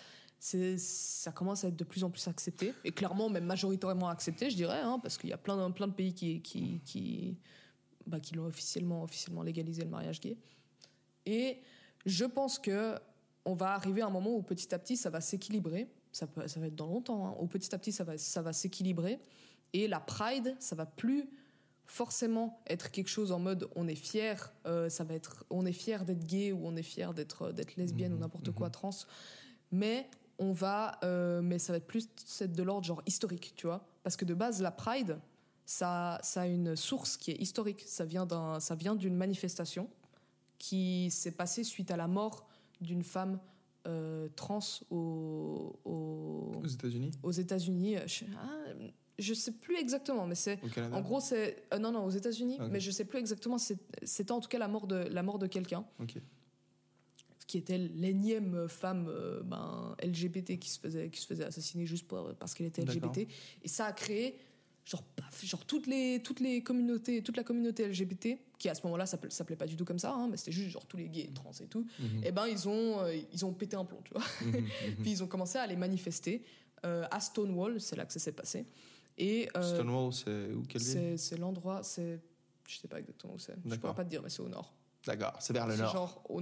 C'est, 0.43 0.79
ça 0.79 1.31
commence 1.31 1.63
à 1.63 1.67
être 1.67 1.75
de 1.75 1.83
plus 1.83 2.03
en 2.03 2.09
plus 2.09 2.27
accepté, 2.27 2.73
et 2.83 2.91
clairement 2.91 3.29
même 3.29 3.45
majoritairement 3.45 4.09
accepté, 4.09 4.49
je 4.49 4.55
dirais, 4.55 4.79
hein, 4.79 4.97
parce 4.97 5.19
qu'il 5.19 5.29
y 5.29 5.33
a 5.33 5.37
plein, 5.37 5.55
de- 5.69 5.71
plein 5.71 5.87
de 5.87 5.93
pays 5.93 6.15
qui, 6.15 6.41
qui, 6.41 6.81
qui, 6.83 7.37
bah, 8.07 8.19
qui 8.19 8.33
l'ont 8.33 8.47
officiellement, 8.47 9.03
officiellement 9.03 9.43
légalisé 9.43 9.83
le 9.83 9.89
mariage 9.91 10.19
gay. 10.19 10.35
Et 11.27 11.59
je 12.07 12.25
pense 12.25 12.57
que 12.57 12.95
on 13.45 13.53
va 13.53 13.73
arriver 13.75 14.01
à 14.01 14.07
un 14.07 14.09
moment 14.09 14.35
où 14.35 14.41
petit 14.41 14.73
à 14.73 14.79
petit 14.79 14.97
ça 14.97 15.11
va 15.11 15.21
s'équilibrer. 15.21 15.87
Ça, 16.11 16.25
peut, 16.25 16.47
ça 16.47 16.59
va 16.59 16.65
être 16.65 16.75
dans 16.75 16.87
longtemps. 16.87 17.27
Hein, 17.27 17.35
où 17.39 17.45
petit 17.45 17.73
à 17.75 17.77
petit 17.77 17.91
ça 17.91 18.03
va, 18.03 18.17
ça 18.17 18.41
va 18.41 18.51
s'équilibrer. 18.51 19.19
Et 19.73 19.87
la 19.87 19.99
pride, 19.99 20.55
ça 20.59 20.75
va 20.75 20.87
plus 20.87 21.29
forcément 21.85 22.63
être 22.65 22.89
quelque 22.89 23.09
chose 23.09 23.31
en 23.31 23.37
mode 23.37 23.69
on 23.75 23.87
est 23.87 23.93
fier, 23.93 24.51
euh, 24.65 24.89
ça 24.89 25.03
va 25.03 25.13
être 25.13 25.45
on 25.51 25.67
est 25.67 25.71
fier 25.73 26.03
d'être 26.03 26.25
gay 26.25 26.51
ou 26.51 26.65
on 26.65 26.75
est 26.75 26.83
fier 26.83 27.13
d'être 27.13 27.51
d'être 27.51 27.75
lesbienne 27.75 28.13
ou 28.13 28.17
n'importe 28.17 28.49
quoi 28.51 28.71
trans, 28.71 28.89
mais 29.71 30.09
on 30.41 30.51
va 30.51 30.99
euh, 31.03 31.41
mais 31.41 31.57
ça 31.59 31.71
va 31.71 31.77
être 31.77 31.87
plus 31.87 32.09
de 32.41 32.63
l'ordre 32.63 32.85
genre 32.85 33.01
historique, 33.05 33.53
tu 33.55 33.67
vois, 33.67 33.85
parce 34.03 34.17
que 34.17 34.25
de 34.25 34.33
base 34.33 34.61
la 34.61 34.71
pride 34.71 35.17
ça, 35.65 36.19
ça 36.21 36.41
a 36.41 36.47
une 36.47 36.75
source 36.75 37.15
qui 37.15 37.31
est 37.31 37.35
historique, 37.41 37.83
ça 37.87 38.03
vient 38.03 38.25
d'un 38.25 38.59
ça 38.59 38.75
vient 38.75 38.95
d'une 38.95 39.15
manifestation 39.15 39.89
qui 40.57 41.09
s'est 41.11 41.31
passée 41.31 41.63
suite 41.63 41.91
à 41.91 41.97
la 41.97 42.07
mort 42.07 42.47
d'une 42.81 43.03
femme 43.03 43.39
euh, 43.87 44.27
trans 44.35 44.59
au- 44.91 45.75
au- 45.85 46.51
Aux 46.63 46.67
États-Unis, 46.67 47.11
aux 47.23 47.31
États-Unis. 47.31 47.95
Je, 48.05 48.25
ah, 48.37 48.49
je 49.17 49.33
sais 49.33 49.51
plus 49.53 49.77
exactement, 49.77 50.25
mais 50.27 50.35
c'est 50.35 50.59
en 50.93 51.01
gros, 51.01 51.19
c'est. 51.19 51.63
euh, 51.73 51.79
non, 51.79 51.91
non, 51.91 52.05
aux 52.05 52.09
États-Unis, 52.11 52.57
Ok. 52.59 52.67
mais 52.71 52.79
je 52.79 52.91
sais 52.91 53.05
plus 53.05 53.19
exactement. 53.19 53.57
c'est- 53.57 53.79
C'était 54.03 54.31
en 54.33 54.39
tout 54.39 54.49
cas 54.49 54.59
la 54.59 54.67
mort 54.67 54.87
de, 54.87 54.95
la 54.95 55.23
mort 55.23 55.39
de 55.39 55.47
quelqu'un. 55.47 55.85
Qui 57.51 57.57
était 57.57 57.77
l'énième 57.77 58.69
femme 58.69 59.07
euh, 59.09 59.41
ben, 59.43 59.93
LGBT 60.01 60.57
qui 60.57 60.69
se, 60.69 60.79
faisait, 60.79 61.09
qui 61.09 61.19
se 61.19 61.27
faisait 61.27 61.43
assassiner 61.43 61.85
juste 61.85 62.07
pour- 62.07 62.33
parce 62.35 62.53
qu'elle 62.53 62.67
était. 62.67 62.83
LGBT. 62.83 63.27
Et 63.63 63.67
ça 63.67 63.87
a 63.87 63.91
créé. 63.91 64.37
Genre, 64.85 65.03
paf, 65.03 65.45
genre 65.45 65.63
toutes 65.65 65.85
les 65.85 66.23
toutes 66.23 66.39
les 66.39 66.63
communautés 66.63 67.21
toute 67.21 67.37
la 67.37 67.43
communauté 67.43 67.87
LGBT 67.87 68.39
qui 68.57 68.67
à 68.67 68.73
ce 68.73 68.81
moment-là 68.85 69.05
ça 69.05 69.11
s'appelait 69.11 69.29
s'appelait 69.29 69.55
pas 69.55 69.67
du 69.67 69.75
tout 69.77 69.85
comme 69.85 69.99
ça 69.99 70.11
hein, 70.11 70.27
mais 70.27 70.37
c'était 70.37 70.51
juste 70.51 70.69
genre 70.71 70.87
tous 70.87 70.97
les 70.97 71.07
gays 71.07 71.29
trans 71.35 71.51
et 71.61 71.67
tout 71.67 71.85
Mhm. 71.99 72.23
et 72.23 72.31
ben 72.31 72.47
ils 72.47 72.67
ont 72.67 72.99
euh, 73.01 73.15
ils 73.31 73.45
ont 73.45 73.53
pété 73.53 73.75
un 73.75 73.85
plomb 73.85 74.01
tu 74.03 74.11
vois 74.11 74.23
Mhm, 74.41 74.47
mhm. 74.61 74.65
puis 75.03 75.11
ils 75.11 75.23
ont 75.23 75.27
commencé 75.27 75.59
à 75.59 75.67
les 75.67 75.75
manifester 75.75 76.43
euh, 76.83 77.05
à 77.11 77.19
Stonewall 77.19 77.79
c'est 77.79 77.95
là 77.95 78.05
que 78.07 78.11
ça 78.13 78.17
s'est 78.19 78.31
passé 78.31 78.65
et 79.19 79.47
euh, 79.55 79.61
Stonewall, 79.75 80.11
c'est 80.13 80.51
où 80.51 80.63
quelle 80.63 80.81
ville? 80.81 81.19
c'est 81.19 81.37
l'endroit, 81.37 81.83
c'est. 81.83 82.19
Je 82.67 82.77
sais 82.79 82.87
pas 82.87 82.99
exactement 82.99 83.33
où 83.35 83.39
c'est. 83.39 83.53
Je 83.63 83.75
pourrais 83.75 83.93
pas 83.93 84.03
te 84.05 84.09
dire, 84.09 84.23
mais 84.23 84.29
c'est 84.29 84.41
au 84.41 84.49
nord. 84.49 84.73
D'accord, 85.05 85.35
c'est 85.41 85.53
vers 85.53 85.67
le 85.67 85.75
nord. 85.75 85.91
genre 85.93 86.21
au 86.27 86.41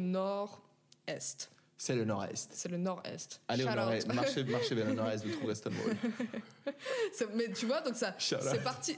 nord-est. 1.09 1.51
C'est 1.81 1.95
le 1.95 2.03
nord-est. 2.03 2.49
C'est 2.53 2.69
le 2.69 2.77
nord-est. 2.77 3.41
Allez 3.47 3.63
au 3.63 3.67
Shout 3.69 3.75
nord-est, 3.75 4.07
out. 4.09 4.13
marchez, 4.13 4.43
marchez 4.57 4.75
vers 4.75 4.87
le 4.87 4.93
nord-est, 4.95 5.25
vous 5.25 5.31
trouverez 5.31 5.55
Stonewall. 5.55 5.95
Mais 7.35 7.51
tu 7.53 7.65
vois, 7.67 7.79
donc 7.81 7.95
ça, 7.95 8.13
c'est 8.19 8.63
parti. 8.63 8.95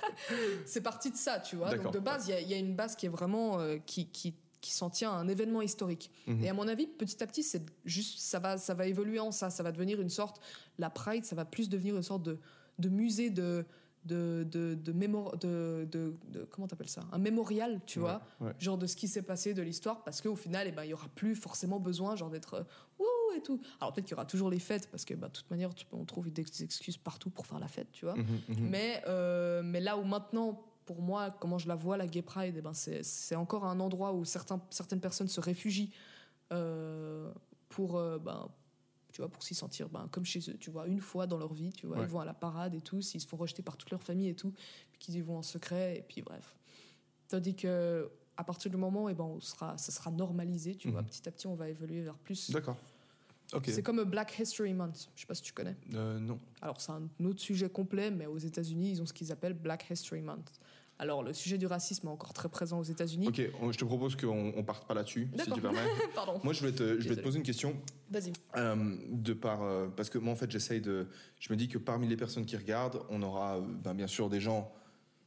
c'est 0.66 0.80
parti 0.80 1.10
de 1.10 1.16
ça, 1.16 1.38
tu 1.40 1.56
vois. 1.56 1.70
D'accord. 1.70 1.84
Donc 1.84 1.94
de 1.94 1.98
base, 2.00 2.26
il 2.26 2.30
y 2.30 2.34
a- 2.34 2.40
il 2.40 2.48
y, 2.48 2.54
a 2.54 2.56
une 2.56 2.74
base 2.74 2.96
qui 2.96 3.06
est 3.06 3.10
vraiment 3.10 3.60
euh, 3.60 3.78
qui, 3.86 4.06
qui, 4.08 4.34
qui 4.60 4.72
s'en 4.72 4.90
tient 4.90 5.12
à 5.12 5.14
un 5.14 5.28
événement 5.28 5.62
historique. 5.62 6.10
Mhm. 6.26 6.44
Et 6.44 6.48
à 6.48 6.54
mon 6.54 6.66
avis, 6.66 6.86
petit 6.88 7.22
à 7.22 7.26
petit, 7.28 7.44
c'est 7.44 7.62
juste 7.84 8.18
ça 8.18 8.40
va 8.40 8.58
ça 8.58 8.74
va 8.74 8.86
évoluer 8.86 9.20
en 9.20 9.30
ça. 9.30 9.48
Ça 9.50 9.62
va 9.62 9.70
devenir 9.70 10.00
une 10.00 10.10
sorte. 10.10 10.40
La 10.78 10.90
Pride, 10.90 11.24
ça 11.24 11.36
va 11.36 11.44
plus 11.44 11.68
devenir 11.68 11.96
une 11.96 12.02
sorte 12.02 12.22
de 12.24 12.38
de 12.80 12.88
musée 12.88 13.30
de 13.30 13.64
de 14.04 14.46
de 14.50 14.74
de, 14.74 14.92
mémor- 14.92 15.36
de, 15.38 15.86
de, 15.90 16.14
de- 16.28 16.44
comment 16.50 16.66
t'appelles 16.66 16.88
ça? 16.88 17.02
Un 17.12 17.18
mémorial 17.18 17.80
tu 17.86 17.98
vois 17.98 18.20
ouais. 18.40 18.52
genre 18.58 18.78
de 18.78 18.86
ce 18.86 18.96
qui 18.96 19.08
s'est 19.08 19.22
passé 19.22 19.54
de 19.54 19.62
l'histoire 19.62 20.02
parce 20.04 20.20
qu'au 20.20 20.36
final 20.36 20.66
eh 20.68 20.72
ben 20.72 20.84
il 20.84 20.90
y 20.90 20.94
aura 20.94 21.08
plus 21.14 21.34
forcément 21.34 21.80
besoin 21.80 22.14
genre 22.16 22.30
d'être 22.30 22.54
euh, 22.54 22.62
wouh 22.98 23.36
et 23.36 23.42
tout 23.42 23.60
alors 23.80 23.92
peut-être 23.92 24.06
qu'il 24.06 24.12
y 24.12 24.18
aura 24.18 24.24
toujours 24.24 24.50
les 24.50 24.58
fêtes 24.60 24.88
parce 24.90 25.04
que 25.04 25.14
bah, 25.14 25.28
de 25.28 25.32
toute 25.32 25.50
manière 25.50 25.74
tu 25.74 25.84
peux 25.84 25.96
on 25.96 26.04
trouve 26.04 26.30
des 26.30 26.42
excuses 26.62 26.96
partout 26.96 27.28
pour 27.30 27.46
faire 27.46 27.58
la 27.58 27.68
fête 27.68 27.88
tu 27.92 28.04
vois 28.04 28.14
Mhm, 28.16 28.24
mhm. 28.48 28.68
mais 28.70 29.02
euh, 29.08 29.62
mais 29.64 29.80
là 29.80 29.96
où 29.98 30.04
maintenant 30.04 30.62
pour 30.86 31.02
moi 31.02 31.30
comment 31.30 31.58
je 31.58 31.68
la 31.68 31.74
vois 31.74 31.96
la 31.96 32.06
gay 32.06 32.22
pride 32.22 32.54
eh 32.56 32.62
ben 32.62 32.72
c'est 32.74 33.02
c'est 33.02 33.34
encore 33.36 33.64
un 33.66 33.78
endroit 33.80 34.12
où 34.14 34.24
certains 34.24 34.60
certaines 34.70 35.00
personnes 35.00 35.28
se 35.28 35.40
réfugient 35.40 35.90
euh, 36.52 37.30
pour 37.68 37.96
euh, 37.96 38.18
ben 38.18 38.48
tu 39.18 39.22
vois, 39.22 39.28
pour 39.28 39.42
s'y 39.42 39.52
sentir 39.56 39.88
ben, 39.88 40.06
comme 40.12 40.24
chez 40.24 40.38
eux, 40.48 40.56
tu 40.60 40.70
vois, 40.70 40.86
une 40.86 41.00
fois 41.00 41.26
dans 41.26 41.38
leur 41.38 41.52
vie, 41.52 41.72
tu 41.72 41.88
vois, 41.88 41.96
Ouais. 41.98 42.04
ils 42.04 42.08
vont 42.08 42.20
à 42.20 42.24
la 42.24 42.34
parade 42.34 42.76
et 42.76 42.80
tout, 42.80 43.02
s'ils 43.02 43.20
se 43.20 43.26
font 43.26 43.36
rejeter 43.36 43.64
par 43.64 43.76
toute 43.76 43.90
leur 43.90 44.00
famille 44.00 44.28
et 44.28 44.34
tout, 44.36 44.52
puis 44.92 45.00
qu'ils 45.00 45.16
y 45.16 45.20
vont 45.20 45.38
en 45.38 45.42
secret, 45.42 45.98
et 45.98 46.02
puis 46.02 46.22
bref. 46.22 46.54
Tandis 47.26 47.56
que 47.56 48.08
à 48.36 48.44
partir 48.44 48.70
du 48.70 48.76
moment 48.76 49.02
où 49.04 49.08
eh 49.08 49.14
ben, 49.14 49.24
on 49.24 49.40
sera, 49.40 49.76
ça 49.76 49.90
sera 49.90 50.12
normalisé, 50.12 50.76
tu 50.76 50.88
vois, 50.88 51.02
Mhm. 51.02 51.08
petit 51.08 51.28
à 51.28 51.32
petit, 51.32 51.48
on 51.48 51.56
va 51.56 51.68
évoluer 51.68 52.00
vers 52.02 52.16
plus. 52.16 52.48
D'accord. 52.52 52.76
Ok. 53.52 53.64
C'est 53.66 53.82
comme 53.82 54.04
Black 54.04 54.38
History 54.38 54.72
Month, 54.72 55.08
je 55.16 55.22
sais 55.22 55.26
pas 55.26 55.34
si 55.34 55.42
tu 55.42 55.52
connais. 55.52 55.74
Euh, 55.94 56.20
non. 56.20 56.38
Alors 56.62 56.80
c'est 56.80 56.92
un 56.92 57.08
autre 57.24 57.40
sujet 57.40 57.68
complet, 57.68 58.12
mais 58.12 58.26
aux 58.26 58.38
États-Unis, 58.38 58.90
ils 58.92 59.02
ont 59.02 59.06
ce 59.06 59.12
qu'ils 59.12 59.32
appellent 59.32 59.54
Black 59.54 59.84
History 59.90 60.20
Month. 60.22 60.60
Alors 61.00 61.22
le 61.22 61.32
sujet 61.32 61.58
du 61.58 61.66
racisme 61.66 62.08
est 62.08 62.10
encore 62.10 62.32
très 62.32 62.48
présent 62.48 62.78
aux 62.80 62.84
États-Unis. 62.84 63.28
Ok, 63.28 63.40
on- 63.62 63.70
je 63.70 63.78
te 63.78 63.84
propose 63.84 64.16
qu'on 64.16 64.52
on 64.56 64.62
parte 64.64 64.86
pas 64.86 64.94
là-dessus, 64.94 65.28
si 65.44 65.50
tu 65.52 65.60
permets. 65.60 65.78
Pardon. 66.14 66.40
Moi, 66.42 66.52
je 66.52 66.64
vais 66.66 66.72
te, 66.72 66.82
je 66.82 66.92
vais 66.94 66.96
te 66.96 67.02
Désolé. 67.04 67.22
poser 67.22 67.38
une 67.38 67.44
question. 67.44 67.76
Vas-y. 68.10 68.32
Euh, 68.56 68.96
de 69.10 69.32
par, 69.32 69.62
euh, 69.62 69.86
parce 69.96 70.10
que 70.10 70.18
moi, 70.18 70.32
en 70.32 70.36
fait, 70.36 70.50
j'essaye 70.50 70.80
de. 70.80 71.06
Je 71.38 71.52
me 71.52 71.56
dis 71.56 71.68
que 71.68 71.78
parmi 71.78 72.08
les 72.08 72.16
personnes 72.16 72.44
qui 72.46 72.56
regardent, 72.56 73.02
on 73.10 73.22
aura 73.22 73.58
euh, 73.58 73.60
ben, 73.84 73.94
bien 73.94 74.08
sûr 74.08 74.28
des 74.28 74.40
gens, 74.40 74.72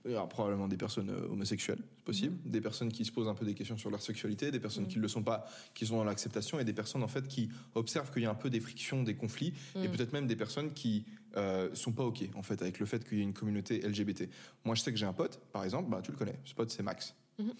il 0.05 0.11
y 0.11 0.15
aura 0.15 0.27
probablement 0.27 0.67
des 0.67 0.77
personnes 0.77 1.09
euh, 1.09 1.27
homosexuelles, 1.29 1.77
c'est 1.97 2.03
possible, 2.03 2.35
Mhm. 2.45 2.51
des 2.51 2.61
personnes 2.61 2.91
qui 2.91 3.05
se 3.05 3.11
posent 3.11 3.27
un 3.27 3.35
peu 3.35 3.45
des 3.45 3.53
questions 3.53 3.77
sur 3.77 3.89
leur 3.91 4.01
sexualité, 4.01 4.49
des 4.51 4.59
personnes 4.59 4.87
qui 4.87 4.97
ne 4.97 5.01
le 5.01 5.07
sont 5.07 5.21
pas, 5.23 5.45
qui 5.73 5.85
sont 5.85 5.97
dans 5.97 6.03
l'acceptation, 6.03 6.59
et 6.59 6.63
des 6.65 6.73
personnes 6.73 7.03
en 7.03 7.07
fait 7.07 7.27
qui 7.27 7.49
observent 7.75 8.11
qu'il 8.11 8.23
y 8.23 8.25
a 8.25 8.31
un 8.31 8.35
peu 8.35 8.49
des 8.49 8.59
frictions, 8.59 9.03
des 9.03 9.15
conflits, 9.15 9.53
et 9.75 9.87
Mhm. 9.87 9.91
peut-être 9.91 10.13
même 10.13 10.27
des 10.27 10.35
personnes 10.35 10.73
qui 10.73 11.05
euh, 11.37 11.73
sont 11.73 11.93
pas 11.93 12.03
ok 12.03 12.27
en 12.35 12.43
fait 12.43 12.61
avec 12.61 12.79
le 12.79 12.85
fait 12.85 13.07
qu'il 13.07 13.17
y 13.17 13.21
ait 13.21 13.23
une 13.23 13.31
communauté 13.33 13.79
LGBT. 13.87 14.27
Moi, 14.65 14.75
je 14.75 14.81
sais 14.81 14.91
que 14.91 14.97
j'ai 14.97 15.05
un 15.05 15.13
pote, 15.13 15.39
par 15.53 15.63
exemple, 15.63 15.89
bah, 15.89 16.01
tu 16.03 16.11
le 16.11 16.17
connais, 16.17 16.37
ce 16.43 16.53
pote 16.53 16.69
c'est 16.71 16.83
Max. 16.83 17.15
Mhm. 17.39 17.53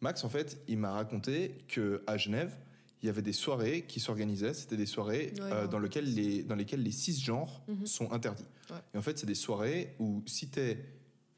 Max, 0.00 0.22
en 0.22 0.28
fait, 0.28 0.60
il 0.68 0.78
m'a 0.78 0.92
raconté 0.92 1.56
que 1.66 2.02
à 2.06 2.16
Genève, 2.18 2.56
il 3.02 3.06
y 3.06 3.08
avait 3.08 3.22
des 3.22 3.32
soirées 3.32 3.84
qui 3.88 3.98
s'organisaient. 4.00 4.54
C'était 4.54 4.76
des 4.76 4.86
soirées 4.86 5.32
Ouais, 5.38 5.42
euh, 5.52 5.66
dans, 5.66 5.78
lesquelles 5.78 6.12
les, 6.14 6.42
dans 6.44 6.54
lesquelles 6.54 6.82
les 6.82 6.90
cisgenres 6.92 7.62
Mhm. 7.68 7.86
sont 7.86 8.12
interdits. 8.12 8.44
Ouais. 8.70 8.76
Et 8.94 8.98
en 8.98 9.02
fait, 9.02 9.18
c'est 9.18 9.26
des 9.26 9.34
soirées 9.34 9.94
où 9.98 10.22
si 10.26 10.48
tu 10.48 10.60
es 10.60 10.78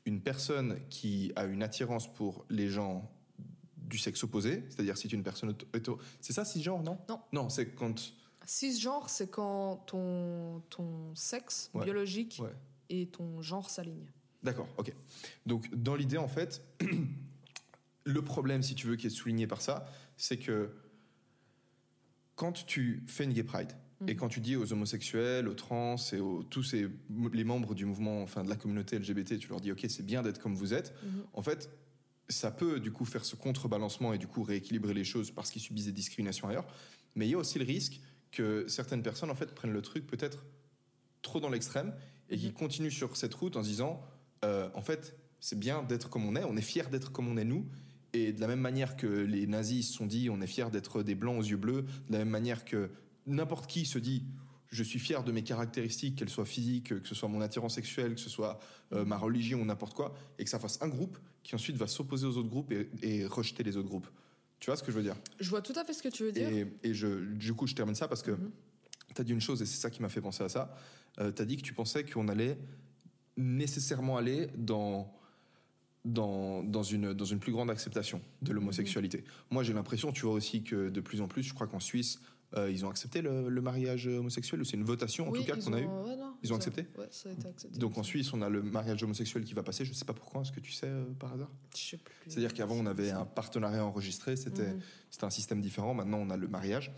une 0.09 0.21
personne 0.21 0.79
qui 0.91 1.33
a 1.37 1.45
une 1.45 1.63
attirance 1.63 2.13
pour 2.13 2.45
les 2.51 2.69
gens 2.69 3.11
du 3.77 3.99
sexe 3.99 4.23
opposé, 4.25 4.65
c'est-à-dire 4.69 4.97
si 4.97 5.09
tu 5.09 5.15
es 5.15 5.19
une 5.19 5.23
personne 5.25 5.51
auto- 5.51 5.99
C'est 6.21 6.33
ça, 6.33 6.45
cisgenre, 6.45 6.83
non? 6.83 6.99
Non. 7.09 7.21
Non, 7.33 7.49
c'est 7.49 7.75
quand. 7.75 8.13
Cisgenre, 8.45 9.09
c'est 9.11 9.31
quand 9.31 9.77
ton, 9.87 10.61
ton 10.71 11.15
sexe 11.15 11.71
Ouais. 11.75 11.85
biologique 11.85 12.39
Ouais. 12.43 12.53
et 12.89 13.07
ton 13.09 13.41
genre 13.43 13.69
s'alignent. 13.71 14.11
D'accord, 14.43 14.69
ok. 14.79 14.93
Donc, 15.47 15.73
dans 15.75 15.95
l'idée, 15.95 16.17
en 16.19 16.29
fait, 16.29 16.63
le 18.05 18.23
problème, 18.23 18.63
si 18.63 18.75
tu 18.75 18.87
veux, 18.87 18.97
qui 18.97 19.07
est 19.09 19.11
souligné 19.11 19.47
par 19.47 19.61
ça, 19.61 19.87
c'est 20.17 20.39
que 20.39 20.71
quand 22.37 22.65
tu 22.67 23.03
fais 23.07 23.25
une 23.25 23.33
gay 23.33 23.43
pride 23.43 23.73
et 24.07 24.15
quand 24.15 24.29
tu 24.29 24.41
dis 24.41 24.55
aux 24.57 24.73
homosexuels, 24.73 25.49
aux 25.49 25.55
trans 25.55 25.97
et 26.13 26.21
aux 26.21 26.45
tous 26.45 26.63
ces, 26.63 26.89
les 27.33 27.45
membres 27.45 27.75
du 27.75 27.85
mouvement, 27.85 28.23
enfin 28.23 28.45
de 28.45 28.49
la 28.49 28.57
communauté 28.57 28.99
LGBT, 28.99 29.39
tu 29.39 29.49
leur 29.49 29.61
dis 29.61 29.73
ok 29.73 29.85
c'est 29.89 30.07
bien 30.07 30.23
d'être 30.23 30.39
comme 30.39 30.55
vous 30.55 30.73
êtes. 30.73 30.95
En 31.33 31.43
fait, 31.43 31.71
ça 32.29 32.51
peut 32.51 32.79
du 32.79 32.93
coup 32.93 33.05
faire 33.05 33.25
ce 33.25 33.35
contrebalancement 33.35 34.13
et 34.13 34.19
du 34.19 34.29
coup 34.29 34.43
rééquilibrer 34.43 34.95
les 34.95 35.05
choses 35.05 35.31
parce 35.31 35.51
qu'ils 35.51 35.63
subissent 35.63 35.87
des 35.87 35.93
discriminations 35.93 36.49
ailleurs. 36.49 36.67
Mais 37.17 37.27
il 37.27 37.31
y 37.31 37.35
a 37.35 37.39
aussi 37.39 37.59
le 37.59 37.65
risque 37.65 38.01
que 38.31 38.69
certaines 38.69 39.03
personnes 39.03 39.31
en 39.31 39.35
fait 39.35 39.55
prennent 39.55 39.73
le 39.73 39.83
truc 39.83 40.07
peut-être 40.07 40.45
trop 41.23 41.41
dans 41.41 41.51
l'extrême 41.51 41.93
et 42.31 42.37
qui 42.37 42.53
continuent 42.53 42.91
sur 42.91 43.17
cette 43.17 43.35
route 43.35 43.57
en 43.57 43.63
se 43.63 43.69
disant 43.69 44.01
euh, 44.45 44.69
en 44.75 44.83
fait 44.83 45.17
c'est 45.41 45.59
bien 45.59 45.83
d'être 45.83 46.09
comme 46.09 46.27
on 46.27 46.37
est, 46.37 46.45
on 46.45 46.57
est 46.57 46.63
fier 46.63 46.89
d'être 46.91 47.11
comme 47.11 47.29
on 47.29 47.37
est 47.37 47.45
nous. 47.45 47.67
Et 48.15 48.33
de 48.33 48.41
la 48.41 48.47
même 48.47 48.61
manière 48.61 48.97
que 48.97 49.07
les 49.07 49.47
nazis 49.47 49.89
se 49.89 49.95
sont 49.95 50.07
dit 50.07 50.31
on 50.31 50.41
est 50.41 50.47
fier 50.47 50.71
d'être 50.71 51.03
des 51.03 51.15
blancs 51.15 51.41
aux 51.41 51.45
yeux 51.45 51.57
bleus, 51.57 51.83
de 52.09 52.13
la 52.13 52.19
même 52.19 52.31
manière 52.31 52.65
que 52.65 52.91
n'importe 53.29 53.67
qui 53.67 53.87
se 53.87 53.99
dit 53.99 54.25
je 54.71 54.83
suis 54.83 54.99
fier 54.99 55.25
de 55.25 55.33
mes 55.33 55.43
caractéristiques, 55.43 56.17
qu'elles 56.17 56.29
soient 56.29 56.45
physiques, 56.45 56.89
que 56.89 57.07
ce 57.07 57.15
soit 57.15 57.29
mon 57.29 57.41
attirance 57.41 57.77
sexuelle, 57.77 58.15
que 58.15 58.21
ce 58.21 58.29
soit 58.29 58.59
euh, 58.93 59.05
ma 59.05 59.17
religion 59.17 59.63
ou 59.63 59.65
n'importe 59.65 59.95
quoi, 59.95 60.15
et 60.39 60.45
que 60.45 60.51
ça 60.51 60.59
fasse 60.59 60.81
un 60.83 60.89
groupe 60.89 61.17
qui 61.43 61.55
ensuite 61.55 61.77
va 61.77 61.87
s'opposer 61.87 62.27
aux 62.27 62.37
autres 62.37 62.51
groupes 62.51 62.71
et, 62.73 62.91
et 63.03 63.25
rejeter 63.25 63.63
les 63.63 63.77
autres 63.77 63.89
groupes. 63.89 64.09
Tu 64.61 64.67
vois 64.67 64.77
ce 64.77 64.83
que 64.83 64.93
je 64.93 64.97
veux 64.97 65.03
dire? 65.03 65.17
Je 65.41 65.49
vois 65.49 65.63
tout 65.63 65.73
à 65.77 65.85
fait 65.85 65.95
ce 65.95 66.03
que 66.03 66.09
tu 66.09 66.25
veux 66.25 66.33
dire. 66.33 66.49
Et, 66.49 66.67
et 66.83 66.93
je, 66.93 67.33
du 67.33 67.55
coup, 67.55 67.67
je 67.67 67.75
termine 67.75 67.95
ça 67.95 68.09
parce 68.09 68.23
que 68.23 68.33
tu 69.15 69.21
as 69.21 69.25
dit 69.25 69.33
une 69.33 69.41
chose, 69.41 69.63
et 69.63 69.67
c'est 69.67 69.81
ça 69.81 69.89
qui 69.89 70.03
m'a 70.03 70.09
fait 70.11 70.21
penser 70.21 70.45
à 70.45 70.49
ça. 70.49 70.77
tu 71.17 71.23
as 71.23 71.45
dit 71.47 71.57
que 71.57 71.63
tu 71.63 71.73
pensais 71.73 72.05
qu'on 72.05 72.29
allait 72.29 72.59
nécessairement 73.39 74.17
aller 74.17 74.49
dans, 74.57 75.15
dans, 76.05 76.63
dans, 76.63 76.83
une, 76.83 77.15
dans 77.15 77.25
une 77.25 77.39
plus 77.39 77.53
grande 77.53 77.71
acceptation 77.71 78.21
de 78.43 78.53
l'homosexualité. 78.53 79.25
Moi, 79.51 79.63
j'ai 79.63 79.73
l'impression, 79.73 80.13
tu 80.13 80.23
vois 80.23 80.35
aussi 80.35 80.63
que 80.63 80.91
de 80.91 81.01
plus 81.01 81.21
en 81.21 81.29
plus, 81.29 81.45
je 81.45 81.55
crois 81.55 81.69
qu'en 81.69 81.81
Suisse, 81.81 82.21
euh, 82.57 82.71
ils 82.71 82.85
ont 82.87 82.89
accepté 82.91 83.21
le, 83.21 83.49
le 83.51 83.61
mariage 83.61 84.07
homosexuel, 84.07 84.65
c'est 84.65 84.77
une 84.77 84.85
votation 84.85 85.29
en 85.29 85.31
Oui, 85.31 85.41
tout 85.41 85.45
cas 85.53 85.57
qu'on 85.61 85.73
a 85.75 85.81
eue. 85.81 85.85
ouais, 85.87 86.17
Ils 86.43 86.53
ont 86.53 86.57
accepté 86.57 86.87
Ouais, 86.97 87.07
ça 87.11 87.29
a 87.29 87.33
été 87.33 87.47
accepté. 87.47 87.79
Donc 87.79 87.99
en 87.99 88.03
Suisse, 88.03 88.33
on 88.33 88.41
a 88.41 88.49
le 88.49 88.63
mariage 88.63 89.03
homosexuel 89.03 89.45
qui 89.45 89.53
va 89.55 89.63
passer. 89.63 89.85
Je 89.85 89.93
sais 89.93 90.07
pas 90.07 90.15
pourquoi. 90.15 90.41
Est-ce 90.43 90.53
que 90.53 90.61
tu 90.61 90.73
sais 90.73 90.87
euh, 90.87 91.05
par 91.19 91.35
hasard? 91.35 91.51
Je 91.77 91.83
sais 91.83 91.97
plus. 91.99 92.15
C'est-à-dire 92.27 92.55
qu'avant, 92.55 92.77
on 92.77 92.87
avait 92.87 93.11
un 93.11 93.27
partenariat 93.27 93.85
enregistré. 93.85 94.37
C'était 94.37 94.73
Mhm. 94.73 94.81
c'était 95.11 95.25
un 95.25 95.31
système 95.31 95.61
différent. 95.61 95.93
Maintenant, 95.93 96.19
on 96.19 96.31
a 96.31 96.37
le 96.39 96.49
mariage 96.49 96.91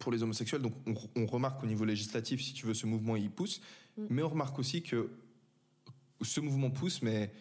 pour 0.00 0.10
les 0.10 0.22
homosexuels. 0.24 0.60
Donc 0.62 0.74
on, 0.86 0.94
on 1.14 1.26
remarque 1.26 1.62
au 1.62 1.66
niveau 1.66 1.84
législatif, 1.84 2.42
si 2.42 2.52
tu 2.52 2.66
veux, 2.66 2.74
ce 2.74 2.86
mouvement 2.86 3.14
il 3.14 3.30
pousse. 3.30 3.60
Mhm. 3.96 4.06
Mais 4.10 4.22
on 4.22 4.28
remarque 4.28 4.58
aussi 4.58 4.82
que 4.82 5.10
ce 6.22 6.40
mouvement 6.40 6.70
pousse, 6.70 7.00
mais 7.02 7.32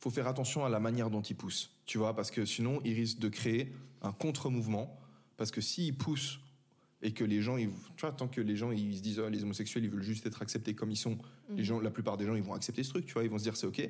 faut 0.00 0.10
faire 0.10 0.26
attention 0.26 0.66
à 0.66 0.68
la 0.68 0.80
manière 0.80 1.08
dont 1.08 1.22
il 1.22 1.36
pousse. 1.36 1.70
Tu 1.86 1.96
vois, 1.96 2.14
parce 2.14 2.30
que 2.30 2.44
sinon, 2.44 2.80
il 2.84 2.92
risque 2.92 3.18
de 3.20 3.30
créer 3.30 3.72
un 4.02 4.12
contre-mouvement. 4.12 4.98
Parce 5.38 5.50
que 5.50 5.60
s'il 5.62 5.96
pousse 5.96 6.38
et 7.02 7.12
que 7.12 7.24
les 7.24 7.42
gens, 7.42 7.56
ils, 7.56 7.68
tu 7.96 8.02
vois, 8.02 8.12
tant 8.12 8.28
que 8.28 8.40
les 8.40 8.56
gens 8.56 8.70
ils 8.70 8.96
se 8.96 9.02
disent 9.02 9.18
oh, 9.18 9.28
les 9.28 9.42
homosexuels, 9.42 9.84
ils 9.84 9.90
veulent 9.90 10.02
juste 10.02 10.24
être 10.26 10.40
acceptés 10.40 10.74
comme 10.74 10.90
ils 10.90 10.96
sont, 10.96 11.18
les 11.50 11.64
gens, 11.64 11.80
la 11.80 11.90
plupart 11.90 12.16
des 12.16 12.26
gens, 12.26 12.34
ils 12.34 12.42
vont 12.42 12.54
accepter 12.54 12.82
ce 12.82 12.90
truc, 12.90 13.06
tu 13.06 13.12
vois, 13.14 13.24
ils 13.24 13.30
vont 13.30 13.38
se 13.38 13.42
dire 13.42 13.56
c'est 13.56 13.66
ok. 13.66 13.88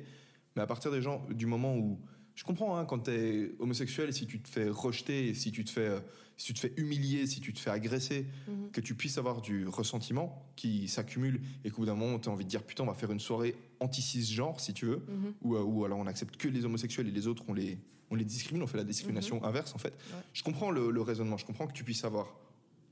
Mais 0.55 0.61
à 0.61 0.67
partir 0.67 0.91
des 0.91 1.01
gens, 1.01 1.25
du 1.31 1.45
moment 1.45 1.75
où, 1.77 1.99
je 2.35 2.43
comprends, 2.43 2.77
hein, 2.77 2.85
quand 2.85 2.99
t'es 2.99 3.51
homosexuel, 3.59 4.11
si 4.13 4.25
tu 4.25 4.39
te 4.39 4.49
fais 4.49 4.67
rejeter, 4.67 5.33
si 5.35 5.51
tu 5.51 5.63
te 5.63 5.69
fais, 5.69 5.91
si 6.35 6.47
tu 6.47 6.53
te 6.55 6.59
fais 6.59 6.73
humilier, 6.77 7.27
si 7.27 7.39
tu 7.41 7.53
te 7.53 7.59
fais 7.59 7.69
agresser, 7.69 8.25
que 8.71 8.81
tu 8.81 8.95
puisses 8.95 9.19
avoir 9.19 9.41
du 9.41 9.67
ressentiment 9.67 10.43
qui 10.55 10.87
s'accumule 10.87 11.41
et 11.63 11.69
qu'au 11.69 11.77
bout 11.77 11.85
d'un 11.85 11.95
moment, 11.95 12.17
tu 12.17 12.29
as 12.29 12.31
envie 12.31 12.45
de 12.45 12.49
dire 12.49 12.63
putain, 12.63 12.83
on 12.83 12.87
va 12.87 12.95
faire 12.95 13.11
une 13.11 13.19
soirée 13.19 13.55
anti-cisgenre, 13.79 14.59
si 14.59 14.73
tu 14.73 14.87
veux, 14.87 15.03
ou, 15.43 15.55
euh, 15.55 15.61
ou 15.61 15.85
alors 15.85 15.99
on 15.99 16.07
accepte 16.07 16.37
que 16.37 16.47
les 16.47 16.65
homosexuels 16.65 17.07
et 17.07 17.11
les 17.11 17.27
autres, 17.27 17.43
on 17.47 17.53
les, 17.53 17.77
on 18.09 18.15
les 18.15 18.25
discrimine, 18.25 18.63
on 18.63 18.67
fait 18.67 18.77
la 18.77 18.83
discrimination 18.83 19.43
inverse 19.43 19.75
en 19.75 19.77
fait. 19.77 19.93
Je 20.33 20.41
comprends 20.41 20.71
le, 20.71 20.89
le 20.89 21.01
raisonnement, 21.01 21.37
je 21.37 21.45
comprends 21.45 21.67
que 21.67 21.73
tu 21.73 21.83
puisses 21.83 22.03
avoir 22.03 22.35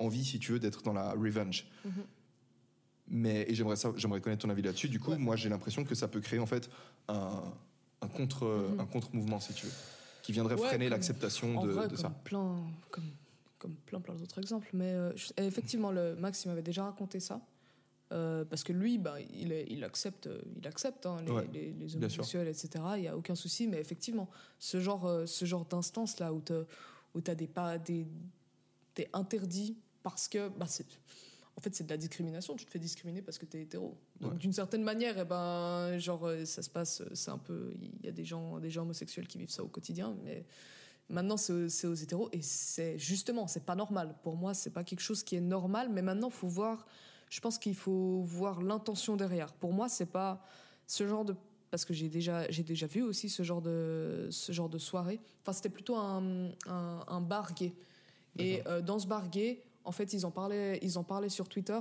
envie, 0.02 0.26
si 0.26 0.40
tu 0.40 0.52
veux, 0.54 0.60
d'être 0.60 0.82
dans 0.84 0.94
la 0.94 1.12
revenge. 1.14 1.68
Mais 3.08 3.46
et 3.50 3.56
j'aimerais 3.56 3.76
ça, 3.76 3.92
j'aimerais 3.98 4.22
connaître 4.22 4.44
ton 4.44 4.50
avis 4.50 4.62
là-dessus. 4.62 4.88
Du 4.88 5.00
coup, 5.00 5.14
moi, 5.16 5.36
j'ai 5.36 5.50
l'impression 5.50 5.84
que 5.84 5.96
ça 5.96 6.08
peut 6.08 6.22
créer 6.22 6.40
en 6.40 6.46
fait 6.46 6.70
un, 7.10 7.42
un 8.02 8.08
contre, 8.08 8.74
un 8.80 8.86
contre-mouvement, 8.86 9.40
si 9.40 9.54
tu 9.54 9.66
veux, 9.66 9.72
qui 10.24 10.32
viendrait 10.32 10.56
Ouais, 10.56 10.68
freiner 10.68 10.88
l'acceptation 10.90 11.62
de, 11.66 11.70
vrai, 11.72 11.84
de 11.86 11.96
comme 11.96 11.98
ça. 11.98 12.10
Plein, 12.24 12.56
comme, 12.90 13.04
comme 13.60 13.76
plein, 13.76 14.00
plein 14.00 14.16
d'autres 14.16 14.40
exemples. 14.40 14.70
Mais 14.74 14.94
euh, 14.94 15.12
je- 15.18 15.34
effectivement, 15.38 15.92
le 15.92 16.16
Max, 16.16 16.46
il 16.46 16.50
m'avait 16.50 16.62
déjà 16.62 16.86
raconté 16.86 17.20
ça. 17.20 17.42
Euh, 18.14 18.44
parce 18.46 18.64
que 18.64 18.74
lui, 18.74 18.98
bah, 18.98 19.16
il, 19.22 19.52
il 19.70 19.84
accepte, 19.84 20.28
euh, 20.28 20.42
il 20.58 20.68
accepte 20.68 21.06
hein, 21.06 21.18
les, 21.26 21.32
Ouais, 21.32 21.48
les- 21.54 21.72
les 21.72 21.96
bien 21.96 22.10
sûr. 22.10 22.20
homosexuels, 22.20 22.48
etc. 22.50 22.70
Il 22.98 23.02
n'y 23.02 23.08
a 23.08 23.18
aucun 23.18 23.36
souci. 23.36 23.68
Mais 23.68 23.80
effectivement, 23.80 24.30
ce 24.60 24.80
genre, 24.80 25.22
ce 25.26 25.46
genre 25.46 25.66
d'instance 25.66 26.20
là 26.20 26.32
où 26.34 26.42
tu 26.42 27.32
as 27.32 27.36
des, 27.36 27.48
pas, 27.48 27.78
des, 27.78 28.06
des 28.96 29.08
interdits 29.14 29.78
parce 30.04 30.28
que 30.28 30.50
bah, 30.50 30.66
c'est 30.68 30.86
en 31.58 31.62
fait 31.62 31.76
c'est 31.76 31.84
de 31.84 31.90
la 31.90 31.98
discrimination. 31.98 32.56
Tu 32.56 32.66
te 32.66 32.72
fais 32.72 32.80
discriminer 32.80 33.22
parce 33.22 33.38
que 33.38 33.46
tu 33.46 33.58
es 33.58 33.62
hétéro. 33.64 33.98
Donc 34.20 34.32
Ouais. 34.34 34.38
d'une 34.38 34.54
certaine 34.54 34.84
manière 34.84 35.18
eh 35.18 35.26
ben 35.26 35.98
genre 35.98 36.26
euh, 36.28 36.46
ça 36.46 36.62
se 36.62 36.70
passe 36.70 37.02
euh, 37.02 37.10
c'est 37.14 37.32
un 37.32 37.38
peu 37.38 37.74
il 37.82 38.06
y 38.06 38.10
a 38.10 38.12
des 38.12 38.24
gens 38.26 38.60
des 38.60 38.70
gens 38.70 38.84
homosexuels 38.84 39.28
qui 39.28 39.38
vivent 39.38 39.50
ça 39.52 39.64
au 39.64 39.68
quotidien 39.68 40.16
mais 40.24 40.46
maintenant 41.10 41.38
c'est 41.38 41.54
aux- 41.54 41.70
c'est 41.70 41.88
aux 41.88 41.94
hétéros. 41.96 42.30
Et 42.32 42.42
c'est 42.42 42.98
justement 42.98 43.48
c'est 43.48 43.66
pas 43.66 43.76
normal. 43.76 44.16
Pour 44.24 44.36
moi 44.36 44.54
c'est 44.54 44.70
pas 44.70 44.84
quelque 44.84 45.02
chose 45.02 45.24
qui 45.24 45.36
est 45.36 45.42
normal. 45.42 45.90
Mais 45.92 46.02
maintenant 46.02 46.30
faut 46.30 46.48
voir 46.48 46.86
je 47.30 47.40
pense 47.42 47.58
qu'il 47.58 47.76
faut 47.76 48.22
voir 48.24 48.62
l'intention 48.62 49.16
derrière. 49.18 49.54
Pour 49.54 49.74
moi 49.74 49.90
c'est 49.90 50.06
pas 50.12 50.46
ce 50.88 51.08
genre 51.08 51.26
de 51.26 51.36
parce 51.70 51.86
que 51.86 51.94
j'ai 51.94 52.10
déjà 52.10 52.50
j'ai 52.52 52.64
déjà 52.64 52.88
vu 52.88 53.02
aussi 53.02 53.30
ce 53.30 53.44
genre 53.44 53.62
de 53.62 54.28
ce 54.32 54.52
genre 54.52 54.70
de 54.70 54.78
soirée. 54.78 55.20
Enfin 55.42 55.54
c'était 55.54 55.70
plutôt 55.70 55.96
un, 55.96 56.50
un, 56.68 57.04
un 57.08 57.22
bar 57.22 57.54
gay. 57.54 57.74
Et 58.38 58.62
euh, 58.68 58.82
dans 58.82 59.00
ce 59.00 59.08
bar 59.08 59.30
gay, 59.30 59.62
en 59.84 59.92
fait, 59.92 60.14
ils 60.14 60.26
en 60.26 60.32
parlaient, 60.32 60.80
ils 60.82 60.98
en 60.98 61.04
parlaient 61.04 61.30
sur 61.30 61.50
Twitter. 61.50 61.80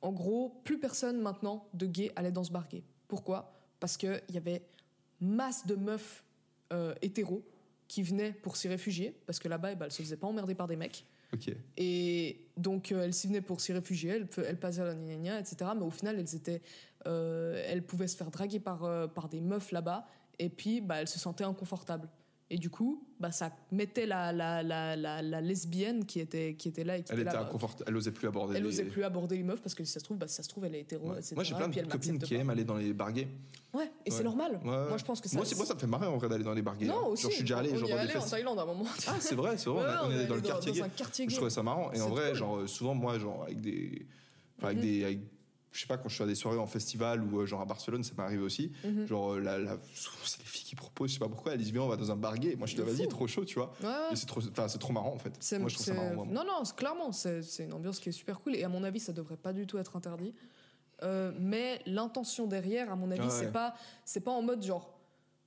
En 0.00 0.12
gros, 0.12 0.60
plus 0.64 0.78
personne 0.78 1.20
maintenant 1.20 1.68
de 1.74 1.86
gays 1.86 2.12
allait 2.16 2.32
dans 2.32 2.44
ce 2.44 2.52
bar 2.52 2.68
gay. 2.68 2.82
Pourquoi? 3.08 3.52
Parce 3.80 3.96
qu'il 3.96 4.22
y 4.30 4.36
avait 4.36 4.62
masse 5.20 5.66
de 5.66 5.76
meufs 5.76 6.24
euh, 6.72 6.94
hétéros 7.02 7.44
qui 7.88 8.02
venaient 8.02 8.32
pour 8.32 8.56
s'y 8.56 8.68
réfugier, 8.68 9.16
parce 9.26 9.38
que 9.38 9.48
là-bas, 9.48 9.72
eh 9.72 9.74
ben, 9.74 9.86
elles 9.86 9.92
se 9.92 10.02
faisaient 10.02 10.16
pas 10.16 10.26
emmerder 10.26 10.54
par 10.54 10.66
des 10.66 10.76
mecs. 10.76 11.04
Et 11.76 12.46
donc, 12.56 12.92
euh, 12.92 13.04
elles 13.04 13.14
s'y 13.14 13.26
venaient 13.26 13.40
pour 13.40 13.60
s'y 13.60 13.72
réfugier, 13.72 14.10
elles, 14.10 14.28
elles 14.46 14.58
passaient 14.58 14.84
la 14.84 14.94
gna 14.94 15.16
gna 15.16 15.40
etc. 15.40 15.70
Mais 15.76 15.84
au 15.84 15.90
final, 15.90 16.18
elles, 16.18 16.34
étaient, 16.34 16.62
euh, 17.06 17.62
elles 17.66 17.84
pouvaient 17.84 18.08
se 18.08 18.16
faire 18.16 18.30
draguer 18.30 18.60
par, 18.60 19.10
par 19.10 19.28
des 19.28 19.40
meufs 19.40 19.72
là-bas, 19.72 20.06
et 20.38 20.48
puis 20.48 20.80
bah, 20.80 20.96
elles 20.96 21.08
se 21.08 21.18
sentaient 21.18 21.44
inconfortables. 21.44 22.08
Et 22.54 22.58
du 22.58 22.68
coup, 22.68 23.02
bah, 23.18 23.32
ça 23.32 23.50
mettait 23.70 24.04
la, 24.04 24.30
la, 24.30 24.62
la, 24.62 24.94
la, 24.94 25.40
lesbienne 25.40 26.04
qui 26.04 26.20
était, 26.20 26.54
qui 26.54 26.68
était 26.68 26.84
là 26.84 26.98
et 26.98 27.02
qui 27.02 27.10
Elle 27.10 27.20
était 27.20 27.32
là. 27.32 27.44
bah, 27.50 27.68
elle 27.86 27.96
osait 27.96 28.12
plus 28.12 28.28
aborder. 28.28 28.58
Elle 28.58 28.64
les- 28.64 28.68
osait 28.68 28.84
plus 28.84 29.04
aborder 29.04 29.38
les 29.38 29.42
meufs 29.42 29.62
parce 29.62 29.74
que 29.74 29.82
si 29.84 29.90
ça 29.90 30.00
se 30.00 30.04
trouve, 30.04 30.18
bah, 30.18 30.28
ça 30.28 30.42
se 30.42 30.50
trouve, 30.50 30.66
elle 30.66 30.74
est 30.74 30.80
hétéro. 30.80 31.06
Moi, 31.06 31.44
j'ai 31.44 31.54
plein 31.54 31.68
de 31.68 31.80
copines 31.80 32.18
qui 32.18 32.34
aiment 32.34 32.50
aller 32.50 32.64
dans 32.64 32.76
les 32.76 32.92
bars 32.92 33.10
gays. 33.10 33.26
Ouais, 33.72 33.90
et 34.04 34.10
c'est 34.10 34.22
normal. 34.22 34.60
Moi, 34.62 34.98
je 34.98 35.04
pense 35.04 35.22
que 35.22 35.30
ça. 35.30 35.38
Moi, 35.38 35.46
moi, 35.56 35.64
ça 35.64 35.72
me 35.74 35.78
fait 35.78 35.86
marrer 35.86 36.06
en 36.06 36.18
vrai 36.18 36.28
d'aller 36.28 36.44
dans 36.44 36.52
les 36.52 36.60
bars 36.60 36.76
gays. 36.76 36.84
Non, 36.86 37.06
hein. 37.06 37.08
aussi. 37.08 37.24
Je 37.24 37.30
suis 37.30 37.42
déjà 37.42 37.60
allé 37.60 37.70
genre 37.70 37.88
dans 37.88 37.94
des 37.94 38.00
allé 38.02 38.16
en. 38.16 38.20
Thaïlande 38.22 38.58
à 38.58 38.62
un 38.62 38.66
moment. 38.66 38.84
Ah, 39.06 39.16
c'est 39.18 39.34
vrai, 39.34 39.56
c'est 39.56 39.70
vrai. 39.70 39.86
On, 40.04 40.10
est 40.10 40.26
dans 40.26 40.34
le 40.34 40.42
quartier 40.42 40.72
gay. 40.72 41.30
Je 41.30 41.36
trouvais 41.36 41.50
ça 41.50 41.62
marrant. 41.62 41.90
Et 41.94 42.02
en 42.02 42.10
vrai, 42.10 42.34
genre, 42.34 42.68
souvent, 42.68 42.94
moi, 42.94 43.18
genre, 43.18 43.44
avec 43.44 43.62
des. 43.62 44.04
avec 44.60 44.76
Mhm. 44.76 44.82
des. 44.82 45.20
Je 45.72 45.80
sais 45.80 45.86
pas, 45.86 45.96
quand 45.96 46.08
je 46.08 46.14
suis 46.14 46.22
à 46.24 46.26
des 46.26 46.34
soirées 46.34 46.58
en 46.58 46.66
festival 46.66 47.22
ou 47.24 47.40
euh, 47.40 47.46
genre 47.46 47.60
à 47.60 47.64
Barcelone, 47.64 48.04
ça 48.04 48.12
m'est 48.16 48.22
arrivé 48.22 48.42
aussi. 48.42 48.70
Mhm. 48.84 49.06
Genre, 49.06 49.32
euh, 49.32 49.40
la, 49.40 49.58
la- 49.58 49.78
c'est 50.24 50.38
les 50.38 50.44
filles 50.44 50.64
qui 50.66 50.74
proposent, 50.76 51.08
je 51.10 51.14
sais 51.14 51.18
pas 51.20 51.28
pourquoi, 51.28 51.52
elles 51.52 51.58
disent, 51.58 51.72
viens, 51.72 51.82
on 51.82 51.88
va 51.88 51.96
dans 51.96 52.10
un 52.10 52.16
bar 52.16 52.36
gay. 52.38 52.54
Moi, 52.56 52.66
je 52.66 52.76
dis, 52.76 52.82
vas-y, 52.82 53.08
trop 53.08 53.26
chaud, 53.26 53.44
tu 53.44 53.54
vois. 53.58 53.72
Ouais. 53.82 53.88
Et 54.12 54.16
c'est 54.16 54.26
trop, 54.26 54.40
enfin, 54.46 54.68
c'est 54.68 54.78
trop 54.78 54.92
marrant, 54.92 55.12
en 55.14 55.18
fait. 55.18 55.30
Moi, 55.58 55.68
je 55.68 55.74
trouve 55.74 55.86
ça 55.86 55.94
marrant, 55.94 56.06
vraiment. 56.14 56.26
Non, 56.26 56.44
non, 56.44 56.62
clairement, 56.76 57.10
c'est 57.12 57.42
une 57.60 57.72
ambiance 57.72 57.98
qui 57.98 58.10
est 58.10 58.12
super 58.12 58.38
cool. 58.40 58.54
Et 58.56 58.64
à 58.64 58.68
mon 58.68 58.84
avis, 58.84 59.00
ça 59.00 59.12
devrait 59.12 59.36
pas 59.36 59.52
du 59.52 59.66
tout 59.66 59.78
être 59.78 59.96
interdit. 59.96 60.34
Euh, 61.02 61.32
mais 61.40 61.80
l'intention 61.86 62.46
derrière, 62.46 62.92
à 62.92 62.96
mon 62.96 63.10
avis, 63.10 63.22
Ah 63.24 63.26
ouais. 63.26 63.30
c'est 63.32 63.50
pas, 63.52 63.74
c'est 64.04 64.20
pas 64.20 64.30
en 64.30 64.42
mode 64.42 64.62
genre, 64.62 64.96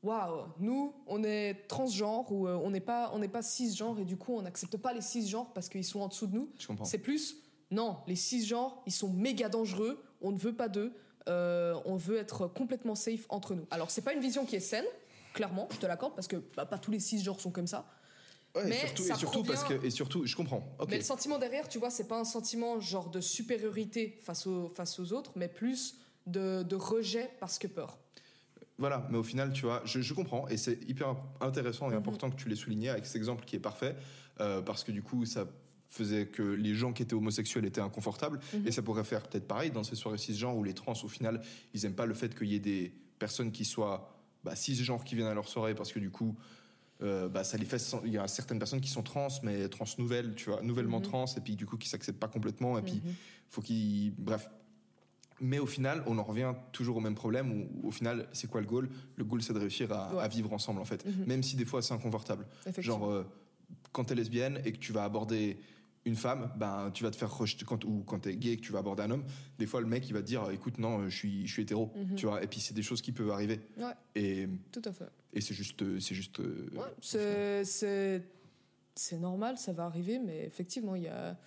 waouh, 0.03 0.47
nous, 0.59 0.93
on 1.07 1.23
est 1.23 1.65
transgenre 1.67 2.29
ou 2.31 2.47
euh, 2.47 2.59
on 2.61 2.71
n'est 2.71 2.81
pas, 2.81 3.11
on 3.13 3.19
n'est 3.19 3.27
pas 3.29 3.41
cisgenre 3.41 3.97
et 3.99 4.05
du 4.05 4.17
coup, 4.17 4.33
on 4.33 4.41
n'accepte 4.41 4.75
pas 4.77 4.91
les 4.93 5.01
cisgenres 5.01 5.53
parce 5.53 5.69
qu'ils 5.69 5.85
sont 5.85 6.01
en 6.01 6.07
dessous 6.09 6.27
de 6.27 6.35
nous. 6.35 6.49
Je 6.59 6.67
comprends. 6.67 6.83
C'est 6.85 6.97
plus, 6.97 7.37
non, 7.71 7.97
les 8.05 8.15
cisgenres, 8.17 8.83
ils 8.85 8.91
sont 8.91 9.09
méga 9.09 9.47
dangereux. 9.47 10.03
On 10.25 10.31
ne 10.31 10.37
veut 10.37 10.53
pas 10.55 10.67
d'eux. 10.67 10.91
euh, 11.27 11.75
on 11.85 11.95
veut 11.95 12.17
être 12.17 12.47
complètement 12.47 12.93
safe 12.95 13.25
entre 13.29 13.55
nous. 13.55 13.65
Alors, 13.71 13.89
c'est 13.89 14.01
pas 14.03 14.13
une 14.13 14.19
vision 14.21 14.45
qui 14.45 14.55
est 14.55 14.59
saine. 14.59 14.85
Clairement, 15.33 15.67
je 15.71 15.77
te 15.77 15.85
l'accorde, 15.85 16.13
parce 16.15 16.27
que 16.27 16.35
bah, 16.55 16.65
pas 16.65 16.77
tous 16.77 16.91
les 16.91 16.99
cisgenres 16.99 17.39
sont 17.39 17.51
comme 17.51 17.65
ça. 17.67 17.85
Ouais, 18.55 18.65
et 18.65 18.69
mais 18.69 18.79
surtout, 18.79 19.03
ça 19.03 19.13
et 19.13 19.17
surtout 19.17 19.43
parce 19.43 19.63
que, 19.63 19.73
et 19.85 19.89
surtout, 19.89 20.25
je 20.25 20.35
comprends. 20.35 20.75
Ok. 20.79 20.89
Mais 20.91 20.97
le 20.97 21.03
sentiment 21.03 21.37
derrière, 21.39 21.67
tu 21.67 21.77
vois, 21.79 21.89
c'est 21.89 22.07
pas 22.07 22.19
un 22.19 22.23
sentiment 22.25 22.79
genre 22.79 23.09
de 23.09 23.19
supériorité 23.21 24.19
face 24.23 24.45
aux, 24.47 24.69
face 24.69 24.99
aux 24.99 25.13
autres, 25.13 25.31
mais 25.35 25.47
plus 25.47 25.95
de, 26.25 26.63
de 26.63 26.75
rejet 26.75 27.29
parce 27.39 27.59
que 27.59 27.67
peur. 27.67 27.97
Voilà, 28.77 29.07
mais 29.09 29.17
au 29.17 29.23
final, 29.23 29.51
tu 29.53 29.63
vois, 29.63 29.81
je, 29.85 30.01
je 30.01 30.13
comprends 30.13 30.47
et 30.47 30.57
c'est 30.57 30.79
hyper 30.87 31.15
intéressant 31.41 31.87
et 31.89 31.93
Mhm. 31.93 31.97
important 31.99 32.29
que 32.29 32.35
tu 32.35 32.49
l'aies 32.49 32.55
souligné 32.55 32.89
avec 32.89 33.05
cet 33.05 33.15
exemple 33.15 33.45
qui 33.45 33.55
est 33.55 33.59
parfait 33.59 33.95
euh, 34.41 34.61
parce 34.61 34.83
que 34.83 34.91
du 34.91 35.01
coup, 35.01 35.25
ça 35.25 35.45
faisait 35.95 36.27
que 36.27 36.43
les 36.43 36.73
gens 36.75 36.91
qui 36.93 37.03
étaient 37.03 37.13
homosexuels 37.13 37.65
étaient 37.65 37.81
inconfortables 37.81 38.39
Mhm. 38.53 38.67
et 38.67 38.71
ça 38.71 38.81
pourrait 38.81 39.03
faire 39.03 39.23
peut-être 39.23 39.47
pareil 39.47 39.71
dans 39.71 39.83
ces 39.83 39.95
soirées 39.95 40.17
cisgenres 40.17 40.55
où 40.55 40.63
les 40.63 40.73
trans, 40.73 40.93
au 41.03 41.07
final, 41.07 41.41
ils 41.73 41.85
aiment 41.85 41.95
pas 41.95 42.05
le 42.05 42.13
fait 42.13 42.35
qu'il 42.37 42.47
y 42.47 42.55
ait 42.55 42.59
des 42.59 42.93
personnes 43.19 43.51
qui 43.51 43.65
soient 43.65 44.11
bah, 44.43 44.55
cisgenres 44.55 45.03
qui 45.03 45.15
viennent 45.15 45.27
à 45.27 45.33
leur 45.33 45.47
soirée 45.47 45.73
parce 45.73 45.91
que 45.91 45.99
du 45.99 46.11
coup, 46.11 46.35
euh, 47.01 47.27
bah, 47.27 47.43
ça 47.43 47.57
les 47.57 47.65
fait. 47.65 47.81
Il 48.05 48.11
y 48.13 48.17
a 48.17 48.27
certaines 48.27 48.59
personnes 48.59 48.79
qui 48.81 48.89
sont 48.89 49.03
trans, 49.03 49.27
mais 49.43 49.67
trans 49.69 49.85
nouvelles, 49.97 50.35
tu 50.35 50.49
vois, 50.49 50.61
nouvellement 50.61 51.01
trans, 51.01 51.25
et 51.35 51.41
puis 51.41 51.55
du 51.55 51.65
coup 51.65 51.77
qui 51.77 51.89
s'acceptent 51.89 52.19
pas 52.19 52.27
complètement, 52.27 52.77
et 52.77 52.81
puis 52.81 53.01
faut 53.49 53.61
qu'ils. 53.61 54.13
Bref. 54.17 54.49
Mais 55.41 55.59
au 55.59 55.65
final, 55.65 56.01
on 56.07 56.17
en 56.17 56.23
revient 56.23 56.53
toujours 56.71 56.95
au 56.97 57.01
même 57.01 57.15
problème 57.15 57.51
où, 57.51 57.87
au 57.87 57.91
final, 57.91 58.27
c'est 58.31 58.49
quoi 58.49 58.61
le 58.61 58.67
goal? 58.67 58.89
Le 59.17 59.25
goal, 59.25 59.41
c'est 59.41 59.51
de 59.53 59.59
réussir 59.59 59.91
à, 59.91 60.13
Ouais. 60.15 60.21
à 60.23 60.27
vivre 60.29 60.53
ensemble, 60.53 60.79
en 60.79 60.85
fait. 60.85 61.05
Même 61.27 61.43
si 61.43 61.57
des 61.57 61.65
fois, 61.65 61.81
c'est 61.81 61.93
inconfortable. 61.93 62.45
Genre, 62.77 63.09
euh, 63.11 63.25
quand 63.91 64.05
t'es 64.05 64.15
lesbienne 64.15 64.61
et 64.63 64.71
que 64.71 64.77
tu 64.77 64.93
vas 64.93 65.03
aborder 65.03 65.57
une 66.05 66.15
femme, 66.15 66.51
ben, 66.57 66.91
tu 66.93 67.03
vas 67.03 67.09
te 67.11 67.15
faire 67.15 67.35
rejeter, 67.35 67.65
quand, 67.65 67.83
ou 67.83 68.03
quand 68.05 68.19
t'es 68.19 68.35
gay 68.37 68.51
et 68.51 68.57
que 68.57 68.61
tu 68.61 68.71
vas 68.71 68.79
aborder 68.79 69.03
un 69.03 69.11
homme, 69.11 69.23
des 69.57 69.65
fois, 69.65 69.81
le 69.81 69.87
mec, 69.87 70.07
il 70.07 70.13
va 70.13 70.21
te 70.21 70.27
dire, 70.27 70.49
écoute, 70.51 70.77
non, 70.77 71.09
je 71.09 71.15
suis, 71.15 71.47
je 71.47 71.51
suis 71.53 71.63
hétéro, 71.63 71.91
tu 72.15 72.27
vois. 72.27 72.43
Et 72.43 72.47
puis, 72.47 72.59
c'est 72.59 72.73
des 72.75 72.83
choses 72.83 73.01
qui 73.01 73.11
peuvent 73.11 73.31
arriver. 73.31 73.59
Ouais, 73.77 73.93
Et, 74.13 74.47
tout 74.71 74.81
à 74.85 74.91
fait. 74.93 75.09
et 75.33 75.41
c'est 75.41 75.53
juste. 75.55 75.83
C'est 75.99 76.13
juste 76.15 76.39
euh, 76.39 76.69
Ouais, 76.75 76.91
c'est- 78.95 79.17
normal, 79.17 79.57
ça 79.57 79.73
va 79.73 79.85
arriver, 79.85 80.19
mais 80.19 80.45
effectivement, 80.45 80.95
il 80.95 81.03
y 81.03 81.07
a. 81.07 81.37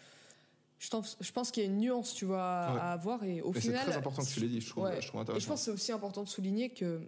Je, 0.80 0.88
pense- 0.90 1.16
je 1.20 1.32
pense 1.32 1.50
qu'il 1.50 1.64
y 1.64 1.66
a 1.66 1.70
une 1.70 1.78
nuance, 1.78 2.14
tu 2.14 2.24
vois, 2.24 2.42
à, 2.42 2.74
Ouais. 2.74 2.80
à 2.80 2.92
avoir. 2.92 3.24
Et 3.24 3.40
au 3.42 3.48
Mais 3.52 3.60
c'est 3.60 3.68
final, 3.68 3.86
très 3.86 3.96
important 3.96 4.22
que 4.22 4.28
tu 4.28 4.40
l'aies 4.40 4.48
dit, 4.48 4.60
je 4.60 4.68
trouve, 4.70 4.84
Ouais. 4.84 5.00
je 5.00 5.06
trouve 5.08 5.20
Et 5.20 5.22
intéressant. 5.22 5.42
je 5.44 5.48
pense 5.48 5.60
que 5.60 5.64
c'est 5.64 5.70
aussi 5.72 5.92
important 5.92 6.22
de 6.22 6.28
souligner 6.28 6.70
que 6.70 7.00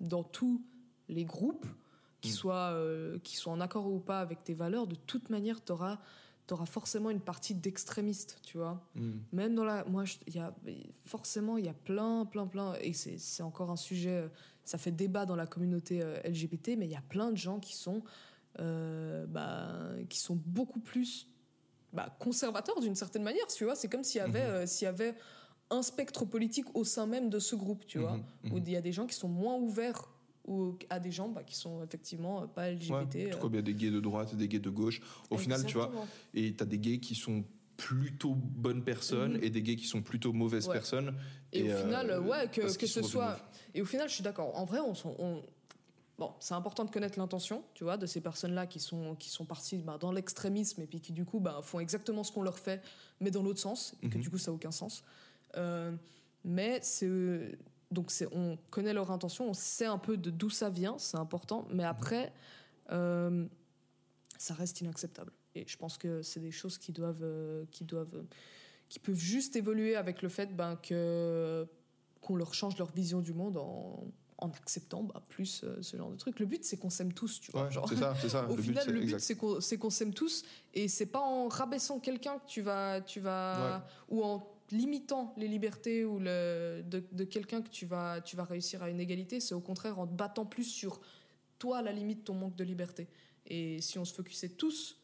dans 0.00 0.22
tous 0.22 0.62
les 1.08 1.24
groupes, 1.24 1.66
Mm. 1.66 2.20
qui, 2.22 2.30
soient, 2.32 2.70
euh, 2.72 3.18
qui 3.24 3.36
soient 3.36 3.52
en 3.52 3.60
accord 3.60 3.86
ou 3.90 3.98
pas 3.98 4.20
avec 4.20 4.42
tes 4.44 4.54
valeurs, 4.54 4.86
de 4.86 4.94
toute 4.94 5.28
manière, 5.30 5.62
tu 5.64 5.72
auras, 5.72 5.98
forcément 6.66 7.10
une 7.10 7.20
partie 7.20 7.54
d'extrémistes, 7.54 8.38
tu 8.44 8.58
vois. 8.58 8.80
Mm. 8.94 9.10
Même 9.32 9.54
dans 9.54 9.64
la. 9.64 9.84
Moi, 9.84 10.04
il 10.26 10.34
y 10.34 10.38
a, 10.38 10.54
forcément, 11.06 11.56
il 11.58 11.64
y 11.66 11.68
a 11.68 11.74
plein, 11.74 12.24
plein, 12.26 12.46
plein. 12.46 12.74
Et 12.80 12.92
c'est 12.92 13.42
encore 13.42 13.70
un 13.70 13.76
sujet. 13.76 14.10
euh, 14.24 14.28
Ça 14.64 14.78
fait 14.78 14.92
débat 14.92 15.26
dans 15.26 15.36
la 15.36 15.46
communauté 15.46 16.00
euh, 16.02 16.18
LGBT, 16.24 16.76
mais 16.78 16.86
il 16.86 16.92
y 16.92 16.96
a 16.96 17.02
plein 17.08 17.30
de 17.30 17.36
gens 17.36 17.58
qui 17.60 17.74
sont. 17.76 18.02
euh, 18.58 19.26
bah, 19.26 19.90
qui 20.08 20.18
sont 20.18 20.36
beaucoup 20.44 20.80
plus 20.80 21.28
bah, 21.92 22.14
conservateurs 22.18 22.80
d'une 22.80 22.96
certaine 22.96 23.22
manière, 23.22 23.46
tu 23.46 23.64
vois. 23.64 23.76
C'est 23.76 23.88
comme 23.88 24.02
s'il 24.04 24.18
y, 24.18 24.24
avait, 24.24 24.42
euh, 24.42 24.66
s'il 24.66 24.86
y 24.86 24.88
avait 24.88 25.14
un 25.70 25.82
spectre 25.82 26.24
politique 26.24 26.66
au 26.74 26.82
sein 26.84 27.06
même 27.06 27.30
de 27.30 27.38
ce 27.38 27.54
groupe, 27.54 27.86
tu 27.86 28.00
vois. 28.00 28.16
Mhm, 28.42 28.52
Où 28.52 28.58
il 28.58 28.70
y 28.70 28.76
a 28.76 28.80
des 28.80 28.92
gens 28.92 29.06
qui 29.06 29.14
sont 29.14 29.28
moins 29.28 29.54
ouverts 29.56 30.09
ou 30.46 30.76
à 30.88 30.98
des 31.00 31.10
gens 31.12 31.28
bah, 31.28 31.42
qui 31.44 31.54
sont 31.54 31.82
effectivement 31.84 32.42
euh, 32.42 32.46
pas 32.46 32.62
Ouais, 32.68 32.74
LGBT. 32.74 33.30
tout 33.30 33.36
euh. 33.36 33.40
comme 33.40 33.52
il 33.52 33.56
y 33.56 33.58
a 33.58 33.62
des 33.62 33.74
gays 33.74 33.90
de 33.90 34.00
droite 34.00 34.32
et 34.32 34.36
des 34.36 34.48
gays 34.48 34.58
de 34.58 34.70
gauche. 34.70 35.00
Au 35.30 35.36
final, 35.38 35.64
tu 35.66 35.74
vois, 35.74 35.90
et 36.34 36.54
t'as 36.54 36.64
des 36.64 36.78
gays 36.78 36.98
qui 36.98 37.14
sont 37.14 37.44
plutôt 37.76 38.34
bonnes 38.34 38.84
personnes 38.84 39.34
Mhm. 39.38 39.44
et 39.44 39.50
des 39.50 39.62
gays 39.62 39.76
qui 39.76 39.86
sont 39.86 40.02
plutôt 40.02 40.32
mauvaises 40.32 40.66
Ouais. 40.68 40.74
personnes. 40.74 41.14
Et, 41.52 41.62
au 41.62 41.66
euh, 41.72 41.82
final, 41.82 42.20
ouais, 42.20 42.48
que, 42.50 42.76
que 42.76 42.86
ce 42.86 43.02
soit. 43.02 43.38
Et 43.74 43.80
au 43.80 43.86
final, 43.86 44.08
je 44.08 44.14
suis 44.14 44.22
d'accord. 44.22 44.56
En 44.58 44.64
vrai, 44.64 44.80
on, 44.80 44.92
on- 45.18 45.42
Bon, 46.18 46.34
c'est 46.38 46.52
important 46.52 46.84
de 46.84 46.90
connaître 46.90 47.18
l'intention, 47.18 47.64
tu 47.72 47.82
vois, 47.82 47.96
de 47.96 48.04
ces 48.04 48.20
personnes-là 48.20 48.66
qui 48.66 48.78
sont, 48.78 49.14
qui 49.16 49.30
sont 49.30 49.46
parties 49.46 49.78
bah, 49.78 49.96
dans 49.98 50.12
l'extrémisme 50.12 50.82
et 50.82 50.86
puis 50.86 51.00
qui, 51.00 51.12
du 51.12 51.24
coup, 51.24 51.40
bah, 51.40 51.60
font 51.62 51.80
exactement 51.80 52.22
ce 52.24 52.30
qu'on 52.30 52.42
leur 52.42 52.58
fait, 52.58 52.82
mais 53.20 53.30
dans 53.30 53.42
l'autre 53.42 53.58
sens, 53.60 53.94
et 54.02 54.10
que 54.10 54.16
Mhm. 54.16 54.20
du 54.20 54.28
coup, 54.28 54.36
ça 54.36 54.50
n'a 54.50 54.56
aucun 54.56 54.70
sens. 54.70 55.02
Euh, 55.56 55.92
mais 56.44 56.78
c'est. 56.82 57.58
Donc, 57.90 58.12
on 58.32 58.56
connaît 58.70 58.92
leur 58.92 59.10
intention, 59.10 59.48
on 59.48 59.54
sait 59.54 59.86
un 59.86 59.98
peu 59.98 60.16
de 60.16 60.30
d'où 60.30 60.50
ça 60.50 60.70
vient, 60.70 60.96
c'est 60.98 61.16
important, 61.16 61.66
mais 61.72 61.84
après, 61.84 62.32
euh, 62.92 63.46
ça 64.38 64.54
reste 64.54 64.80
inacceptable. 64.80 65.32
Et 65.56 65.64
je 65.66 65.76
pense 65.76 65.98
que 65.98 66.22
c'est 66.22 66.40
des 66.40 66.52
choses 66.52 66.78
qui 66.78 66.92
doivent. 66.92 67.22
euh, 67.22 67.64
qui 67.70 67.84
doivent 67.84 68.24
qui 68.88 68.98
peuvent 68.98 69.14
juste 69.14 69.54
évoluer 69.54 69.94
avec 69.94 70.20
le 70.20 70.28
fait 70.28 70.54
ben, 70.54 70.74
que 70.76 71.66
qu'on 72.20 72.34
leur 72.36 72.52
change 72.54 72.76
leur 72.76 72.90
vision 72.90 73.20
du 73.20 73.32
monde 73.32 73.56
en, 73.56 74.04
en 74.38 74.48
acceptant 74.50 75.04
bah, 75.04 75.22
plus 75.28 75.62
euh, 75.62 75.80
ce 75.80 75.96
genre 75.96 76.10
de 76.10 76.16
truc. 76.16 76.40
Le 76.40 76.46
but, 76.46 76.64
c'est 76.64 76.76
qu'on 76.76 76.90
s'aime 76.90 77.12
tous, 77.12 77.40
tu 77.40 77.52
vois. 77.52 77.64
Ouais, 77.66 77.70
genre. 77.70 77.88
ça, 77.88 78.14
c'est 78.20 78.28
ça. 78.28 78.46
Au 78.50 78.56
le 78.56 78.62
final, 78.62 78.84
but, 78.84 78.92
le 78.92 78.98
but, 78.98 79.04
exact. 79.04 79.20
c'est 79.20 79.36
qu'on 79.36 79.60
c'est 79.60 79.78
qu'on 79.78 79.90
s'aime 79.90 80.12
tous, 80.12 80.42
et 80.74 80.88
c'est 80.88 81.06
pas 81.06 81.20
en 81.20 81.46
rabaissant 81.48 82.00
quelqu'un 82.00 82.38
que 82.40 82.46
tu 82.48 82.62
vas, 82.62 83.00
tu 83.00 83.20
vas, 83.20 83.86
ou 84.08 84.24
en 84.24 84.44
limitant 84.72 85.34
les 85.36 85.48
libertés 85.48 86.04
ou 86.04 86.18
de, 86.20 87.24
quelqu'un 87.24 87.62
que 87.62 87.68
tu 87.70 87.86
vas, 87.86 88.22
réussir 88.48 88.82
à 88.82 88.90
une 88.90 89.00
égalité. 89.00 89.40
C'est 89.40 89.54
au 89.54 89.60
contraire 89.60 89.98
en 89.98 90.06
te 90.06 90.12
battant 90.12 90.46
plus 90.46 90.64
sur 90.64 91.00
toi, 91.58 91.82
la 91.82 91.92
limite, 91.92 92.24
ton 92.24 92.34
manque 92.34 92.56
de 92.56 92.64
liberté. 92.64 93.08
Et 93.46 93.80
si 93.80 93.98
on 93.98 94.04
se 94.04 94.14
focusait 94.14 94.50
tous 94.50 95.00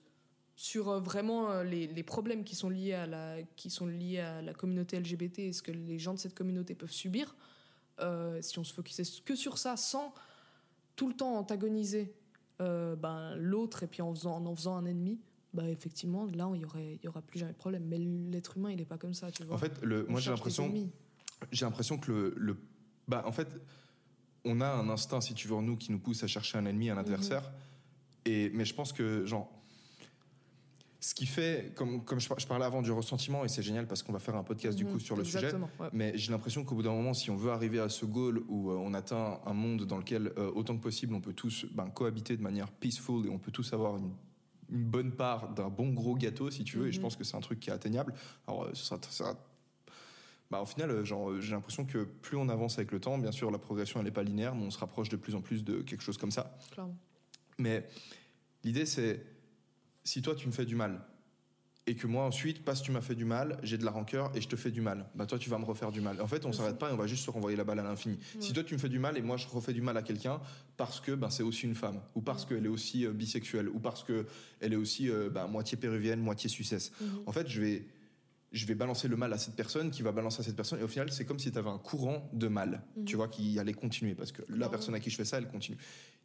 sur 0.57 0.89
euh, 0.89 1.01
vraiment 1.01 1.51
euh, 1.51 1.65
les, 1.65 2.03
problèmes 2.03 2.43
qui 2.43 2.55
sont 2.55 2.71
liés 2.71 2.95
à 2.95 3.07
la 3.07 4.55
communauté 4.55 4.99
LGBT 4.99 5.41
et 5.41 5.53
ce 5.53 5.63
que 5.63 5.71
les 5.71 5.99
gens 5.99 6.15
de 6.15 6.19
cette 6.19 6.35
communauté 6.35 6.75
peuvent 6.75 6.91
subir 6.91 7.37
euh, 8.01 8.41
si 8.41 8.59
on 8.59 8.65
se 8.65 8.73
focusait 8.73 9.03
que 9.25 9.35
sur 9.35 9.59
ça 9.59 9.77
sans 9.77 10.15
tout 10.97 11.09
le 11.09 11.15
temps 11.15 11.37
antagoniser 11.37 12.15
ben, 12.59 13.35
l'autre 13.37 13.83
et 13.83 13.87
puis 13.87 14.01
en 14.01 14.15
en 14.25 14.57
faisant 14.57 14.77
un 14.77 14.87
ennemi 14.87 15.21
bah 15.57 15.69
effectivement 15.69 16.27
là 16.27 16.49
il 16.55 16.61
y 16.61 16.65
aurait 16.65 16.95
il 17.01 17.05
y 17.05 17.09
aura 17.09 17.23
plus 17.23 17.39
jamais 17.41 17.53
de 17.53 17.57
problème 17.59 17.85
mais 17.89 17.99
l'être 17.99 18.57
humain 18.57 18.71
il 18.71 18.81
est 18.81 18.85
pas 18.85 18.99
comme 18.99 19.15
ça 19.15 19.31
tu 19.31 19.43
vois 19.45 19.55
En 19.57 19.59
fait, 19.59 19.83
le, 19.83 20.07
On 20.09 20.13
moi 20.13 20.21
j'ai 20.21 20.31
l'impression, 20.31 20.73
j'ai 21.53 21.65
l'impression 21.65 21.99
que 21.99 22.11
le, 22.13 22.35
le, 22.37 22.57
bah 23.09 23.23
en 23.27 23.33
fait, 23.33 23.49
on 24.45 24.61
a 24.61 24.69
un 24.69 24.89
instinct, 24.89 25.21
si 25.21 25.35
tu 25.35 25.49
veux, 25.49 25.55
en 25.57 25.63
nous, 25.63 25.77
qui 25.77 25.91
nous 25.91 25.99
pousse 25.99 26.23
à 26.23 26.27
chercher 26.29 26.57
un 26.59 26.67
ennemi, 26.67 26.89
un 26.91 26.99
adversaire. 26.99 27.43
Mhm. 27.43 27.49
Et 28.33 28.51
mais 28.55 28.65
je 28.65 28.75
pense 28.75 28.93
que 28.93 29.25
genre, 29.27 29.51
ce 31.01 31.15
qui 31.15 31.27
fait, 31.27 31.73
comme 31.77 32.05
comme 32.05 32.19
je, 32.21 32.29
par- 32.29 32.39
je 32.41 32.47
parlais 32.47 32.65
avant 32.65 32.83
du 32.83 32.91
ressentiment, 32.91 33.45
et 33.45 33.49
c'est 33.49 33.63
génial 33.63 33.87
parce 33.87 34.03
qu'on 34.03 34.13
va 34.13 34.19
faire 34.19 34.35
un 34.37 34.43
podcast 34.43 34.77
du 34.77 34.85
Mhm, 34.85 34.93
coup 34.93 34.99
sur 35.01 35.17
le 35.17 35.25
sujet. 35.25 35.53
ouais. 35.55 35.89
Mais 35.93 36.17
j'ai 36.17 36.33
l'impression 36.33 36.65
qu'au 36.65 36.75
bout 36.75 36.83
d'un 36.83 36.93
moment, 36.95 37.15
si 37.15 37.31
on 37.31 37.37
veut 37.37 37.51
arriver 37.53 37.79
à 37.81 37.89
ce 37.89 38.05
goal 38.07 38.43
où 38.49 38.71
euh, 38.71 38.75
on 38.75 38.95
atteint 38.95 39.41
un 39.47 39.53
monde 39.53 39.85
dans 39.85 39.99
lequel, 39.99 40.33
euh, 40.39 40.51
autant 40.55 40.77
que 40.77 40.83
possible, 40.83 41.15
on 41.15 41.21
peut 41.21 41.33
tous 41.35 41.67
ben, 41.73 41.89
cohabiter 41.91 42.37
de 42.37 42.43
manière 42.43 42.71
peaceful 42.73 43.27
et 43.27 43.29
on 43.31 43.39
peut 43.39 43.53
tous 43.53 43.73
avoir 43.73 43.97
une, 43.97 44.11
une 44.71 44.85
bonne 44.85 45.13
part 45.13 45.51
d'un 45.55 45.69
bon 45.69 45.93
gros 45.93 46.15
gâteau, 46.17 46.51
si 46.51 46.65
tu 46.65 46.79
veux, 46.79 46.89
et 46.89 46.93
je 46.93 46.99
Mhm. 46.99 47.03
pense 47.03 47.17
que 47.17 47.25
c'est 47.25 47.37
un 47.37 47.41
truc 47.41 47.61
qui 47.61 47.71
est 47.71 47.73
atteignable. 47.73 48.15
Alors, 48.47 48.65
euh, 48.65 48.71
ce 48.75 48.85
sera, 48.85 49.01
sera- 49.11 49.37
bah, 50.51 50.61
au 50.61 50.67
final, 50.67 50.91
euh, 50.91 51.05
genre, 51.05 51.31
euh, 51.31 51.41
j'ai 51.41 51.53
l'impression 51.53 51.85
que 51.85 52.05
plus 52.05 52.37
on 52.37 52.49
avance 52.49 52.79
avec 52.79 52.93
le 52.93 53.01
temps, 53.01 53.19
bien 53.19 53.33
sûr, 53.33 53.51
la 53.51 53.59
progression, 53.59 54.01
elle 54.01 54.07
n'est 54.07 54.13
pas 54.13 54.23
linéaire, 54.23 54.55
mais 54.55 54.65
on 54.65 54.71
se 54.71 54.79
rapproche 54.79 55.09
de 55.09 55.17
plus 55.17 55.35
en 55.35 55.41
plus 55.41 55.65
de 55.65 55.83
quelque 55.83 56.03
chose 56.03 56.19
comme 56.19 56.31
ça. 56.31 56.57
clairement 56.71 56.97
Mais 57.59 57.89
l'idée, 58.65 58.87
c'est 58.87 59.25
si 60.05 60.23
toi, 60.23 60.35
tu 60.35 60.47
me 60.47 60.53
fais 60.53 60.65
du 60.67 60.77
mal, 60.77 61.01
et 61.87 61.95
que 61.95 62.07
moi, 62.07 62.25
ensuite, 62.25 62.65
parce 62.65 62.81
que 62.81 62.87
tu 62.87 62.91
m'as 62.91 63.01
fait 63.01 63.15
du 63.15 63.25
mal, 63.25 63.59
j'ai 63.63 63.79
de 63.79 63.85
la 63.85 63.93
rancœur 63.93 64.33
et 64.35 64.41
je 64.41 64.49
te 64.49 64.57
fais 64.57 64.73
du 64.73 64.81
mal, 64.81 65.07
bah 65.15 65.25
toi, 65.25 65.39
tu 65.39 65.49
vas 65.49 65.59
me 65.59 65.65
refaire 65.65 65.93
du 65.93 66.01
mal. 66.01 66.21
En 66.21 66.27
fait, 66.27 66.45
on 66.45 66.53
s'arrête 66.53 66.79
pas 66.79 66.91
et 66.91 66.93
on 66.93 66.97
va 66.97 67.07
juste 67.07 67.25
se 67.25 67.31
renvoyer 67.31 67.57
la 67.57 67.63
balle 67.63 67.79
à 67.79 67.85
l'infini. 67.85 68.19
Si 68.41 68.53
toi, 68.53 68.65
tu 68.65 68.75
me 68.75 68.79
fais 68.79 68.89
du 68.89 68.99
mal 68.99 69.17
et 69.17 69.23
moi, 69.23 69.37
je 69.37 69.47
refais 69.47 69.73
du 69.73 69.83
mal 69.83 69.97
à 69.97 70.03
quelqu'un 70.03 70.41
parce 70.77 71.01
que 71.01 71.13
ben, 71.13 71.31
c'est 71.31 71.45
aussi 71.45 71.65
une 71.65 71.77
femme, 71.77 72.01
ou 72.17 72.21
parce 72.23 72.45
qu'elle 72.45 72.65
est 72.65 72.69
aussi 72.69 73.07
euh, 73.07 73.13
bisexuelle, 73.13 73.69
ou 73.69 73.79
parce 73.79 74.03
qu'elle 74.03 74.73
est 74.73 74.77
aussi 74.77 75.09
euh, 75.09 75.31
ben, 75.31 75.47
moitié 75.47 75.79
péruvienne, 75.79 76.21
moitié 76.21 76.51
suissesse. 76.51 76.93
En 77.27 77.33
fait, 77.33 77.49
je 77.49 77.61
vais. 77.61 77.87
Je 78.53 78.65
vais 78.65 78.77
balancer 78.77 79.09
le 79.09 79.17
mal 79.17 79.33
à 79.33 79.39
cette 79.39 79.57
personne 79.57 79.91
qui 79.91 80.03
va 80.03 80.13
balancer 80.13 80.41
à 80.41 80.45
cette 80.45 80.55
personne 80.55 80.79
et 80.79 80.83
au 80.85 80.89
final 80.89 81.11
c'est 81.11 81.25
comme 81.25 81.39
si 81.39 81.51
tu 81.51 81.59
avais 81.59 81.69
un 81.69 81.79
courant 81.79 82.31
de 82.33 82.47
mal 82.47 82.85
tu 83.05 83.17
vois 83.17 83.27
qui 83.27 83.59
allait 83.59 83.75
continuer 83.75 84.15
parce 84.15 84.31
que 84.31 84.41
la 84.49 84.69
personne 84.69 84.95
à 84.95 85.01
qui 85.01 85.11
je 85.11 85.17
fais 85.17 85.25
ça 85.25 85.37
elle 85.37 85.49
continue 85.49 85.77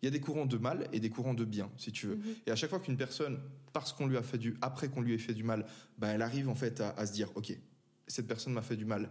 il 0.01 0.05
y 0.05 0.07
a 0.07 0.11
des 0.11 0.19
courants 0.19 0.45
de 0.45 0.57
mal 0.57 0.87
et 0.93 0.99
des 0.99 1.09
courants 1.09 1.33
de 1.33 1.45
bien, 1.45 1.69
si 1.77 1.91
tu 1.91 2.07
veux. 2.07 2.19
Et 2.47 2.51
à 2.51 2.55
chaque 2.55 2.69
fois 2.69 2.79
qu'une 2.79 2.97
personne, 2.97 3.39
parce 3.71 3.93
qu'on 3.93 4.07
lui 4.07 4.17
a 4.17 4.23
fait 4.23 4.37
du, 4.37 4.57
après 4.61 4.89
qu'on 4.89 5.01
lui 5.01 5.13
ait 5.13 5.19
fait 5.19 5.33
du 5.33 5.43
mal, 5.43 5.65
ben 5.97 6.09
elle 6.09 6.21
arrive 6.21 6.49
en 6.49 6.55
fait 6.55 6.81
à, 6.81 6.89
à 6.91 7.05
se 7.05 7.13
dire, 7.13 7.29
ok, 7.35 7.55
cette 8.07 8.27
personne 8.27 8.53
m'a 8.53 8.61
fait 8.61 8.75
du 8.75 8.85
mal, 8.85 9.09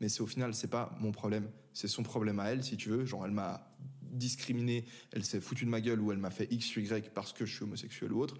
mais 0.00 0.08
c'est 0.08 0.20
au 0.20 0.26
final 0.26 0.54
c'est 0.54 0.68
pas 0.68 0.94
mon 1.00 1.10
problème, 1.10 1.48
c'est 1.72 1.88
son 1.88 2.02
problème 2.02 2.38
à 2.38 2.46
elle, 2.50 2.62
si 2.62 2.76
tu 2.76 2.90
veux. 2.90 3.04
Genre 3.04 3.24
elle 3.24 3.32
m'a 3.32 3.74
discriminé, 4.02 4.84
elle 5.12 5.24
s'est 5.24 5.40
foutue 5.40 5.64
de 5.64 5.70
ma 5.70 5.80
gueule 5.80 6.00
ou 6.00 6.12
elle 6.12 6.18
m'a 6.18 6.30
fait 6.30 6.48
X, 6.50 6.76
Y 6.76 7.10
parce 7.12 7.32
que 7.32 7.44
je 7.44 7.54
suis 7.54 7.64
homosexuel 7.64 8.12
ou 8.12 8.20
autre. 8.20 8.36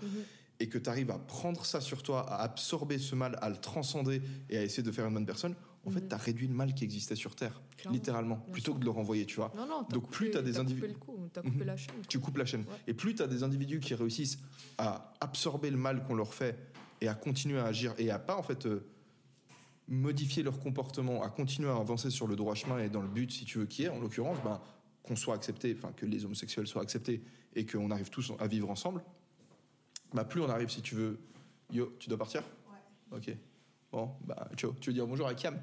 Et 0.58 0.70
que 0.70 0.78
tu 0.78 0.88
arrives 0.88 1.10
à 1.10 1.18
prendre 1.18 1.66
ça 1.66 1.82
sur 1.82 2.02
toi, 2.02 2.22
à 2.32 2.42
absorber 2.42 2.98
ce 2.98 3.14
mal, 3.14 3.38
à 3.42 3.50
le 3.50 3.56
transcender 3.56 4.22
et 4.48 4.56
à 4.56 4.62
essayer 4.62 4.82
de 4.82 4.90
faire 4.90 5.06
une 5.06 5.12
bonne 5.12 5.26
personne, 5.26 5.54
en 5.86 5.90
fait, 5.90 6.08
tu 6.08 6.14
as 6.14 6.18
réduit 6.18 6.48
le 6.48 6.54
mal 6.54 6.74
qui 6.74 6.84
existait 6.84 7.14
sur 7.14 7.34
Terre, 7.36 7.62
Clairement, 7.76 7.94
littéralement, 7.94 8.36
plutôt 8.36 8.72
sûr. 8.72 8.74
que 8.74 8.80
de 8.80 8.84
le 8.84 8.90
renvoyer, 8.90 9.24
tu 9.24 9.36
vois. 9.36 9.52
non 9.56 9.66
non 9.66 9.82
Donc 9.90 10.04
coupé- 10.06 10.10
plus 10.16 10.30
tu 10.32 10.36
as 10.38 10.42
des 10.42 10.58
individus. 10.58 10.80
coupé 10.80 10.92
le 10.92 10.98
coup 10.98 11.28
t'as 11.32 11.42
coupé 11.42 11.64
la 11.64 11.76
chaîne 11.76 11.94
Tu 12.08 12.18
coupes 12.20 12.36
la 12.38 12.44
chaîne. 12.44 12.62
Ouais. 12.62 12.76
Et 12.88 12.94
plus 12.94 13.14
tu 13.14 13.22
as 13.22 13.26
des 13.26 13.42
individus 13.42 13.80
qui 13.80 13.94
réussissent 13.94 14.38
à 14.78 15.12
absorber 15.20 15.70
le 15.70 15.76
mal 15.76 16.02
qu'on 16.04 16.14
leur 16.14 16.34
fait 16.34 16.58
et 17.00 17.08
à 17.08 17.14
continuer 17.14 17.58
à 17.58 17.64
agir 17.66 17.94
et 17.98 18.10
à 18.10 18.18
pas 18.18 18.36
en 18.36 18.42
fait 18.42 18.66
euh, 18.66 18.84
modifier 19.88 20.42
leur 20.42 20.58
comportement, 20.58 21.22
à 21.22 21.28
continuer 21.28 21.68
à 21.70 21.76
avancer 21.76 22.10
sur 22.10 22.26
le 22.26 22.34
droit 22.36 22.54
chemin 22.54 22.78
et 22.78 22.88
dans 22.88 23.02
le 23.02 23.08
but, 23.08 23.30
si 23.30 23.44
tu 23.44 23.58
veux, 23.58 23.66
qui 23.66 23.84
est 23.84 23.88
en 23.88 24.00
l'occurrence, 24.00 24.38
ben, 24.42 24.60
qu'on 25.04 25.14
soit 25.16 25.34
accepté, 25.36 25.76
enfin 25.78 25.92
que 25.92 26.04
les 26.06 26.24
homosexuels 26.24 26.66
soient 26.66 26.82
acceptés 26.82 27.22
et 27.54 27.64
qu'on 27.64 27.90
arrive 27.92 28.10
tous 28.10 28.32
à 28.40 28.46
vivre 28.48 28.68
ensemble, 28.70 29.04
bah, 30.12 30.24
plus 30.24 30.40
on 30.40 30.48
arrive, 30.48 30.68
si 30.70 30.82
tu 30.82 30.94
veux. 30.96 31.20
Yo, 31.72 31.94
tu 31.98 32.08
dois 32.08 32.18
partir? 32.18 32.42
Ouais. 33.12 33.16
Ok. 33.18 33.36
Bon, 33.92 34.10
bah, 34.24 34.48
ciao. 34.56 34.72
Tu 34.80 34.90
veux 34.90 34.94
dire 34.94 35.06
bonjour 35.06 35.26
à 35.28 35.34
Kiam? 35.34 35.58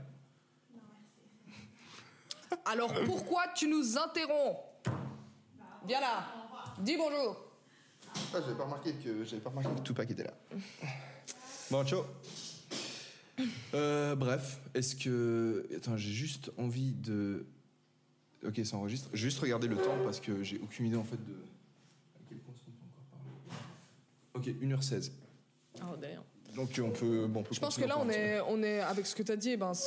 Alors 2.65 2.93
pourquoi 3.05 3.43
tu 3.55 3.67
nous 3.67 3.97
interromps? 3.97 4.59
Viens 5.87 6.01
là 6.01 6.25
dis 6.79 6.95
bonjour 6.97 7.37
Ah, 8.33 8.39
j'avais 8.41 8.55
pas 8.55 8.63
remarqué 8.63 8.93
que 8.93 9.23
j'avais 9.25 9.41
pas 9.41 9.49
remarqué 9.49 9.69
que 9.75 9.81
Tupac 9.85 10.09
était 10.11 10.23
là. 10.23 10.33
Bon, 11.71 11.83
ciao. 11.85 12.03
Euh, 13.73 14.15
bref, 14.15 14.59
est-ce 14.73 14.95
que 14.95 15.67
attends, 15.75 15.97
j'ai 15.97 16.11
juste 16.11 16.51
envie 16.57 16.91
de. 16.93 17.45
Ok, 18.45 18.59
ça 18.63 18.77
enregistre. 18.77 19.09
Juste 19.13 19.39
regarder 19.39 19.67
le 19.67 19.77
temps 19.77 19.97
parce 20.03 20.19
que 20.19 20.43
j'ai 20.43 20.59
aucune 20.59 20.85
idée 20.85 20.97
en 20.97 21.03
fait 21.03 21.17
de. 21.17 21.33
À 21.33 22.19
quel 22.29 22.37
point 22.39 22.53
ça 22.55 22.71
compte. 24.33 24.45
Ok, 24.47 24.53
1h16. 24.61 25.11
Oh, 25.81 25.95
d'ailleurs. 25.97 26.23
Donc 26.55 26.79
on 26.83 26.91
peut. 26.91 27.25
Bon, 27.27 27.39
on 27.39 27.43
peut 27.43 27.55
Je 27.55 27.59
pense 27.59 27.77
que 27.77 27.85
là, 27.85 27.97
on 27.99 28.09
est, 28.09 28.39
on 28.41 28.61
est 28.61 28.79
avec 28.81 29.07
ce 29.07 29.15
que 29.15 29.23
tu 29.23 29.31
as 29.31 29.35
dit. 29.37 29.51
eh 29.51 29.57
Ben, 29.57 29.73
je- 29.73 29.79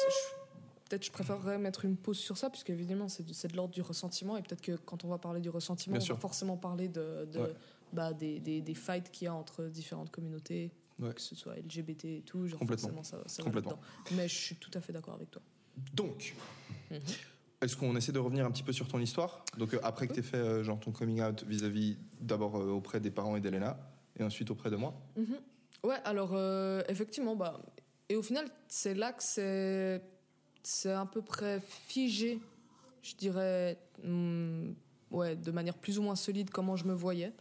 peut-être 0.89 1.05
je 1.05 1.11
préférerais 1.11 1.59
mettre 1.59 1.84
une 1.84 1.97
pause 1.97 2.18
sur 2.18 2.37
ça, 2.37 2.51
puisque 2.51 2.70
évidemment, 2.70 3.09
c'est 3.09 3.24
de, 3.24 3.57
l'ordre 3.57 3.74
du 3.74 3.82
ressentiment. 3.82 4.37
Et 4.37 4.43
peut-être 4.43 4.62
que 4.62 4.72
quand 4.76 5.05
on 5.05 5.09
va 5.09 5.18
parler 5.18 5.41
du 5.41 5.51
ressentiment, 5.51 5.95
Bien 5.95 6.03
on 6.03 6.05
sûr. 6.05 6.14
va 6.16 6.20
forcément 6.20 6.57
parler 6.57 6.89
de, 6.89 7.26
de- 7.32 7.41
Ouais. 7.41 7.53
bah, 7.93 8.12
des, 8.12 8.41
des, 8.41 8.61
des 8.62 8.74
fights 8.74 9.11
qu'il 9.11 9.26
y 9.26 9.28
a 9.28 9.34
entre 9.34 9.64
différentes 9.64 10.11
communautés, 10.11 10.70
Ouais. 10.99 11.12
que 11.12 11.20
ce 11.20 11.34
soit 11.34 11.57
LGBT 11.57 12.05
et 12.07 12.22
tout. 12.22 12.47
Genre, 12.47 12.59
Complètement. 12.59 12.91
forcément, 13.03 13.22
ça, 13.26 13.43
Complètement. 13.43 13.78
Mais 14.12 14.28
je 14.28 14.34
suis 14.34 14.57
tout 14.57 14.70
à 14.74 14.80
fait 14.80 14.93
d'accord 14.93 15.14
avec 15.14 15.30
toi. 15.30 15.43
Donc, 15.95 16.34
Mhm. 16.91 16.99
est-ce 17.61 17.76
qu'on 17.76 17.95
essaie 17.97 18.12
de 18.12 18.18
revenir 18.18 18.47
un 18.47 18.51
petit 18.51 18.62
peu 18.62 18.72
sur 18.72 18.89
ton 18.89 18.99
histoire? 18.99 19.45
Donc, 19.59 19.74
euh, 19.74 19.80
après 19.82 20.07
que 20.09 20.14
tu 20.14 20.22
fait 20.22 20.37
euh, 20.39 20.62
genre 20.64 20.80
ton 20.80 20.93
coming 20.93 21.20
out 21.22 21.43
vis-à-vis 21.45 21.99
d'abord 22.20 22.57
euh, 22.57 22.68
auprès 22.70 22.99
des 23.01 23.11
parents 23.11 23.37
et 23.37 23.41
d'Elena, 23.41 23.78
et 24.18 24.22
ensuite 24.22 24.51
auprès 24.51 24.70
de 24.70 24.76
moi? 24.76 24.95
Ouais, 25.84 25.97
alors 26.05 26.34
effectivement, 26.89 27.37
bah, 27.37 27.61
et 28.09 28.16
au 28.16 28.22
final, 28.22 28.47
c'est 28.68 28.95
là 28.95 29.12
que 29.12 29.22
c'est, 29.22 30.03
c'est 30.66 30.90
à 30.90 31.06
peu 31.06 31.22
près 31.22 31.60
figé, 31.60 32.40
je 33.00 33.14
dirais, 33.14 33.78
hum, 34.02 34.74
ouais, 35.12 35.36
de 35.36 35.52
manière 35.52 35.78
plus 35.78 35.96
ou 36.00 36.02
moins 36.02 36.16
solide 36.16 36.50
comment 36.50 36.74
je 36.74 36.86
me 36.86 36.92
voyais. 36.92 37.32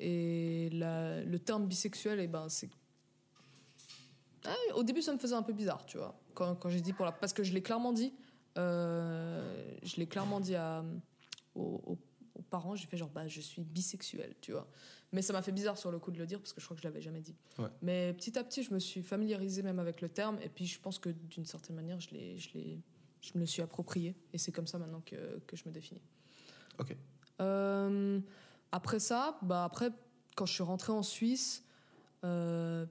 Et 0.00 0.68
le 0.72 1.36
terme 1.36 1.66
bisexuel, 1.66 2.18
et 2.18 2.26
ben, 2.26 2.48
c'est. 2.48 2.68
Ah, 4.44 4.54
au 4.74 4.82
début, 4.82 5.00
ça 5.00 5.12
me 5.12 5.18
faisait 5.18 5.36
un 5.36 5.42
peu 5.42 5.52
bizarre, 5.52 5.86
tu 5.86 5.96
vois, 5.96 6.18
quand, 6.34 6.56
quand 6.56 6.68
j'ai 6.68 6.80
dit 6.80 6.92
pour 6.92 7.04
la. 7.04 7.12
Parce 7.12 7.32
que 7.32 7.44
je 7.44 7.52
l'ai 7.52 7.62
clairement 7.62 7.92
dit, 7.92 8.12
euh, 8.58 9.76
je 9.84 9.96
l'ai 9.96 10.08
clairement 10.08 10.40
dit 10.40 10.56
à, 10.56 10.84
aux 11.54 11.96
parents, 12.50 12.74
j'ai 12.74 12.88
fait 12.88 12.96
genre, 12.96 13.10
bah, 13.10 13.28
je 13.28 13.40
suis 13.40 13.62
bisexuel, 13.62 14.34
tu 14.40 14.50
vois. 14.50 14.66
Mais 15.12 15.22
ça 15.22 15.32
m'a 15.32 15.40
fait 15.42 15.52
bizarre 15.52 15.78
sur 15.78 15.90
le 15.90 15.98
coup 15.98 16.10
de 16.10 16.18
le 16.18 16.26
dire 16.26 16.38
parce 16.40 16.52
que 16.52 16.60
je 16.60 16.66
crois 16.66 16.76
que 16.76 16.82
je 16.82 16.88
l'avais 16.88 17.00
jamais 17.00 17.20
dit. 17.20 17.34
Ouais. 17.58 17.68
Mais 17.80 18.12
petit 18.14 18.38
à 18.38 18.44
petit, 18.44 18.62
je 18.62 18.74
me 18.74 18.78
suis 18.78 19.02
familiarisée 19.02 19.62
même 19.62 19.78
avec 19.78 20.00
le 20.00 20.08
terme 20.08 20.38
et 20.42 20.48
puis 20.48 20.66
je 20.66 20.80
pense 20.80 20.98
que 20.98 21.08
d'une 21.10 21.46
certaine 21.46 21.76
manière, 21.76 22.00
je, 22.00 22.10
l'ai, 22.10 22.36
je, 22.38 22.50
l'ai, 22.54 22.80
je 23.20 23.30
me 23.34 23.40
le 23.40 23.46
suis 23.46 23.62
approprié 23.62 24.14
et 24.32 24.38
c'est 24.38 24.52
comme 24.52 24.66
ça 24.66 24.78
maintenant 24.78 25.00
que, 25.06 25.38
que 25.46 25.56
je 25.56 25.62
me 25.66 25.72
définis. 25.72 26.02
Ok. 26.78 26.96
Euh, 27.40 28.20
après 28.72 28.98
ça, 28.98 29.38
bah 29.42 29.64
après, 29.64 29.90
quand 30.34 30.44
je 30.46 30.52
suis 30.54 30.62
rentrée 30.64 30.92
en 30.92 31.02
Suisse, 31.02 31.64
euh, 32.24 32.84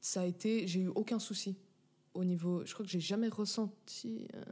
ça 0.00 0.20
a 0.20 0.24
été, 0.26 0.66
j'ai 0.66 0.80
eu 0.80 0.88
aucun 0.88 1.18
souci 1.18 1.56
au 2.14 2.24
niveau. 2.24 2.64
Je 2.66 2.74
crois 2.74 2.84
que 2.84 2.90
j'ai 2.92 3.00
jamais 3.00 3.28
ressenti. 3.28 4.28
euh, 4.34 4.42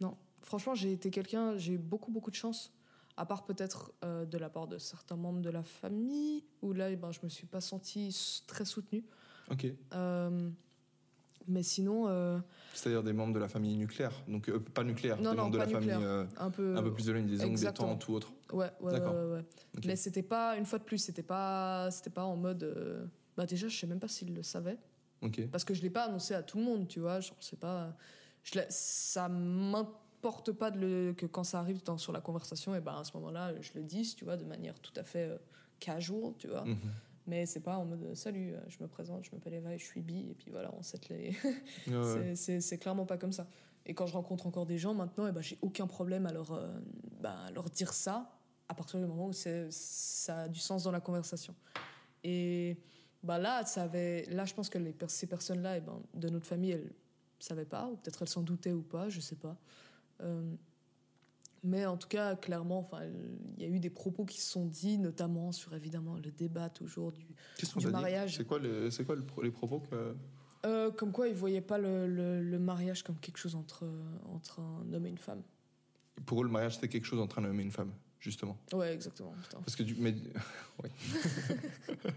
Non, 0.00 0.16
franchement, 0.42 0.74
j'ai 0.74 0.92
été 0.92 1.10
quelqu'un, 1.10 1.56
j'ai 1.56 1.74
eu 1.74 1.78
beaucoup 1.78 2.10
beaucoup 2.10 2.30
de 2.30 2.36
chance. 2.36 2.72
À 3.16 3.24
part 3.24 3.44
peut-être 3.44 3.92
euh, 4.04 4.26
de 4.26 4.36
la 4.36 4.50
part 4.50 4.66
de 4.66 4.78
certains 4.78 5.16
membres 5.16 5.40
de 5.40 5.50
la 5.50 5.62
famille, 5.62 6.44
où 6.62 6.72
là, 6.72 6.90
eh 6.90 6.96
ben, 6.96 7.12
je 7.12 7.20
me 7.22 7.28
suis 7.28 7.46
pas 7.46 7.60
sentie 7.62 8.42
très 8.46 8.64
soutenue. 8.64 9.04
Ok. 9.50 9.66
Euh, 9.94 10.50
mais 11.48 11.62
sinon, 11.62 12.08
euh, 12.08 12.38
C'est-à-dire 12.74 13.02
des 13.02 13.12
membres 13.12 13.32
de 13.32 13.38
la 13.38 13.48
famille 13.48 13.76
nucléaire. 13.76 14.12
Donc, 14.28 14.48
euh, 14.48 14.58
pas 14.58 14.84
nucléaire, 14.84 15.16
Non, 15.16 15.30
des 15.30 15.36
non, 15.36 15.42
membres 15.44 15.54
de 15.54 15.58
la 15.58 15.68
famille 15.68 15.90
euh, 15.92 16.24
un 16.36 16.50
peu. 16.50 16.76
un 16.76 16.82
peu 16.82 16.92
plus 16.92 17.06
des 17.06 17.44
oncles, 17.44 17.58
des 17.60 17.72
tantes 17.72 18.08
ou 18.08 18.14
autre. 18.14 18.32
Ouais, 18.52 18.70
ouais, 18.80 18.92
D'accord. 18.92 19.14
ouais. 19.14 19.44
Mais 19.86 19.96
c'était 19.96 20.22
pas, 20.22 20.56
une 20.58 20.66
fois 20.66 20.78
de 20.78 20.84
plus, 20.84 20.98
c'était 20.98 21.22
pas, 21.22 21.90
c'était 21.90 22.10
pas 22.10 22.24
en 22.24 22.36
mode. 22.36 23.08
Bah 23.36 23.46
déjà, 23.46 23.68
je 23.68 23.78
sais 23.78 23.86
même 23.86 24.00
pas 24.00 24.08
s'il 24.08 24.34
le 24.34 24.42
savait. 24.42 24.78
Ok. 25.22 25.48
Parce 25.50 25.64
que 25.64 25.74
je 25.74 25.82
l'ai 25.82 25.90
pas 25.90 26.04
annoncé 26.04 26.34
à 26.34 26.42
tout 26.42 26.58
le 26.58 26.64
monde, 26.64 26.88
tu 26.88 27.00
vois. 27.00 27.20
Genre, 27.20 27.36
c'est 27.40 27.58
pas. 27.58 27.96
Je 28.42 28.60
ça 28.68 29.28
m'importe 30.16 30.52
pas 30.52 30.70
de 30.70 30.78
le, 30.78 31.12
que 31.14 31.26
quand 31.26 31.44
ça 31.44 31.58
arrive 31.60 31.82
dans, 31.84 31.98
sur 31.98 32.12
la 32.12 32.20
conversation, 32.20 32.74
et 32.74 32.80
ben 32.80 32.96
à 32.96 33.04
ce 33.04 33.16
moment-là, 33.16 33.52
je 33.60 33.72
le 33.74 33.82
dis, 33.82 34.14
tu 34.16 34.24
vois, 34.24 34.36
de 34.36 34.44
manière 34.44 34.78
tout 34.80 34.92
à 34.96 35.04
fait 35.04 35.28
euh, 35.30 35.38
casual, 35.80 36.32
tu 36.38 36.48
vois. 36.48 36.64
Mhm. 36.64 36.78
Mais 37.28 37.44
c'est 37.44 37.60
pas 37.60 37.76
en 37.76 37.84
mode 37.84 38.02
euh, 38.04 38.14
salut, 38.14 38.54
euh, 38.54 38.60
je 38.68 38.76
me 38.80 38.86
présente, 38.88 39.24
je 39.24 39.30
m'appelle 39.32 39.54
Eva 39.54 39.74
et 39.74 39.78
je 39.78 39.84
suis 39.84 40.00
bi, 40.00 40.28
et 40.30 40.34
puis 40.34 40.50
voilà, 40.50 40.72
on 40.74 40.82
set 40.82 41.08
les. 41.08 41.36
Ouais. 41.88 42.34
C'est- 42.36 42.78
clairement 42.78 43.04
pas 43.06 43.18
comme 43.18 43.32
ça. 43.32 43.46
Et 43.84 43.94
quand 43.94 44.06
je 44.06 44.12
rencontre 44.14 44.46
encore 44.46 44.66
des 44.66 44.78
gens 44.78 44.94
maintenant, 44.94 45.26
eh 45.26 45.32
ben, 45.32 45.42
j'ai 45.42 45.58
aucun 45.62 45.86
problème 45.86 46.26
à 46.26 46.32
leur, 46.32 46.52
euh, 46.52 46.68
bah, 47.20 47.36
à 47.46 47.50
leur 47.50 47.68
dire 47.70 47.92
ça 47.92 48.32
à 48.68 48.74
partir 48.74 48.98
du 48.98 49.06
moment 49.06 49.28
où 49.28 49.32
c'est- 49.32 49.68
ça 49.70 50.40
a 50.42 50.48
du 50.48 50.58
sens 50.58 50.82
dans 50.84 50.90
la 50.90 51.00
conversation. 51.00 51.54
Et 52.24 52.76
bah 53.22 53.38
là, 53.38 53.64
ça 53.64 53.82
avait, 53.84 54.24
là, 54.26 54.44
je 54.44 54.54
pense 54.54 54.68
que 54.68 54.78
les, 54.78 54.94
ces 55.08 55.26
personnes-là, 55.26 55.76
eh 55.78 55.80
ben, 55.80 56.00
de 56.14 56.28
notre 56.28 56.46
famille, 56.46 56.72
elles 56.72 56.92
savaient 57.38 57.64
pas, 57.64 57.86
ou 57.88 57.96
peut-être 57.96 58.22
elles 58.22 58.28
s'en 58.28 58.42
doutaient 58.42 58.72
ou 58.72 58.82
pas, 58.82 59.08
je 59.08 59.20
sais 59.20 59.36
pas. 59.36 59.56
Euh, 60.22 60.54
mais 61.62 61.84
en 61.84 61.96
tout 61.96 62.06
cas, 62.08 62.36
clairement, 62.36 62.78
enfin, 62.78 63.00
il 63.56 63.62
y 63.62 63.66
a 63.66 63.68
eu 63.68 63.80
des 63.80 63.90
propos 63.90 64.24
qui 64.24 64.40
se 64.40 64.50
sont 64.50 64.66
dits, 64.66 64.98
notamment 64.98 65.50
sur 65.52 65.74
évidemment 65.74 66.16
le 66.16 66.30
débat 66.30 66.68
toujours 66.68 67.10
du, 67.12 67.24
du 67.80 67.86
mariage. 67.92 68.36
C'est 68.36 68.44
quoi, 68.46 68.58
le- 68.58 68.90
c'est 68.90 69.04
quoi 69.04 69.16
le 69.16 69.24
les 69.42 69.50
propos 69.50 69.80
que. 69.80 70.14
Euh, 70.64 70.90
comme 70.90 71.12
quoi, 71.12 71.28
ils 71.28 71.34
voyaient 71.34 71.60
pas 71.60 71.78
le, 71.78 72.06
le- 72.06 72.42
le 72.42 72.58
mariage 72.58 73.02
comme 73.02 73.18
quelque 73.18 73.38
chose 73.38 73.54
entre, 73.56 73.84
entre 74.32 74.60
un 74.60 74.92
homme 74.92 75.06
et 75.06 75.10
une 75.10 75.18
femme. 75.18 75.42
Pour 76.24 76.40
eux, 76.40 76.44
le 76.44 76.50
mariage, 76.50 76.74
c'était 76.76 76.88
quelque 76.88 77.04
chose 77.04 77.20
entre 77.20 77.38
un 77.40 77.44
homme 77.44 77.58
et 77.60 77.62
une 77.62 77.70
femme, 77.72 77.92
justement. 78.20 78.58
Ouais, 78.72 78.92
exactement. 78.94 79.32
putain. 79.42 79.58
Parce 79.58 79.76
que 79.76 79.82
du. 79.82 79.94
Mais. 79.98 80.14
oui. 80.82 80.90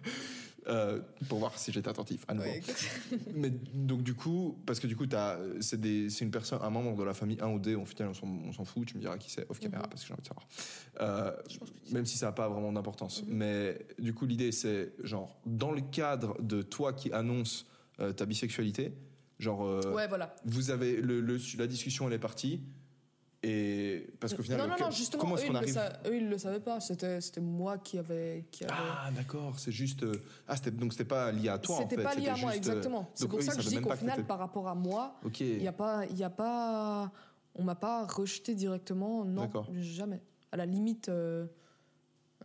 Euh, 0.68 1.00
pour 1.30 1.39
voir 1.39 1.58
si 1.58 1.72
j'étais 1.72 1.88
attentif, 1.89 2.26
à 2.28 2.34
nouveau. 2.36 2.45
Ouais, 2.47 2.62
Mais 3.34 3.50
donc 3.50 4.04
du 4.04 4.14
coup, 4.14 4.60
parce 4.68 4.80
que 4.80 4.86
du 4.88 4.95
coup, 4.95 5.06
c'est 5.62 5.78
une 6.22 6.32
personne, 6.32 6.60
un 6.62 6.70
membre 6.70 6.95
de 6.95 7.04
la 7.04 7.14
famille 7.14 7.39
1 7.41 7.47
ou 7.47 7.60
D, 7.60 7.74
au 7.76 7.86
final 7.86 8.10
on 8.10 8.14
s'en- 8.14 8.28
on 8.28 8.52
s'en 8.52 8.66
fout, 8.66 8.86
tu 8.86 8.95
me 8.95 9.00
diras 9.02 9.18
qui 9.18 9.32
c'est, 9.32 9.50
off 9.50 9.58
caméra, 9.60 9.84
Mhm. 9.84 9.89
parce 9.89 10.02
que 10.04 10.08
j'ai 10.10 10.14
envie 10.14 10.22
de 10.22 10.28
savoir. 10.28 10.47
Euh, 11.02 11.32
Je 11.50 11.58
pense 11.58 11.70
que 11.72 11.76
tu 11.80 11.88
sais. 11.88 11.93
même 11.93 12.06
si 12.06 12.18
ça 12.18 12.28
n'a 12.28 12.32
pas 12.34 12.50
vraiment 12.50 12.72
d'importance. 12.74 13.24
Mhm. 13.24 13.34
Mais 13.34 13.80
du 14.00 14.14
coup, 14.14 14.26
l'idée 14.28 14.52
c'est, 14.52 14.93
genre, 15.02 15.39
dans 15.45 15.72
le 15.72 15.82
cadre 15.82 16.39
de 16.41 16.62
toi 16.62 16.93
qui 16.93 17.12
annonce 17.14 17.66
euh, 18.00 18.12
ta 18.14 18.26
bisexualité, 18.26 18.93
genre, 19.39 19.62
Ouais, 19.93 20.08
voilà. 20.08 20.36
vous 20.45 20.70
avez, 20.72 20.97
le, 21.02 21.20
le- 21.22 21.39
la 21.58 21.68
discussion 21.68 22.06
elle 22.08 22.14
est 22.14 22.20
partie, 22.20 22.62
et 23.41 24.07
parce 24.19 24.33
qu'au 24.33 24.43
final, 24.43 24.59
non, 24.59 24.67
non, 24.67 24.75
que- 24.75 24.81
non, 24.83 24.91
justement, 24.91 25.21
comment 25.21 25.35
est-ce 25.37 25.43
ils 25.45 25.47
qu'on 25.47 25.53
le 25.53 25.57
arrive 25.59 25.73
sa- 25.73 25.99
eux, 26.07 26.15
ils 26.17 26.27
le 26.29 26.37
savaient 26.37 26.59
pas. 26.59 26.79
C'était 26.81 27.21
c'était 27.21 27.39
moi 27.39 27.77
qui 27.77 27.97
avait. 27.97 28.45
Qui 28.51 28.65
avait... 28.65 28.73
Ah 28.77 29.09
d'accord, 29.11 29.57
c'est 29.57 29.71
juste, 29.71 30.03
euh, 30.03 30.11
ah 30.47 30.57
c'était 30.57 30.71
donc 30.71 30.91
c'était 30.91 31.05
pas 31.05 31.31
lié 31.31 31.47
à 31.49 31.57
toi 31.57 31.75
en 31.75 31.77
fait. 31.79 31.89
C'était 31.89 32.03
pas 32.03 32.15
lié 32.15 32.27
à 32.27 32.35
moi, 32.35 32.51
juste, 32.51 32.67
euh, 32.67 32.71
exactement. 32.71 33.09
C'est 33.15 33.27
pour 33.29 33.39
eux, 33.39 33.41
ça 33.41 33.55
que 33.55 33.61
je 33.61 33.69
dis 33.69 33.79
qu'au 33.81 33.95
final, 33.95 34.25
par 34.25 34.39
rapport 34.39 34.67
à 34.67 34.75
moi, 34.75 35.19
il 35.39 35.63
y 35.63 35.67
a 35.67 35.71
pas, 35.71 36.05
il 36.07 36.21
a 36.23 36.29
pas, 36.29 37.11
on 37.55 37.63
m'a 37.63 37.75
pas 37.75 38.05
rejeté 38.05 38.55
directement, 38.55 39.23
non, 39.23 39.43
D'accord. 39.43 39.67
jamais. 39.79 40.21
À 40.51 40.57
la 40.57 40.65
limite, 40.65 41.07
euh, 41.07 41.45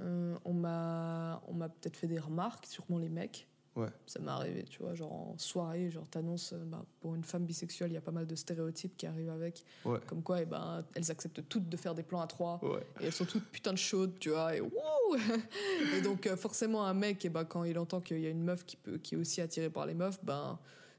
euh, 0.00 0.36
on 0.44 0.52
m'a, 0.52 1.42
on 1.48 1.54
m'a 1.54 1.68
peut-être 1.68 1.96
fait 1.96 2.06
des 2.06 2.18
remarques, 2.20 2.66
sûrement 2.66 2.98
les 2.98 3.08
mecs. 3.08 3.48
Ouais. 3.76 3.88
Ça 4.06 4.20
m'est 4.20 4.30
arrivé, 4.30 4.62
tu 4.64 4.80
vois, 4.82 4.94
genre 4.94 5.12
en 5.12 5.34
soirée, 5.36 5.90
genre 5.90 6.08
t'annonces, 6.08 6.52
euh, 6.52 6.62
bah, 6.64 6.84
pour 7.00 7.14
une 7.16 7.24
femme 7.24 7.44
bisexuelle, 7.44 7.90
il 7.90 7.94
y 7.94 7.96
a 7.96 8.00
pas 8.00 8.12
mal 8.12 8.26
de 8.26 8.34
stéréotypes 8.36 8.96
qui 8.96 9.06
arrivent 9.06 9.30
avec, 9.30 9.64
Ouais. 9.84 9.98
comme 10.06 10.22
quoi, 10.22 10.40
eh 10.42 10.44
ben, 10.46 10.84
elles 10.94 11.10
acceptent 11.10 11.48
toutes 11.48 11.68
de 11.68 11.76
faire 11.76 11.94
des 11.94 12.04
plans 12.04 12.20
à 12.20 12.28
trois. 12.28 12.60
Ouais. 12.62 12.86
Et 13.00 13.06
elles 13.06 13.12
sont 13.12 13.24
toutes 13.24 13.44
putain 13.46 13.72
de 13.72 13.78
chaudes, 13.78 14.16
tu 14.20 14.30
vois. 14.30 14.54
Et, 14.54 14.60
wouh 14.60 14.70
et 15.96 16.02
donc, 16.02 16.26
euh, 16.26 16.36
forcément, 16.36 16.86
un 16.86 16.94
mec, 16.94 17.24
et 17.24 17.28
ben, 17.30 17.44
quand 17.44 17.64
il 17.64 17.76
entend 17.78 18.00
qu'il 18.00 18.20
y 18.20 18.26
a 18.26 18.30
une 18.30 18.44
meuf 18.44 18.64
qui, 18.64 18.76
peut, 18.76 18.98
qui 18.98 19.16
est 19.16 19.18
aussi 19.18 19.40
attirée 19.40 19.70
par 19.70 19.86
les 19.86 19.94
meufs, 19.94 20.24
ben, 20.24 20.56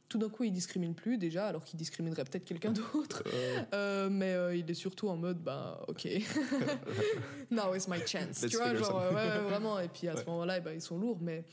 tout 0.09 0.17
d'un 0.17 0.29
coup, 0.29 0.43
il 0.43 0.51
discrimine 0.51 0.93
plus 0.93 1.17
déjà, 1.17 1.47
alors 1.47 1.63
qu'il 1.63 1.79
discriminerait 1.79 2.25
peut-être 2.25 2.45
quelqu'un 2.45 2.71
d'autre. 2.73 3.23
Euh, 3.73 4.09
mais 4.11 4.33
euh, 4.33 4.53
il 4.55 4.69
est 4.69 4.75
surtout 4.75 5.07
en 5.07 5.15
mode, 5.15 5.39
ben, 5.41 5.77
ok. 5.87 6.07
Now 7.51 7.73
is 7.73 7.87
my 7.87 7.99
chance. 8.05 8.41
Let's 8.41 8.51
tu 8.51 8.57
vois, 8.57 8.75
genre, 8.75 9.13
ouais, 9.13 9.39
vraiment. 9.39 9.79
Et 9.79 9.87
puis 9.87 10.07
à 10.09 10.15
ce 10.17 10.25
moment-là, 10.25 10.57
eh 10.57 10.61
ben, 10.61 10.73
ils 10.73 10.81
sont 10.81 10.97
lourds, 10.97 11.19
mais. 11.21 11.45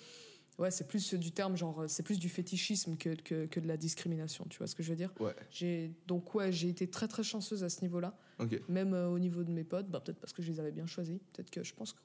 Ouais, 0.58 0.70
c'est 0.70 0.86
plus 0.86 1.14
du 1.14 1.32
terme, 1.32 1.56
genre, 1.56 1.84
c'est 1.88 2.02
plus 2.02 2.18
du 2.18 2.28
fétichisme 2.28 2.96
que, 2.96 3.14
que, 3.14 3.46
que 3.46 3.58
de 3.58 3.66
la 3.66 3.76
discrimination, 3.76 4.44
tu 4.50 4.58
vois 4.58 4.66
ce 4.66 4.74
que 4.74 4.82
je 4.82 4.90
veux 4.90 4.96
dire? 4.96 5.10
Ouais. 5.18 5.34
j'ai 5.50 5.92
Donc, 6.06 6.34
ouais, 6.34 6.52
j'ai 6.52 6.68
été 6.68 6.88
très 6.88 7.08
très 7.08 7.22
chanceuse 7.22 7.64
à 7.64 7.68
ce 7.70 7.80
niveau-là. 7.80 8.16
Ok. 8.38 8.60
Même 8.68 8.92
euh, 8.92 9.08
au 9.08 9.18
niveau 9.18 9.44
de 9.44 9.50
mes 9.50 9.64
potes, 9.64 9.88
bah, 9.90 10.00
peut-être 10.00 10.20
parce 10.20 10.32
que 10.32 10.42
je 10.42 10.52
les 10.52 10.60
avais 10.60 10.70
bien 10.72 10.86
choisis. 10.86 11.18
Peut-être 11.32 11.50
que 11.50 11.62
je 11.62 11.72
pense 11.74 11.92
que 11.94 11.98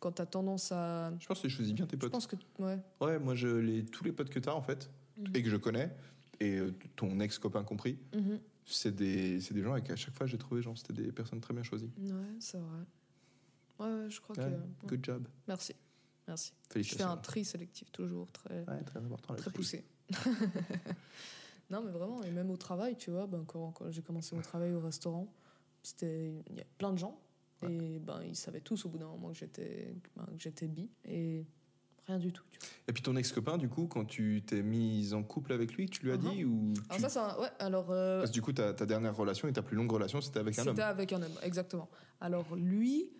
quand 0.00 0.10
t'as 0.12 0.26
tendance 0.26 0.72
à. 0.72 1.12
Je 1.20 1.26
pense 1.26 1.40
que 1.40 1.46
tu 1.46 1.52
choisis 1.54 1.72
bien 1.72 1.86
tes 1.86 1.96
Je 1.96 2.00
potes. 2.00 2.10
pense 2.12 2.26
que. 2.26 2.36
Ouais. 2.58 2.78
Ouais, 3.00 3.18
moi, 3.20 3.36
je, 3.36 3.46
les, 3.48 3.84
tous 3.84 4.02
les 4.04 4.12
potes 4.12 4.30
que 4.30 4.40
tu 4.40 4.48
as, 4.48 4.54
en 4.54 4.62
fait, 4.62 4.90
Mhm. 5.18 5.26
et 5.36 5.42
que 5.42 5.48
je 5.50 5.56
connais, 5.56 5.94
et 6.40 6.56
euh, 6.56 6.74
ton 6.96 7.20
ex-copain 7.20 7.62
compris, 7.62 7.96
Mhm. 8.14 8.40
c'est 8.64 8.94
des, 8.94 9.40
c'est 9.40 9.54
des 9.54 9.62
gens 9.62 9.72
avec 9.72 9.88
à 9.90 9.96
chaque 9.96 10.14
fois, 10.16 10.26
j'ai 10.26 10.38
trouvé, 10.38 10.62
genre, 10.62 10.76
c'était 10.76 10.94
des 10.94 11.12
personnes 11.12 11.40
très 11.40 11.54
bien 11.54 11.62
choisies. 11.62 11.90
Ouais, 12.00 12.10
c'est 12.40 12.58
vrai. 12.58 12.80
Ouais, 13.78 14.10
je 14.10 14.20
crois 14.20 14.36
Ouais, 14.36 14.44
que. 14.44 14.50
ouais. 14.50 14.88
Good 14.88 15.04
job. 15.04 15.28
Merci. 15.46 15.74
Merci. 16.28 16.52
Je 16.74 16.82
fais 16.82 17.02
un 17.02 17.16
tri 17.16 17.44
sélectif 17.44 17.90
toujours, 17.90 18.30
très, 18.32 18.64
Ouais, 18.68 18.82
très 18.84 19.00
important. 19.00 19.34
très 19.34 19.50
poussé. 19.50 19.84
non, 21.70 21.82
mais 21.82 21.90
vraiment, 21.90 22.22
et 22.22 22.30
même 22.30 22.50
au 22.50 22.56
travail, 22.56 22.96
tu 22.96 23.10
vois, 23.10 23.26
ben, 23.26 23.44
quand, 23.46 23.72
quand 23.72 23.90
j'ai 23.90 24.02
commencé 24.02 24.34
mon 24.36 24.42
travail 24.42 24.72
au 24.72 24.80
restaurant, 24.80 25.32
il 26.02 26.42
y 26.56 26.60
a 26.60 26.64
plein 26.78 26.92
de 26.92 26.98
gens, 26.98 27.18
et 27.68 27.98
ben, 28.00 28.20
ils 28.24 28.36
savaient 28.36 28.60
tous 28.60 28.84
au 28.84 28.88
bout 28.88 28.98
d'un 28.98 29.06
moment 29.06 29.28
que 29.30 29.36
j'étais 29.38 29.94
ben, 30.16 30.26
j'étais 30.36 30.66
bi, 30.68 30.90
et 31.04 31.44
rien 32.06 32.18
du 32.18 32.32
tout. 32.32 32.42
Tu 32.50 32.58
vois. 32.58 32.68
Et 32.88 32.92
puis 32.92 33.02
ton 33.02 33.14
ex-copain, 33.16 33.56
du 33.56 33.68
coup, 33.68 33.86
quand 33.86 34.04
tu 34.04 34.42
t'es 34.46 34.62
mise 34.62 35.14
en 35.14 35.22
couple 35.22 35.52
avec 35.52 35.74
lui, 35.74 35.88
tu 35.88 36.02
lui 36.04 36.12
as 36.12 36.16
Mhm. 36.18 36.30
dit 36.30 36.44
ou 36.44 36.72
Alors, 36.88 36.96
tu- 36.96 37.00
ça, 37.02 37.08
c'est 37.08 37.18
un- 37.20 37.38
Ouais, 37.40 37.48
alors. 37.60 37.90
euh, 37.90 38.18
Parce 38.20 38.30
que 38.30 38.34
du 38.34 38.42
coup, 38.42 38.52
ta, 38.52 38.74
ta 38.74 38.84
dernière 38.86 39.16
relation 39.16 39.46
et 39.48 39.52
ta 39.52 39.62
plus 39.62 39.76
longue 39.76 39.90
relation, 39.90 40.20
c'était 40.20 40.40
avec 40.40 40.58
un 40.58 40.62
homme. 40.62 40.68
C'était 40.70 40.82
avec 40.82 41.12
un 41.12 41.22
homme, 41.22 41.38
exactement. 41.42 41.88
Alors 42.20 42.54
lui, 42.56 43.12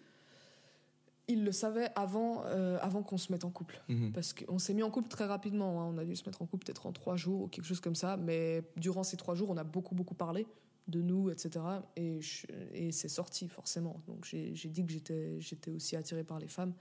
il 1.29 1.45
le 1.45 1.53
savait 1.53 1.89
avant, 1.95 2.45
euh, 2.47 2.79
avant 2.81 3.03
qu'on 3.03 3.17
se 3.19 3.31
mette 3.33 3.45
en 3.45 3.51
couple. 3.51 3.81
Mhm. 3.89 4.13
Parce 4.13 4.33
qu'on 4.33 4.59
s'est 4.59 4.75
mis 4.75 4.83
en 4.83 4.91
couple 4.91 5.09
très 5.09 5.25
rapidement. 5.27 5.81
hein. 5.83 5.93
On 5.95 5.99
a 5.99 6.05
dû 6.05 6.17
se 6.17 6.25
mettre 6.27 6.43
en 6.43 6.47
couple 6.47 6.67
peut-être 6.67 6.87
en 6.87 6.93
trois 6.93 7.17
jours 7.17 7.43
ou 7.43 7.49
quelque 7.49 7.65
chose 7.65 7.81
comme 7.81 7.95
ça. 7.95 8.17
Mais 8.17 8.63
durant 8.77 9.03
ces 9.05 9.17
trois 9.17 9.35
jours, 9.35 9.51
on 9.51 9.57
a 9.57 9.65
beaucoup, 9.65 9.95
beaucoup 9.95 10.15
parlé 10.15 10.47
de 10.89 11.01
nous, 11.01 11.31
etc. 11.31 11.65
Et, 11.97 12.21
je- 12.21 12.47
et 12.73 12.91
c'est 12.91 13.09
sorti, 13.09 13.47
forcément. 13.49 14.03
Donc 14.09 14.25
j'ai 14.25 14.51
dit 14.69 14.85
que 14.85 14.91
j'étais 14.93 15.41
j'étais 15.41 15.71
aussi 15.71 15.95
attirée 15.97 16.25
par 16.25 16.39
les 16.41 16.49
femmes. 16.49 16.75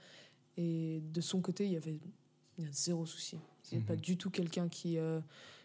Et 0.56 1.00
de 1.12 1.20
son 1.20 1.40
côté, 1.40 1.66
il 1.66 1.72
y 1.72 1.76
avait 1.76 1.98
il 2.58 2.64
y 2.64 2.66
a 2.68 2.72
zéro 2.72 3.06
souci. 3.06 3.38
C'est 3.62 3.76
Mhm. 3.76 3.84
pas 3.84 3.96
du 3.96 4.16
tout 4.18 4.28
quelqu'un 4.28 4.68
qui, 4.68 4.98
euh, 4.98 5.20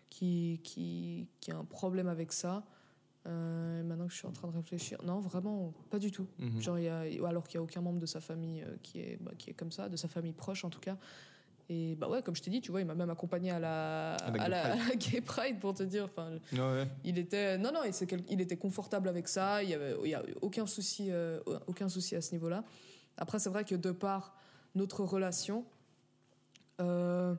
qui, 0.09 0.61
qui, 0.63 1.27
qui 1.41 1.51
a 1.51 1.57
un 1.57 1.65
problème 1.65 2.07
avec 2.07 2.31
ça. 2.31 2.63
Euh, 3.27 3.83
maintenant 3.83 4.07
que 4.07 4.13
je 4.13 4.17
suis 4.19 4.27
en 4.27 4.31
train 4.31 4.47
de 4.47 4.55
réfléchir, 4.55 4.97
non, 5.03 5.19
vraiment, 5.19 5.73
pas 5.89 5.99
du 5.99 6.11
tout. 6.11 6.27
Genre, 6.59 6.79
il 6.79 6.85
y 6.85 6.87
a, 6.87 7.01
alors 7.27 7.45
qu'il 7.47 7.59
n'y 7.59 7.61
a 7.61 7.63
aucun 7.63 7.81
membre 7.81 7.99
de 7.99 8.05
sa 8.05 8.21
famille 8.21 8.61
euh, 8.61 8.77
qui, 8.81 8.99
est, 8.99 9.17
bah, 9.21 9.31
qui 9.37 9.49
est 9.49 9.53
comme 9.53 9.71
ça, 9.71 9.89
de 9.89 9.97
sa 9.97 10.07
famille 10.07 10.31
proche 10.33 10.63
en 10.63 10.69
tout 10.69 10.79
cas. 10.79 10.95
Et 11.69 11.95
bah 11.95 12.07
ouais, 12.07 12.23
comme 12.23 12.33
je 12.33 12.41
t'ai 12.41 12.49
dit, 12.49 12.61
tu 12.61 12.71
vois, 12.71 12.79
il 12.79 12.87
m'a 12.87 12.95
même 12.95 13.09
accompagné 13.09 13.51
à 13.51 13.59
la, 13.59 14.13
À 14.15 14.31
la 14.47 14.65
à 14.71 14.95
Gay 14.95 15.17
la- 15.17 15.21
Pride. 15.21 15.55
Gay 15.55 15.59
pour 15.59 15.73
te 15.73 15.83
dire. 15.83 16.05
Enfin, 16.05 16.37
ouais. 16.53 16.87
il 17.03 17.17
était, 17.17 17.57
non, 17.57 17.71
non, 17.73 17.81
il, 17.83 18.23
il 18.29 18.39
était 18.39 18.55
confortable 18.55 19.09
avec 19.09 19.27
ça. 19.27 19.61
Il 19.61 19.69
y 19.69 19.73
avait, 19.73 19.93
il 20.05 20.09
y 20.09 20.13
a 20.13 20.23
aucun 20.41 20.65
souci, 20.65 21.07
euh, 21.11 21.41
aucun 21.67 21.89
souci 21.89 22.15
à 22.15 22.21
ce 22.21 22.31
niveau-là. 22.31 22.63
Après, 23.17 23.39
c'est 23.39 23.49
vrai 23.49 23.65
que 23.65 23.75
de 23.75 23.91
par 23.91 24.37
notre 24.75 25.03
relation 25.03 25.65
euh, 26.79 27.35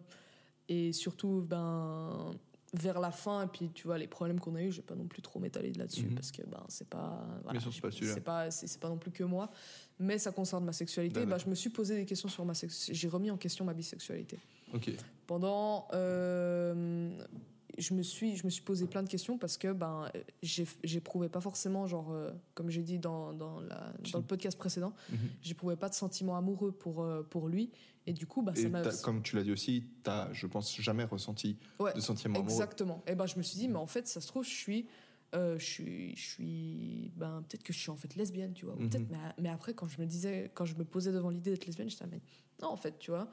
et 0.69 0.93
surtout, 0.93 1.43
ben 1.49 2.33
vers 2.75 3.01
la 3.01 3.11
fin 3.11 3.45
et 3.45 3.47
puis 3.47 3.71
tu 3.71 3.87
vois 3.87 3.97
les 3.99 4.07
problèmes 4.07 4.39
qu'on 4.41 4.55
a 4.55 4.63
eu, 4.63 4.71
je 4.71 4.77
vais 4.77 4.87
pas 4.87 4.95
non 4.95 5.07
plus 5.07 5.23
trop 5.23 5.39
m'étaler 5.41 5.73
là-dessus 5.73 6.07
Mhm. 6.07 6.15
parce 6.15 6.31
que 6.31 6.43
ben 6.43 6.63
c'est 6.69 6.89
pas, 6.89 7.27
voilà, 7.45 7.61
c'est 7.61 7.81
pas 8.21 8.51
c'est 8.51 8.79
pas, 8.79 8.87
pas 8.89 8.93
non 8.93 8.99
plus 8.99 9.11
que 9.11 9.25
moi, 9.25 9.51
mais 9.99 10.19
ça 10.19 10.33
concerne 10.33 10.65
ma 10.65 10.73
sexualité. 10.75 11.21
Ben, 11.21 11.31
bah, 11.31 11.39
je 11.39 11.49
me 11.49 11.55
suis 11.55 11.71
posé 11.71 11.97
des 11.97 12.05
questions 12.05 12.29
sur 12.29 12.45
ma 12.45 12.53
sex- 12.55 12.91
j'ai 12.93 13.09
remis 13.09 13.31
en 13.31 13.37
question 13.39 13.65
ma 13.65 13.73
bisexualité 13.75 14.39
Ok. 14.75 14.91
pendant 15.27 15.89
euh, 15.95 17.19
je 17.79 17.95
me 17.95 18.03
suis 18.03 18.37
je 18.37 18.45
me 18.45 18.51
suis 18.51 18.63
posé 18.63 18.87
plein 18.87 19.03
de 19.03 19.09
questions 19.09 19.39
parce 19.39 19.57
que 19.57 19.73
ben 19.73 20.11
j'éprouvais 20.85 21.29
pas 21.29 21.41
forcément 21.41 21.87
genre 21.87 22.11
euh, 22.13 22.31
comme 22.55 22.71
j'ai 22.71 22.83
dit 22.83 22.99
dans, 22.99 23.33
dans, 23.33 23.61
la, 23.61 23.93
dans 24.13 24.19
le 24.19 24.25
podcast 24.25 24.59
précédent 24.59 24.93
Mhm. 25.11 25.19
j'éprouvais 25.43 25.77
pas 25.77 25.89
de 25.89 25.95
sentiments 25.95 26.37
amoureux 26.37 26.73
pour 26.73 27.03
euh, 27.03 27.23
pour 27.23 27.49
lui 27.49 27.71
et 28.07 28.13
du 28.13 28.27
coup 28.27 28.43
bah 28.43 28.55
ça 28.55 28.69
Et 28.69 29.03
comme 29.03 29.23
tu 29.23 29.37
l'as 29.37 29.43
dit 29.43 29.53
aussi, 29.53 29.85
t'as, 30.03 30.33
je 30.33 30.47
pense, 30.47 30.75
jamais 30.81 31.05
ressenti 31.05 31.59
Ouais, 31.79 31.93
de 31.95 32.01
sentiments 32.01 32.37
amoureux. 32.41 32.53
exactement 32.53 33.03
et 33.07 33.15
ben 33.15 33.27
je 33.27 33.37
me 33.37 33.43
suis 33.43 33.59
dit 33.59 33.69
mais 33.69 33.77
en 33.79 33.87
fait 33.87 34.07
ça 34.09 34.21
se 34.21 34.27
trouve 34.29 34.45
je 34.45 34.51
suis 34.51 34.87
euh, 35.35 35.59
je 35.59 35.65
suis 35.65 36.17
je 36.17 36.27
suis 36.27 37.13
ben 37.17 37.45
peut-être 37.49 37.63
que 37.63 37.73
je 37.75 37.79
suis 37.79 37.91
en 37.91 37.97
fait 37.97 38.15
lesbienne 38.17 38.55
tu 38.55 38.65
vois 38.65 38.75
ou 38.77 38.81
Mhm. 38.81 38.89
peut-être 38.91 39.11
mais, 39.11 39.19
mais 39.43 39.49
après 39.51 39.75
quand 39.75 39.87
je 39.89 40.01
me 40.01 40.07
disais 40.07 40.51
quand 40.55 40.65
je 40.65 40.75
me 40.77 40.85
posais 40.85 41.13
devant 41.13 41.31
l'idée 41.31 41.51
d'être 41.51 41.67
lesbienne 41.67 41.91
j'étais 41.91 42.05
ah, 42.05 42.09
mais 42.11 42.21
non 42.63 42.69
en 42.69 42.77
fait 42.77 42.99
tu 42.99 43.11
vois 43.11 43.31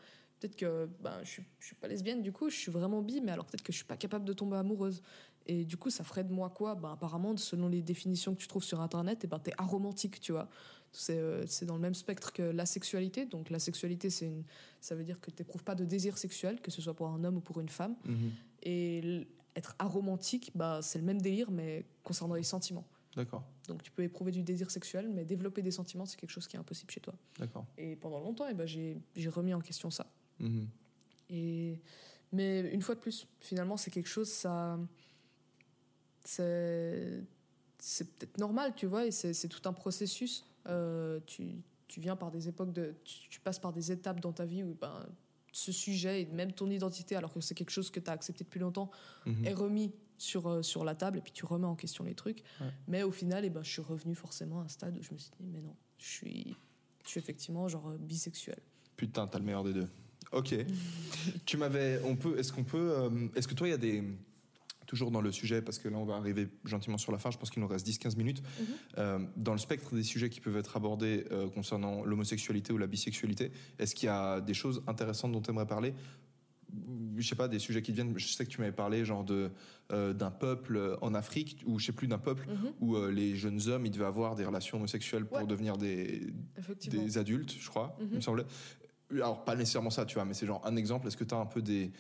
peut-être 0.48 0.56
que 0.58 0.90
ben 1.02 1.24
je 1.24 1.42
je 1.60 1.66
suis 1.66 1.76
pas 1.76 1.88
lesbienne 1.88 2.22
du 2.22 2.32
coup 2.32 2.50
je 2.50 2.56
suis 2.56 2.72
vraiment 2.72 3.02
bi 3.02 3.22
mais 3.22 3.32
alors 3.32 3.46
peut-être 3.46 3.64
que 3.64 3.72
je 3.72 3.78
suis 3.78 3.86
pas 3.86 3.98
capable 3.98 4.26
de 4.26 4.34
tomber 4.34 4.58
amoureuse 4.58 5.02
et 5.48 5.66
du 5.66 5.78
coup 5.78 5.90
ça 5.90 6.04
ferait 6.04 6.24
de 6.24 6.32
moi 6.34 6.50
quoi? 6.50 6.76
Ben 6.76 6.92
apparemment 6.92 7.36
selon 7.38 7.68
les 7.68 7.82
définitions 7.82 8.34
que 8.36 8.40
tu 8.40 8.48
trouves 8.48 8.64
sur 8.64 8.82
internet 8.82 9.24
et 9.24 9.28
ben 9.28 9.40
t'es 9.40 9.54
aromantique 9.58 10.20
tu 10.20 10.32
vois 10.32 10.50
c'est 10.92 11.18
euh, 11.18 11.46
c'est 11.48 11.66
dans 11.66 11.76
le 11.76 11.82
même 11.82 11.94
spectre 11.96 12.32
que 12.34 12.44
la 12.44 12.66
sexualité 12.66 13.26
donc 13.26 13.50
la 13.50 13.60
sexualité 13.60 14.10
c'est 14.10 14.28
une 14.28 14.44
ça 14.82 14.96
veut 14.96 15.04
dire 15.04 15.20
que 15.20 15.32
t'éprouves 15.32 15.64
pas 15.64 15.76
de 15.76 15.86
désir 15.86 16.18
sexuel 16.18 16.62
que 16.62 16.72
ce 16.72 16.82
soit 16.82 16.94
pour 16.94 17.08
un 17.08 17.24
homme 17.24 17.38
ou 17.38 17.42
pour 17.42 17.60
une 17.60 17.70
femme 17.70 17.96
Mhm. 18.06 18.32
et 18.64 19.28
être 19.58 19.74
aromantique, 19.80 20.52
bah, 20.54 20.82
c'est 20.82 21.00
le 21.00 21.06
même 21.06 21.22
délire, 21.22 21.50
mais 21.50 21.86
concernant 22.04 22.36
les 22.36 22.44
sentiments. 22.44 22.84
D'accord, 23.16 23.46
Donc 23.70 23.82
tu 23.84 23.90
peux 23.90 24.04
éprouver 24.04 24.34
du 24.34 24.44
désir 24.44 24.70
sexuel, 24.70 25.08
mais 25.08 25.24
développer 25.24 25.62
des 25.62 25.72
sentiments, 25.72 26.06
c'est 26.06 26.18
quelque 26.20 26.32
chose 26.32 26.46
qui 26.46 26.58
est 26.58 26.60
impossible 26.60 26.92
chez 26.92 27.00
toi. 27.00 27.14
d'accord. 27.40 27.66
Et 27.78 27.96
pendant 27.96 28.20
longtemps, 28.20 28.48
eh 28.52 28.54
ben, 28.54 28.66
j'ai 28.66 28.98
j'ai 29.16 29.30
remis 29.30 29.54
en 29.54 29.62
question 29.62 29.90
ça. 29.90 30.08
Mhm. 30.40 30.68
Et, 31.30 31.80
mais 32.32 32.62
une 32.72 32.82
fois 32.82 32.96
de 32.96 33.00
plus, 33.00 33.28
finalement, 33.40 33.78
c'est 33.78 33.92
quelque 33.92 34.10
chose, 34.10 34.30
ça. 34.30 34.80
C'est 36.24 37.24
c'est 37.78 38.18
peut-être 38.18 38.38
normal, 38.40 38.74
tu 38.76 38.88
vois, 38.88 39.06
et 39.06 39.12
c'est 39.12 39.34
c'est 39.34 39.48
tout 39.48 39.68
un 39.70 39.74
processus. 39.74 40.44
Euh, 40.68 41.20
tu, 41.28 41.56
tu 41.88 42.00
viens 42.00 42.16
par 42.16 42.32
des 42.32 42.48
époques 42.48 42.74
de. 42.74 42.96
Tu, 43.04 43.30
tu 43.30 43.40
passes 43.40 43.60
par 43.60 43.72
des 43.74 43.92
étapes 43.92 44.20
dans 44.22 44.32
ta 44.34 44.46
vie 44.46 44.64
où 44.64 44.76
ben, 44.80 45.06
ce 45.52 45.72
sujet 45.72 46.22
et 46.24 46.26
même 46.26 46.52
ton 46.52 46.70
identité, 46.72 47.16
alors 47.16 47.32
que 47.34 47.42
c'est 47.42 47.54
quelque 47.54 47.70
chose 47.70 47.92
que 47.92 48.00
tu 48.00 48.10
as 48.10 48.14
accepté 48.14 48.44
depuis 48.44 48.60
longtemps, 48.60 48.90
Mhm. 49.26 49.46
est 49.46 49.54
remis 49.54 49.92
sur, 50.18 50.48
euh, 50.48 50.62
sur 50.64 50.84
la 50.84 50.96
table 50.96 51.18
et 51.20 51.22
puis 51.22 51.32
tu 51.32 51.46
remets 51.46 51.68
en 51.68 51.76
question 51.76 52.04
les 52.04 52.16
trucs. 52.16 52.40
Ouais. 52.60 52.68
Mais 52.88 53.04
au 53.04 53.12
final, 53.12 53.46
eh 53.46 53.50
ben, 53.50 53.64
je 53.64 53.70
suis 53.70 53.82
revenu 53.82 54.16
forcément 54.16 54.62
à 54.62 54.64
un 54.64 54.68
stade 54.68 54.98
où 54.98 55.04
je 55.04 55.14
me 55.14 55.18
suis 55.18 55.32
dit, 55.40 55.46
mais 55.46 55.62
non, 55.62 55.76
je 56.00 56.06
suis, 56.06 56.56
je 57.04 57.10
suis 57.10 57.20
effectivement 57.20 57.68
genre 57.68 57.90
euh, 57.90 57.98
bisexuel. 57.98 58.58
Putain, 58.98 59.28
t'as 59.28 59.38
le 59.40 59.46
meilleur 59.46 59.64
des 59.64 59.74
deux. 59.74 59.88
Ok. 60.36 60.54
tu 61.46 61.58
m'avais. 61.58 62.00
On 62.06 62.16
peut. 62.16 62.38
Est-ce 62.38 62.54
qu'on 62.54 62.64
peut. 62.64 62.92
euh, 62.98 63.10
Est-ce 63.36 63.48
que 63.48 63.54
toi, 63.56 63.68
il 63.68 63.72
y 63.72 63.74
a 63.74 63.78
des. 63.78 64.04
Toujours 64.86 65.10
dans 65.10 65.22
le 65.22 65.32
sujet, 65.32 65.64
parce 65.64 65.80
que 65.80 65.88
là, 65.90 65.98
on 65.98 66.06
va 66.06 66.14
arriver 66.16 66.48
gentiment 66.64 67.00
sur 67.00 67.12
la 67.12 67.18
fin. 67.18 67.32
Je 67.32 67.40
pense 67.40 67.50
qu'il 67.50 67.60
nous 67.64 67.68
reste 67.68 67.88
10-15 67.88 68.16
minutes. 68.18 68.44
Euh, 69.00 69.18
dans 69.36 69.54
le 69.54 69.58
spectre 69.58 69.96
des 69.96 70.04
sujets 70.04 70.30
qui 70.30 70.42
peuvent 70.42 70.58
être 70.58 70.78
abordés 70.78 71.26
euh, 71.32 71.50
concernant 71.50 72.04
l'homosexualité 72.06 72.72
ou 72.72 72.78
la 72.78 72.86
bisexualité, 72.86 73.52
est-ce 73.80 73.96
qu'il 73.96 74.06
y 74.06 74.10
a 74.12 74.42
des 74.42 74.54
choses 74.54 74.84
intéressantes 74.86 75.32
dont 75.32 75.42
tu 75.42 75.50
aimerais 75.50 75.66
parler? 75.66 75.96
Je 77.18 77.28
sais 77.28 77.34
pas 77.36 77.48
des 77.48 77.58
sujets 77.58 77.82
qui 77.82 77.94
viennent 77.94 78.14
je 78.18 78.28
sais 78.28 78.46
que 78.46 78.50
tu 78.52 78.60
m'avais 78.60 78.74
parlé 78.74 79.06
genre 79.06 79.24
de 79.24 79.50
d'un 79.90 80.32
peuple 80.32 80.98
en 81.02 81.14
Afrique 81.16 81.64
ou 81.66 81.80
je 81.80 81.86
sais 81.88 81.92
plus 81.92 82.08
d'un 82.08 82.18
peuple 82.20 82.48
Mhm. 82.50 82.72
où 82.82 82.98
les 83.08 83.36
jeunes 83.36 83.62
hommes 83.70 83.86
ils 83.86 83.92
devaient 83.92 84.04
avoir 84.06 84.36
des 84.36 84.44
relations 84.46 84.78
homosexuelles 84.78 85.26
pour 85.26 85.38
Ouais. 85.38 85.46
devenir 85.48 85.78
des 85.78 86.28
des 86.88 87.18
adultes, 87.18 87.56
je 87.60 87.70
crois, 87.70 87.96
il 88.02 88.08
me 88.08 88.16
Mhm. 88.16 88.22
semblait. 88.22 88.46
Alors, 89.12 89.46
pas 89.46 89.56
nécessairement 89.56 89.90
ça, 89.92 90.06
tu 90.06 90.16
vois, 90.16 90.26
mais 90.26 90.34
c'est 90.34 90.46
genre 90.48 90.66
un 90.66 90.76
exemple. 90.76 91.08
Est-ce 91.08 91.18
que 91.18 91.24
tu 91.24 91.34
as 91.36 91.38
un 91.38 91.46
peu 91.46 91.62
des, 91.62 91.92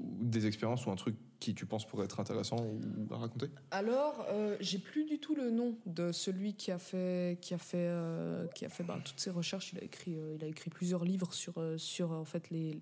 des 0.00 0.46
expériences 0.46 0.86
ou 0.86 0.90
un 0.90 0.96
truc 0.96 1.14
qui 1.38 1.54
tu 1.54 1.66
penses 1.66 1.86
pourrait 1.86 2.06
être 2.06 2.20
intéressant 2.20 2.56
ou 2.56 2.80
à 3.12 3.18
raconter? 3.18 3.48
Alors, 3.70 4.24
euh, 4.30 4.56
j'ai 4.60 4.78
plus 4.78 5.04
du 5.04 5.18
tout 5.18 5.34
le 5.34 5.50
nom 5.50 5.76
de 5.84 6.10
celui 6.10 6.54
qui 6.54 6.70
a 6.70 6.78
fait, 6.78 7.38
qui 7.42 7.52
a 7.52 7.58
fait, 7.58 7.76
euh, 7.90 8.46
qui 8.54 8.64
a 8.64 8.70
fait 8.70 8.82
ben, 8.84 8.98
toutes 9.04 9.20
ces 9.20 9.30
recherches. 9.30 9.72
Il 9.74 9.78
a 9.78 9.84
écrit, 9.84 10.16
euh, 10.16 10.36
il 10.38 10.44
a 10.44 10.46
écrit 10.48 10.70
plusieurs 10.70 11.04
livres 11.04 11.34
sur, 11.34 11.58
euh, 11.58 11.76
sur 11.76 12.12
en 12.12 12.24
fait 12.24 12.48
les, 12.48 12.80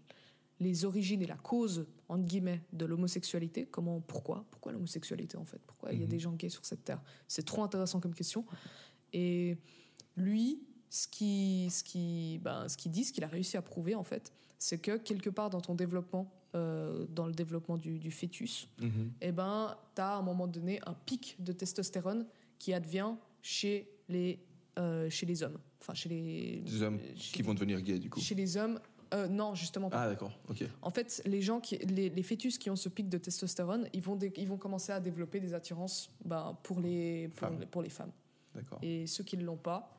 les 0.61 0.85
origines 0.85 1.20
et 1.22 1.26
la 1.26 1.37
cause 1.37 1.87
entre 2.09 2.24
guillemets 2.24 2.61
de 2.72 2.85
l'homosexualité. 2.87 3.66
Comment, 3.68 4.01
pourquoi, 4.01 4.45
pourquoi 4.53 4.70
l'homosexualité 4.70 5.37
en 5.37 5.45
fait? 5.45 5.61
Pourquoi 5.66 5.93
il 5.93 5.99
y 5.99 6.03
a 6.03 6.05
Mhm. 6.05 6.11
des 6.11 6.18
gens 6.20 6.33
gays 6.35 6.51
sur 6.51 6.64
cette 6.64 6.85
terre? 6.85 7.03
C'est 7.26 7.45
trop 7.45 7.64
intéressant 7.64 7.99
comme 7.99 8.14
question. 8.14 8.45
Et 9.12 9.59
lui, 10.16 10.62
ce 10.95 11.09
qui, 11.09 11.68
ce 11.70 11.82
qui, 11.82 12.38
ben, 12.45 12.68
ce 12.68 12.76
qu'il 12.76 12.93
dit, 12.93 13.03
ce 13.05 13.14
qu'il 13.14 13.24
a 13.24 13.26
réussi 13.26 13.57
à 13.57 13.62
prouver 13.62 13.95
en 13.95 14.05
fait, 14.05 14.30
c'est 14.59 14.76
que 14.78 14.99
quelque 14.99 15.30
part 15.30 15.49
dans 15.49 15.62
ton 15.62 15.74
développement, 15.74 16.30
euh, 16.55 17.07
dans 17.09 17.24
le 17.26 17.32
développement 17.32 17.78
du, 17.78 17.99
du 17.99 18.11
fœtus, 18.11 18.68
eh 19.22 19.32
ben, 19.32 19.74
tu 19.95 20.03
as 20.03 20.11
à 20.12 20.16
un 20.18 20.22
moment 20.22 20.47
donné 20.47 20.80
un 20.84 20.93
pic 20.93 21.36
de 21.38 21.53
testostérone 21.53 22.26
qui 22.59 22.74
advient 22.74 23.14
chez 23.40 23.88
les, 24.11 24.38
euh, 24.78 25.09
chez 25.09 25.24
les 25.24 25.43
hommes. 25.43 25.57
Enfin, 25.80 25.95
chez 25.95 26.11
les. 26.11 26.61
Des 26.61 26.82
hommes 26.82 26.99
chez- 27.16 27.32
qui 27.36 27.43
vont 27.43 27.55
devenir 27.55 27.80
gays, 27.80 27.99
du 27.99 28.11
coup. 28.11 28.20
Chez 28.20 28.34
les 28.34 28.59
hommes. 28.59 28.78
euh, 29.14 29.28
non, 29.28 29.55
justement 29.55 29.88
pas. 29.88 30.03
Ah, 30.03 30.09
d'accord, 30.11 30.38
ok. 30.51 30.62
En 30.82 30.90
fait, 30.90 31.22
les 31.24 31.40
gens 31.40 31.59
qui, 31.59 31.78
les, 31.78 32.11
les 32.11 32.22
fœtus 32.22 32.59
qui 32.59 32.68
ont 32.68 32.76
ce 32.76 32.90
pic 32.90 33.09
de 33.09 33.16
testostérone, 33.18 33.88
ils 33.95 34.03
vont, 34.03 34.18
ils 34.36 34.47
vont 34.47 34.59
commencer 34.59 34.93
à 34.93 35.01
développer 35.01 35.40
des 35.40 35.55
attirances 35.55 36.11
ben, 36.24 36.55
pour, 36.62 36.80
les, 36.80 37.28
pour, 37.28 37.38
Femmes. 37.49 37.64
pour 37.70 37.82
les 37.82 37.88
femmes. 37.88 38.12
D'accord. 38.55 38.78
Et 38.82 39.07
ceux 39.07 39.24
qui 39.24 39.38
ne 39.38 39.45
l'ont 39.45 39.57
pas, 39.57 39.90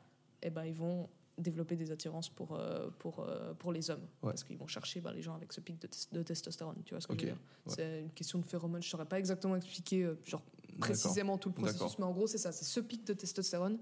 eh 0.44 0.50
ben, 0.52 0.66
ils 0.66 0.74
vont 0.76 1.10
développer 1.40 1.76
des 1.76 1.90
attirances 1.90 2.30
pour, 2.30 2.54
euh, 2.54 2.90
pour, 3.00 3.20
euh, 3.22 3.54
pour 3.56 3.72
les 3.72 3.90
hommes. 3.90 4.02
Ouais. 4.22 4.30
Parce 4.30 4.44
qu'ils 4.44 4.58
vont 4.58 4.68
chercher 4.68 5.02
ben, 5.02 5.12
les 5.14 5.22
gens 5.24 5.34
avec 5.34 5.52
ce 5.52 5.62
pic 5.62 5.80
de, 5.82 5.88
tes- 5.88 5.98
de 6.12 6.22
testostérone. 6.22 6.76
Tu 6.86 6.94
vois 6.94 7.02
ce 7.02 7.08
que 7.08 7.16
je 7.16 7.20
veux 7.22 7.26
dire 7.26 7.36
ouais. 7.66 7.74
C'est 7.76 8.02
une 8.02 8.12
question 8.12 8.38
de 8.38 8.46
phéromones. 8.46 8.84
Je 8.84 8.88
ne 8.88 8.92
saurais 8.92 9.08
pas 9.08 9.18
exactement 9.18 9.56
expliquer 9.56 10.04
euh, 10.04 10.16
genre, 10.26 10.44
précisément 10.80 11.38
tout 11.40 11.50
le 11.50 11.56
processus, 11.56 11.98
mais 11.98 12.06
en 12.06 12.12
gros, 12.12 12.28
c'est 12.28 12.38
ça. 12.38 12.52
C'est 12.52 12.66
ce 12.66 12.80
pic 12.80 13.04
de 13.08 13.14
testostérone 13.14 13.80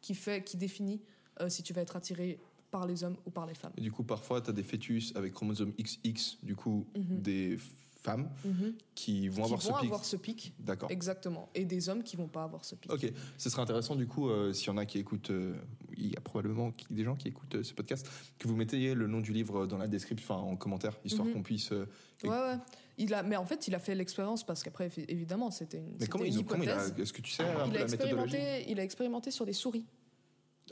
qui, 0.00 0.14
fait, 0.14 0.44
qui 0.44 0.56
définit 0.56 1.00
si 1.48 1.62
tu 1.64 1.72
vas 1.72 1.80
être 1.82 1.96
attiré 1.96 2.38
par 2.70 2.86
les 2.86 3.02
hommes 3.02 3.16
ou 3.26 3.30
par 3.30 3.46
les 3.46 3.54
femmes. 3.54 3.72
Et 3.76 3.80
du 3.80 3.90
coup, 3.90 4.04
parfois, 4.04 4.40
tu 4.40 4.50
as 4.50 4.52
des 4.52 4.62
fœtus 4.62 5.12
avec 5.16 5.32
chromosome 5.32 5.72
XX, 5.78 6.38
du 6.42 6.54
coup, 6.56 6.86
Mhm. 6.96 7.22
des 7.22 7.58
femmes 8.04 8.28
Mhm. 8.44 8.74
qui 8.94 9.28
vont 9.28 9.34
Qui 9.36 9.40
avoir 9.42 9.60
vont 9.60 9.66
ce 9.66 9.72
pic. 9.80 9.84
avoir 9.86 10.04
ce 10.04 10.16
pic. 10.16 10.52
D'accord. 10.60 10.90
Exactement. 10.90 11.48
Et 11.54 11.64
des 11.64 11.88
hommes 11.88 12.02
qui 12.02 12.16
vont 12.16 12.28
pas 12.28 12.44
avoir 12.44 12.64
ce 12.64 12.74
pic. 12.74 12.92
Ok, 12.92 13.10
ce 13.38 13.48
serait 13.50 13.62
intéressant 13.62 13.96
du 13.96 14.06
coup, 14.06 14.28
euh, 14.28 14.52
s'il 14.52 14.66
y 14.68 14.70
en 14.70 14.76
a 14.76 14.84
qui 14.84 14.98
écoutent, 14.98 15.30
euh, 15.30 15.54
il 15.96 16.12
y 16.12 16.16
a 16.16 16.20
probablement 16.20 16.72
des 16.90 17.02
gens 17.04 17.16
qui 17.16 17.28
écoutent 17.28 17.54
euh, 17.54 17.62
ce 17.62 17.72
podcast, 17.72 18.06
que 18.38 18.46
vous 18.46 18.54
mettiez 18.56 18.94
le 18.94 19.06
nom 19.06 19.20
du 19.20 19.32
livre 19.32 19.66
dans 19.66 19.78
la 19.78 19.88
description, 19.88 20.34
enfin 20.34 20.42
en 20.44 20.56
commentaire, 20.56 20.98
histoire 21.04 21.26
Mhm. 21.26 21.32
qu'on 21.34 21.42
puisse. 21.42 21.72
euh, 21.72 21.86
Ouais, 22.22 22.28
ouais. 22.30 22.56
Il 22.98 23.12
a, 23.14 23.22
mais 23.24 23.36
en 23.36 23.46
fait, 23.46 23.66
il 23.68 23.74
a 23.74 23.78
fait 23.80 23.94
l'expérience 23.94 24.44
parce 24.46 24.62
qu'après, 24.62 24.88
évi- 24.88 25.04
évidemment, 25.08 25.50
c'était 25.50 25.78
une, 25.78 25.96
Mais 25.98 26.06
comment, 26.06 26.24
une 26.24 26.38
ont- 26.38 26.42
comment 26.44 26.62
il 26.62 26.68
a. 26.70 26.74
hypothèse. 26.74 27.00
Est-ce 27.00 27.12
que 27.12 27.22
tu 27.22 27.32
sais 27.32 27.42
un 27.42 27.66
il, 27.66 27.72
peu 27.72 27.76
a 27.78 27.80
la 27.80 27.86
méthodologie 27.90 28.36
il 28.68 28.78
a 28.78 28.84
expérimenté 28.84 29.30
sur 29.30 29.44
des 29.46 29.52
souris. 29.52 29.84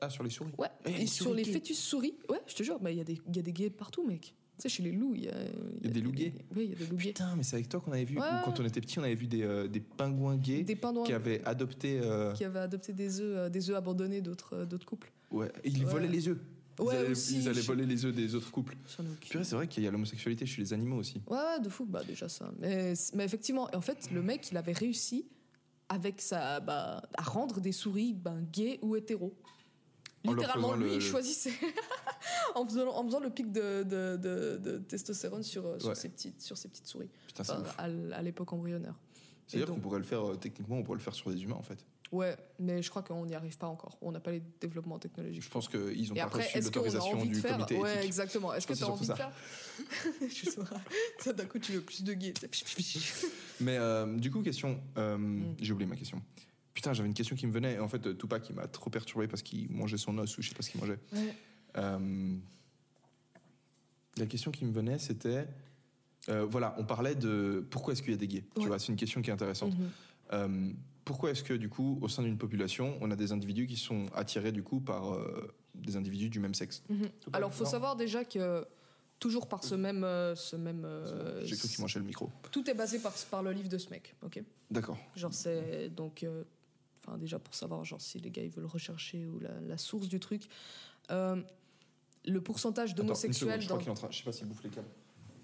Ah, 0.00 0.08
sur 0.10 0.22
les 0.22 0.30
souris 0.30 0.52
Ouais. 0.58 0.68
Eh, 0.86 0.90
Et 0.90 0.98
les 0.98 1.06
sur 1.06 1.26
souris 1.26 1.44
les 1.44 1.52
fœtus 1.52 1.78
souris. 1.78 2.14
Ouais, 2.28 2.40
je 2.46 2.54
te 2.54 2.62
jure, 2.62 2.78
bah, 2.78 2.90
il 2.90 2.98
y, 2.98 3.00
il 3.28 3.36
y 3.36 3.38
a 3.38 3.42
des 3.42 3.52
gays 3.52 3.70
partout, 3.70 4.04
mec. 4.06 4.34
Sais, 4.62 4.68
chez 4.68 4.84
les 4.84 4.92
loups, 4.92 5.14
il 5.16 5.24
y 5.24 5.28
a. 5.28 5.34
Il 5.80 5.86
y 5.88 5.90
a 5.90 5.92
des 5.92 6.00
loups 6.00 6.12
gays 6.12 6.32
Oui, 6.54 6.66
il 6.66 6.70
y 6.70 6.72
a 6.72 6.76
des 6.76 6.86
loups 6.86 6.96
gays. 6.96 7.08
Putain, 7.08 7.34
mais 7.34 7.42
c'est 7.42 7.56
avec 7.56 7.68
toi 7.68 7.80
qu'on 7.80 7.90
avait 7.90 8.04
vu, 8.04 8.16
Ouais. 8.16 8.24
quand 8.44 8.60
on 8.60 8.64
était 8.64 8.80
petit, 8.80 8.96
on 9.00 9.02
avait 9.02 9.16
vu 9.16 9.26
des, 9.26 9.42
euh, 9.42 9.66
des 9.66 9.80
pingouins 9.80 10.36
gays 10.36 10.62
Des 10.62 10.76
pingouins 10.76 11.02
qui 11.04 11.12
avaient 11.12 11.42
adopté. 11.44 11.98
euh, 12.00 12.32
qui 12.32 12.44
avaient 12.44 12.60
adopté 12.60 12.92
des 12.92 13.20
œufs, 13.20 13.36
euh, 13.38 13.48
des 13.48 13.70
œufs 13.70 13.76
abandonnés 13.76 14.20
d'autres 14.20 14.64
d'autres 14.64 14.86
couples. 14.86 15.10
ouais, 15.32 15.50
et 15.64 15.68
ils 15.70 15.84
Ouais. 15.84 15.90
volaient 15.90 16.06
les 16.06 16.28
œufs. 16.28 16.38
Ils 16.78 16.84
Ouais, 16.84 16.96
allaient, 16.96 17.08
aussi, 17.10 17.38
ils 17.38 17.48
allaient 17.48 17.60
voler 17.60 17.86
les 17.86 18.04
œufs 18.04 18.14
des 18.14 18.34
autres 18.36 18.52
couples. 18.52 18.76
C'est 18.86 19.50
vrai 19.52 19.66
qu'il 19.66 19.82
y 19.82 19.88
a 19.88 19.90
l'homosexualité 19.90 20.46
chez 20.46 20.62
les 20.62 20.72
animaux 20.72 20.98
aussi. 20.98 21.20
Ouais, 21.28 21.58
de 21.60 21.68
fou, 21.68 21.84
bah 21.84 22.02
déjà 22.06 22.28
ça. 22.28 22.52
Mais, 22.60 22.94
mais 23.14 23.24
effectivement, 23.24 23.68
en 23.74 23.80
fait, 23.80 24.10
le 24.12 24.22
mec, 24.22 24.48
il 24.52 24.56
avait 24.56 24.72
réussi 24.72 25.26
avec 25.88 26.20
sa, 26.20 26.60
bah, 26.60 27.02
à 27.18 27.22
rendre 27.24 27.60
des 27.60 27.72
souris 27.72 28.14
ben, 28.14 28.46
gays 28.52 28.78
ou 28.80 28.94
hétéros. 28.96 29.34
Littéralement, 30.24 30.74
lui, 30.74 30.84
le- 30.90 30.94
il 30.96 31.00
choisissait 31.00 31.52
en, 32.54 32.64
faisant, 32.66 32.88
en 32.88 33.04
faisant 33.04 33.20
le 33.20 33.30
pic 33.30 33.50
de, 33.50 33.82
de, 33.82 34.16
de- 34.16 34.56
de 34.58 34.78
testostérone 34.78 35.42
sur, 35.42 35.66
euh, 35.66 35.78
sur, 35.78 35.88
Ouais. 35.88 35.94
ses 35.94 36.08
petites, 36.08 36.40
sur 36.40 36.56
ses 36.56 36.68
petites 36.68 36.86
souris, 36.86 37.08
Putain, 37.26 37.42
Enfin, 37.42 37.62
à, 37.78 38.22
l'époque 38.22 38.52
embryonnaire. 38.52 38.94
C'est-à-dire 39.46 39.66
donc- 39.66 39.76
qu'on 39.76 39.82
pourrait 39.82 39.98
le 39.98 40.04
faire, 40.04 40.24
euh, 40.30 40.36
techniquement, 40.36 40.76
on 40.76 40.82
pourrait 40.82 40.98
le 40.98 41.02
faire 41.02 41.14
sur 41.14 41.30
des 41.30 41.42
humains 41.42 41.56
en 41.56 41.62
fait. 41.62 41.84
Ouais, 42.12 42.36
mais 42.58 42.82
je 42.82 42.90
crois 42.90 43.02
qu'on 43.02 43.24
n'y 43.24 43.34
arrive 43.34 43.56
pas 43.56 43.66
encore. 43.66 43.96
On 44.02 44.12
n'a 44.12 44.20
pas 44.20 44.32
les 44.32 44.42
développements 44.60 44.98
technologiques. 44.98 45.42
Je 45.42 45.48
pense 45.48 45.66
qu'ils 45.66 45.80
n'ont 46.10 46.14
Et 46.14 46.18
pas 46.18 46.24
après, 46.24 46.42
reçu 46.44 46.60
l'autorisation 46.60 47.24
du 47.24 47.34
faire 47.34 47.52
comité 47.56 47.78
Ouais, 47.78 47.92
éthique. 47.94 48.04
exactement. 48.04 48.52
Est-ce 48.52 48.66
que 48.66 48.74
tu 48.74 48.84
as 48.84 48.88
envie 48.90 49.06
de 49.08 49.14
faire 49.14 49.32
Je 50.20 50.50
sais 50.50 50.56
pas. 50.60 50.80
Ça, 51.20 51.32
D'un 51.32 51.46
coup, 51.46 51.58
tu 51.58 51.72
veux 51.72 51.80
plus 51.80 52.04
de 52.04 52.12
gays. 52.12 52.34
Mais 53.60 53.78
euh, 53.78 54.14
du 54.18 54.30
coup, 54.30 54.42
question. 54.42 54.78
euh, 54.98 55.16
Mm. 55.16 55.54
J'ai 55.60 55.72
oublié 55.72 55.88
ma 55.88 55.96
question. 55.96 56.20
Putain, 56.74 56.92
j'avais 56.94 57.08
une 57.08 57.14
question 57.14 57.36
qui 57.36 57.46
me 57.46 57.52
venait. 57.52 57.74
Et 57.74 57.78
en 57.78 57.88
fait, 57.88 58.06
euh, 58.06 58.14
Tupac, 58.14 58.48
il 58.48 58.54
m'a 58.56 58.66
trop 58.66 58.88
perturbé 58.90 59.28
parce 59.28 59.42
qu'il 59.42 59.70
mangeait 59.70 59.98
son 59.98 60.16
os 60.18 60.38
ou 60.38 60.42
je 60.42 60.48
sais 60.48 60.54
pas 60.54 60.62
ce 60.62 60.70
qu'il 60.70 60.80
mangeait. 60.80 60.98
Ouais. 61.12 61.34
Euh, 61.76 62.34
la 64.16 64.26
question 64.26 64.50
qui 64.50 64.64
me 64.64 64.72
venait, 64.72 64.98
c'était. 64.98 65.46
euh, 66.28 66.44
voilà, 66.44 66.74
on 66.78 66.84
parlait 66.84 67.14
de 67.14 67.66
pourquoi 67.70 67.92
est-ce 67.92 68.02
qu'il 68.02 68.12
y 68.12 68.14
a 68.14 68.18
des 68.18 68.28
gays. 68.28 68.44
Tu 68.60 68.66
vois, 68.66 68.78
c'est 68.78 68.88
une 68.88 68.96
question 68.96 69.22
qui 69.22 69.30
est 69.30 69.32
intéressante. 69.32 69.76
Mhm. 69.78 69.90
Euh, 70.32 70.70
pourquoi 71.04 71.30
est-ce 71.30 71.42
que 71.42 71.54
du 71.54 71.68
coup, 71.68 71.98
au 72.00 72.08
sein 72.08 72.22
d'une 72.22 72.38
population, 72.38 72.96
on 73.00 73.10
a 73.10 73.16
des 73.16 73.32
individus 73.32 73.66
qui 73.66 73.76
sont 73.76 74.06
attirés 74.14 74.52
du 74.52 74.62
coup 74.62 74.80
par 74.80 75.12
euh, 75.14 75.52
des 75.74 75.96
individus 75.96 76.28
du 76.30 76.40
même 76.40 76.54
sexe? 76.54 76.82
Mhm. 76.88 77.08
Alors, 77.32 77.52
faut 77.52 77.64
Non. 77.64 77.70
savoir 77.70 77.96
déjà 77.96 78.24
que 78.24 78.64
toujours 79.18 79.48
par 79.48 79.62
ce 79.64 79.74
même, 79.74 80.04
euh, 80.04 80.34
ce 80.36 80.56
même, 80.56 80.84
euh, 80.84 81.44
J'ai 81.44 81.56
cru 81.56 81.68
qu'il 81.68 81.80
mangeait 81.80 81.98
le 82.00 82.04
micro. 82.06 82.30
tout 82.50 82.68
est 82.70 82.74
basé 82.74 82.98
par, 82.98 83.12
par 83.30 83.42
le 83.42 83.52
livre 83.52 83.68
de 83.68 83.78
ce 83.78 83.90
mec, 83.90 84.14
ok? 84.22 84.42
D'accord. 84.70 84.98
Genre 85.16 85.32
c'est 85.34 85.88
donc, 85.90 86.22
euh, 86.22 86.44
enfin 87.04 87.18
déjà 87.18 87.38
pour 87.38 87.54
savoir 87.54 87.84
genre 87.84 88.00
si 88.00 88.18
les 88.20 88.30
gars 88.30 88.42
ils 88.42 88.50
veulent 88.50 88.66
rechercher 88.66 89.26
ou 89.26 89.38
la, 89.40 89.60
la 89.60 89.76
source 89.76 90.08
du 90.08 90.20
truc, 90.20 90.48
euh, 91.10 91.42
le 92.24 92.40
pourcentage 92.40 92.94
d'homosexuels 92.94 93.60
je 93.60 93.66
crois 93.66 93.76
dans 93.76 93.82
qu'il 93.82 93.88
est 93.88 93.92
en 93.92 93.94
train. 93.94 94.08
Je 94.10 94.18
sais 94.18 94.24
pas 94.24 94.32
s'il 94.32 94.46
bouffe 94.46 94.62
les 94.62 94.70
câbles. 94.70 94.88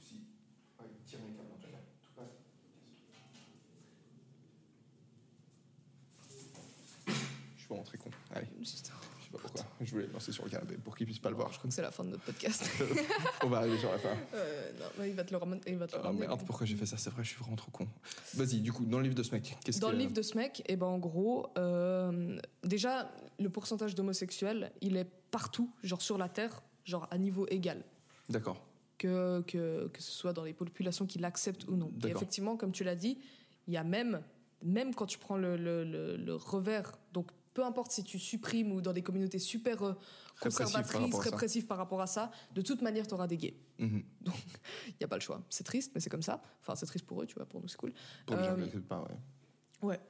Si. 0.01 0.15
Ouais, 0.15 0.87
il 0.97 1.05
tire 1.05 1.19
les 1.27 1.33
câbles, 1.35 1.51
en 1.53 1.59
tout 1.59 1.71
cas. 1.71 1.79
Tupac. 2.03 2.27
Je 7.57 7.59
suis 7.59 7.69
vraiment 7.69 7.85
très 7.85 7.99
con. 7.99 8.11
Allez, 8.35 8.47
sais 9.29 9.33
pas 9.33 9.39
pourquoi. 9.39 9.65
Je 9.81 9.91
voulais 9.91 10.07
le 10.07 10.13
lancer 10.13 10.33
sur 10.33 10.45
le 10.45 10.51
canapé 10.51 10.77
pour 10.77 10.97
qu'il 10.97 11.07
puisse 11.07 11.19
pas 11.19 11.31
le 11.31 11.37
voir. 11.37 11.53
Je 11.53 11.59
crois 11.59 11.69
que 11.69 11.75
c'est 11.75 11.83
la 11.83 11.91
fin 11.91 12.05
de 12.05 12.11
notre 12.11 12.25
podcast. 12.25 12.65
On 13.45 13.49
va 13.49 13.59
arriver 13.59 13.79
sur 13.79 13.91
la 13.91 13.99
fin. 13.99 14.17
Euh, 14.35 14.71
non, 14.79 14.87
mais 14.99 15.11
il 15.11 15.15
va 15.15 15.25
te 15.25 15.31
le 15.31 15.37
ramener. 15.37 15.61
Il 15.67 15.77
va 15.77 15.87
te 15.87 15.93
le 15.93 15.99
Ah 16.03 16.07
ramener. 16.09 16.27
merde, 16.27 16.41
pourquoi 16.47 16.67
j'ai 16.67 16.77
fait 16.77 16.87
ça? 16.87 16.97
C'est 16.97 17.11
vrai, 17.11 17.23
je 17.25 17.29
suis 17.31 17.39
vraiment 17.39 17.57
trop 17.57 17.71
con. 17.71 17.87
Vas-y, 18.35 18.61
du 18.61 18.73
coup, 18.73 18.85
dans 18.85 18.99
le 18.99 19.05
livre 19.05 19.15
de 19.15 19.23
ce 19.23 19.33
mec, 19.33 19.57
qu'est-ce 19.65 19.81
Dans 19.81 19.89
que... 19.89 19.93
le 19.93 19.99
livre 19.99 20.13
de 20.13 20.23
ce 20.23 20.37
mec, 20.37 20.63
eh 20.67 20.77
ben, 20.77 20.87
en 20.87 20.99
gros, 20.99 21.47
euh, 21.59 22.39
déjà, 22.65 23.11
le 23.39 23.49
pourcentage 23.51 23.95
d'homosexuels, 23.95 24.73
il 24.81 24.97
est 24.97 25.09
partout, 25.31 25.71
genre 25.83 26.03
sur 26.03 26.19
la 26.19 26.29
Terre, 26.29 26.63
genre 26.85 27.07
à 27.11 27.19
niveau 27.19 27.47
égal. 27.49 27.83
D'accord. 28.29 28.65
Que, 28.99 29.43
que, 29.43 29.87
que 29.89 30.03
ce 30.03 30.11
soit 30.11 30.33
dans 30.33 30.43
les 30.43 30.53
populations 30.55 31.07
qui 31.07 31.19
l'acceptent 31.21 31.69
ou 31.69 31.77
non. 31.77 31.93
Et 32.05 32.09
effectivement, 32.09 32.57
comme 32.57 32.73
tu 32.73 32.83
l'as 32.83 32.97
dit, 32.97 33.19
il 33.69 33.75
y 33.75 33.77
a 33.77 33.85
même, 33.85 34.23
même 34.65 34.93
quand 34.95 35.07
tu 35.07 35.19
prends 35.19 35.37
le, 35.37 35.57
le, 35.57 35.85
le- 35.85 36.17
le 36.17 36.35
revers, 36.35 36.99
donc 37.13 37.29
peu 37.59 37.65
importe 37.65 37.91
si 37.91 38.05
tu 38.05 38.21
supprimes 38.21 38.71
ou 38.71 38.81
dans 38.81 38.93
des 38.93 39.03
communautés 39.03 39.41
super 39.41 39.83
euh, 39.83 39.93
conservatrices, 40.41 41.13
répressives 41.17 41.67
par 41.67 41.77
rapport 41.77 42.01
à 42.01 42.07
ça, 42.07 42.31
de 42.55 42.63
toute 42.63 42.83
manière, 42.83 43.05
tu 43.05 43.15
auras 43.15 43.27
des 43.27 43.37
gays. 43.37 43.57
Mhm. 43.79 44.05
Donc, 44.21 44.37
il 44.87 44.95
n'y 45.01 45.05
a 45.05 45.09
pas 45.09 45.17
le 45.17 45.21
choix. 45.23 45.43
C'est 45.51 45.65
triste, 45.65 45.91
mais 45.93 46.01
c'est 46.01 46.09
comme 46.09 46.23
ça. 46.23 46.41
Enfin, 46.61 46.77
c'est 46.77 46.87
triste 46.87 47.05
pour 47.05 47.21
eux, 47.21 47.27
tu 47.27 47.35
vois, 47.35 47.47
pour 47.47 47.61
nous, 47.61 47.67
c'est 47.67 47.77
cool. 47.77 47.93
Pour 48.27 48.37
les 48.37 48.45
gens 48.45 48.57
Euh, 48.57 48.81
pas, 48.89 49.03
ouais. 49.03 49.89
Ouais. 49.89 50.01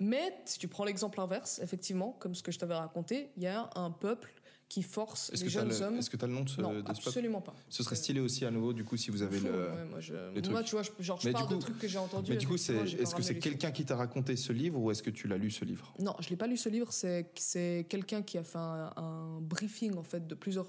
Mais 0.00 0.34
si 0.46 0.58
tu 0.58 0.66
prends 0.66 0.84
l'exemple 0.84 1.20
inverse, 1.20 1.58
effectivement, 1.58 2.12
comme 2.12 2.34
ce 2.34 2.42
que 2.42 2.50
je 2.50 2.58
t'avais 2.58 2.72
raconté, 2.72 3.32
il 3.36 3.42
y 3.42 3.48
a 3.48 3.68
un 3.74 3.90
peuple 3.90 4.32
qui 4.68 4.82
force 4.82 5.30
Est-ce 5.32 5.42
les 5.42 5.46
que 5.48 5.52
tu 5.52 5.58
as 5.58 5.68
jeunes 5.68 5.82
hommes. 5.82 5.92
le, 5.94 5.98
est-ce 6.00 6.10
que 6.10 6.16
t'as 6.16 6.26
le 6.26 6.32
nom 6.32 6.42
de 6.42 6.48
ce, 6.48 6.60
non, 6.60 6.72
de 6.72 6.78
ce 6.78 6.82
peuple 6.84 7.00
absolument 7.06 7.40
pas. 7.40 7.54
Ce 7.68 7.82
serait 7.82 7.94
stylé 7.96 8.20
aussi 8.20 8.44
à 8.44 8.50
nouveau, 8.50 8.72
du 8.72 8.82
coup, 8.84 8.96
si 8.96 9.10
vous 9.10 9.22
avez 9.22 9.38
le... 9.38 9.50
ouais, 9.50 9.84
moi, 9.90 10.00
je, 10.00 10.14
les 10.34 10.40
moi, 10.48 10.62
trucs. 10.62 10.66
tu 10.66 10.70
vois, 10.72 10.82
je, 10.82 10.90
genre, 11.00 11.20
je 11.20 11.26
Mais 11.28 11.32
parle 11.32 11.46
coup- 11.48 11.54
de 11.54 11.58
trucs 11.60 11.78
que 11.78 11.86
j'ai 11.86 11.98
entendus. 11.98 12.30
Mais 12.32 12.36
du 12.38 12.46
coup, 12.46 12.56
c'est, 12.56 12.74
est-ce 12.76 13.14
que 13.14 13.22
c'est 13.22 13.38
quelqu'un 13.38 13.70
qui 13.70 13.84
t'a 13.84 13.94
raconté 13.96 14.34
ce 14.36 14.52
livre 14.52 14.80
ou 14.80 14.90
est-ce 14.90 15.02
que 15.02 15.10
tu 15.10 15.28
l'as 15.28 15.36
lu 15.38 15.50
ce 15.50 15.64
livre? 15.64 15.94
Non, 16.00 16.14
je 16.20 16.28
l'ai 16.30 16.36
pas 16.36 16.46
lu 16.46 16.56
ce 16.56 16.68
livre. 16.68 16.92
C'est 16.92 17.30
c'est 17.36 17.86
quelqu'un 17.88 18.22
qui 18.22 18.38
a 18.38 18.42
fait 18.44 18.58
un, 18.58 18.90
un 18.96 19.40
briefing 19.40 19.96
en 19.96 20.02
fait 20.02 20.26
de 20.26 20.34
plusieurs 20.34 20.68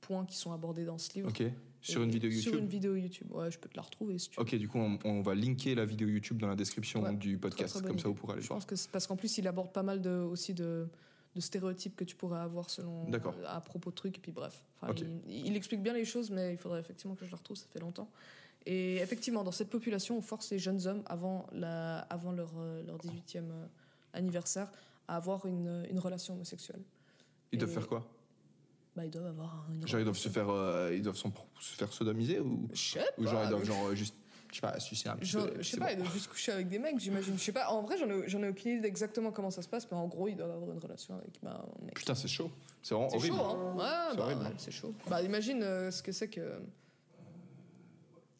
points 0.00 0.24
qui 0.26 0.36
sont 0.36 0.52
abordés 0.52 0.84
dans 0.84 0.98
ce 0.98 1.14
livre. 1.14 1.28
Ok. 1.28 1.42
Sur 1.80 2.02
une 2.02 2.10
vidéo 2.10 2.30
Sur 2.32 2.38
YouTube 2.54 2.60
une 2.62 2.68
vidéo 2.68 2.96
YouTube. 2.96 3.30
Ouais, 3.30 3.48
je 3.50 3.58
peux 3.60 3.68
te 3.68 3.76
la 3.76 3.82
retrouver 3.82 4.18
si 4.18 4.28
tu 4.30 4.36
veux. 4.36 4.42
Ok, 4.42 4.56
du 4.56 4.66
coup, 4.68 4.78
on, 4.78 4.98
on 5.04 5.22
va 5.22 5.36
linker 5.36 5.76
la 5.76 5.84
vidéo 5.84 6.08
YouTube 6.08 6.38
dans 6.38 6.48
la 6.48 6.56
description 6.56 7.00
Ouais, 7.02 7.14
du 7.14 7.38
podcast, 7.38 7.76
très 7.78 7.86
comme 7.86 7.98
ça 8.00 8.08
vous 8.08 8.14
pourrez 8.14 8.32
aller 8.32 8.42
Je 8.42 8.48
voir. 8.48 8.58
pense 8.58 8.66
que 8.66 8.74
c'est 8.74 8.90
parce 8.90 9.06
qu'en 9.06 9.14
plus, 9.14 9.38
il 9.38 9.46
aborde 9.46 9.72
pas 9.72 9.84
mal 9.84 10.00
de, 10.02 10.10
aussi 10.10 10.52
de, 10.52 10.88
de 11.36 11.40
stéréotypes 11.40 11.94
que 11.94 12.02
tu 12.04 12.16
pourrais 12.16 12.40
avoir 12.40 12.68
selon 12.70 13.06
euh, 13.12 13.18
à 13.46 13.60
propos 13.60 13.90
de 13.90 13.94
trucs. 13.94 14.16
Et 14.18 14.20
puis 14.20 14.32
bref, 14.32 14.62
Enfin, 14.82 14.92
il, 15.28 15.46
il 15.46 15.56
explique 15.56 15.82
bien 15.82 15.92
les 15.92 16.04
choses, 16.04 16.30
mais 16.30 16.52
il 16.52 16.58
faudrait 16.58 16.80
effectivement 16.80 17.14
que 17.14 17.24
je 17.24 17.30
la 17.30 17.36
retrouve. 17.36 17.56
Ça 17.56 17.66
fait 17.72 17.78
longtemps. 17.80 18.10
Et 18.64 18.96
effectivement, 18.96 19.44
dans 19.44 19.52
cette 19.52 19.70
population, 19.70 20.18
on 20.18 20.22
force 20.22 20.50
les 20.50 20.58
jeunes 20.58 20.84
hommes 20.88 21.02
avant, 21.06 21.46
la, 21.52 21.98
avant 22.00 22.32
leur, 22.32 22.50
euh, 22.58 22.82
leur 22.84 22.98
18e 22.98 23.50
euh, 23.50 23.66
anniversaire 24.12 24.72
à 25.06 25.16
avoir 25.16 25.46
une, 25.46 25.86
une 25.88 26.00
relation 26.00 26.34
homosexuelle. 26.34 26.82
Ils 27.52 27.58
doivent 27.60 27.70
faire 27.70 27.86
quoi? 27.86 28.04
Bah, 28.96 29.04
ils 29.04 29.10
doivent 29.10 29.26
avoir 29.26 29.66
une 29.72 29.86
Genre, 29.86 30.00
ils 30.00 30.04
doivent 30.04 30.16
se 30.16 30.28
faire, 30.28 30.48
euh, 30.48 30.90
ils 30.94 31.02
doivent 31.02 31.16
se 31.16 31.28
faire 31.76 31.92
sodomiser 31.92 32.40
ou, 32.40 32.68
Je 32.72 32.92
sais 32.94 33.04
ou 33.18 33.24
genre, 33.24 33.34
pas. 33.34 33.44
ils 33.44 33.50
doivent 33.50 33.64
genre, 33.64 33.86
euh, 33.88 33.94
juste, 33.94 34.16
je 34.50 34.56
sais 34.56 34.60
pas, 34.60 34.78
sucer 34.80 35.08
un 35.08 35.16
petit 35.16 35.30
Genre, 35.30 35.46
peu. 35.48 35.62
je 35.62 35.68
sais 35.68 35.76
pas, 35.76 35.86
bon. 35.86 35.90
ils 35.92 35.96
doivent 35.98 36.12
juste 36.12 36.28
coucher 36.28 36.52
avec 36.52 36.68
des 36.68 36.78
mecs, 36.78 36.98
j'imagine. 36.98 37.36
Je 37.38 37.42
sais 37.42 37.52
pas, 37.52 37.68
en 37.70 37.82
vrai, 37.82 37.96
j'en 37.98 38.08
ai, 38.08 38.44
ai 38.46 38.48
aucune 38.48 38.78
idée 38.78 38.88
exactement 38.88 39.30
comment 39.32 39.50
ça 39.50 39.62
se 39.62 39.68
passe, 39.68 39.86
mais 39.90 39.96
en 39.96 40.06
gros, 40.06 40.28
ils 40.28 40.36
doivent 40.36 40.50
avoir 40.52 40.72
une 40.72 40.78
relation 40.78 41.14
avec 41.16 41.30
bah, 41.42 41.64
un 41.80 41.84
mec. 41.84 41.94
Putain, 41.94 42.14
c'est 42.14 42.28
chaud. 42.28 42.50
C'est 42.82 42.94
vraiment 42.94 43.10
C'est 43.10 43.16
horrible. 43.16 43.36
chaud, 43.36 43.42
hein 43.44 43.74
Ouais, 43.76 43.84
C'est 44.10 44.16
bah, 44.16 44.22
horrible, 44.24 44.40
ouais, 44.42 44.52
c'est 44.58 44.70
chaud. 44.70 44.94
Bah, 45.08 45.22
imagine 45.22 45.62
euh, 45.62 45.90
ce 45.90 46.02
que 46.02 46.12
c'est 46.12 46.28
que. 46.28 46.58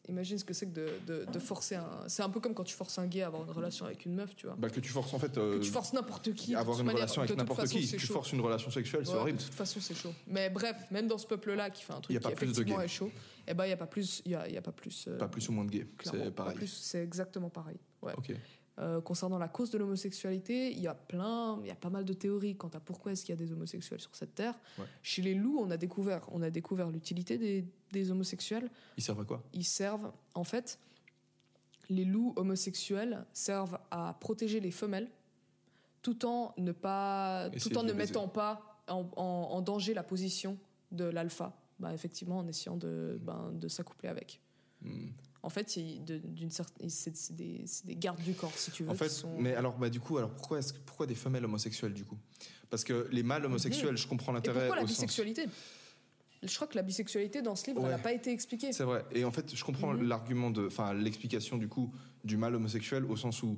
Imagine 0.09 0.37
ce 0.37 0.45
que 0.45 0.53
c'est 0.53 0.67
que 0.67 0.73
de, 0.73 0.89
de, 1.05 1.25
de 1.31 1.39
forcer 1.39 1.75
un. 1.75 1.89
C'est 2.07 2.23
un 2.23 2.29
peu 2.29 2.39
comme 2.39 2.53
quand 2.53 2.63
tu 2.63 2.75
forces 2.75 2.97
un 2.97 3.07
gay 3.07 3.21
à 3.23 3.27
avoir 3.27 3.43
une 3.43 3.51
relation 3.51 3.85
avec 3.85 4.05
une 4.05 4.13
meuf, 4.15 4.35
tu 4.35 4.45
vois. 4.47 4.55
Bah, 4.57 4.69
que 4.69 4.79
tu 4.79 4.89
forces 4.89 5.13
en 5.13 5.19
fait. 5.19 5.37
euh, 5.37 5.59
que 5.59 5.63
tu 5.63 5.69
forces 5.71 5.91
n'importe 5.93 6.33
qui. 6.33 6.51
de 6.51 6.57
avoir 6.57 6.79
une 6.79 6.85
manière, 6.85 7.01
relation 7.01 7.21
avec 7.21 7.31
de 7.31 7.35
n'importe 7.35 7.67
qui. 7.67 7.85
Tu 7.87 7.99
chaud. 7.99 8.13
forces 8.13 8.31
une 8.31 8.41
relation 8.41 8.71
sexuelle, 8.71 9.05
c'est 9.05 9.11
Ouais, 9.13 9.19
horrible. 9.19 9.37
De 9.39 9.43
toute 9.43 9.53
façon, 9.53 9.79
c'est 9.81 9.95
chaud. 9.95 10.13
Mais 10.27 10.49
bref, 10.49 10.77
même 10.91 11.07
dans 11.07 11.17
ce 11.17 11.27
peuple-là 11.27 11.69
qui 11.69 11.83
fait 11.83 11.93
un 11.93 11.97
Y 11.97 12.01
truc 12.01 12.15
a 12.17 12.19
qui 12.19 12.23
pas 12.23 12.31
plus 12.35 12.45
de 12.47 12.51
effectivement 12.53 12.79
gays. 12.79 12.85
est 12.85 12.87
chaud, 12.87 13.11
eh 13.47 13.53
ben 13.53 13.65
il 13.65 13.69
y 13.69 13.73
a 13.73 13.77
pas 13.77 13.87
plus, 13.87 14.21
il 14.25 14.31
y 14.31 14.35
a, 14.35 14.47
y 14.49 14.57
a 14.57 14.61
pas 14.61 14.71
plus. 14.71 15.05
euh, 15.07 15.17
Pas 15.17 15.27
plus 15.27 15.47
ou 15.49 15.51
moins 15.51 15.65
de 15.65 15.71
gay. 15.71 15.85
clairement, 15.97 16.23
C'est 16.25 16.31
pareil. 16.31 16.55
plus, 16.55 16.67
C'est 16.67 17.03
exactement 17.03 17.49
pareil. 17.49 17.77
Ouais. 18.01 18.13
Euh, 18.79 19.01
concernant 19.01 19.39
la 19.39 19.47
cause 19.47 19.71
de 19.71 19.77
l'homosexualité, 19.79 20.71
il 20.71 20.79
y 20.79 20.87
a 20.87 20.93
plein, 20.93 21.59
il 21.63 21.67
y 21.67 21.71
a 21.71 21.75
pas 21.75 21.89
mal 21.89 22.05
de 22.05 22.13
théories 22.13 22.55
quant 22.55 22.67
à 22.75 22.79
pourquoi 22.79 23.11
est-ce 23.11 23.25
qu'il 23.25 23.33
y 23.33 23.37
a 23.37 23.43
des 23.43 23.51
homosexuels 23.51 23.99
sur 23.99 24.15
cette 24.15 24.35
terre. 24.35 24.53
Ouais. 24.77 24.85
Chez 25.01 25.23
les 25.23 25.33
loups, 25.33 25.57
on 25.59 25.71
a 25.71 25.77
découvert, 25.77 26.21
on 26.31 26.43
a 26.43 26.51
découvert 26.51 26.91
l'utilité 26.91 27.39
des, 27.39 27.65
des 27.91 28.11
homosexuels. 28.11 28.69
Ils 28.95 29.03
servent 29.03 29.21
à 29.21 29.25
quoi? 29.25 29.43
Ils 29.53 29.65
servent, 29.65 30.11
en 30.35 30.43
fait, 30.43 30.77
les 31.89 32.05
loups 32.05 32.33
homosexuels 32.35 33.25
servent 33.33 33.79
à 33.89 34.15
protéger 34.19 34.59
les 34.59 34.71
femelles, 34.71 35.09
tout 36.03 36.25
en 36.25 36.53
ne 36.57 36.71
pas, 36.71 37.49
Essayer 37.53 37.71
tout 37.73 37.79
en 37.79 37.83
ne 37.83 37.93
baiser. 37.93 38.11
mettant 38.11 38.27
pas 38.27 38.79
en, 38.87 39.09
en- 39.15 39.23
en 39.53 39.61
danger 39.63 39.95
la 39.95 40.03
position 40.03 40.55
de 40.91 41.05
l'alpha. 41.05 41.57
Bah, 41.79 41.93
effectivement, 41.95 42.37
en 42.37 42.47
essayant 42.47 42.77
de, 42.77 43.17
ben, 43.23 43.51
de 43.53 43.67
s'accoupler 43.67 44.09
avec. 44.09 44.39
Hmm. 44.83 45.07
En 45.43 45.49
fait, 45.49 45.77
d'une 45.79 46.49
certaine, 46.49 46.89
c'est 46.89 47.35
des, 47.35 47.65
gardes 47.95 48.21
du 48.21 48.33
corps, 48.33 48.51
si 48.55 48.71
tu 48.71 48.83
veux. 48.83 48.89
En 48.89 48.93
qui 48.93 48.99
fait, 48.99 49.09
sont- 49.09 49.39
mais 49.39 49.53
alors, 49.55 49.77
bah, 49.77 49.89
du 49.89 49.99
coup, 49.99 50.17
alors 50.17 50.31
pourquoi, 50.31 50.59
est-ce 50.59 50.73
que- 50.73 50.79
pourquoi 50.79 51.05
des 51.05 51.15
femelles 51.15 51.45
homosexuelles 51.45 51.93
du 51.93 52.03
coup? 52.03 52.17
Parce 52.69 52.83
que 52.83 53.07
les 53.11 53.23
mâles 53.23 53.45
homosexuels, 53.45 53.95
je 53.97 54.07
comprends 54.07 54.31
Mhm. 54.31 54.37
L'intérêt. 54.37 54.59
pourquoi 54.61 54.75
la 54.77 54.83
au 54.83 54.87
sens- 54.87 54.95
bisexualité? 54.97 55.45
Je 56.43 56.53
crois 56.55 56.67
que 56.67 56.75
la 56.75 56.81
bisexualité 56.83 57.41
dans 57.41 57.55
ce 57.55 57.65
livre, 57.67 57.79
Ouais. 57.81 57.85
elle 57.89 57.95
n'a 57.95 57.97
pas 58.01 58.13
été 58.13 58.31
expliquée. 58.31 58.71
C'est 58.73 58.83
vrai. 58.83 59.05
Et 59.11 59.23
en 59.25 59.31
fait, 59.31 59.55
je 59.55 59.63
comprends 59.63 59.93
Mhm. 59.93 60.07
l'argument 60.07 60.51
de, 60.51 60.67
enfin, 60.67 60.93
l'explication 60.93 61.57
du 61.57 61.67
coup 61.67 61.91
du 62.23 62.35
mâle 62.37 62.55
homosexuel 62.55 63.05
au 63.05 63.15
sens 63.15 63.41
où, 63.43 63.57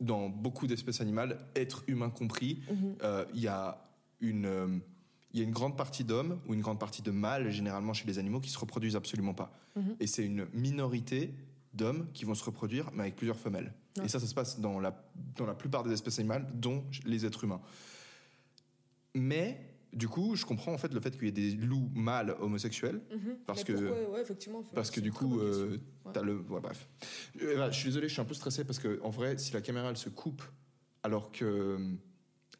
dans 0.00 0.28
beaucoup 0.28 0.66
d'espèces 0.66 1.00
animales, 1.00 1.38
être 1.56 1.82
humain 1.86 2.10
compris, 2.10 2.62
Mhm. 2.70 2.96
euh, 3.02 3.24
il 3.34 3.40
y 3.40 3.48
a 3.48 3.88
une, 4.20 4.46
euh, 4.46 4.78
il 5.32 5.40
y 5.40 5.42
a 5.42 5.44
une 5.46 5.52
grande 5.52 5.76
partie 5.76 6.04
d'hommes 6.04 6.38
ou 6.46 6.54
une 6.54 6.60
grande 6.60 6.78
partie 6.78 7.02
de 7.02 7.10
mâles 7.10 7.50
généralement 7.50 7.92
chez 7.94 8.06
les 8.06 8.18
animaux 8.18 8.40
qui 8.40 8.50
se 8.50 8.58
reproduisent 8.58 8.96
absolument 8.96 9.34
pas. 9.34 9.52
Mhm. 9.76 9.96
Et 10.00 10.06
c'est 10.06 10.24
une 10.26 10.46
minorité 10.52 11.32
d'hommes 11.74 12.06
qui 12.12 12.24
vont 12.26 12.34
se 12.34 12.44
reproduire, 12.44 12.90
mais 12.92 13.02
avec 13.04 13.16
plusieurs 13.16 13.38
femelles. 13.38 13.72
Ouais. 13.98 14.04
Et 14.04 14.08
ça, 14.08 14.20
ça 14.20 14.26
se 14.26 14.34
passe 14.34 14.60
dans 14.60 14.78
la, 14.78 15.02
dans 15.36 15.46
la 15.46 15.54
plupart 15.54 15.82
des 15.84 15.92
espèces 15.92 16.18
animales, 16.18 16.46
dont 16.54 16.84
les 17.06 17.24
êtres 17.24 17.44
humains. 17.44 17.60
Mais, 19.14 19.58
du 19.92 20.08
coup, 20.08 20.36
je 20.36 20.44
comprends 20.46 20.72
en 20.72 20.78
fait 20.78 20.92
le 20.92 21.00
fait 21.00 21.10
qu'il 21.12 21.24
y 21.24 21.28
ait 21.28 21.32
des 21.32 21.52
loups 21.52 21.90
mâles 21.94 22.34
homosexuels, 22.40 23.00
Mhm. 23.10 23.36
parce 23.46 23.60
Mais 23.60 23.74
que- 23.74 23.80
pourquoi? 23.88 24.10
Ouais, 24.14 24.20
effectivement. 24.22 24.62
parce 24.74 24.90
que 24.90 25.00
du 25.00 25.12
coup, 25.12 25.38
euh, 25.40 25.78
Ouais. 26.06 26.12
t'as 26.12 26.22
le. 26.22 26.36
ouais, 26.40 26.60
bref. 26.60 26.88
Euh, 27.42 27.52
voilà, 27.56 27.70
je 27.70 27.78
suis 27.78 27.88
désolé, 27.88 28.08
je 28.08 28.12
suis 28.14 28.22
un 28.22 28.26
peu 28.26 28.34
stressé 28.34 28.64
parce 28.64 28.78
que 28.78 29.00
en 29.02 29.10
vrai, 29.10 29.36
si 29.38 29.52
la 29.52 29.60
caméra 29.60 29.90
elle 29.90 29.96
se 29.98 30.08
coupe 30.08 30.42
alors 31.02 31.30
que 31.32 31.78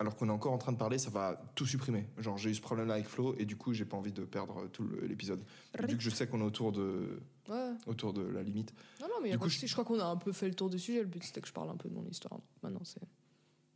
alors 0.02 0.14
qu'on 0.16 0.28
est 0.28 0.32
encore 0.32 0.52
en 0.52 0.58
train 0.58 0.72
de 0.72 0.76
parler, 0.76 0.98
ça 0.98 1.10
va 1.10 1.40
tout 1.54 1.64
supprimer. 1.66 2.06
Genre, 2.18 2.36
j'ai 2.36 2.50
eu 2.50 2.54
ce 2.54 2.60
problème-là 2.60 2.94
avec 2.94 3.06
Flo, 3.06 3.34
et 3.38 3.44
du 3.46 3.56
coup, 3.56 3.72
j'ai 3.72 3.84
pas 3.86 3.96
envie 3.96 4.12
de 4.12 4.22
perdre 4.24 4.68
tout 4.68 4.86
l'épisode. 5.02 5.42
Vu 5.88 5.96
que 5.96 6.02
je 6.02 6.10
sais 6.10 6.26
qu'on 6.26 6.40
est 6.40 6.44
autour 6.44 6.72
de, 6.72 7.20
Ouais. 7.48 7.72
autour 7.86 8.12
de 8.12 8.22
la 8.22 8.42
limite. 8.42 8.72
Non, 9.00 9.06
non, 9.08 9.14
mais 9.22 9.30
Du 9.30 9.38
coup, 9.38 9.48
souci. 9.48 9.66
je 9.66 9.72
crois 9.72 9.84
qu'on 9.84 9.98
a 9.98 10.04
un 10.04 10.16
peu 10.16 10.32
fait 10.32 10.48
le 10.48 10.54
tour 10.54 10.68
du 10.70 10.78
sujet. 10.78 11.00
Le 11.00 11.06
but, 11.06 11.22
c'était 11.24 11.40
que 11.40 11.48
je 11.48 11.52
parle 11.52 11.70
un 11.70 11.76
peu 11.76 11.88
de 11.88 11.94
mon 11.94 12.04
histoire. 12.06 12.38
Maintenant, 12.62 12.82
c'est. 12.84 13.00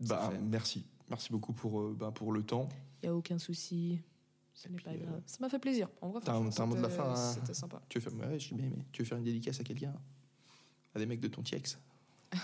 Bah, 0.01 0.29
fait. 0.31 0.39
merci. 0.39 0.85
Merci 1.09 1.33
beaucoup 1.33 1.53
pour, 1.53 1.81
euh, 1.81 1.97
bah, 1.99 2.11
pour 2.15 2.33
le 2.33 2.43
temps. 2.43 2.69
Y 3.03 3.07
a 3.07 3.15
aucun 3.15 3.39
souci. 3.39 4.01
Ce 4.55 4.69
n'est 4.69 4.79
pas 4.81 4.91
euh, 4.91 4.97
grave. 4.99 5.23
Ça 5.27 5.39
m'a 5.41 5.49
fait 5.49 5.59
plaisir. 5.59 5.89
En 6.01 6.11
vrai, 6.11 6.21
t'as 6.25 6.35
un- 6.35 6.41
mot 6.67 6.77
de 6.77 6.81
la 6.83 6.89
fin, 6.89 7.11
hein 7.13 7.15
C'était 7.17 7.55
sympa. 7.55 7.81
Tu 7.89 7.99
veux 7.99 8.11
faire, 8.11 8.19
ouais, 8.29 8.39
je 8.39 8.55
tu 8.93 9.03
veux 9.03 9.07
faire 9.07 9.19
une 9.19 9.25
dédicace 9.25 9.61
à 9.61 9.65
quelqu'un? 9.65 9.95
À 10.95 10.99
des 10.99 11.07
mecs 11.07 11.21
de 11.21 11.29
ton 11.29 11.43
TX 11.43 11.79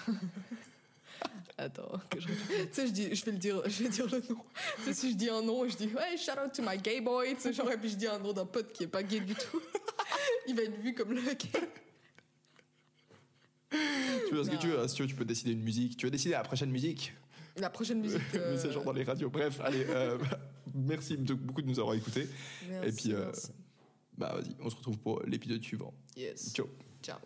Attends, 1.59 2.01
que 2.11 2.19
je... 2.19 2.27
tu 2.27 2.35
sais, 2.73 2.87
je, 2.87 2.93
dis, 2.93 3.15
je, 3.15 3.25
vais 3.25 3.33
le 3.33 3.39
dire, 3.39 3.63
je 3.69 3.83
vais 3.83 3.89
dire 3.89 4.07
le 4.07 4.19
nom. 4.29 4.41
Tu 4.79 4.83
sais, 4.85 4.95
si 4.95 5.11
je 5.13 5.17
dis 5.17 5.29
un 5.29 5.43
nom, 5.43 5.69
je 5.69 5.77
dis 5.77 5.87
ouais, 5.87 6.17
shout 6.17 6.33
out 6.33 6.53
to 6.53 6.63
my 6.63 6.79
gay 6.79 7.01
boy. 7.01 7.35
Tu 7.35 7.41
sais, 7.43 7.53
genre, 7.53 7.71
et 7.71 7.77
puis 7.77 7.91
je 7.91 7.97
dis 7.97 8.07
un 8.07 8.19
nom 8.19 8.33
d'un 8.33 8.47
pote 8.47 8.73
qui 8.73 8.85
est 8.85 8.89
pas 8.89 9.03
gay 9.03 9.21
du 9.21 9.35
tout. 9.35 9.61
Il 10.49 10.57
va 10.57 10.63
être 10.63 10.81
vu 10.81 10.95
comme 10.95 11.13
le 11.13 11.21
gay. 11.21 11.37
Tu 14.29 14.35
veux 14.35 14.45
ce 14.45 14.51
que 14.51 14.57
tu 14.57 14.69
veux, 14.69 14.81
hein, 14.81 14.89
si 14.89 14.95
tu 14.95 15.03
veux, 15.03 15.09
tu 15.09 15.15
peux 15.15 15.25
décider 15.25 15.53
une 15.53 15.63
musique. 15.63 15.97
Tu 15.97 16.07
veux 16.07 16.11
décider 16.11 16.33
la 16.33 16.43
prochaine 16.43 16.71
musique 16.71 17.15
La 17.57 17.71
prochaine 17.71 18.01
musique. 18.01 18.21
Euh, 18.35 18.57
c'est 18.57 18.73
genre 18.73 18.85
dans 18.85 18.93
les 18.93 19.05
radios. 19.05 19.31
Bref, 19.31 19.61
allez, 19.61 19.85
euh, 19.89 20.19
merci 20.75 21.17
beaucoup 21.17 21.63
de 21.63 21.69
nous 21.69 21.79
avoir 21.79 21.95
écoutés. 21.95 22.29
merci, 22.69 22.89
Et 22.89 22.93
puis, 22.93 23.15
euh. 23.15 23.31
Bah 24.17 24.35
vas-y, 24.37 24.55
on 24.61 24.69
se 24.69 24.77
retrouve 24.77 24.99
pour 24.99 25.23
l'épisode 25.25 25.63
suivant. 25.63 25.93
Yes. 26.17 26.53
Ciao. 26.53 26.69
Ciao. 27.03 27.19